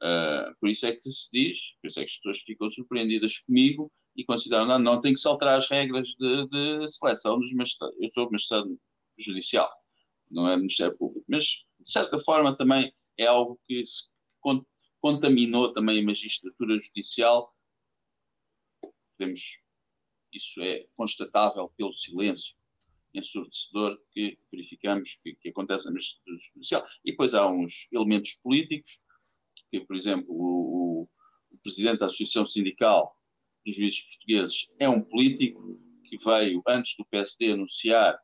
Uh, 0.03 0.55
por 0.61 0.69
isso 0.69 0.87
é 0.87 0.93
que 0.93 1.09
se 1.09 1.31
diz, 1.33 1.77
por 1.81 1.89
isso 1.89 2.01
é 2.01 2.05
que 2.05 2.11
as 2.11 2.17
pessoas 2.17 2.41
ficam 2.41 2.69
surpreendidas 2.69 3.39
comigo 3.39 3.91
e 4.17 4.25
consideram, 4.25 4.67
não, 4.67 4.79
não 4.79 5.01
tem 5.01 5.15
que 5.15 5.21
se 5.21 5.29
alterar 5.29 5.57
as 5.57 5.69
regras 5.69 6.09
de, 6.09 6.47
de 6.49 6.89
seleção 6.89 7.39
dos 7.39 7.53
magistrados. 7.53 7.97
Eu 8.01 8.09
sou 8.09 8.31
magistrado 8.31 8.81
judicial, 9.17 9.71
não 10.29 10.49
é 10.49 10.57
Ministério 10.57 10.97
Público, 10.99 11.25
mas 11.29 11.45
de 11.45 11.91
certa 11.91 12.19
forma 12.19 12.57
também 12.57 12.93
é 13.17 13.27
algo 13.27 13.61
que 13.65 13.85
se 13.87 14.11
contaminou 15.01 15.73
também 15.73 16.01
a 16.01 16.05
magistratura 16.05 16.79
judicial. 16.79 17.55
Podemos, 19.17 19.63
isso 20.33 20.61
é 20.61 20.87
constatável 20.97 21.73
pelo 21.77 21.93
silêncio 21.93 22.59
ensurdecedor 23.15 23.99
que 24.13 24.39
verificamos 24.51 25.19
que, 25.23 25.35
que 25.35 25.49
acontece 25.49 25.87
na 25.87 25.93
magistratura 25.93 26.37
judicial. 26.37 26.87
E 27.05 27.11
depois 27.11 27.35
há 27.35 27.47
uns 27.47 27.89
elementos 27.93 28.33
políticos, 28.43 29.03
que, 29.71 29.81
por 29.81 29.97
exemplo, 29.97 30.27
o, 30.29 31.09
o 31.51 31.59
presidente 31.63 31.99
da 31.99 32.07
Associação 32.07 32.45
Sindical 32.45 33.15
dos 33.65 33.75
juízes 33.75 34.01
portugueses 34.03 34.77
é 34.79 34.89
um 34.89 35.03
político 35.03 35.79
que 36.05 36.17
veio, 36.25 36.63
antes 36.67 36.97
do 36.97 37.05
PSD 37.05 37.53
anunciar 37.53 38.19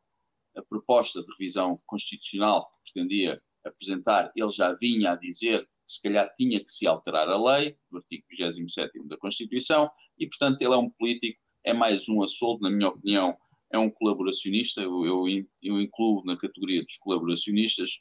a 0.56 0.62
proposta 0.62 1.22
de 1.22 1.30
revisão 1.32 1.80
constitucional 1.86 2.66
que 2.84 2.92
pretendia 2.92 3.42
apresentar, 3.64 4.32
ele 4.36 4.50
já 4.50 4.74
vinha 4.74 5.12
a 5.12 5.16
dizer 5.16 5.64
que 5.64 5.92
se 5.92 6.02
calhar 6.02 6.32
tinha 6.34 6.60
que 6.60 6.70
se 6.70 6.86
alterar 6.86 7.28
a 7.28 7.36
lei, 7.36 7.76
do 7.90 7.98
artigo 7.98 8.24
27 8.30 9.06
da 9.06 9.16
Constituição, 9.18 9.90
e 10.18 10.26
portanto 10.26 10.62
ele 10.62 10.72
é 10.72 10.76
um 10.76 10.90
político, 10.90 11.38
é 11.64 11.72
mais 11.72 12.08
um 12.08 12.22
assolto, 12.22 12.62
na 12.62 12.70
minha 12.70 12.88
opinião, 12.88 13.36
é 13.74 13.78
um 13.78 13.90
colaboracionista, 13.90 14.80
eu, 14.82 15.26
eu, 15.60 15.80
incluo 15.80 16.24
na 16.24 16.36
categoria 16.36 16.80
dos 16.80 16.96
colaboracionistas, 16.98 18.00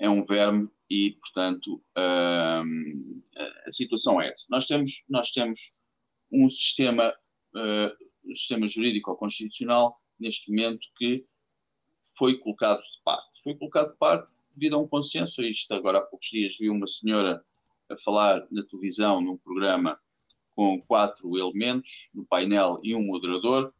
é 0.00 0.10
um 0.10 0.24
verme 0.24 0.68
e, 0.90 1.12
portanto, 1.12 1.80
a 1.94 2.64
situação 3.70 4.20
é 4.20 4.30
essa. 4.30 4.46
Nós 4.50 4.66
temos, 4.66 5.04
nós 5.08 5.30
temos 5.30 5.72
um 6.32 6.50
sistema, 6.50 7.14
uh, 7.54 8.34
sistema 8.34 8.68
jurídico 8.68 9.14
constitucional, 9.14 9.96
neste 10.18 10.50
momento, 10.50 10.84
que 10.96 11.24
foi 12.16 12.36
colocado 12.36 12.80
de 12.80 13.00
parte. 13.04 13.42
Foi 13.44 13.56
colocado 13.56 13.92
de 13.92 13.96
parte 13.96 14.34
devido 14.56 14.74
a 14.74 14.80
um 14.80 14.88
consenso. 14.88 15.40
Isto 15.40 15.74
agora 15.74 15.98
há 15.98 16.02
poucos 16.02 16.28
dias 16.28 16.56
vi 16.58 16.68
uma 16.68 16.86
senhora 16.88 17.44
a 17.88 17.96
falar 17.98 18.44
na 18.50 18.64
televisão 18.64 19.20
num 19.20 19.36
programa 19.36 20.00
com 20.58 20.82
quatro 20.82 21.38
elementos 21.38 22.10
no 22.12 22.26
painel 22.26 22.80
e 22.82 22.92
um 22.92 23.06
moderador. 23.06 23.72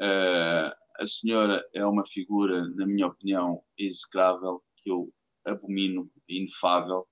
Uh, 0.00 0.74
a 0.98 1.06
senhora 1.06 1.64
é 1.72 1.86
uma 1.86 2.04
figura, 2.04 2.66
na 2.70 2.84
minha 2.84 3.06
opinião, 3.06 3.62
execrável, 3.78 4.60
que 4.78 4.90
eu 4.90 5.14
abomino, 5.46 6.10
inefável, 6.28 7.06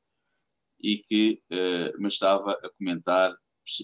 e 0.83 0.99
que 0.99 1.41
uh, 1.53 2.03
me 2.03 2.09
estava 2.09 2.51
a 2.51 2.69
comentar 2.71 3.33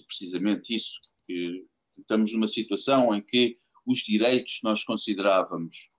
precisamente 0.07 0.75
isso, 0.75 0.99
que 1.25 1.65
estamos 1.97 2.33
numa 2.33 2.49
situação 2.49 3.15
em 3.15 3.21
que 3.21 3.57
os 3.85 3.99
direitos 3.99 4.59
nós 4.61 4.83
considerávamos 4.83 5.93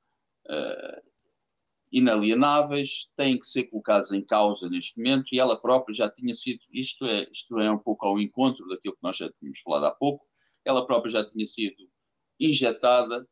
uh, 0.51 1.11
inalienáveis, 1.97 3.11
têm 3.17 3.39
que 3.39 3.47
ser 3.47 3.65
colocados 3.65 4.13
em 4.13 4.23
causa 4.23 4.69
neste 4.69 4.99
momento, 4.99 5.33
e 5.33 5.41
ela 5.41 5.59
própria 5.59 5.95
já 5.95 6.11
tinha 6.11 6.35
sido, 6.35 6.61
isto 6.71 7.07
é, 7.07 7.27
isto 7.33 7.59
é 7.59 7.71
um 7.71 7.79
pouco 7.79 8.07
ao 8.07 8.21
encontro 8.21 8.69
daquilo 8.69 8.95
que 8.95 9.03
nós 9.03 9.17
já 9.17 9.33
tínhamos 9.33 9.61
falado 9.61 9.87
há 9.87 9.91
pouco, 9.93 10.27
ela 10.63 10.87
própria 10.87 11.11
já 11.11 11.25
tinha 11.25 11.47
sido 11.47 11.89
injetada 12.39 13.27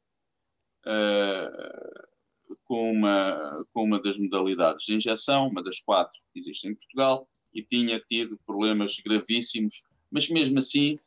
uh, 0.87 2.57
com, 2.65 2.91
uma, 2.91 3.67
com 3.75 3.85
uma 3.85 4.01
das 4.01 4.19
modalidades 4.19 4.87
de 4.87 4.95
injeção, 4.95 5.49
uma 5.49 5.63
das 5.63 5.79
quatro 5.81 6.17
que 6.33 6.39
existem 6.39 6.71
em 6.71 6.75
Portugal, 6.75 7.29
e 7.53 7.63
tinha 7.63 8.01
tido 8.01 8.41
problemas 8.47 8.97
gravíssimos, 9.05 9.85
mas 10.11 10.31
mesmo 10.31 10.59
assim 10.59 10.99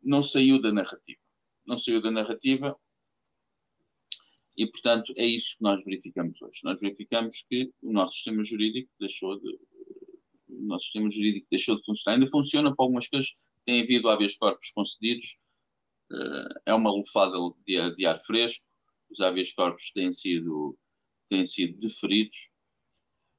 não 0.00 0.22
saiu 0.22 0.62
da 0.62 0.70
narrativa. 0.70 1.18
Não 1.66 1.76
saiu 1.76 2.00
da 2.00 2.12
narrativa 2.12 2.76
e, 4.56 4.66
portanto, 4.66 5.12
é 5.16 5.24
isso 5.24 5.56
que 5.56 5.62
nós 5.62 5.82
verificamos 5.84 6.40
hoje. 6.42 6.60
Nós 6.62 6.80
verificamos 6.80 7.42
que 7.48 7.72
o 7.82 7.92
nosso 7.92 8.14
sistema 8.14 8.44
jurídico 8.44 8.90
deixou 9.00 9.40
de, 9.40 9.58
o 10.48 10.66
nosso 10.66 10.84
sistema 10.84 11.08
jurídico 11.08 11.46
deixou 11.50 11.76
de 11.76 11.84
funcionar. 11.84 12.16
Ainda 12.16 12.30
funciona 12.30 12.74
para 12.74 12.84
algumas 12.84 13.08
coisas. 13.08 13.30
Tem 13.64 13.80
havido 13.80 14.08
habeas 14.08 14.36
corpus 14.36 14.70
concedidos. 14.70 15.38
Eh, 16.12 16.60
é 16.66 16.74
uma 16.74 16.90
lufada 16.90 17.36
de, 17.66 18.06
ar 18.06 18.18
fresco. 18.18 18.66
Os 19.10 19.20
habeas 19.20 19.52
corpus 19.52 19.90
têm 19.92 20.12
sido, 20.12 20.78
têm 21.28 21.46
sido 21.46 21.78
deferidos. 21.78 22.52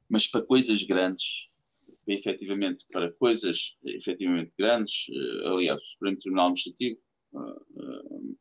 Mas 0.09 0.27
para 0.27 0.43
coisas 0.43 0.83
grandes, 0.83 1.51
efetivamente, 2.07 2.85
para 2.91 3.11
coisas 3.13 3.79
efetivamente 3.85 4.53
grandes, 4.57 5.05
eh, 5.09 5.47
aliás, 5.47 5.79
o 5.79 5.85
Supremo 5.85 6.17
Tribunal 6.17 6.47
Administrativo 6.47 6.99
eh, 7.35 8.33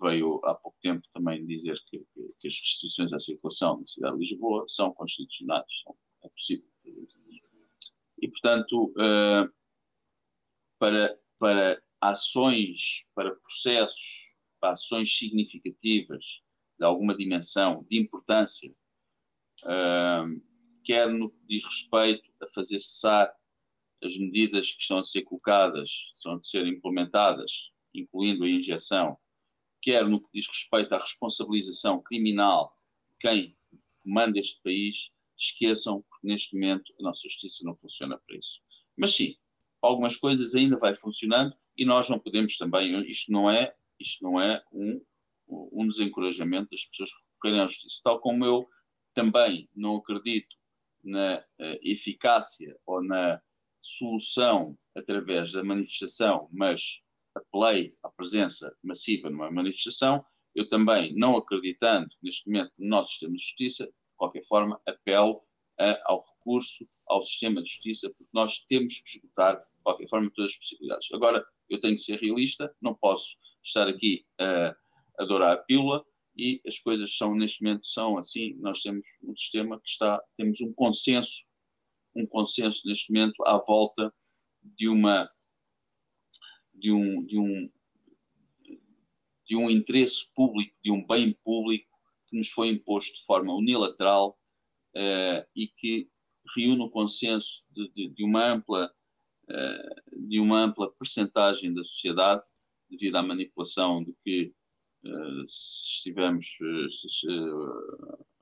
veio 0.00 0.40
há 0.44 0.54
pouco 0.54 0.76
tempo 0.80 1.06
também 1.12 1.44
dizer 1.46 1.78
que, 1.86 1.98
que, 1.98 2.34
que, 2.38 2.48
as 2.48 2.58
restrições 2.58 3.12
à 3.12 3.18
circulação 3.18 3.80
na 3.80 3.86
cidade 3.86 4.14
de 4.14 4.20
Lisboa 4.20 4.64
são 4.68 4.92
constitucionais, 4.92 5.64
são, 5.82 5.96
é 6.24 6.28
possível. 6.28 6.68
E, 8.20 8.28
portanto, 8.28 8.92
uh, 8.96 9.52
para, 10.78 11.18
para 11.38 11.82
ações, 12.00 13.06
para 13.14 13.34
processos, 13.34 14.36
para 14.60 14.72
ações 14.72 15.16
significativas 15.16 16.42
de 16.78 16.84
alguma 16.84 17.16
dimensão, 17.16 17.84
de 17.88 17.98
importância, 17.98 18.70
uh, 19.64 20.48
quer 20.84 21.10
no 21.10 21.30
que 21.30 21.46
diz 21.46 21.64
respeito 21.64 22.30
a 22.42 22.48
fazer 22.48 22.78
cessar 22.78 23.32
as 24.02 24.16
medidas 24.16 24.72
que 24.72 24.80
estão 24.80 24.98
a 24.98 25.04
ser 25.04 25.22
colocadas, 25.22 25.90
estão 26.14 26.34
a 26.34 26.44
ser 26.44 26.66
implementadas, 26.66 27.74
incluindo 27.92 28.44
a 28.44 28.48
injeção 28.48 29.18
quer 29.80 30.08
no 30.08 30.20
que 30.20 30.28
diz 30.32 30.46
respeito 30.46 30.92
à 30.94 30.98
responsabilização 30.98 32.02
criminal 32.02 32.76
de 33.12 33.16
quem 33.18 33.56
comanda 34.00 34.38
este 34.38 34.60
país, 34.62 35.12
esqueçam, 35.36 36.02
porque 36.02 36.26
neste 36.26 36.54
momento 36.54 36.92
a 36.98 37.02
nossa 37.02 37.20
justiça 37.28 37.64
não 37.64 37.76
funciona 37.76 38.18
para 38.18 38.36
isso. 38.36 38.60
Mas 38.96 39.14
sim, 39.14 39.36
algumas 39.80 40.16
coisas 40.16 40.54
ainda 40.54 40.76
vai 40.78 40.94
funcionando 40.94 41.54
e 41.76 41.84
nós 41.84 42.08
não 42.08 42.18
podemos 42.18 42.56
também, 42.56 42.98
isto 43.08 43.30
não 43.30 43.50
é, 43.50 43.74
isto 44.00 44.24
não 44.24 44.40
é 44.40 44.62
um, 44.72 45.00
um 45.48 45.86
desencorajamento 45.86 46.70
das 46.70 46.84
pessoas 46.86 47.10
recorrerem 47.34 47.64
à 47.64 47.66
justiça, 47.66 48.00
tal 48.02 48.20
como 48.20 48.44
eu 48.44 48.66
também 49.14 49.68
não 49.74 49.96
acredito 49.96 50.56
na 51.04 51.38
uh, 51.38 51.78
eficácia 51.82 52.76
ou 52.84 53.02
na 53.02 53.40
solução 53.80 54.76
através 54.94 55.52
da 55.52 55.62
manifestação, 55.62 56.48
mas 56.52 57.02
apelei 57.38 57.94
à 58.02 58.08
presença 58.08 58.74
massiva 58.82 59.30
numa 59.30 59.50
manifestação, 59.50 60.24
eu 60.54 60.68
também, 60.68 61.14
não 61.14 61.36
acreditando 61.36 62.08
neste 62.22 62.50
momento 62.50 62.72
no 62.78 62.88
nosso 62.88 63.10
sistema 63.10 63.34
de 63.34 63.42
justiça, 63.42 63.86
de 63.86 63.92
qualquer 64.16 64.44
forma, 64.44 64.80
apelo 64.86 65.42
a, 65.78 66.12
ao 66.12 66.20
recurso 66.20 66.88
ao 67.06 67.22
sistema 67.22 67.62
de 67.62 67.68
justiça, 67.68 68.08
porque 68.10 68.30
nós 68.32 68.64
temos 68.66 68.98
que 69.00 69.16
esgotar, 69.16 69.56
de 69.56 69.82
qualquer 69.82 70.08
forma, 70.08 70.30
todas 70.34 70.50
as 70.50 70.56
possibilidades. 70.56 71.08
Agora, 71.12 71.44
eu 71.68 71.80
tenho 71.80 71.94
que 71.94 72.02
ser 72.02 72.18
realista, 72.18 72.74
não 72.80 72.94
posso 72.94 73.36
estar 73.62 73.88
aqui 73.88 74.26
a 74.40 74.76
adorar 75.18 75.52
a 75.54 75.62
pílula 75.62 76.04
e 76.36 76.60
as 76.66 76.78
coisas 76.78 77.16
são, 77.16 77.34
neste 77.34 77.62
momento, 77.62 77.86
são 77.86 78.18
assim, 78.18 78.54
nós 78.60 78.80
temos 78.82 79.06
um 79.22 79.36
sistema 79.36 79.80
que 79.80 79.88
está, 79.88 80.22
temos 80.36 80.60
um 80.60 80.72
consenso, 80.72 81.46
um 82.14 82.26
consenso 82.26 82.86
neste 82.86 83.12
momento 83.12 83.42
à 83.44 83.58
volta 83.58 84.12
de 84.62 84.88
uma 84.88 85.30
de 86.78 86.92
um, 86.92 87.24
de 87.24 87.38
um, 87.38 87.70
de 89.46 89.56
um 89.56 89.70
interesse 89.70 90.32
público, 90.34 90.74
de 90.82 90.90
um 90.90 91.06
bem 91.06 91.36
público 91.44 91.88
que 92.28 92.36
nos 92.36 92.50
foi 92.50 92.68
imposto 92.68 93.14
de 93.14 93.24
forma 93.24 93.54
unilateral 93.54 94.38
uh, 94.96 95.46
e 95.56 95.66
que 95.66 96.08
reúne 96.56 96.82
o 96.82 96.90
consenso 96.90 97.64
de, 97.70 97.90
de, 97.94 98.08
de 98.10 98.24
uma 98.24 98.44
ampla 98.44 98.92
uh, 99.44 100.28
de 100.28 100.40
uma 100.40 100.60
ampla 100.60 100.92
percentagem 100.92 101.72
da 101.72 101.82
sociedade 101.82 102.44
devido 102.90 103.16
à 103.16 103.22
manipulação 103.22 104.04
de 104.04 104.14
que 104.24 104.54
uh, 105.04 105.44
estivemos 105.44 106.46
se, 106.46 107.08
se, 107.08 107.28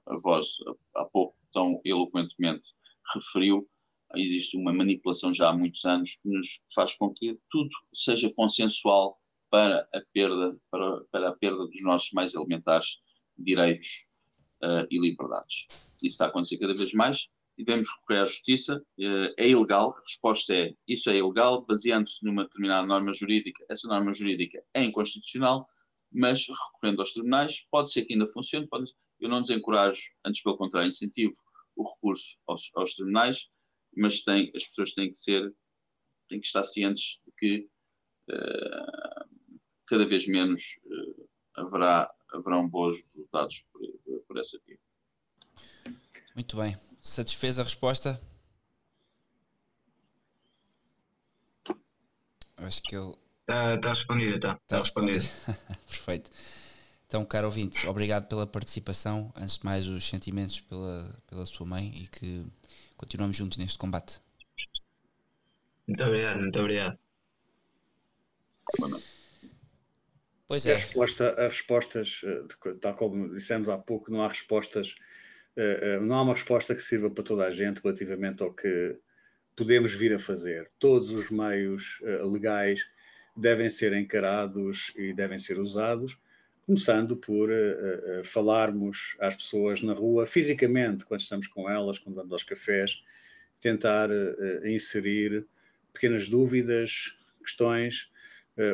a 0.07 0.17
voz 0.19 0.57
há 0.95 1.05
pouco 1.05 1.37
tão 1.53 1.81
eloquentemente 1.85 2.75
referiu 3.15 3.69
existe 4.17 4.57
uma 4.57 4.73
manipulação 4.73 5.33
já 5.33 5.51
há 5.51 5.53
muitos 5.53 5.85
anos 5.85 6.19
que 6.23 6.29
nos 6.29 6.65
faz 6.75 6.95
com 6.95 7.13
que 7.13 7.39
tudo 7.51 7.71
seja 7.95 8.33
consensual 8.35 9.21
para 9.51 9.89
a 9.95 10.01
perda, 10.13 10.57
para, 10.71 11.01
para 11.11 11.29
a 11.29 11.33
perda 11.33 11.67
dos 11.67 11.83
nossos 11.83 12.13
mais 12.13 12.35
elementares 12.35 13.03
direitos 13.39 14.09
uh, 14.63 14.87
e 14.91 14.99
liberdades. 14.99 15.67
Isso 15.97 16.15
está 16.15 16.27
a 16.27 16.29
acontecer 16.29 16.59
cada 16.59 16.75
vez 16.75 16.93
mais 16.93 17.31
e 17.57 17.65
devemos 17.65 17.89
recorrer 17.89 18.21
à 18.21 18.27
justiça. 18.27 18.83
Uh, 18.99 19.33
é 19.37 19.49
ilegal? 19.49 19.97
A 19.97 20.01
resposta 20.01 20.55
é 20.55 20.75
isso 20.87 21.09
é 21.11 21.17
ilegal, 21.17 21.65
baseando-se 21.65 22.25
numa 22.25 22.45
determinada 22.45 22.87
norma 22.87 23.13
jurídica. 23.13 23.65
Essa 23.69 23.89
norma 23.89 24.13
jurídica 24.13 24.63
é 24.75 24.85
inconstitucional, 24.85 25.69
mas 26.13 26.47
recorrendo 26.47 27.01
aos 27.01 27.13
tribunais, 27.13 27.67
pode 27.71 27.93
ser 27.93 28.05
que 28.05 28.15
ainda 28.15 28.27
funcione. 28.27 28.67
Pode... 28.67 28.93
Eu 29.21 29.29
não 29.29 29.41
desencorajo, 29.41 30.01
antes 30.25 30.43
pelo 30.43 30.57
contrário, 30.57 30.89
incentivo 30.89 31.35
o 31.75 31.89
recurso 31.89 32.39
aos, 32.47 32.71
aos 32.75 32.95
tribunais, 32.95 33.51
mas 33.97 34.23
tem, 34.23 34.53
as 34.55 34.65
pessoas 34.65 34.93
têm 34.93 35.11
que 35.11 35.17
ser, 35.17 35.55
têm 36.29 36.41
que 36.41 36.47
estar 36.47 36.63
cientes 36.63 37.21
de 37.25 37.33
que 37.39 37.71
uh, 38.31 39.29
cada 39.87 40.07
vez 40.07 40.27
menos 40.27 40.61
uh, 40.85 41.29
haverá, 41.55 42.13
haverão 42.33 42.69
bons 42.69 43.01
resultados 43.07 43.67
por, 43.73 43.81
por 44.27 44.39
essa 44.39 44.61
via. 44.67 44.79
Muito 46.35 46.57
bem. 46.57 46.77
Satisfez 47.01 47.59
a 47.59 47.63
resposta? 47.63 48.21
Acho 52.59 52.83
que 52.83 52.97
ele. 52.97 53.15
Está 53.41 53.79
tá 53.79 53.89
respondido, 53.91 54.37
está. 54.37 54.53
Está 54.55 54.77
tá 54.77 54.81
respondido. 54.81 55.25
Perfeito. 55.87 56.31
Então, 57.07 57.25
caro 57.25 57.47
ouvinte, 57.47 57.87
obrigado 57.87 58.27
pela 58.27 58.47
participação. 58.47 59.33
Antes 59.37 59.59
de 59.59 59.65
mais, 59.65 59.87
os 59.87 60.05
sentimentos 60.05 60.61
pela, 60.61 61.17
pela 61.29 61.47
sua 61.47 61.65
mãe 61.65 61.93
e 62.03 62.09
que 62.09 62.45
continuamos 62.97 63.37
juntos 63.37 63.59
neste 63.59 63.79
combate. 63.79 64.21
Muito 65.87 66.03
obrigado, 66.03 66.41
muito 66.41 66.59
obrigado. 66.59 66.99
Pois 70.49 70.65
é. 70.67 70.73
A 70.73 70.77
resposta, 70.77 71.31
as 71.31 71.57
respostas, 71.57 72.21
eh, 72.25 72.75
tal 72.81 72.95
como 72.95 73.35
dissemos 73.35 73.69
há 73.69 73.77
pouco, 73.77 74.11
não 74.11 74.23
há 74.23 74.29
respostas, 74.29 74.95
eh, 75.57 75.81
eh, 75.83 76.01
não 76.01 76.17
há 76.17 76.23
uma 76.23 76.35
resposta 76.35 76.75
que 76.75 76.83
sirva 76.83 77.11
para 77.11 77.25
toda 77.25 77.47
a 77.47 77.51
gente 77.51 77.81
relativamente 77.83 78.43
ao 78.43 78.53
que 78.53 78.97
podemos 79.57 79.93
vir 79.93 80.15
a 80.15 80.19
fazer. 80.19 80.71
Todos 80.79 81.11
os 81.11 81.31
meios 81.31 82.01
legais 82.03 82.81
devem 83.37 83.69
ser 83.69 83.93
encarados 83.93 84.93
e 84.97 85.13
devem 85.13 85.39
ser 85.39 85.59
usados 85.59 86.19
começando 86.67 87.17
por 87.17 87.49
uh, 87.49 88.21
uh, 88.21 88.25
falarmos 88.25 89.17
às 89.21 89.37
pessoas 89.37 89.81
na 89.83 89.93
rua, 89.93 90.27
fisicamente, 90.27 91.05
quando 91.05 91.21
estamos 91.21 91.47
com 91.47 91.71
elas, 91.71 91.99
quando 91.99 92.17
vamos 92.17 92.33
aos 92.33 92.43
cafés, 92.43 93.01
tentar 93.61 94.11
uh, 94.11 94.67
inserir 94.67 95.47
pequenas 95.93 96.29
dúvidas, 96.29 97.17
questões. 97.43 98.11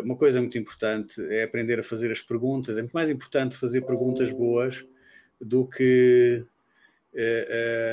uma 0.03 0.17
coisa 0.17 0.41
muito 0.41 0.59
importante 0.59 1.23
é 1.29 1.45
aprender 1.45 1.79
a 1.79 1.83
fazer 1.83 2.11
as 2.11 2.21
perguntas. 2.21 2.79
É 2.79 2.81
muito 2.81 2.95
mais 2.95 3.11
importante 3.11 3.57
fazer 3.57 3.83
perguntas 3.83 4.33
boas 4.33 4.85
do 5.41 5.69
que 5.69 6.45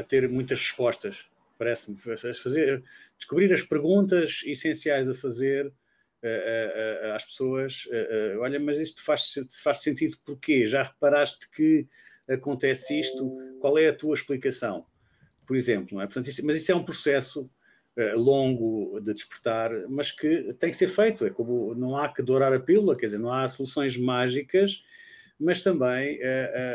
ter 0.07 0.27
muitas 0.29 0.57
respostas. 0.59 1.25
Parece-me 1.59 1.97
fazer 1.97 2.81
descobrir 3.17 3.53
as 3.53 3.61
perguntas 3.61 4.41
essenciais 4.45 5.07
a 5.07 5.13
fazer 5.13 5.71
às 7.15 7.25
pessoas. 7.25 7.87
olha, 8.39 8.59
mas 8.59 8.77
isto 8.77 9.03
faz, 9.03 9.33
faz 9.63 9.81
sentido 9.81 10.17
porquê? 10.25 10.65
Já 10.65 10.83
reparaste 10.83 11.49
que 11.49 11.87
acontece 12.27 12.99
isto? 12.99 13.37
Qual 13.59 13.77
é 13.77 13.87
a 13.87 13.93
tua 13.93 14.13
explicação? 14.13 14.85
Por 15.47 15.55
exemplo, 15.55 15.95
não 15.95 16.01
é? 16.01 16.05
Portanto, 16.05 16.27
isso, 16.27 16.45
mas 16.45 16.57
isso 16.57 16.71
é 16.71 16.75
um 16.75 16.83
processo 16.83 17.49
longo 18.15 18.99
de 19.01 19.13
despertar, 19.13 19.71
mas 19.89 20.11
que 20.11 20.53
tem 20.53 20.71
que 20.71 20.77
ser 20.77 20.87
feito. 20.87 21.25
É 21.25 21.29
como 21.29 21.73
não 21.75 21.97
há 21.97 22.13
que 22.13 22.21
dourar 22.21 22.53
a 22.53 22.59
pílula, 22.59 22.95
quer 22.95 23.07
dizer, 23.07 23.19
não 23.19 23.33
há 23.33 23.47
soluções 23.47 23.97
mágicas 23.97 24.83
mas 25.39 25.61
também 25.61 26.19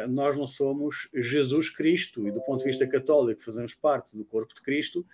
nós 0.08 0.38
não 0.38 0.46
somos 0.46 1.08
Jesus 1.12 1.68
Cristo, 1.68 2.26
e 2.26 2.32
do 2.32 2.40
ponto 2.40 2.60
de 2.60 2.70
vista 2.70 2.86
católico 2.86 3.42
fazemos 3.42 3.74
parte 3.74 4.16
do 4.16 4.24
corpo 4.24 4.54
de 4.54 4.62
Cristo, 4.62 5.06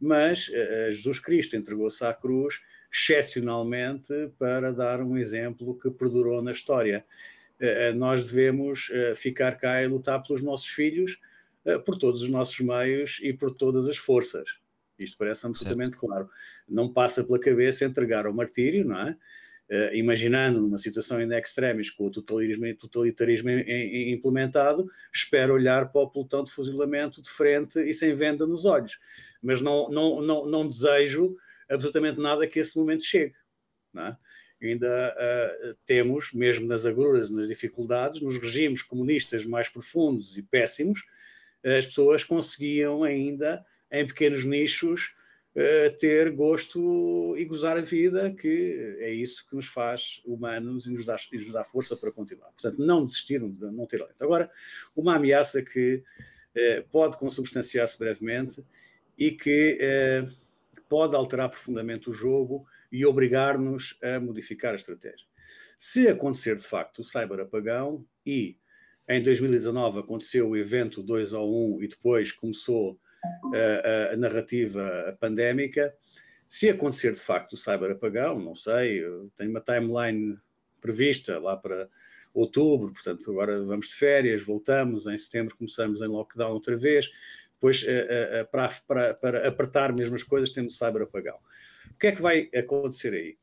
mas 0.00 0.50
Jesus 0.90 1.20
Cristo 1.20 1.56
entregou-se 1.56 2.04
à 2.04 2.12
cruz 2.12 2.60
excepcionalmente 2.92 4.12
para 4.38 4.72
dar 4.72 5.00
um 5.00 5.16
exemplo 5.16 5.78
que 5.78 5.90
perdurou 5.90 6.42
na 6.42 6.52
história. 6.52 7.04
nós 7.96 8.28
devemos 8.28 8.90
ficar 9.16 9.56
cá 9.58 9.82
e 9.82 9.86
lutar 9.86 10.22
pelos 10.22 10.42
nossos 10.42 10.68
filhos, 10.68 11.18
por 11.84 11.98
todos 11.98 12.22
os 12.22 12.28
nossos 12.28 12.58
meios 12.60 13.18
e 13.22 13.32
por 13.32 13.54
todas 13.54 13.88
as 13.88 13.96
forças. 13.96 14.58
Isto 14.98 15.18
parece 15.18 15.46
absolutamente 15.46 15.98
certo. 15.98 16.06
claro. 16.06 16.30
Não 16.68 16.92
passa 16.92 17.22
pela 17.22 17.38
cabeça 17.38 17.84
entregar 17.84 18.26
ao 18.26 18.32
martírio, 18.32 18.84
não 18.84 18.98
é? 18.98 19.16
uh, 19.70 19.94
imaginando 19.94 20.60
numa 20.60 20.78
situação 20.78 21.20
in 21.20 21.32
extremis 21.32 21.90
com 21.90 22.06
o 22.06 22.10
totalitarismo, 22.10 22.74
totalitarismo 22.76 23.50
em, 23.50 23.60
em, 23.60 24.12
implementado, 24.12 24.90
espero 25.12 25.54
olhar 25.54 25.92
para 25.92 26.02
o 26.02 26.10
pelotão 26.10 26.42
de 26.42 26.52
fuzilamento 26.52 27.22
de 27.22 27.30
frente 27.30 27.78
e 27.80 27.92
sem 27.92 28.14
venda 28.14 28.46
nos 28.46 28.64
olhos. 28.64 28.98
Mas 29.42 29.60
não, 29.60 29.88
não, 29.90 30.20
não, 30.20 30.46
não 30.46 30.68
desejo 30.68 31.36
absolutamente 31.68 32.18
nada 32.18 32.46
que 32.46 32.58
esse 32.58 32.76
momento 32.78 33.04
chegue. 33.04 33.34
É? 33.96 34.16
Ainda 34.60 35.14
uh, 35.16 35.76
temos, 35.86 36.32
mesmo 36.32 36.66
nas 36.66 36.84
agruras, 36.84 37.30
nas 37.30 37.48
dificuldades, 37.48 38.20
nos 38.20 38.36
regimes 38.36 38.82
comunistas 38.82 39.44
mais 39.44 39.68
profundos 39.68 40.36
e 40.36 40.42
péssimos, 40.42 41.04
as 41.64 41.86
pessoas 41.86 42.24
conseguiam 42.24 43.02
ainda, 43.02 43.64
em 43.90 44.06
pequenos 44.06 44.44
nichos, 44.44 45.14
ter 45.98 46.30
gosto 46.30 47.34
e 47.36 47.44
gozar 47.44 47.76
a 47.76 47.80
vida, 47.80 48.30
que 48.30 48.96
é 49.00 49.10
isso 49.10 49.44
que 49.48 49.56
nos 49.56 49.66
faz 49.66 50.22
humanos 50.24 50.86
e 50.86 50.92
nos 50.92 51.04
dá, 51.04 51.16
e 51.32 51.36
nos 51.36 51.50
dá 51.50 51.64
força 51.64 51.96
para 51.96 52.12
continuar. 52.12 52.52
Portanto, 52.52 52.78
não 52.78 53.04
desistir, 53.04 53.40
não 53.40 53.86
ter 53.86 54.00
alento. 54.00 54.22
Agora, 54.22 54.48
uma 54.94 55.16
ameaça 55.16 55.60
que 55.60 56.04
eh, 56.54 56.84
pode 56.90 57.16
consubstanciar-se 57.16 57.98
brevemente 57.98 58.64
e 59.16 59.30
que 59.30 59.78
eh, 59.80 60.26
pode 60.88 61.14
alterar 61.14 61.50
profundamente 61.50 62.08
o 62.08 62.12
jogo 62.12 62.66
e 62.90 63.04
obrigar-nos 63.04 63.98
a 64.02 64.18
modificar 64.18 64.72
a 64.72 64.76
estratégia. 64.76 65.26
Se 65.78 66.08
acontecer 66.08 66.56
de 66.56 66.64
facto 66.64 67.00
o 67.00 67.04
cyber 67.04 67.40
apagão 67.40 68.04
e 68.24 68.56
em 69.08 69.22
2019 69.22 70.00
aconteceu 70.00 70.48
o 70.48 70.56
evento 70.56 71.02
2 71.02 71.32
ao 71.32 71.50
1 71.50 71.82
e 71.82 71.88
depois 71.88 72.32
começou 72.32 72.98
a, 73.54 74.12
a, 74.12 74.16
narrativa 74.16 75.16
pandémica. 75.20 75.94
Se 76.48 76.68
acontecer 76.68 77.12
de 77.12 77.20
facto 77.20 77.52
o 77.52 77.56
cyber 77.56 77.92
apagão, 77.92 78.38
não 78.38 78.54
sei, 78.54 79.02
tenho 79.36 79.50
uma 79.50 79.60
timeline 79.60 80.38
prevista 80.80 81.38
lá 81.38 81.56
para 81.56 81.88
outubro, 82.34 82.92
portanto 82.92 83.30
agora 83.30 83.62
vamos 83.64 83.88
de 83.88 83.94
férias, 83.94 84.42
voltamos, 84.42 85.06
em 85.06 85.16
setembro 85.16 85.56
começamos 85.56 86.00
em 86.02 86.06
lockdown 86.06 86.52
outra 86.52 86.76
vez, 86.76 87.10
depois 87.60 87.84
para, 88.52 88.68
para, 88.86 89.14
para 89.14 89.48
apertar 89.48 89.92
mesmo 89.92 90.14
as 90.14 90.22
coisas 90.22 90.50
temos 90.50 90.74
o 90.74 90.76
cyber 90.78 91.02
apagão. 91.02 91.38
O 91.90 91.98
que 91.98 92.06
é 92.06 92.12
que 92.12 92.22
vai 92.22 92.48
acontecer 92.54 93.12
aí? 93.12 93.36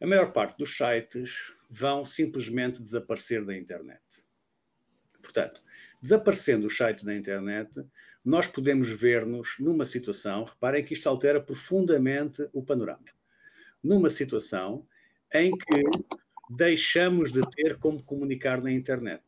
A 0.00 0.06
maior 0.06 0.32
parte 0.32 0.56
dos 0.56 0.76
sites 0.76 1.52
vão 1.68 2.04
simplesmente 2.04 2.82
desaparecer 2.82 3.44
da 3.44 3.54
internet. 3.54 4.00
Portanto, 5.20 5.62
desaparecendo 6.00 6.66
os 6.66 6.76
sites 6.76 7.04
da 7.04 7.14
internet, 7.14 7.70
nós 8.24 8.46
podemos 8.46 8.88
ver-nos 8.88 9.56
numa 9.58 9.84
situação, 9.84 10.44
reparem 10.44 10.84
que 10.84 10.94
isto 10.94 11.08
altera 11.08 11.40
profundamente 11.40 12.48
o 12.52 12.62
panorama, 12.62 13.04
numa 13.82 14.08
situação 14.08 14.86
em 15.34 15.50
que 15.50 15.82
deixamos 16.56 17.30
de 17.30 17.42
ter 17.50 17.76
como 17.76 18.02
comunicar 18.02 18.62
na 18.62 18.72
internet. 18.72 19.22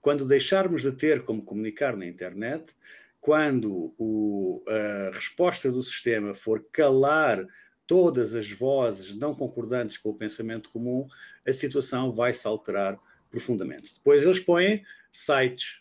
Quando 0.00 0.26
deixarmos 0.26 0.82
de 0.82 0.92
ter 0.92 1.24
como 1.24 1.42
comunicar 1.42 1.96
na 1.96 2.06
internet, 2.06 2.74
quando 3.20 3.94
o, 3.98 4.62
a 4.66 5.10
resposta 5.14 5.70
do 5.70 5.82
sistema 5.82 6.34
for 6.34 6.64
calar 6.72 7.44
todas 7.86 8.34
as 8.34 8.50
vozes 8.50 9.16
não 9.16 9.34
concordantes 9.34 9.96
com 9.96 10.10
o 10.10 10.14
pensamento 10.14 10.70
comum, 10.70 11.08
a 11.46 11.52
situação 11.52 12.12
vai 12.12 12.34
se 12.34 12.46
alterar 12.46 12.98
profundamente. 13.30 13.94
Depois 13.94 14.22
eles 14.22 14.38
põem 14.38 14.84
sites 15.10 15.80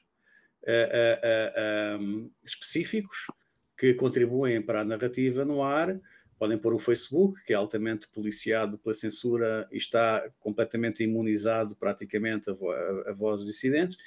uh, 0.63 1.97
uh, 1.97 2.01
um, 2.01 2.31
específicos 2.43 3.27
que 3.77 3.93
contribuem 3.93 4.61
para 4.61 4.81
a 4.81 4.85
narrativa 4.85 5.45
no 5.45 5.61
ar. 5.61 5.99
Podem 6.37 6.57
pôr 6.57 6.73
o 6.73 6.79
Facebook, 6.79 7.43
que 7.43 7.53
é 7.53 7.55
altamente 7.55 8.07
policiado 8.07 8.77
pela 8.77 8.93
censura 8.93 9.67
e 9.71 9.77
está 9.77 10.29
completamente 10.39 11.03
imunizado 11.03 11.75
praticamente 11.75 12.49
a, 12.49 12.53
vo 12.53 12.71
a, 12.71 13.09
a 13.09 13.13
vozes 13.13 13.47
dissidentes, 13.47 13.97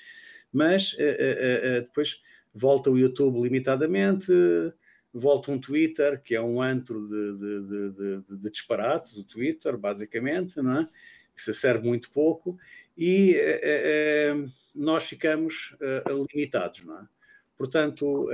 mas 0.52 0.96
depois 1.82 2.22
volta 2.52 2.90
o 2.90 2.98
YouTube 2.98 3.40
limitadamente, 3.40 4.32
volta 5.12 5.50
um 5.50 5.58
Twitter, 5.58 6.20
que 6.22 6.34
é 6.34 6.40
um 6.40 6.60
antro 6.60 7.06
de, 7.06 7.38
de, 7.38 7.60
de, 7.62 7.90
de, 7.90 8.36
de 8.36 8.50
disparates, 8.50 9.16
o 9.16 9.24
Twitter, 9.24 9.76
basicamente, 9.76 10.60
não 10.60 10.80
é? 10.80 10.88
que 11.34 11.42
se 11.42 11.54
serve 11.54 11.86
muito 11.86 12.10
pouco, 12.10 12.58
e 12.96 13.34
nós 14.74 15.04
ficamos 15.04 15.74
limitados, 16.32 16.84
não 16.84 16.98
é? 16.98 17.08
Portanto, 17.56 18.28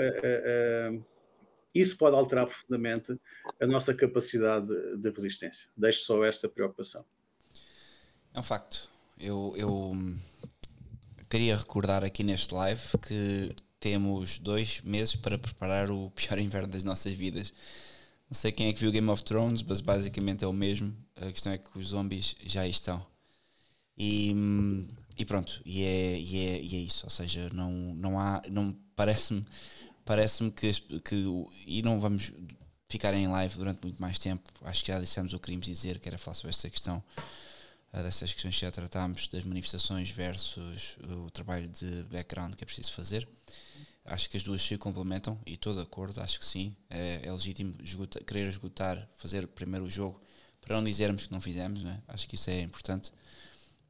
isso 1.80 1.96
pode 1.96 2.16
alterar 2.16 2.46
profundamente 2.46 3.18
a 3.60 3.66
nossa 3.66 3.94
capacidade 3.94 4.68
de 4.96 5.10
resistência. 5.10 5.68
Deixo 5.76 6.00
só 6.00 6.24
esta 6.24 6.48
preocupação. 6.48 7.04
É 8.32 8.40
um 8.40 8.42
facto. 8.42 8.88
Eu, 9.18 9.54
eu 9.56 9.96
queria 11.28 11.56
recordar 11.56 12.04
aqui 12.04 12.22
neste 12.22 12.54
live 12.54 12.80
que 13.00 13.54
temos 13.80 14.38
dois 14.38 14.80
meses 14.82 15.16
para 15.16 15.38
preparar 15.38 15.90
o 15.90 16.10
pior 16.10 16.38
inverno 16.40 16.68
das 16.68 16.84
nossas 16.84 17.12
vidas. 17.12 17.52
Não 18.28 18.34
sei 18.34 18.50
quem 18.50 18.68
é 18.68 18.72
que 18.72 18.80
viu 18.80 18.90
Game 18.90 19.08
of 19.08 19.22
Thrones, 19.22 19.62
mas 19.62 19.80
basicamente 19.80 20.44
é 20.44 20.46
o 20.46 20.52
mesmo. 20.52 20.94
A 21.14 21.30
questão 21.30 21.52
é 21.52 21.58
que 21.58 21.78
os 21.78 21.88
zombies 21.88 22.34
já 22.44 22.66
estão. 22.66 23.06
E, 23.96 24.34
e 25.16 25.24
pronto, 25.24 25.62
e 25.64 25.84
é, 25.84 26.18
e, 26.18 26.46
é, 26.46 26.60
e 26.60 26.76
é 26.76 26.78
isso. 26.78 27.06
Ou 27.06 27.10
seja, 27.10 27.48
não, 27.52 27.70
não 27.94 28.18
há. 28.18 28.42
Não, 28.50 28.76
parece-me 28.94 29.46
parece 30.06 30.50
que, 30.52 30.72
que. 31.00 31.24
E 31.66 31.82
não 31.82 32.00
vamos 32.00 32.32
ficar 32.88 33.12
em 33.12 33.28
live 33.28 33.54
durante 33.56 33.80
muito 33.82 34.00
mais 34.00 34.18
tempo. 34.18 34.50
Acho 34.62 34.82
que 34.82 34.90
já 34.92 34.98
dissemos 34.98 35.34
o 35.34 35.38
que 35.38 35.46
queríamos 35.46 35.66
dizer, 35.66 35.98
que 35.98 36.08
era 36.08 36.16
falar 36.16 36.34
sobre 36.34 36.50
esta 36.50 36.70
questão 36.70 37.04
eh, 37.92 38.02
dessas 38.02 38.32
questões 38.32 38.54
que 38.54 38.60
já 38.60 38.70
tratámos, 38.70 39.28
das 39.28 39.44
manifestações 39.44 40.10
versus 40.10 40.96
o 41.26 41.28
trabalho 41.30 41.68
de 41.68 42.04
background 42.04 42.54
que 42.54 42.64
é 42.64 42.66
preciso 42.66 42.92
fazer. 42.92 43.28
Acho 44.04 44.30
que 44.30 44.36
as 44.36 44.44
duas 44.44 44.62
se 44.62 44.78
complementam 44.78 45.38
e 45.44 45.54
estou 45.54 45.74
de 45.74 45.80
acordo, 45.80 46.20
acho 46.20 46.38
que 46.38 46.46
sim. 46.46 46.74
É, 46.88 47.20
é 47.24 47.32
legítimo 47.32 47.74
esgotar, 47.82 48.22
querer 48.24 48.48
esgotar, 48.48 49.08
fazer 49.16 49.48
primeiro 49.48 49.84
o 49.84 49.90
jogo 49.90 50.22
para 50.60 50.76
não 50.76 50.84
dizermos 50.84 51.26
que 51.26 51.32
não 51.32 51.40
fizemos, 51.40 51.82
né? 51.82 52.00
acho 52.06 52.28
que 52.28 52.36
isso 52.36 52.48
é 52.48 52.60
importante. 52.60 53.12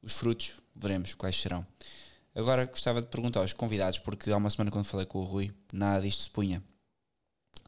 Os 0.03 0.15
frutos, 0.15 0.55
veremos 0.75 1.13
quais 1.15 1.37
serão. 1.37 1.67
Agora 2.37 2.67
gostava 2.67 3.01
de 3.01 3.07
perguntar 3.07 3.41
aos 3.41 3.55
convidados, 3.55 3.99
porque 3.99 4.31
há 4.31 4.37
uma 4.37 4.51
semana 4.51 4.71
quando 4.71 4.85
falei 4.85 5.07
com 5.07 5.21
o 5.21 5.25
Rui, 5.25 5.55
nada 5.73 6.03
disto 6.03 6.23
se 6.23 6.29
punha. 6.31 6.63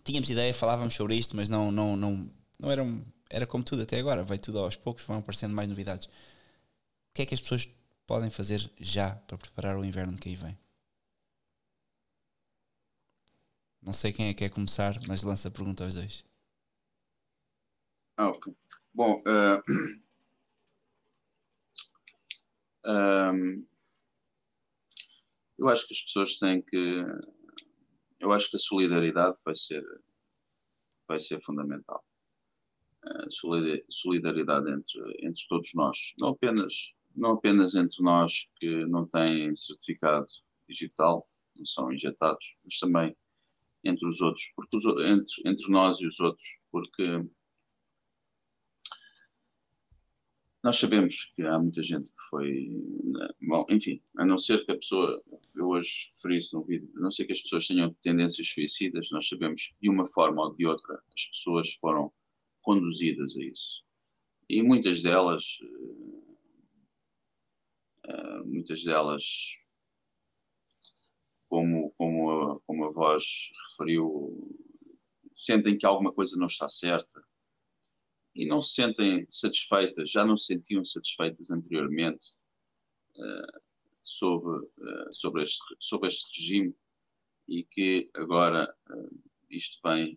Tínhamos 0.04 0.28
ideia, 0.28 0.52
falávamos 0.52 0.94
sobre 0.94 1.16
isto, 1.16 1.34
mas 1.34 1.48
não, 1.48 1.72
não, 1.72 1.96
não, 1.96 2.30
não 2.60 2.70
era, 2.70 2.84
um, 2.84 3.02
era 3.30 3.46
como 3.46 3.64
tudo 3.64 3.80
até 3.82 3.98
agora, 3.98 4.22
vai 4.22 4.36
tudo 4.36 4.58
aos 4.58 4.76
poucos, 4.76 5.06
vão 5.06 5.16
aparecendo 5.16 5.54
mais 5.54 5.70
novidades. 5.70 6.06
O 6.06 6.10
que 7.14 7.22
é 7.22 7.26
que 7.26 7.34
as 7.34 7.40
pessoas 7.40 7.66
podem 8.06 8.28
fazer 8.28 8.70
já 8.78 9.12
para 9.26 9.38
preparar 9.38 9.78
o 9.78 9.84
inverno 9.86 10.18
que 10.18 10.28
aí 10.28 10.36
vem? 10.36 10.58
Não 13.80 13.94
sei 13.94 14.12
quem 14.12 14.28
é 14.28 14.34
que 14.34 14.40
quer 14.40 14.50
começar, 14.50 14.98
mas 15.08 15.22
lança 15.22 15.48
a 15.48 15.50
pergunta 15.50 15.82
aos 15.82 15.94
dois. 15.94 16.22
Ah, 18.18 18.28
ok. 18.28 18.54
Bom, 18.92 19.22
uh, 19.22 19.62
eu 25.58 25.68
acho 25.68 25.86
que 25.86 25.94
as 25.94 26.02
pessoas 26.02 26.36
têm 26.36 26.62
que. 26.62 27.04
Eu 28.20 28.32
acho 28.32 28.50
que 28.50 28.56
a 28.56 28.60
solidariedade 28.60 29.38
vai 29.44 29.54
ser, 29.54 29.84
vai 31.06 31.18
ser 31.18 31.40
fundamental. 31.42 32.04
A 33.02 33.26
solidariedade 33.90 34.70
entre, 34.70 35.26
entre 35.26 35.42
todos 35.48 35.72
nós, 35.74 35.96
não 36.20 36.30
apenas, 36.30 36.94
não 37.14 37.30
apenas 37.32 37.74
entre 37.74 38.02
nós 38.02 38.50
que 38.60 38.84
não 38.86 39.06
têm 39.06 39.54
certificado 39.54 40.26
digital, 40.68 41.28
não 41.56 41.66
são 41.66 41.92
injetados, 41.92 42.56
mas 42.64 42.78
também 42.78 43.16
entre 43.84 44.06
os 44.08 44.20
outros, 44.20 44.52
porque 44.56 44.76
os, 44.76 44.84
entre, 45.10 45.32
entre 45.46 45.70
nós 45.70 46.00
e 46.00 46.06
os 46.06 46.18
outros, 46.20 46.46
porque 46.70 47.02
nós 50.68 50.78
sabemos 50.80 51.32
que 51.34 51.40
há 51.44 51.58
muita 51.58 51.82
gente 51.82 52.10
que 52.10 52.22
foi, 52.28 52.68
né, 53.02 53.28
bom, 53.40 53.64
enfim, 53.70 54.02
a 54.18 54.26
não 54.26 54.36
ser 54.36 54.66
que 54.66 54.72
a 54.72 54.76
pessoa, 54.76 55.18
eu 55.56 55.66
hoje 55.66 56.12
referi 56.14 56.36
isso 56.36 56.54
no 56.54 56.62
vídeo, 56.62 56.92
a 56.94 57.00
não 57.00 57.10
ser 57.10 57.24
que 57.24 57.32
as 57.32 57.40
pessoas 57.40 57.66
tenham 57.66 57.94
tendências 58.02 58.46
suicidas, 58.46 59.08
nós 59.10 59.26
sabemos 59.26 59.74
de 59.80 59.88
uma 59.88 60.06
forma 60.08 60.42
ou 60.42 60.54
de 60.54 60.66
outra 60.66 61.02
as 61.14 61.24
pessoas 61.24 61.72
foram 61.80 62.12
conduzidas 62.60 63.34
a 63.38 63.44
isso. 63.44 63.82
E 64.46 64.62
muitas 64.62 65.00
delas, 65.00 65.42
uh, 68.06 68.44
muitas 68.44 68.84
delas, 68.84 69.24
como, 71.48 71.94
como, 71.96 72.30
a, 72.30 72.60
como 72.66 72.84
a 72.84 72.90
voz 72.90 73.24
referiu, 73.70 74.54
sentem 75.32 75.78
que 75.78 75.86
alguma 75.86 76.12
coisa 76.12 76.36
não 76.36 76.46
está 76.46 76.68
certa 76.68 77.24
e 78.38 78.46
não 78.46 78.60
se 78.60 78.74
sentem 78.74 79.26
satisfeitas, 79.28 80.08
já 80.08 80.24
não 80.24 80.36
se 80.36 80.46
sentiam 80.46 80.84
satisfeitas 80.84 81.50
anteriormente 81.50 82.24
uh, 83.16 83.60
sobre, 84.00 84.58
uh, 84.58 85.12
sobre, 85.12 85.42
este, 85.42 85.58
sobre 85.80 86.06
este 86.06 86.40
regime 86.40 86.72
e 87.48 87.64
que 87.64 88.08
agora 88.14 88.72
uh, 88.90 89.22
isto 89.50 89.80
vem, 89.82 90.16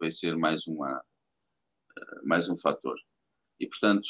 vai 0.00 0.10
ser 0.10 0.36
mais, 0.36 0.66
uma, 0.66 1.00
mais 2.24 2.48
um 2.48 2.56
fator. 2.56 2.98
E, 3.60 3.68
portanto, 3.68 4.08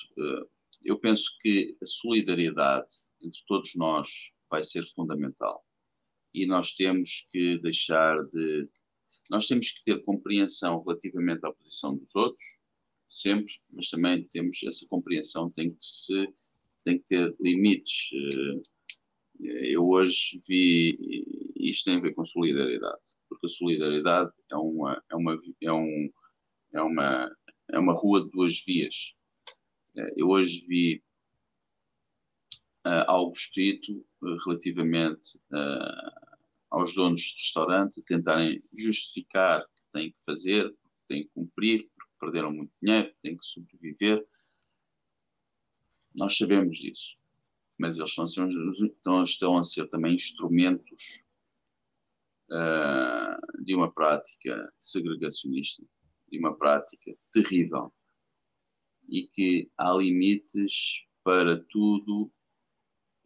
eu 0.83 0.99
penso 0.99 1.37
que 1.41 1.77
a 1.83 1.85
solidariedade 1.85 2.89
entre 3.21 3.41
todos 3.47 3.75
nós 3.75 4.09
vai 4.49 4.65
ser 4.65 4.87
fundamental. 4.95 5.67
E 6.33 6.47
nós 6.47 6.73
temos 6.73 7.29
que 7.33 7.59
deixar 7.59 8.25
de. 8.29 8.71
Nós 9.29 9.49
temos 9.49 9.73
que 9.73 9.83
ter 9.83 10.05
compreensão 10.05 10.83
relativamente 10.85 11.45
à 11.45 11.53
posição 11.53 11.97
dos 11.97 12.15
outros, 12.15 12.60
sempre, 13.11 13.53
mas 13.71 13.89
também 13.89 14.25
temos 14.29 14.63
essa 14.63 14.87
compreensão, 14.89 15.51
tem 15.51 15.71
que, 15.71 15.85
se, 15.85 16.33
tem 16.85 16.99
que 16.99 17.05
ter 17.07 17.37
limites. 17.41 18.11
Eh, 19.43 19.73
eu 19.73 19.89
hoje 19.89 20.41
vi, 20.47 21.25
isto 21.57 21.87
tem 21.87 21.97
a 21.97 22.01
ver 22.01 22.15
com 22.15 22.25
solidariedade, 22.25 23.17
porque 23.29 23.47
a 23.47 23.51
solidariedade 23.51 24.31
é 24.51 24.57
uma, 24.57 25.03
é 25.11 25.17
uma, 25.17 25.41
é 25.61 25.73
um, 25.73 26.11
é 26.73 26.83
uma, 26.83 27.37
é 27.73 27.79
uma 27.79 27.93
rua 27.95 28.23
de 28.23 28.31
duas 28.31 28.63
vias. 28.65 29.15
Eh, 29.97 30.15
eu 30.17 30.29
hoje 30.29 30.65
vi 30.69 31.03
uh, 32.87 33.05
algo 33.09 33.33
escrito 33.33 34.07
relativamente 34.45 35.37
uh, 35.53 36.31
aos 36.71 36.95
donos 36.95 37.21
de 37.21 37.37
restaurante 37.39 38.03
tentarem 38.03 38.63
justificar 38.73 39.67
que 39.67 39.91
têm 39.91 40.13
que 40.13 40.25
fazer, 40.25 40.71
que 40.71 41.09
têm 41.09 41.23
que 41.25 41.31
cumprir, 41.31 41.91
perderam 42.21 42.53
muito 42.53 42.73
dinheiro, 42.81 43.13
têm 43.23 43.37
que 43.37 43.45
sobreviver. 43.45 44.25
Nós 46.15 46.37
sabemos 46.37 46.77
disso, 46.77 47.17
mas 47.79 47.97
eles 47.97 48.11
estão 48.11 48.25
a 48.25 48.29
ser, 48.29 49.25
estão, 49.25 49.59
a 49.59 49.65
ser 49.65 49.89
também 49.89 50.15
instrumentos 50.15 51.25
uh, 52.51 53.65
de 53.65 53.75
uma 53.75 53.91
prática 53.91 54.73
segregacionista, 54.79 55.83
de 56.31 56.39
uma 56.39 56.57
prática 56.57 57.17
terrível 57.33 57.93
e 59.09 59.27
que 59.27 59.71
há 59.77 59.93
limites 59.93 61.05
para 61.25 61.59
tudo 61.69 62.31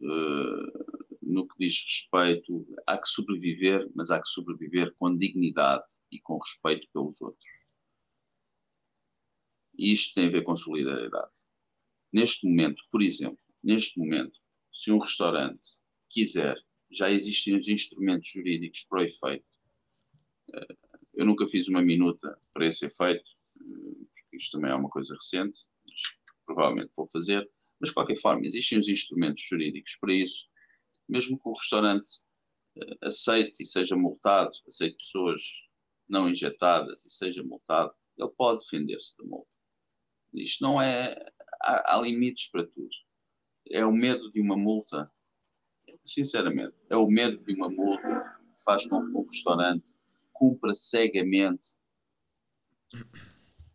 uh, 0.01 1.05
no 1.21 1.47
que 1.47 1.55
diz 1.59 1.83
respeito. 1.83 2.65
Há 2.87 2.97
que 2.97 3.07
sobreviver, 3.07 3.89
mas 3.93 4.09
há 4.09 4.21
que 4.21 4.29
sobreviver 4.29 4.93
com 4.95 5.15
dignidade 5.15 5.85
e 6.11 6.19
com 6.19 6.37
respeito 6.37 6.87
pelos 6.93 7.21
outros. 7.21 7.64
E 9.77 9.91
isto 9.91 10.13
tem 10.13 10.27
a 10.27 10.31
ver 10.31 10.43
com 10.43 10.55
solidariedade. 10.55 11.33
Neste 12.11 12.47
momento, 12.47 12.83
por 12.91 13.01
exemplo, 13.01 13.39
neste 13.63 13.99
momento, 13.99 14.39
se 14.73 14.91
um 14.91 14.99
restaurante 14.99 15.67
quiser, 16.09 16.55
já 16.91 17.11
existem 17.11 17.55
os 17.55 17.67
instrumentos 17.67 18.29
jurídicos 18.29 18.83
para 18.83 19.01
o 19.01 19.03
efeito. 19.03 19.45
Eh, 20.53 20.75
eu 21.15 21.25
nunca 21.25 21.47
fiz 21.47 21.67
uma 21.67 21.81
minuta 21.81 22.39
para 22.53 22.67
esse 22.67 22.85
efeito, 22.85 23.25
eh, 23.59 24.05
porque 24.13 24.37
isto 24.37 24.51
também 24.51 24.71
é 24.71 24.75
uma 24.75 24.89
coisa 24.89 25.15
recente, 25.15 25.67
provavelmente 26.45 26.91
vou 26.95 27.07
fazer, 27.09 27.49
mas 27.79 27.89
de 27.89 27.93
qualquer 27.93 28.15
forma, 28.15 28.45
existem 28.45 28.79
os 28.79 28.87
instrumentos 28.87 29.41
jurídicos 29.41 29.95
para 29.99 30.13
isso, 30.13 30.47
mesmo 31.07 31.37
que 31.37 31.49
o 31.49 31.53
restaurante 31.53 32.21
eh, 32.77 32.97
aceite 33.01 33.63
e 33.63 33.65
seja 33.65 33.95
multado, 33.95 34.51
aceite 34.67 34.97
pessoas 34.97 35.41
não 36.07 36.29
injetadas 36.29 37.03
e 37.05 37.09
seja 37.09 37.43
multado, 37.43 37.91
ele 38.17 38.31
pode 38.37 38.59
defender-se 38.59 39.17
da 39.17 39.25
multa. 39.25 39.54
Isto 40.37 40.63
não 40.63 40.81
é. 40.81 41.15
Há, 41.61 41.95
há 41.95 42.01
limites 42.01 42.49
para 42.49 42.65
tudo. 42.65 42.89
É 43.69 43.85
o 43.85 43.91
medo 43.91 44.31
de 44.31 44.41
uma 44.41 44.55
multa. 44.55 45.11
Sinceramente, 46.03 46.75
é 46.89 46.95
o 46.95 47.07
medo 47.07 47.43
de 47.43 47.53
uma 47.55 47.69
multa 47.69 48.07
que 48.55 48.63
faz 48.63 48.85
com 48.87 49.03
que 49.03 49.17
um 49.17 49.25
restaurante 49.25 49.95
cumpra 50.31 50.73
cegamente 50.73 51.75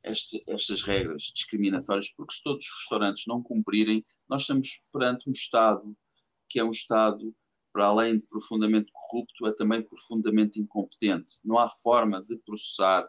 este, 0.05 0.43
estas 0.47 0.83
regras 0.83 1.25
discriminatórias, 1.35 2.11
porque 2.11 2.35
se 2.35 2.43
todos 2.43 2.65
os 2.65 2.81
restaurantes 2.81 3.27
não 3.27 3.43
cumprirem, 3.43 4.05
nós 4.29 4.43
estamos 4.43 4.87
perante 4.93 5.29
um 5.29 5.33
Estado 5.33 5.97
que 6.49 6.59
é 6.59 6.65
um 6.65 6.71
Estado, 6.71 7.35
para 7.73 7.87
além 7.87 8.17
de 8.17 8.27
profundamente 8.27 8.91
corrupto, 8.93 9.47
é 9.47 9.53
também 9.53 9.83
profundamente 9.83 10.61
incompetente. 10.61 11.35
Não 11.45 11.57
há 11.57 11.69
forma 11.69 12.23
de 12.25 12.37
processar 12.39 13.09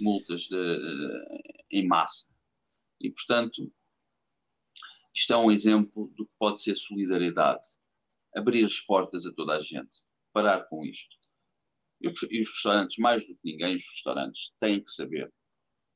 multas 0.00 0.42
de, 0.42 0.56
de, 0.56 1.42
em 1.70 1.86
massa. 1.86 2.31
E, 3.02 3.10
portanto, 3.10 3.72
isto 5.14 5.32
é 5.32 5.36
um 5.36 5.50
exemplo 5.50 6.08
do 6.16 6.24
que 6.24 6.32
pode 6.38 6.62
ser 6.62 6.76
solidariedade. 6.76 7.66
Abrir 8.34 8.64
as 8.64 8.80
portas 8.80 9.26
a 9.26 9.32
toda 9.32 9.54
a 9.54 9.60
gente. 9.60 10.04
Parar 10.32 10.64
com 10.68 10.84
isto. 10.84 11.16
E 12.00 12.08
os 12.08 12.50
restaurantes, 12.50 12.96
mais 12.98 13.26
do 13.26 13.34
que 13.34 13.40
ninguém, 13.44 13.76
os 13.76 13.86
restaurantes 13.88 14.54
têm 14.58 14.82
que 14.82 14.90
saber 14.90 15.32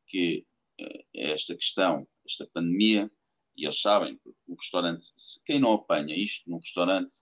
que 0.06 0.46
eh, 0.78 1.04
esta 1.14 1.56
questão, 1.56 2.06
esta 2.24 2.46
pandemia, 2.52 3.10
e 3.56 3.64
eles 3.64 3.80
sabem, 3.80 4.20
o 4.46 4.54
restaurante, 4.54 5.06
quem 5.44 5.58
não 5.58 5.72
apanha 5.72 6.14
isto 6.14 6.50
num 6.50 6.58
restaurante, 6.58 7.14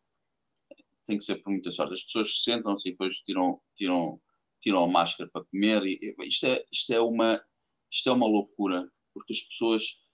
tem 1.06 1.16
que 1.16 1.24
ser 1.24 1.36
por 1.36 1.50
muita 1.50 1.70
sorte. 1.70 1.94
As 1.94 2.02
pessoas 2.02 2.42
sentam-se 2.42 2.88
e 2.88 2.92
depois 2.92 3.20
tiram, 3.20 3.60
tiram, 3.76 4.20
tiram 4.60 4.84
a 4.84 4.88
máscara 4.88 5.30
para 5.30 5.44
comer. 5.44 5.82
E, 5.84 6.14
isto, 6.22 6.46
é, 6.46 6.64
isto, 6.72 6.92
é 6.92 7.00
uma, 7.00 7.42
isto 7.90 8.08
é 8.08 8.12
uma 8.12 8.26
loucura 8.26 8.90
porque 9.14 9.32
as 9.32 9.40
pessoas 9.40 10.04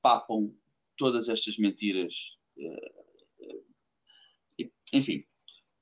papam 0.00 0.54
todas 0.96 1.28
estas 1.28 1.58
mentiras. 1.58 2.38
Eh, 2.56 2.94
eh, 4.60 4.70
enfim, 4.92 5.24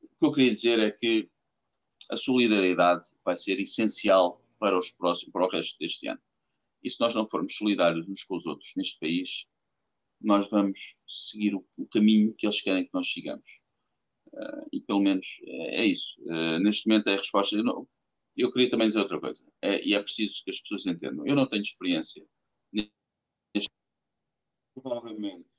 o 0.03 0.09
que 0.19 0.27
eu 0.27 0.32
queria 0.32 0.51
dizer 0.51 0.78
é 0.78 0.91
que 0.91 1.31
a 2.11 2.16
solidariedade 2.16 3.07
vai 3.24 3.36
ser 3.36 3.61
essencial 3.61 4.43
para 4.59 4.78
os 4.78 4.91
próximos, 4.91 5.32
para 5.32 5.47
o 5.47 5.51
resto 5.51 5.78
deste 5.78 6.09
ano. 6.09 6.20
E 6.82 6.91
se 6.91 7.01
nós 7.01 7.15
não 7.15 7.27
formos 7.27 7.57
solidários 7.57 8.09
uns 8.09 8.24
com 8.24 8.36
os 8.36 8.47
outros 8.47 8.73
neste 8.77 8.99
país, 8.99 9.47
nós 10.20 10.49
vamos 10.51 10.99
seguir 11.07 11.55
o, 11.55 11.86
caminho 11.91 12.35
que 12.35 12.47
eles 12.47 12.61
querem 12.61 12.85
que 12.85 12.95
nós 12.95 13.11
sigamos. 13.11 13.62
Uh, 14.32 14.69
e 14.73 14.81
pelo 14.81 15.01
menos 15.01 15.27
é, 15.45 15.82
é 15.82 15.86
isso. 15.86 16.20
Uh, 16.23 16.59
neste 16.59 16.89
momento 16.89 17.09
é 17.09 17.15
a 17.15 17.19
resposta. 17.19 17.57
Eu, 17.57 17.65
não, 17.65 17.89
eu 18.36 18.51
queria 18.51 18.69
também 18.69 18.89
dizer 18.89 19.01
outra 19.01 19.20
coisa, 19.20 19.45
é, 19.62 19.82
e 19.86 19.95
é 19.95 20.03
preciso 20.03 20.43
que 20.45 20.51
as 20.51 20.61
pessoas 20.61 20.86
entendam. 20.86 21.27
Eu 21.27 21.36
não 21.36 21.47
tenho 21.47 21.62
experiência 21.62 22.24
provavelmente 24.75 25.51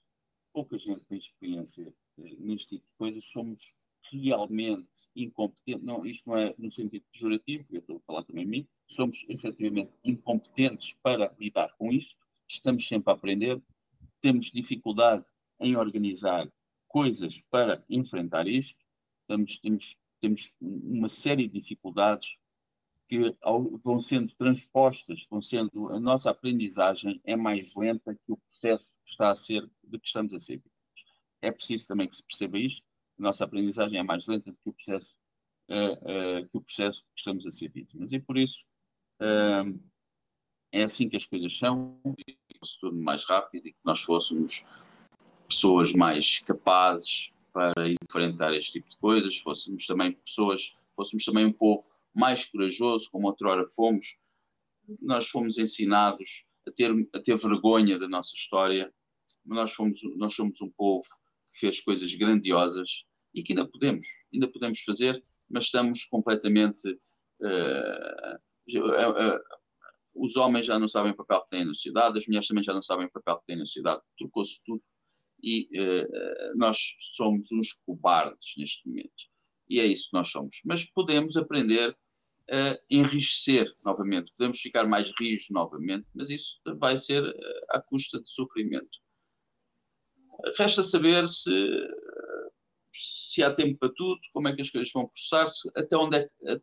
pouca 0.54 0.78
gente 0.78 1.04
tem 1.06 1.18
experiência 1.18 1.94
eh, 2.20 2.36
neste 2.40 2.70
tipo 2.70 2.86
de 2.86 2.98
coisas, 2.98 3.26
somos 3.26 3.74
realmente 4.12 4.88
incompetentes, 5.16 5.84
não, 5.84 6.06
isto 6.06 6.30
não 6.30 6.38
é 6.38 6.54
no 6.58 6.72
sentido 6.72 7.04
pejorativo, 7.12 7.66
eu 7.72 7.80
estou 7.80 7.98
a 7.98 8.02
falar 8.02 8.24
também 8.24 8.46
a 8.46 8.48
mim, 8.48 8.68
somos 8.88 9.26
efetivamente 9.28 9.92
incompetentes 10.04 10.96
para 11.02 11.36
lidar 11.40 11.76
com 11.78 11.92
isto, 11.92 12.16
estamos 12.48 12.88
sempre 12.88 13.12
a 13.12 13.16
aprender, 13.16 13.62
temos 14.22 14.52
dificuldade 14.52 15.26
em 15.60 15.76
organizar 15.76 16.50
coisas 16.88 17.42
para 17.50 17.84
enfrentar 17.90 18.48
isto, 18.48 18.84
temos, 19.28 19.60
temos, 19.60 19.98
temos 20.22 20.54
uma 20.62 21.10
série 21.10 21.48
de 21.48 21.60
dificuldades 21.60 22.38
que 23.08 23.36
vão 23.84 24.02
sendo 24.02 24.34
transpostas, 24.36 25.26
vão 25.30 25.42
sendo, 25.42 25.90
a 25.90 26.00
nossa 26.00 26.30
aprendizagem 26.30 27.22
é 27.24 27.36
mais 27.36 27.74
lenta 27.76 28.16
que 28.16 28.32
o 28.32 28.38
processo 28.38 28.95
está 29.12 29.32
a 29.32 29.36
ser, 29.36 29.70
de 29.84 30.00
que 30.00 30.08
estamos 30.08 30.34
a 30.34 30.40
ser 30.40 30.58
vítimas. 30.58 30.76
É 31.42 31.52
preciso 31.52 31.88
também 31.88 32.08
que 32.08 32.16
se 32.16 32.24
perceba 32.24 32.58
isto, 32.58 32.84
a 33.20 33.22
nossa 33.22 33.44
aprendizagem 33.44 34.00
é 34.00 34.04
mais 34.04 34.26
lenta 34.28 34.52
do 34.52 34.58
que 34.58 34.70
o 34.70 34.74
processo, 34.74 35.16
uh, 35.70 36.42
uh, 36.42 36.50
que, 36.50 36.58
o 36.58 36.62
processo 36.62 37.02
que 37.02 37.20
estamos 37.20 37.46
a 37.46 37.52
ser 37.52 37.70
vítimas. 37.70 38.12
E 38.12 38.20
por 38.20 38.38
isso 38.38 38.66
uh, 39.22 39.80
é 40.72 40.84
assim 40.84 41.08
que 41.08 41.16
as 41.16 41.26
coisas 41.26 41.58
são, 41.58 42.00
e 42.28 42.38
se 42.66 42.80
torne 42.80 43.02
mais 43.02 43.24
rápido 43.26 43.68
e 43.68 43.74
que 43.74 43.80
nós 43.86 44.02
fôssemos 44.02 44.66
pessoas 45.48 45.94
mais 45.94 46.40
capazes 46.40 47.34
para 47.54 47.74
enfrentar 48.04 48.54
este 48.54 48.74
tipo 48.74 48.90
de 48.90 48.98
coisas, 48.98 49.38
fôssemos 49.38 49.86
também 49.86 50.12
pessoas, 50.14 50.78
fôssemos 50.94 51.24
também 51.24 51.46
um 51.46 51.54
povo 51.54 51.88
mais 52.14 52.46
corajoso, 52.46 53.10
como 53.10 53.28
outrora 53.28 53.66
fomos. 53.70 54.20
Nós 55.02 55.30
fomos 55.30 55.58
ensinados 55.58 56.48
a 56.68 56.72
ter, 56.72 56.92
a 57.14 57.20
ter 57.20 57.38
vergonha 57.38 57.98
da 58.00 58.08
nossa 58.08 58.34
história. 58.34 58.94
Nós, 59.46 59.74
fomos, 59.74 60.00
nós 60.18 60.34
somos 60.34 60.62
um 60.62 60.70
povo 60.72 61.06
que 61.54 61.60
fez 61.60 61.80
coisas 61.82 62.14
grandiosas 62.16 63.06
e 63.34 63.44
que 63.44 63.54
ainda 63.54 63.68
podemos, 63.68 64.06
ainda 64.34 64.48
podemos 64.48 64.80
fazer, 64.82 65.24
mas 65.50 65.66
estamos 65.66 66.06
completamente. 66.06 66.88
Uh, 67.42 68.78
uh, 68.78 69.36
uh, 69.36 69.40
os 70.16 70.38
homens 70.38 70.66
já 70.66 70.80
não 70.80 70.88
sabem 70.88 71.12
o 71.12 71.16
papel 71.16 71.42
que 71.42 71.50
têm 71.50 71.66
na 71.66 71.74
sociedade, 71.74 72.18
as 72.18 72.28
mulheres 72.28 72.48
também 72.48 72.64
já 72.64 72.74
não 72.74 72.82
sabem 72.82 73.06
o 73.06 73.12
papel 73.12 73.38
que 73.40 73.48
têm 73.48 73.58
na 73.58 73.66
sociedade, 73.66 74.02
trocou-se 74.18 74.64
tudo 74.66 74.82
e 75.44 75.70
nós 76.56 76.78
somos 77.16 77.52
uns 77.52 77.74
cobardes 77.86 78.54
neste 78.58 78.88
momento. 78.88 79.26
E 79.70 79.80
é 79.82 79.86
isso 79.86 80.10
que 80.10 80.18
nós 80.18 80.30
somos. 80.30 80.62
Mas 80.66 80.86
podemos 80.86 81.36
aprender 81.36 81.96
a 82.52 82.80
enriquecer 82.90 83.76
novamente, 83.84 84.34
podemos 84.38 84.60
ficar 84.60 84.86
mais 84.88 85.12
rijos 85.20 85.50
novamente, 85.50 86.08
mas 86.14 86.30
isso 86.30 86.60
vai 86.78 86.96
ser 86.98 87.24
à 87.70 87.82
custa 87.82 88.22
de 88.22 88.30
sofrimento. 88.30 89.00
Resta 90.58 90.84
saber 90.84 91.28
se 91.28 91.50
se 92.98 93.44
há 93.44 93.54
tempo 93.54 93.78
para 93.78 93.94
tudo, 93.94 94.22
como 94.32 94.48
é 94.48 94.56
que 94.56 94.62
as 94.62 94.70
coisas 94.70 94.92
vão 94.92 95.08
processar-se, 95.08 95.70
até 95.76 95.98
onde 95.98 96.18
é 96.18 96.24
que, 96.24 96.62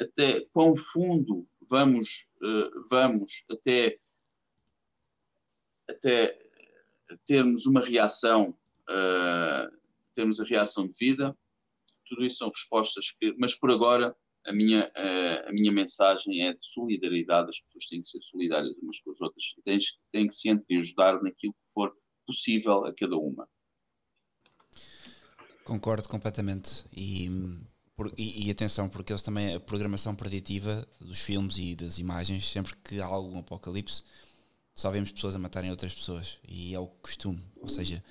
até 0.00 0.40
quão 0.52 0.74
fundo 0.74 1.46
vamos, 1.68 2.28
uh, 2.42 2.86
vamos 2.90 3.44
até, 3.50 3.98
até 5.88 6.38
termos 7.24 7.66
uma 7.66 7.80
reação, 7.80 8.58
uh, 8.88 9.78
termos 10.14 10.40
a 10.40 10.44
reação 10.44 10.86
de 10.88 10.94
vida. 10.98 11.36
Tudo 12.06 12.24
isso 12.24 12.38
são 12.38 12.50
respostas 12.50 13.12
que, 13.12 13.34
mas 13.38 13.54
por 13.54 13.70
agora 13.70 14.16
a 14.44 14.52
minha, 14.52 14.90
a 15.46 15.52
minha 15.52 15.72
mensagem 15.72 16.46
é 16.46 16.52
de 16.52 16.64
solidariedade, 16.64 17.48
as 17.48 17.60
pessoas 17.60 17.86
têm 17.86 18.00
que 18.00 18.08
ser 18.08 18.20
solidárias 18.20 18.76
umas 18.82 18.98
com 19.00 19.10
as 19.10 19.20
outras, 19.20 19.44
têm, 19.64 19.78
têm 20.10 20.26
que 20.26 20.34
se 20.34 20.48
entreajudar 20.48 21.22
naquilo 21.22 21.52
que 21.52 21.72
for 21.72 21.92
possível 22.26 22.84
a 22.84 22.94
cada 22.94 23.16
uma. 23.16 23.48
Concordo 25.64 26.08
completamente. 26.08 26.84
E, 26.92 27.28
por, 27.94 28.12
e, 28.16 28.46
e, 28.46 28.50
atenção, 28.50 28.88
porque 28.88 29.12
eles 29.12 29.22
também, 29.22 29.54
a 29.54 29.60
programação 29.60 30.14
preditiva 30.14 30.86
dos 31.00 31.20
filmes 31.20 31.56
e 31.58 31.74
das 31.76 31.98
imagens, 31.98 32.44
sempre 32.44 32.74
que 32.78 33.00
há 33.00 33.06
algum 33.06 33.38
apocalipse, 33.38 34.02
só 34.74 34.90
vemos 34.90 35.12
pessoas 35.12 35.36
a 35.36 35.38
matarem 35.38 35.70
outras 35.70 35.94
pessoas. 35.94 36.38
E 36.48 36.74
é 36.74 36.80
o 36.80 36.86
costume. 36.86 37.40
Ou 37.60 37.68
seja, 37.68 38.02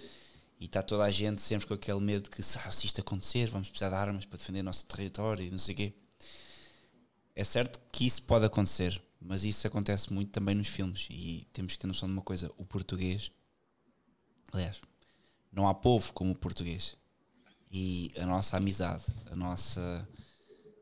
e 0.59 0.65
está 0.65 0.81
toda 0.81 1.03
a 1.03 1.11
gente 1.11 1.41
sempre 1.41 1.67
com 1.67 1.73
aquele 1.73 1.99
medo 1.99 2.29
que 2.29 2.41
ah, 2.41 2.71
se 2.71 2.85
isto 2.85 3.01
acontecer, 3.01 3.49
vamos 3.49 3.67
precisar 3.67 3.89
de 3.89 3.95
armas 3.95 4.25
para 4.25 4.37
defender 4.37 4.61
o 4.61 4.63
nosso 4.63 4.85
território 4.85 5.43
e 5.43 5.51
não 5.51 5.59
sei 5.59 5.73
o 5.73 5.77
quê. 5.77 5.93
É 7.35 7.43
certo 7.43 7.79
que 7.91 8.05
isso 8.05 8.23
pode 8.23 8.45
acontecer, 8.45 9.01
mas 9.19 9.43
isso 9.43 9.65
acontece 9.65 10.11
muito 10.11 10.31
também 10.31 10.55
nos 10.55 10.67
filmes. 10.67 11.07
E 11.09 11.47
temos 11.53 11.73
que 11.73 11.79
ter 11.79 11.87
noção 11.87 12.07
de 12.07 12.13
uma 12.13 12.21
coisa: 12.21 12.51
o 12.57 12.65
português, 12.65 13.31
aliás, 14.51 14.79
não 15.51 15.67
há 15.67 15.73
povo 15.73 16.13
como 16.13 16.31
o 16.31 16.37
português 16.37 16.95
e 17.71 18.11
a 18.17 18.25
nossa 18.25 18.57
amizade, 18.57 19.05
a 19.31 19.35
nossa 19.35 20.07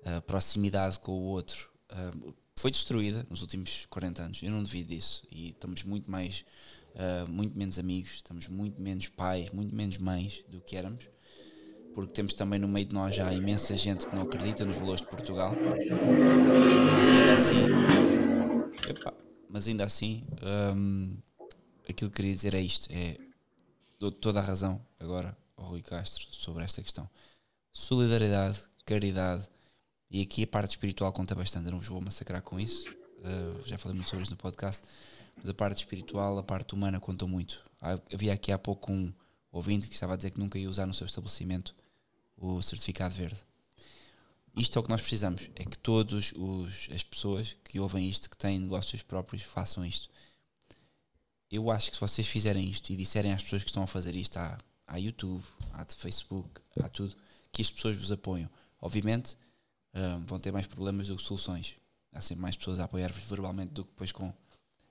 a 0.05 0.21
proximidade 0.21 0.99
com 0.99 1.11
o 1.11 1.23
outro 1.23 1.69
uh, 1.91 2.33
foi 2.57 2.71
destruída 2.71 3.25
nos 3.29 3.41
últimos 3.41 3.85
40 3.89 4.23
anos. 4.23 4.43
Eu 4.43 4.51
não 4.51 4.63
devido 4.63 4.87
disso. 4.87 5.25
E 5.31 5.49
estamos 5.49 5.83
muito 5.83 6.09
mais, 6.09 6.43
uh, 6.95 7.29
muito 7.29 7.57
menos 7.57 7.79
amigos, 7.79 8.15
estamos 8.15 8.47
muito 8.47 8.81
menos 8.81 9.07
pais, 9.07 9.51
muito 9.51 9.73
menos 9.75 9.97
mães 9.97 10.43
do 10.47 10.59
que 10.59 10.75
éramos. 10.75 11.07
Porque 11.93 12.13
temos 12.13 12.33
também 12.33 12.59
no 12.59 12.67
meio 12.67 12.85
de 12.85 12.93
nós 12.93 13.15
já 13.15 13.33
imensa 13.33 13.75
gente 13.75 14.07
que 14.07 14.15
não 14.15 14.23
acredita 14.23 14.63
nos 14.63 14.77
valores 14.77 15.01
de 15.01 15.07
Portugal. 15.07 15.53
Mas 16.97 17.09
ainda 17.09 17.33
assim, 17.33 17.55
mas 19.49 19.67
ainda 19.67 19.83
assim, 19.83 20.23
um, 20.75 21.17
aquilo 21.89 22.11
que 22.11 22.17
queria 22.17 22.33
dizer 22.33 22.53
é 22.53 22.61
isto: 22.61 22.87
é, 22.91 23.17
dou 23.99 24.11
toda 24.11 24.39
a 24.39 24.43
razão 24.43 24.79
agora 24.99 25.35
ao 25.57 25.65
Rui 25.65 25.81
Castro 25.81 26.25
sobre 26.31 26.63
esta 26.63 26.81
questão. 26.81 27.09
Solidariedade, 27.71 28.59
caridade, 28.85 29.49
e 30.09 30.21
aqui 30.21 30.43
a 30.43 30.47
parte 30.47 30.71
espiritual 30.71 31.11
conta 31.11 31.35
bastante, 31.35 31.65
eu 31.65 31.71
não 31.71 31.79
vos 31.79 31.87
vou 31.87 32.01
massacrar 32.01 32.41
com 32.41 32.59
isso, 32.59 32.87
uh, 32.89 33.67
já 33.67 33.77
falei 33.77 33.95
muito 33.95 34.09
sobre 34.09 34.23
isso 34.23 34.31
no 34.31 34.37
podcast, 34.37 34.83
mas 35.37 35.49
a 35.49 35.53
parte 35.53 35.79
espiritual, 35.79 36.37
a 36.37 36.43
parte 36.43 36.73
humana 36.73 36.99
conta 36.99 37.27
muito. 37.27 37.63
Havia 38.13 38.33
aqui 38.33 38.51
há 38.51 38.57
pouco 38.57 38.91
um 38.91 39.13
ouvinte 39.51 39.87
que 39.87 39.93
estava 39.93 40.13
a 40.13 40.17
dizer 40.17 40.31
que 40.31 40.39
nunca 40.39 40.59
ia 40.59 40.69
usar 40.69 40.85
no 40.85 40.93
seu 40.93 41.05
estabelecimento 41.05 41.75
o 42.37 42.61
certificado 42.61 43.15
verde. 43.15 43.39
Isto 44.55 44.77
é 44.77 44.79
o 44.79 44.83
que 44.83 44.89
nós 44.89 45.01
precisamos, 45.01 45.49
é 45.55 45.63
que 45.63 45.77
todas 45.77 46.33
as 46.93 47.03
pessoas 47.03 47.55
que 47.63 47.79
ouvem 47.79 48.09
isto, 48.09 48.29
que 48.29 48.37
têm 48.37 48.59
negócios 48.59 49.01
próprios, 49.03 49.43
façam 49.43 49.85
isto. 49.85 50.09
Eu 51.51 51.71
acho 51.71 51.89
que 51.89 51.95
se 51.95 52.01
vocês 52.01 52.27
fizerem 52.27 52.69
isto 52.69 52.91
e 52.91 52.95
disserem 52.95 53.31
às 53.31 53.43
pessoas 53.43 53.63
que 53.63 53.69
estão 53.69 53.83
a 53.83 53.87
fazer 53.87 54.15
isto 54.15 54.37
há 54.37 54.57
há 54.89 54.97
YouTube, 54.97 55.43
há 55.73 55.85
Facebook, 55.85 56.49
há 56.81 56.89
tudo, 56.89 57.15
que 57.51 57.61
as 57.61 57.71
pessoas 57.71 57.97
vos 57.97 58.11
apoiam. 58.11 58.49
Obviamente 58.81 59.37
um, 59.93 60.25
vão 60.25 60.39
ter 60.39 60.51
mais 60.51 60.67
problemas 60.67 61.07
do 61.07 61.15
que 61.15 61.23
soluções. 61.23 61.75
Há 62.11 62.21
sempre 62.21 62.41
mais 62.41 62.57
pessoas 62.57 62.79
a 62.79 62.85
apoiar-vos 62.85 63.23
verbalmente 63.23 63.73
do 63.73 63.83
que 63.83 63.91
depois 63.91 64.11
com 64.11 64.33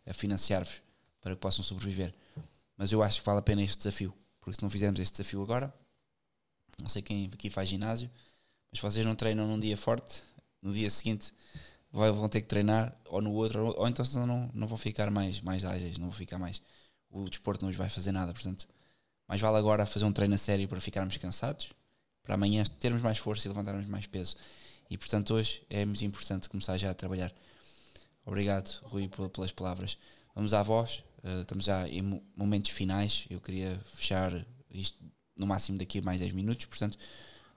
a 0.06 0.14
financiar-vos 0.14 0.80
para 1.20 1.35
que 1.35 1.40
possam 1.40 1.64
sobreviver. 1.64 2.14
Mas 2.76 2.93
eu 2.93 3.02
acho 3.02 3.20
que 3.20 3.26
vale 3.26 3.40
a 3.40 3.43
pena 3.43 3.62
este 3.62 3.78
desafio, 3.78 4.14
porque 4.49 4.61
se 4.61 4.62
não 4.62 4.70
fizermos 4.70 4.99
este 4.99 5.12
desafio 5.12 5.43
agora, 5.43 5.73
não 6.81 6.89
sei 6.89 7.03
quem 7.03 7.31
aqui 7.33 7.51
faz 7.51 7.69
ginásio, 7.69 8.11
mas 8.73 8.81
vocês 8.81 9.05
não 9.05 9.15
treinam 9.15 9.47
num 9.47 9.61
dia 9.61 9.77
forte, 9.77 10.23
no 10.62 10.73
dia 10.73 10.89
seguinte 10.89 11.35
vão 11.93 12.29
ter 12.31 12.41
que 12.41 12.49
treinar, 12.49 12.97
ou 13.05 13.20
no 13.20 13.33
outro, 13.33 13.75
ou 13.77 13.87
então 13.87 14.05
não, 14.27 14.51
não 14.55 14.66
vão 14.66 14.79
ficar 14.79 15.11
mais, 15.11 15.41
mais 15.43 15.66
ágeis, 15.66 15.99
não 15.99 16.07
vão 16.07 16.16
ficar 16.16 16.39
mais. 16.39 16.62
O 17.11 17.25
desporto 17.25 17.62
não 17.62 17.70
os 17.70 17.77
vai 17.77 17.91
fazer 17.91 18.11
nada, 18.11 18.33
portanto 18.33 18.66
mais 19.27 19.39
vale 19.39 19.59
agora 19.59 19.85
fazer 19.85 20.07
um 20.07 20.12
treino 20.12 20.35
a 20.35 20.39
sério 20.39 20.66
para 20.66 20.81
ficarmos 20.81 21.19
cansados, 21.19 21.69
para 22.23 22.35
amanhã 22.35 22.65
termos 22.81 23.03
mais 23.03 23.19
força 23.19 23.47
e 23.47 23.51
levantarmos 23.51 23.87
mais 23.87 24.07
peso. 24.07 24.35
E 24.89 24.97
portanto 24.97 25.35
hoje 25.35 25.62
é 25.69 25.85
muito 25.85 26.03
importante 26.07 26.49
começar 26.49 26.79
já 26.79 26.91
a 26.91 26.95
trabalhar. 26.95 27.31
Obrigado, 28.25 28.81
Rui, 28.85 29.11
pelas 29.31 29.53
palavras. 29.53 29.99
Vamos 30.35 30.55
à 30.55 30.62
voz, 30.62 31.03
uh, 31.24 31.43
estamos 31.43 31.65
já 31.65 31.89
em 31.89 32.20
momentos 32.36 32.70
finais. 32.70 33.27
Eu 33.31 33.40
queria 33.40 33.78
fechar 33.93 34.45
isto 34.70 34.99
no 35.36 35.47
máximo 35.47 35.78
daqui 35.78 35.99
a 35.99 36.03
mais 36.03 36.20
10 36.20 36.32
minutos, 36.32 36.66
portanto, 36.66 36.99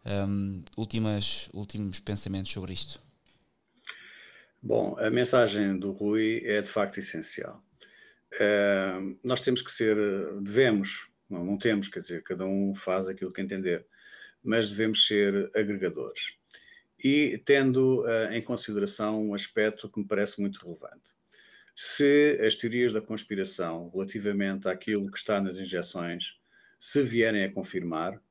um, 0.06 0.64
últimas, 0.78 1.50
últimos 1.54 2.00
pensamentos 2.00 2.52
sobre 2.52 2.74
isto. 2.74 3.02
Bom, 4.62 4.96
a 5.00 5.10
mensagem 5.10 5.78
do 5.78 5.92
Rui 5.92 6.44
é 6.46 6.62
de 6.62 6.70
facto 6.70 7.00
essencial. 7.00 7.64
Uh, 8.34 9.18
nós 9.24 9.42
temos 9.42 9.62
que 9.62 9.72
ser, 9.72 9.96
devemos 10.42 11.12
não, 11.32 11.46
não 11.46 11.58
temos, 11.58 11.88
quer 11.88 12.02
dizer, 12.02 12.22
cada 12.24 12.46
um 12.46 12.76
faz 12.76 13.08
aquilo 13.08 13.32
que 13.32 13.42
entender, 13.42 13.86
mas 14.44 14.70
devemos 14.70 15.08
ser 15.08 15.50
agregadores. 15.56 16.34
E 17.02 17.42
tendo 17.46 18.02
uh, 18.02 18.32
em 18.32 18.44
consideração 18.44 19.30
um 19.30 19.34
aspecto 19.34 19.90
que 19.90 20.00
me 20.00 20.06
parece 20.06 20.42
muito 20.42 20.64
relevante. 20.64 21.16
Se 21.84 22.40
as 22.46 22.56
teorias 22.56 22.94
da 22.94 23.02
conspiração 23.02 23.90
relativamente 23.90 24.68
àquilo 24.68 25.10
que 25.10 25.18
está 25.18 25.42
nas 25.42 25.58
injeções 25.58 26.40
se 26.80 27.02
vierem 27.02 27.44
a 27.44 27.52
confirmar, 27.52 28.18
uh, 28.18 28.22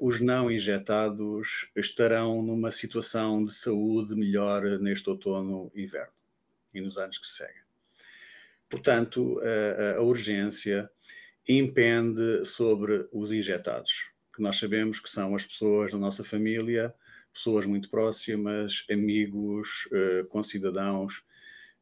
os 0.00 0.20
não 0.20 0.48
injetados 0.48 1.68
estarão 1.74 2.40
numa 2.40 2.70
situação 2.70 3.44
de 3.44 3.52
saúde 3.52 4.14
melhor 4.14 4.62
neste 4.78 5.10
outono 5.10 5.68
e 5.74 5.82
inverno 5.82 6.12
e 6.72 6.80
nos 6.80 6.96
anos 6.96 7.18
que 7.18 7.26
seguem. 7.26 7.60
Portanto, 8.68 9.40
a, 9.40 9.96
a 9.96 10.02
urgência 10.02 10.88
impende 11.48 12.44
sobre 12.44 13.08
os 13.10 13.32
injetados, 13.32 14.12
que 14.32 14.40
nós 14.40 14.56
sabemos 14.56 15.00
que 15.00 15.10
são 15.10 15.34
as 15.34 15.44
pessoas 15.44 15.90
da 15.90 15.98
nossa 15.98 16.22
família, 16.22 16.94
pessoas 17.34 17.66
muito 17.66 17.90
próximas, 17.90 18.86
amigos, 18.88 19.88
uh, 19.90 20.24
concidadãos, 20.28 21.26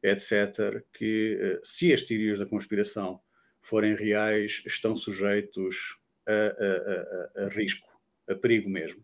etc., 0.01 0.83
que, 0.93 1.35
uh, 1.35 1.59
se 1.63 1.93
as 1.93 2.03
teorias 2.03 2.39
da 2.39 2.45
conspiração 2.45 3.19
forem 3.61 3.95
reais, 3.95 4.61
estão 4.65 4.95
sujeitos 4.95 5.97
a, 6.25 6.31
a, 6.31 7.43
a, 7.43 7.45
a 7.45 7.49
risco, 7.49 7.87
a 8.27 8.35
perigo 8.35 8.69
mesmo. 8.69 9.03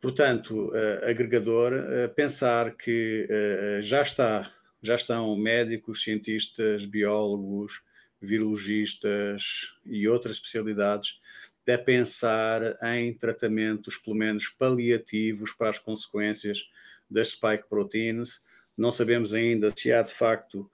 Portanto, 0.00 0.70
agregador, 1.02 1.72
pensar 2.14 2.76
que 2.76 3.26
uh, 3.28 3.82
já 3.82 4.00
está, 4.00 4.50
já 4.80 4.94
estão 4.94 5.36
médicos, 5.36 6.04
cientistas, 6.04 6.84
biólogos, 6.84 7.82
virologistas 8.20 9.72
e 9.84 10.08
outras 10.08 10.36
especialidades 10.36 11.20
a 11.68 11.76
pensar 11.76 12.78
em 12.82 13.12
tratamentos, 13.12 13.96
pelo 13.98 14.16
menos 14.16 14.48
paliativos, 14.48 15.52
para 15.52 15.68
as 15.68 15.78
consequências 15.78 16.66
das 17.10 17.28
spike 17.32 17.68
proteins. 17.68 18.42
Não 18.78 18.92
sabemos 18.92 19.34
ainda 19.34 19.70
se 19.74 19.92
há 19.92 20.00
de 20.00 20.12
facto, 20.12 20.70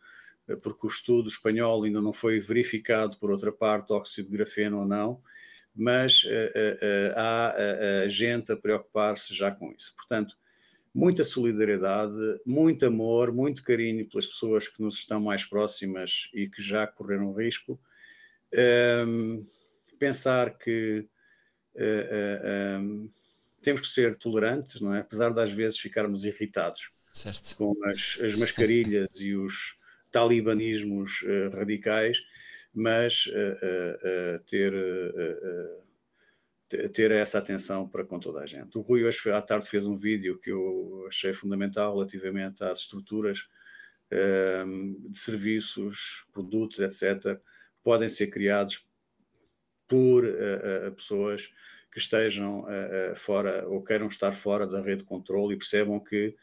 porque 0.62 0.86
o 0.86 0.90
estudo 0.90 1.28
espanhol 1.28 1.84
ainda 1.84 2.02
não 2.02 2.12
foi 2.12 2.38
verificado, 2.38 3.16
por 3.16 3.30
outra 3.30 3.50
parte, 3.50 3.92
óxido 3.92 4.30
de 4.30 4.36
grafeno 4.36 4.80
ou 4.80 4.86
não, 4.86 5.22
mas 5.74 6.22
uh, 6.24 6.28
uh, 6.28 7.14
há 7.16 8.08
gente 8.08 8.52
a 8.52 8.56
preocupar-se 8.56 9.34
já 9.34 9.50
com 9.50 9.72
isso. 9.72 9.94
Portanto, 9.96 10.36
muita 10.94 11.24
solidariedade, 11.24 12.14
muito 12.46 12.86
amor, 12.86 13.32
muito 13.32 13.64
carinho 13.64 14.08
pelas 14.08 14.26
pessoas 14.26 14.68
que 14.68 14.80
nos 14.80 14.96
estão 14.98 15.20
mais 15.20 15.44
próximas 15.44 16.30
e 16.32 16.48
que 16.48 16.62
já 16.62 16.86
correram 16.86 17.34
risco. 17.34 17.80
Um, 19.06 19.44
pensar 19.98 20.56
que 20.56 21.08
uh, 21.74 22.78
uh, 22.78 22.80
um, 22.80 23.08
temos 23.62 23.80
que 23.80 23.88
ser 23.88 24.14
tolerantes, 24.16 24.80
não 24.80 24.94
é? 24.94 25.00
Apesar 25.00 25.30
de 25.30 25.40
às 25.40 25.50
vezes 25.50 25.78
ficarmos 25.78 26.24
irritados 26.24 26.93
certo. 27.14 27.56
com 27.56 27.74
as, 27.84 28.18
as 28.20 28.34
mascarilhas 28.34 29.20
e 29.20 29.34
os 29.34 29.76
talibanismos 30.10 31.22
uh, 31.22 31.56
radicais, 31.56 32.18
mas 32.74 33.28
ter 34.46 34.72
ter 36.92 37.12
essa 37.12 37.38
atenção 37.38 37.88
para 37.88 38.04
com 38.04 38.18
toda 38.18 38.40
a 38.40 38.46
gente. 38.46 38.76
O 38.76 38.80
Rui 38.80 39.04
hoje 39.04 39.30
à 39.30 39.40
tarde 39.40 39.68
fez 39.68 39.86
um 39.86 39.96
vídeo 39.96 40.38
que 40.38 40.50
eu 40.50 41.04
achei 41.08 41.32
fundamental 41.32 41.94
relativamente 41.94 42.64
às 42.64 42.80
estruturas 42.80 43.46
um, 44.66 45.10
de 45.10 45.18
serviços, 45.18 46.24
produtos, 46.32 46.78
etc., 46.80 47.40
podem 47.82 48.08
ser 48.08 48.28
criados 48.28 48.86
por 49.86 50.24
uh, 50.24 50.88
uh, 50.88 50.92
pessoas 50.92 51.52
que 51.92 51.98
estejam 51.98 52.62
uh, 52.62 53.14
fora 53.14 53.68
ou 53.68 53.82
queiram 53.82 54.08
estar 54.08 54.32
fora 54.32 54.66
da 54.66 54.80
rede 54.80 55.02
de 55.02 55.04
controle 55.04 55.54
e 55.54 55.58
percebam 55.58 56.00
que 56.00 56.34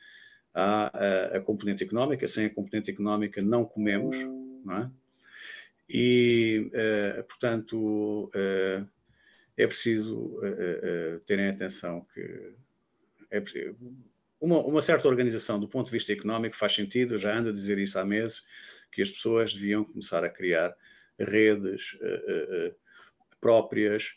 há 0.53 0.91
a 1.35 1.39
componente 1.39 1.83
económica, 1.83 2.27
sem 2.27 2.45
a 2.45 2.49
componente 2.53 2.91
económica 2.91 3.41
não 3.41 3.65
comemos, 3.65 4.17
não 4.65 4.77
é? 4.77 4.91
E, 5.89 6.71
portanto, 7.27 8.31
é 9.57 9.67
preciso 9.67 10.17
uh, 10.17 11.15
uh, 11.15 11.19
terem 11.21 11.47
atenção 11.47 12.05
que 12.13 12.53
é 13.29 13.39
preciso, 13.39 13.75
uma, 14.39 14.59
uma, 14.59 14.81
certa 14.81 15.07
organização 15.07 15.59
do 15.59 15.67
ponto 15.67 15.85
de 15.85 15.91
vista 15.91 16.11
económico 16.11 16.55
faz 16.55 16.73
sentido, 16.73 17.13
eu 17.13 17.17
já 17.17 17.37
ando 17.37 17.49
a 17.49 17.53
dizer 17.53 17.77
isso 17.77 17.99
há 17.99 18.03
meses, 18.03 18.43
que 18.91 19.01
as 19.01 19.11
pessoas 19.11 19.53
deviam 19.53 19.85
começar 19.85 20.23
a 20.23 20.29
criar 20.29 20.75
redes 21.19 21.93
uh, 21.93 22.75
próprias 23.39 24.15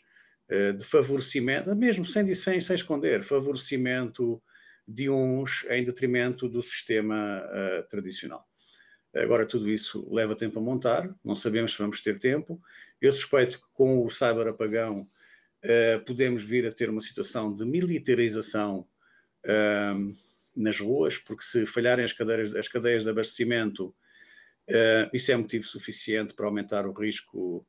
de 0.77 0.85
favorecimento, 0.85 1.75
mesmo 1.75 2.05
sem, 2.05 2.31
sem, 2.35 2.61
sem 2.61 2.75
esconder, 2.75 3.23
favorecimento 3.23 4.39
de 4.87 5.09
uns 5.09 5.65
em 5.69 5.83
detrimento 5.83 6.47
do 6.47 6.61
sistema 6.61 7.41
tradicional. 7.89 8.47
Agora, 9.15 9.45
tudo 9.45 9.69
isso 9.69 10.05
leva 10.13 10.35
tempo 10.35 10.59
a 10.59 10.61
montar, 10.61 11.09
não 11.23 11.35
sabemos 11.35 11.71
se 11.71 11.77
vamos 11.77 12.01
ter 12.01 12.19
tempo. 12.19 12.61
Eu 13.01 13.11
suspeito 13.13 13.59
que 13.59 13.65
com 13.73 14.05
o 14.05 14.09
cyber 14.09 14.47
apagão 14.47 15.07
uh, 15.63 16.05
podemos 16.05 16.43
vir 16.43 16.67
a 16.67 16.71
ter 16.71 16.89
uma 16.89 16.99
situação 16.99 17.53
de 17.53 17.63
militarização 17.65 18.85
uh, 19.45 20.15
nas 20.55 20.79
ruas, 20.79 21.17
porque 21.17 21.43
se 21.43 21.65
falharem 21.65 22.03
as 22.03 22.11
cadeias, 22.11 22.53
as 22.55 22.67
cadeias 22.67 23.03
de 23.03 23.09
abastecimento, 23.09 23.95
uh, 24.69 25.09
isso 25.13 25.31
é 25.31 25.37
motivo 25.37 25.63
suficiente 25.63 26.33
para 26.33 26.45
aumentar 26.45 26.85
o 26.85 26.93
risco 26.93 27.65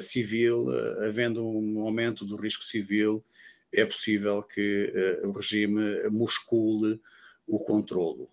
civil. 0.00 0.66
havendo 1.06 1.46
um 1.48 1.80
aumento 1.82 2.24
do 2.24 2.34
risco 2.34 2.64
civil, 2.64 3.24
é 3.72 3.84
possível 3.84 4.42
que 4.42 4.92
o 5.24 5.30
regime 5.32 6.08
muscule 6.10 7.00
o 7.46 7.58
controlo. 7.58 8.30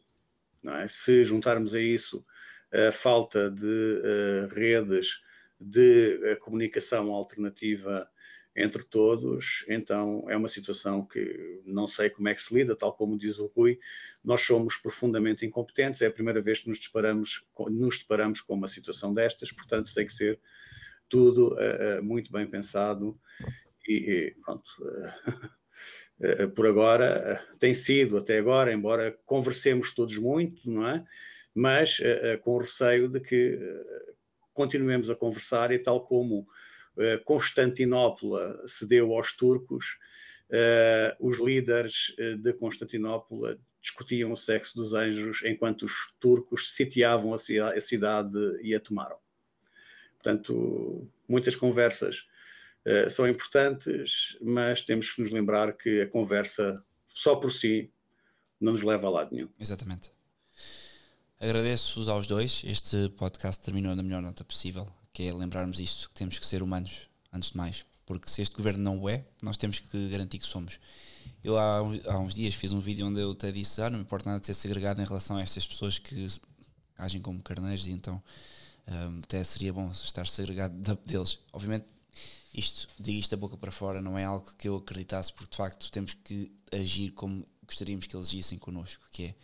É? 0.82 0.88
Se 0.88 1.24
juntarmos 1.24 1.76
a 1.76 1.80
isso 1.80 2.26
a 2.72 2.91
falta 2.91 3.49
de 3.49 4.02
redes 4.52 5.22
de 5.60 6.36
comunicação 6.41 7.12
alternativa 7.12 8.10
entre 8.56 8.84
todos, 8.84 9.66
então 9.68 10.26
é 10.30 10.38
uma 10.38 10.48
situação 10.48 11.06
que 11.06 11.62
não 11.66 11.86
sei 11.88 12.10
como 12.10 12.30
é 12.30 12.34
que 12.34 12.41
se 12.41 12.53
lida, 12.53 12.76
tal 12.76 12.94
como 12.94 13.18
diz 13.18 13.38
o 13.38 13.48
Rui, 13.48 13.78
nós 14.24 14.41
somos 14.41 14.78
profundamente 14.78 15.45
incompetentes, 15.45 16.02
é 16.02 16.07
a 16.07 16.12
primeira 16.12 16.41
vez 16.41 16.60
que 16.60 16.70
nos 16.70 16.80
deparamos, 16.80 17.44
nos 17.70 17.99
deparamos 17.99 18.40
com 18.40 18.53
uma 18.53 18.70
situação 18.70 19.14
destas, 19.14 19.52
portanto 19.52 19.94
tem 19.94 20.06
que 20.06 20.14
ser 20.14 20.40
tudo 21.10 21.53
uh, 21.53 22.02
muito 22.02 22.32
bem 22.32 22.48
pensado 22.48 23.20
e, 23.88 23.94
e 23.94 24.36
pronto. 24.44 24.70
Uh, 26.20 26.49
por 26.56 26.66
agora, 26.66 27.45
tem 27.60 27.74
sido 27.74 28.18
até 28.18 28.38
agora, 28.38 28.72
embora 28.72 29.18
conversemos 29.26 29.94
todos 29.94 30.18
muito, 30.18 30.70
não 30.70 30.88
é? 30.88 31.03
Mas 31.53 31.99
com 32.41 32.57
receio 32.57 33.07
de 33.10 33.20
que 33.20 33.60
continuemos 34.53 35.10
a 35.10 35.16
conversar 35.16 35.72
e 35.72 35.80
tal 35.80 36.06
como 36.06 36.48
eh, 36.98 37.18
Constantinopla 37.20 38.64
cedeu 38.66 39.14
aos 39.14 39.36
turcos, 39.36 39.98
eh, 40.49 41.16
os 41.20 41.40
líderes 41.40 42.16
eh, 42.18 42.36
de 42.36 42.53
Constantinopla 42.53 43.60
discutiam 43.82 44.32
o 44.32 44.38
sexo 44.38 44.78
dos 44.78 44.94
anjos 44.94 45.44
enquanto 45.44 45.84
os 45.84 45.94
turcos 46.20 46.74
sitiavam 46.74 47.34
a 47.34 47.38
cidade 47.38 48.38
e 48.62 48.74
a 48.74 48.80
tomaram. 48.80 49.18
Portanto, 50.14 51.07
muitas 51.28 51.56
conversas 51.56 52.26
são 53.10 53.28
importantes, 53.28 54.38
mas 54.41 54.82
temos 54.82 55.12
que 55.12 55.22
nos 55.22 55.32
lembrar 55.32 55.74
que 55.74 56.02
a 56.02 56.07
conversa 56.07 56.76
só 57.14 57.36
por 57.36 57.52
si 57.52 57.91
não 58.60 58.74
nos 58.74 58.82
leva 58.82 59.07
a 59.07 59.10
lado 59.10 59.34
nenhum. 59.34 59.49
Exatamente. 59.60 60.12
Agradeço-vos 61.40 62.07
aos 62.07 62.28
dois. 62.28 62.62
Este 62.66 63.10
podcast 63.10 63.62
terminou 63.64 63.95
na 63.95 64.03
melhor 64.03 64.22
nota 64.22 64.44
possível 64.44 64.88
que 65.16 65.24
é 65.24 65.34
lembrarmos 65.34 65.80
isto, 65.80 66.10
que 66.10 66.16
temos 66.16 66.38
que 66.38 66.45
ser 66.45 66.62
humanos, 66.62 67.10
antes 67.32 67.52
de 67.52 67.57
mais. 67.57 67.86
Porque 68.06 68.30
se 68.30 68.41
este 68.41 68.56
governo 68.56 68.84
não 68.84 68.99
o 68.99 69.10
é, 69.10 69.26
nós 69.41 69.56
temos 69.56 69.80
que 69.80 70.10
garantir 70.10 70.40
que 70.40 70.45
somos. 70.45 70.78
Eu 71.41 71.57
há, 71.57 71.78
há 71.78 72.20
uns 72.20 72.36
dias 72.36 72.53
fiz 72.53 72.74
um 72.74 72.82
vídeo 72.82 73.07
onde 73.07 73.22
eu 73.22 73.32
até 73.32 73.52
disse, 73.52 73.82
ah, 73.82 73.90
não 73.90 73.98
me 73.98 74.03
importa 74.03 74.30
nada 74.30 74.41
de 74.41 74.45
ser 74.45 74.53
segregado 74.53 75.02
em 75.02 75.06
relação 75.06 75.38
a 75.38 75.41
essas 75.41 75.66
pessoas 75.66 75.98
que 75.98 76.28
agem 76.98 77.22
como 77.22 77.41
carneiros 77.41 77.88
e 77.88 77.91
então 77.91 78.22
um, 78.88 79.20
até 79.24 79.44
seria 79.44 79.72
bom 79.72 79.90
estar 79.91 80.28
segregado 80.28 80.76
deles. 81.06 81.40
Obviamente, 81.53 81.86
isto, 82.57 82.88
digo 82.99 83.19
isto 83.19 83.32
da 83.32 83.38
boca 83.40 83.57
para 83.57 83.72
fora, 83.72 84.02
não 84.02 84.18
é 84.18 84.23
algo 84.23 84.52
que 84.57 84.68
eu 84.68 84.77
acreditasse, 84.77 85.34
porque 85.34 85.52
de 85.52 85.57
facto 85.57 85.91
temos 85.91 86.14
que 86.14 86.52
agir 86.72 87.11
como 87.11 87.45
gostaríamos 87.65 88.07
que 88.07 88.15
eles 88.15 88.27
agissem 88.27 88.57
connosco, 88.57 89.03
que 89.11 89.26
é 89.26 89.36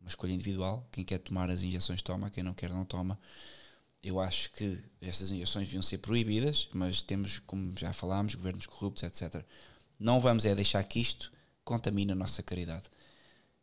uma 0.00 0.08
escolha 0.08 0.32
individual. 0.32 0.86
Quem 0.92 1.04
quer 1.04 1.18
tomar 1.18 1.50
as 1.50 1.62
injeções 1.62 2.02
toma, 2.02 2.30
quem 2.30 2.42
não 2.42 2.54
quer 2.54 2.70
não 2.70 2.84
toma 2.84 3.18
eu 4.04 4.20
acho 4.20 4.52
que 4.52 4.78
essas 5.00 5.30
injeções 5.30 5.66
deviam 5.66 5.82
ser 5.82 5.98
proibidas, 5.98 6.68
mas 6.74 7.02
temos, 7.02 7.38
como 7.38 7.74
já 7.78 7.90
falámos, 7.90 8.34
governos 8.34 8.66
corruptos, 8.66 9.02
etc. 9.02 9.42
Não 9.98 10.20
vamos 10.20 10.44
é 10.44 10.54
deixar 10.54 10.84
que 10.84 11.00
isto 11.00 11.32
contamine 11.64 12.12
a 12.12 12.14
nossa 12.14 12.42
caridade. 12.42 12.84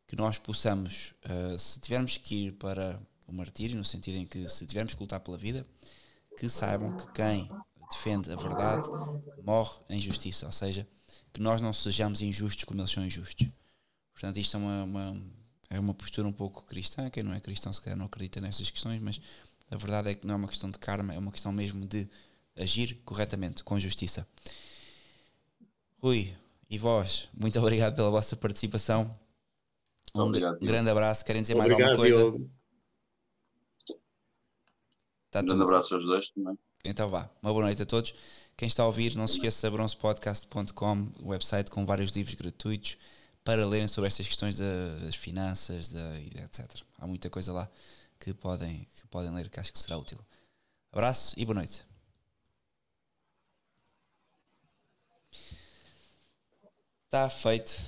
Que 0.07 0.15
nós 0.15 0.39
possamos, 0.39 1.13
uh, 1.25 1.57
se 1.59 1.79
tivermos 1.79 2.17
que 2.17 2.47
ir 2.47 2.53
para 2.53 2.99
o 3.27 3.33
martírio, 3.33 3.77
no 3.77 3.85
sentido 3.85 4.17
em 4.17 4.25
que 4.25 4.49
se 4.49 4.65
tivermos 4.65 4.95
que 4.95 4.99
lutar 4.99 5.19
pela 5.19 5.37
vida, 5.37 5.63
que 6.39 6.49
saibam 6.49 6.97
que 6.97 7.11
quem 7.13 7.47
defende 7.91 8.31
a 8.31 8.35
verdade 8.35 8.89
morre 9.43 9.79
em 9.89 9.99
justiça, 9.99 10.45
ou 10.45 10.51
seja, 10.51 10.87
que 11.33 11.41
nós 11.41 11.61
não 11.61 11.73
sejamos 11.73 12.21
injustos 12.21 12.63
como 12.63 12.79
eles 12.81 12.91
são 12.91 13.05
injustos. 13.05 13.47
Portanto, 14.13 14.37
isto 14.37 14.55
é 14.55 14.59
uma, 14.59 14.83
uma, 14.83 15.21
é 15.69 15.79
uma 15.79 15.93
postura 15.93 16.27
um 16.27 16.33
pouco 16.33 16.63
cristã, 16.63 17.09
quem 17.09 17.23
não 17.23 17.33
é 17.33 17.39
cristão 17.39 17.71
se 17.73 17.81
calhar 17.81 17.97
não 17.97 18.05
acredita 18.05 18.39
nessas 18.41 18.69
questões, 18.69 19.01
mas 19.01 19.19
a 19.69 19.75
verdade 19.75 20.09
é 20.09 20.15
que 20.15 20.25
não 20.25 20.35
é 20.35 20.37
uma 20.37 20.47
questão 20.47 20.69
de 20.69 20.77
karma, 20.79 21.13
é 21.13 21.19
uma 21.19 21.31
questão 21.31 21.51
mesmo 21.51 21.85
de 21.85 22.09
agir 22.55 23.01
corretamente, 23.05 23.63
com 23.63 23.79
justiça. 23.79 24.27
Rui 25.97 26.35
e 26.69 26.77
vós, 26.77 27.29
muito 27.33 27.59
obrigado 27.59 27.95
pela 27.95 28.09
vossa 28.09 28.35
participação. 28.35 29.17
Um 30.15 30.21
obrigado, 30.21 30.59
grande 30.59 30.89
abraço. 30.89 31.23
Querem 31.23 31.41
dizer 31.41 31.55
obrigado, 31.55 31.97
mais 31.97 32.13
alguma 32.13 32.35
coisa? 32.35 32.51
Tá 35.29 35.39
um 35.39 35.45
grande 35.45 35.63
abraço 35.63 35.95
aos 35.95 36.03
dois 36.03 36.29
também. 36.29 36.57
Então 36.83 37.07
vá, 37.07 37.29
uma 37.41 37.51
boa 37.51 37.65
noite 37.65 37.81
a 37.81 37.85
todos. 37.85 38.13
Quem 38.57 38.67
está 38.67 38.83
a 38.83 38.85
ouvir, 38.85 39.15
não 39.15 39.27
se 39.27 39.35
esqueça 39.35 39.69
bronzepodcast.com, 39.69 41.07
website 41.23 41.69
com 41.69 41.85
vários 41.85 42.11
livros 42.11 42.35
gratuitos 42.35 42.97
para 43.43 43.65
lerem 43.67 43.87
sobre 43.87 44.07
estas 44.07 44.27
questões 44.27 44.57
das 44.57 45.15
finanças, 45.15 45.89
da, 45.89 46.19
etc. 46.19 46.81
Há 46.99 47.07
muita 47.07 47.29
coisa 47.29 47.51
lá 47.51 47.69
que 48.19 48.33
podem, 48.33 48.87
que 48.97 49.07
podem 49.07 49.33
ler, 49.33 49.49
que 49.49 49.59
acho 49.59 49.73
que 49.73 49.79
será 49.79 49.97
útil. 49.97 50.19
Abraço 50.91 51.33
e 51.37 51.45
boa 51.45 51.55
noite. 51.55 51.85
Está 57.05 57.29
feito. 57.29 57.81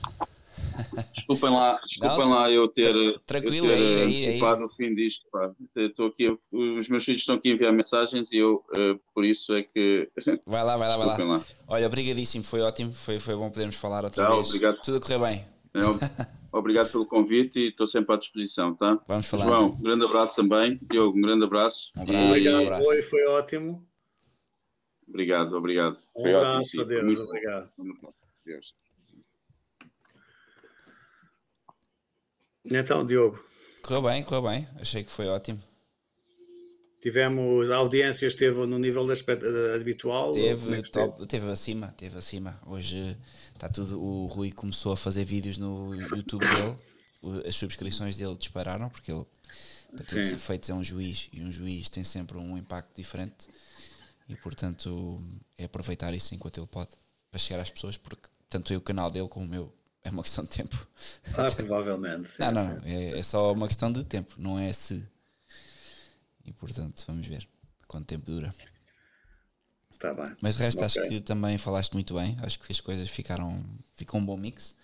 Desculpem 1.14 1.50
lá, 1.50 1.80
desculpem 1.88 2.20
não, 2.20 2.30
lá 2.30 2.52
eu 2.52 2.68
ter, 2.68 3.20
tranquilo, 3.26 3.68
eu 3.68 3.78
ter 3.78 4.02
aí, 4.02 4.04
antecipado 4.04 4.56
aí, 4.56 4.62
no 4.62 4.70
fim 4.70 4.94
disto. 4.94 5.26
Estou 5.76 6.08
aqui, 6.08 6.30
os 6.52 6.90
meus 6.90 7.04
filhos 7.04 7.22
estão 7.22 7.36
aqui 7.36 7.50
a 7.50 7.54
enviar 7.54 7.74
mensagens 7.74 8.32
e 8.32 8.38
eu, 8.38 8.64
uh, 8.72 9.00
por 9.14 9.24
isso 9.24 9.54
é 9.54 9.64
que. 9.64 10.10
Vai 10.46 10.64
lá, 10.64 10.78
vai 10.78 10.90
lá, 10.90 10.98
vai 10.98 11.08
lá. 11.08 11.38
lá. 11.38 11.46
Olha, 11.68 11.88
obrigadíssimo, 11.88 12.44
foi 12.44 12.62
ótimo, 12.62 12.94
foi, 12.94 13.20
foi 13.20 13.36
bom 13.36 13.50
podermos 13.50 13.76
falar 13.76 14.04
outra 14.04 14.26
Tchau, 14.26 14.36
vez. 14.36 14.48
Obrigado. 14.48 14.82
Tudo 14.82 14.98
a 14.98 15.02
correr 15.02 15.20
bem. 15.20 15.46
É, 15.74 15.80
Obrigado 16.54 16.92
pelo 16.92 17.08
convite 17.08 17.60
e 17.60 17.70
estou 17.70 17.88
sempre 17.88 18.14
à 18.14 18.18
disposição, 18.18 18.76
tá? 18.76 19.00
Vamos 19.08 19.26
falar. 19.26 19.48
João, 19.48 19.70
um 19.70 19.82
grande 19.82 20.06
abraço 20.06 20.36
também. 20.36 20.80
Diogo, 20.84 21.18
um 21.18 21.22
grande 21.22 21.46
abraço. 21.46 21.92
Um 21.98 22.04
abraço. 22.04 22.28
Obrigado, 22.28 22.56
um 22.56 22.62
abraço. 22.62 22.84
Foi, 22.84 23.02
foi 23.02 23.26
ótimo. 23.26 23.88
Obrigado, 25.08 25.58
obrigado. 25.58 25.98
Foi 26.14 26.32
um 26.32 26.38
abraço, 26.38 26.58
ótimo, 26.58 26.82
adeus, 26.84 27.20
obrigado. 27.20 27.72
Adeus. 28.46 28.83
Então, 32.66 33.06
Diogo. 33.06 33.44
Correu 33.82 34.02
bem, 34.02 34.24
correu 34.24 34.44
bem. 34.44 34.68
Achei 34.80 35.04
que 35.04 35.12
foi 35.12 35.28
ótimo. 35.28 35.62
Tivemos, 37.02 37.70
a 37.70 37.76
audiência 37.76 38.28
esteve 38.28 38.66
no 38.66 38.80
nível 38.80 39.06
da 39.06 39.14
habitual? 39.76 40.32
Teve, 40.32 40.74
é 40.74 40.82
top, 40.84 41.28
teve 41.28 41.52
acima, 41.52 41.94
teve 41.98 42.18
acima. 42.18 42.58
Hoje 42.66 43.18
está 43.54 43.68
tudo. 43.68 44.02
O 44.02 44.26
Rui 44.28 44.54
começou 44.54 44.94
a 44.94 44.98
fazer 44.98 45.26
vídeos 45.26 45.58
no 45.58 45.94
YouTube 46.16 46.46
dele, 46.48 46.78
as 47.46 47.56
subscrições 47.56 48.16
dele 48.16 48.38
dispararam, 48.38 48.90
porque 48.90 49.12
ele, 49.12 49.26
para 49.92 49.98
todos 49.98 50.14
os 50.14 50.32
efeitos, 50.32 50.70
é 50.70 50.74
um 50.74 50.82
juiz 50.82 51.28
e 51.34 51.42
um 51.42 51.52
juiz 51.52 51.90
tem 51.90 52.06
sempre 52.06 52.38
um 52.38 52.58
impacto 52.58 52.96
diferente 52.96 53.50
e, 54.30 54.38
portanto, 54.38 55.22
é 55.58 55.66
aproveitar 55.66 56.14
isso 56.14 56.34
enquanto 56.34 56.58
ele 56.58 56.68
pode 56.68 56.92
para 57.30 57.38
chegar 57.38 57.62
às 57.62 57.70
pessoas, 57.70 57.98
porque 57.98 58.30
tanto 58.48 58.72
eu, 58.72 58.80
o 58.80 58.82
canal 58.82 59.12
dele, 59.12 59.28
como 59.28 59.46
o 59.46 59.50
meu, 59.50 59.74
é 60.04 60.10
uma 60.10 60.24
questão 60.24 60.44
de 60.44 60.50
tempo. 60.50 60.88
Ah, 61.38 61.50
provavelmente. 61.56 62.30
Sim, 62.30 62.44
não, 62.44 62.52
não, 62.52 62.82
é, 62.84 63.20
é, 63.20 63.24
só 63.24 63.52
uma 63.54 63.68
questão 63.68 63.92
de 63.92 64.04
tempo, 64.04 64.36
não 64.38 64.60
é 64.60 64.72
se. 64.74 65.08
E 66.46 66.52
portanto, 66.52 67.04
vamos 67.08 67.26
ver 67.26 67.48
quanto 67.88 68.06
tempo 68.06 68.26
dura. 68.26 68.54
Tá 69.98 70.14
bem. 70.14 70.36
Mas 70.42 70.58
de 70.58 70.64
resto, 70.64 70.84
okay. 70.84 70.86
acho 70.86 71.10
que 71.10 71.22
também 71.22 71.58
falaste 71.58 71.94
muito 71.94 72.14
bem. 72.14 72.36
Acho 72.42 72.60
que 72.60 72.72
as 72.72 72.82
coisas 72.82 73.10
ficaram. 73.10 73.64
Ficou 73.96 74.20
um 74.20 74.26
bom 74.26 74.36
mix. 74.36 74.76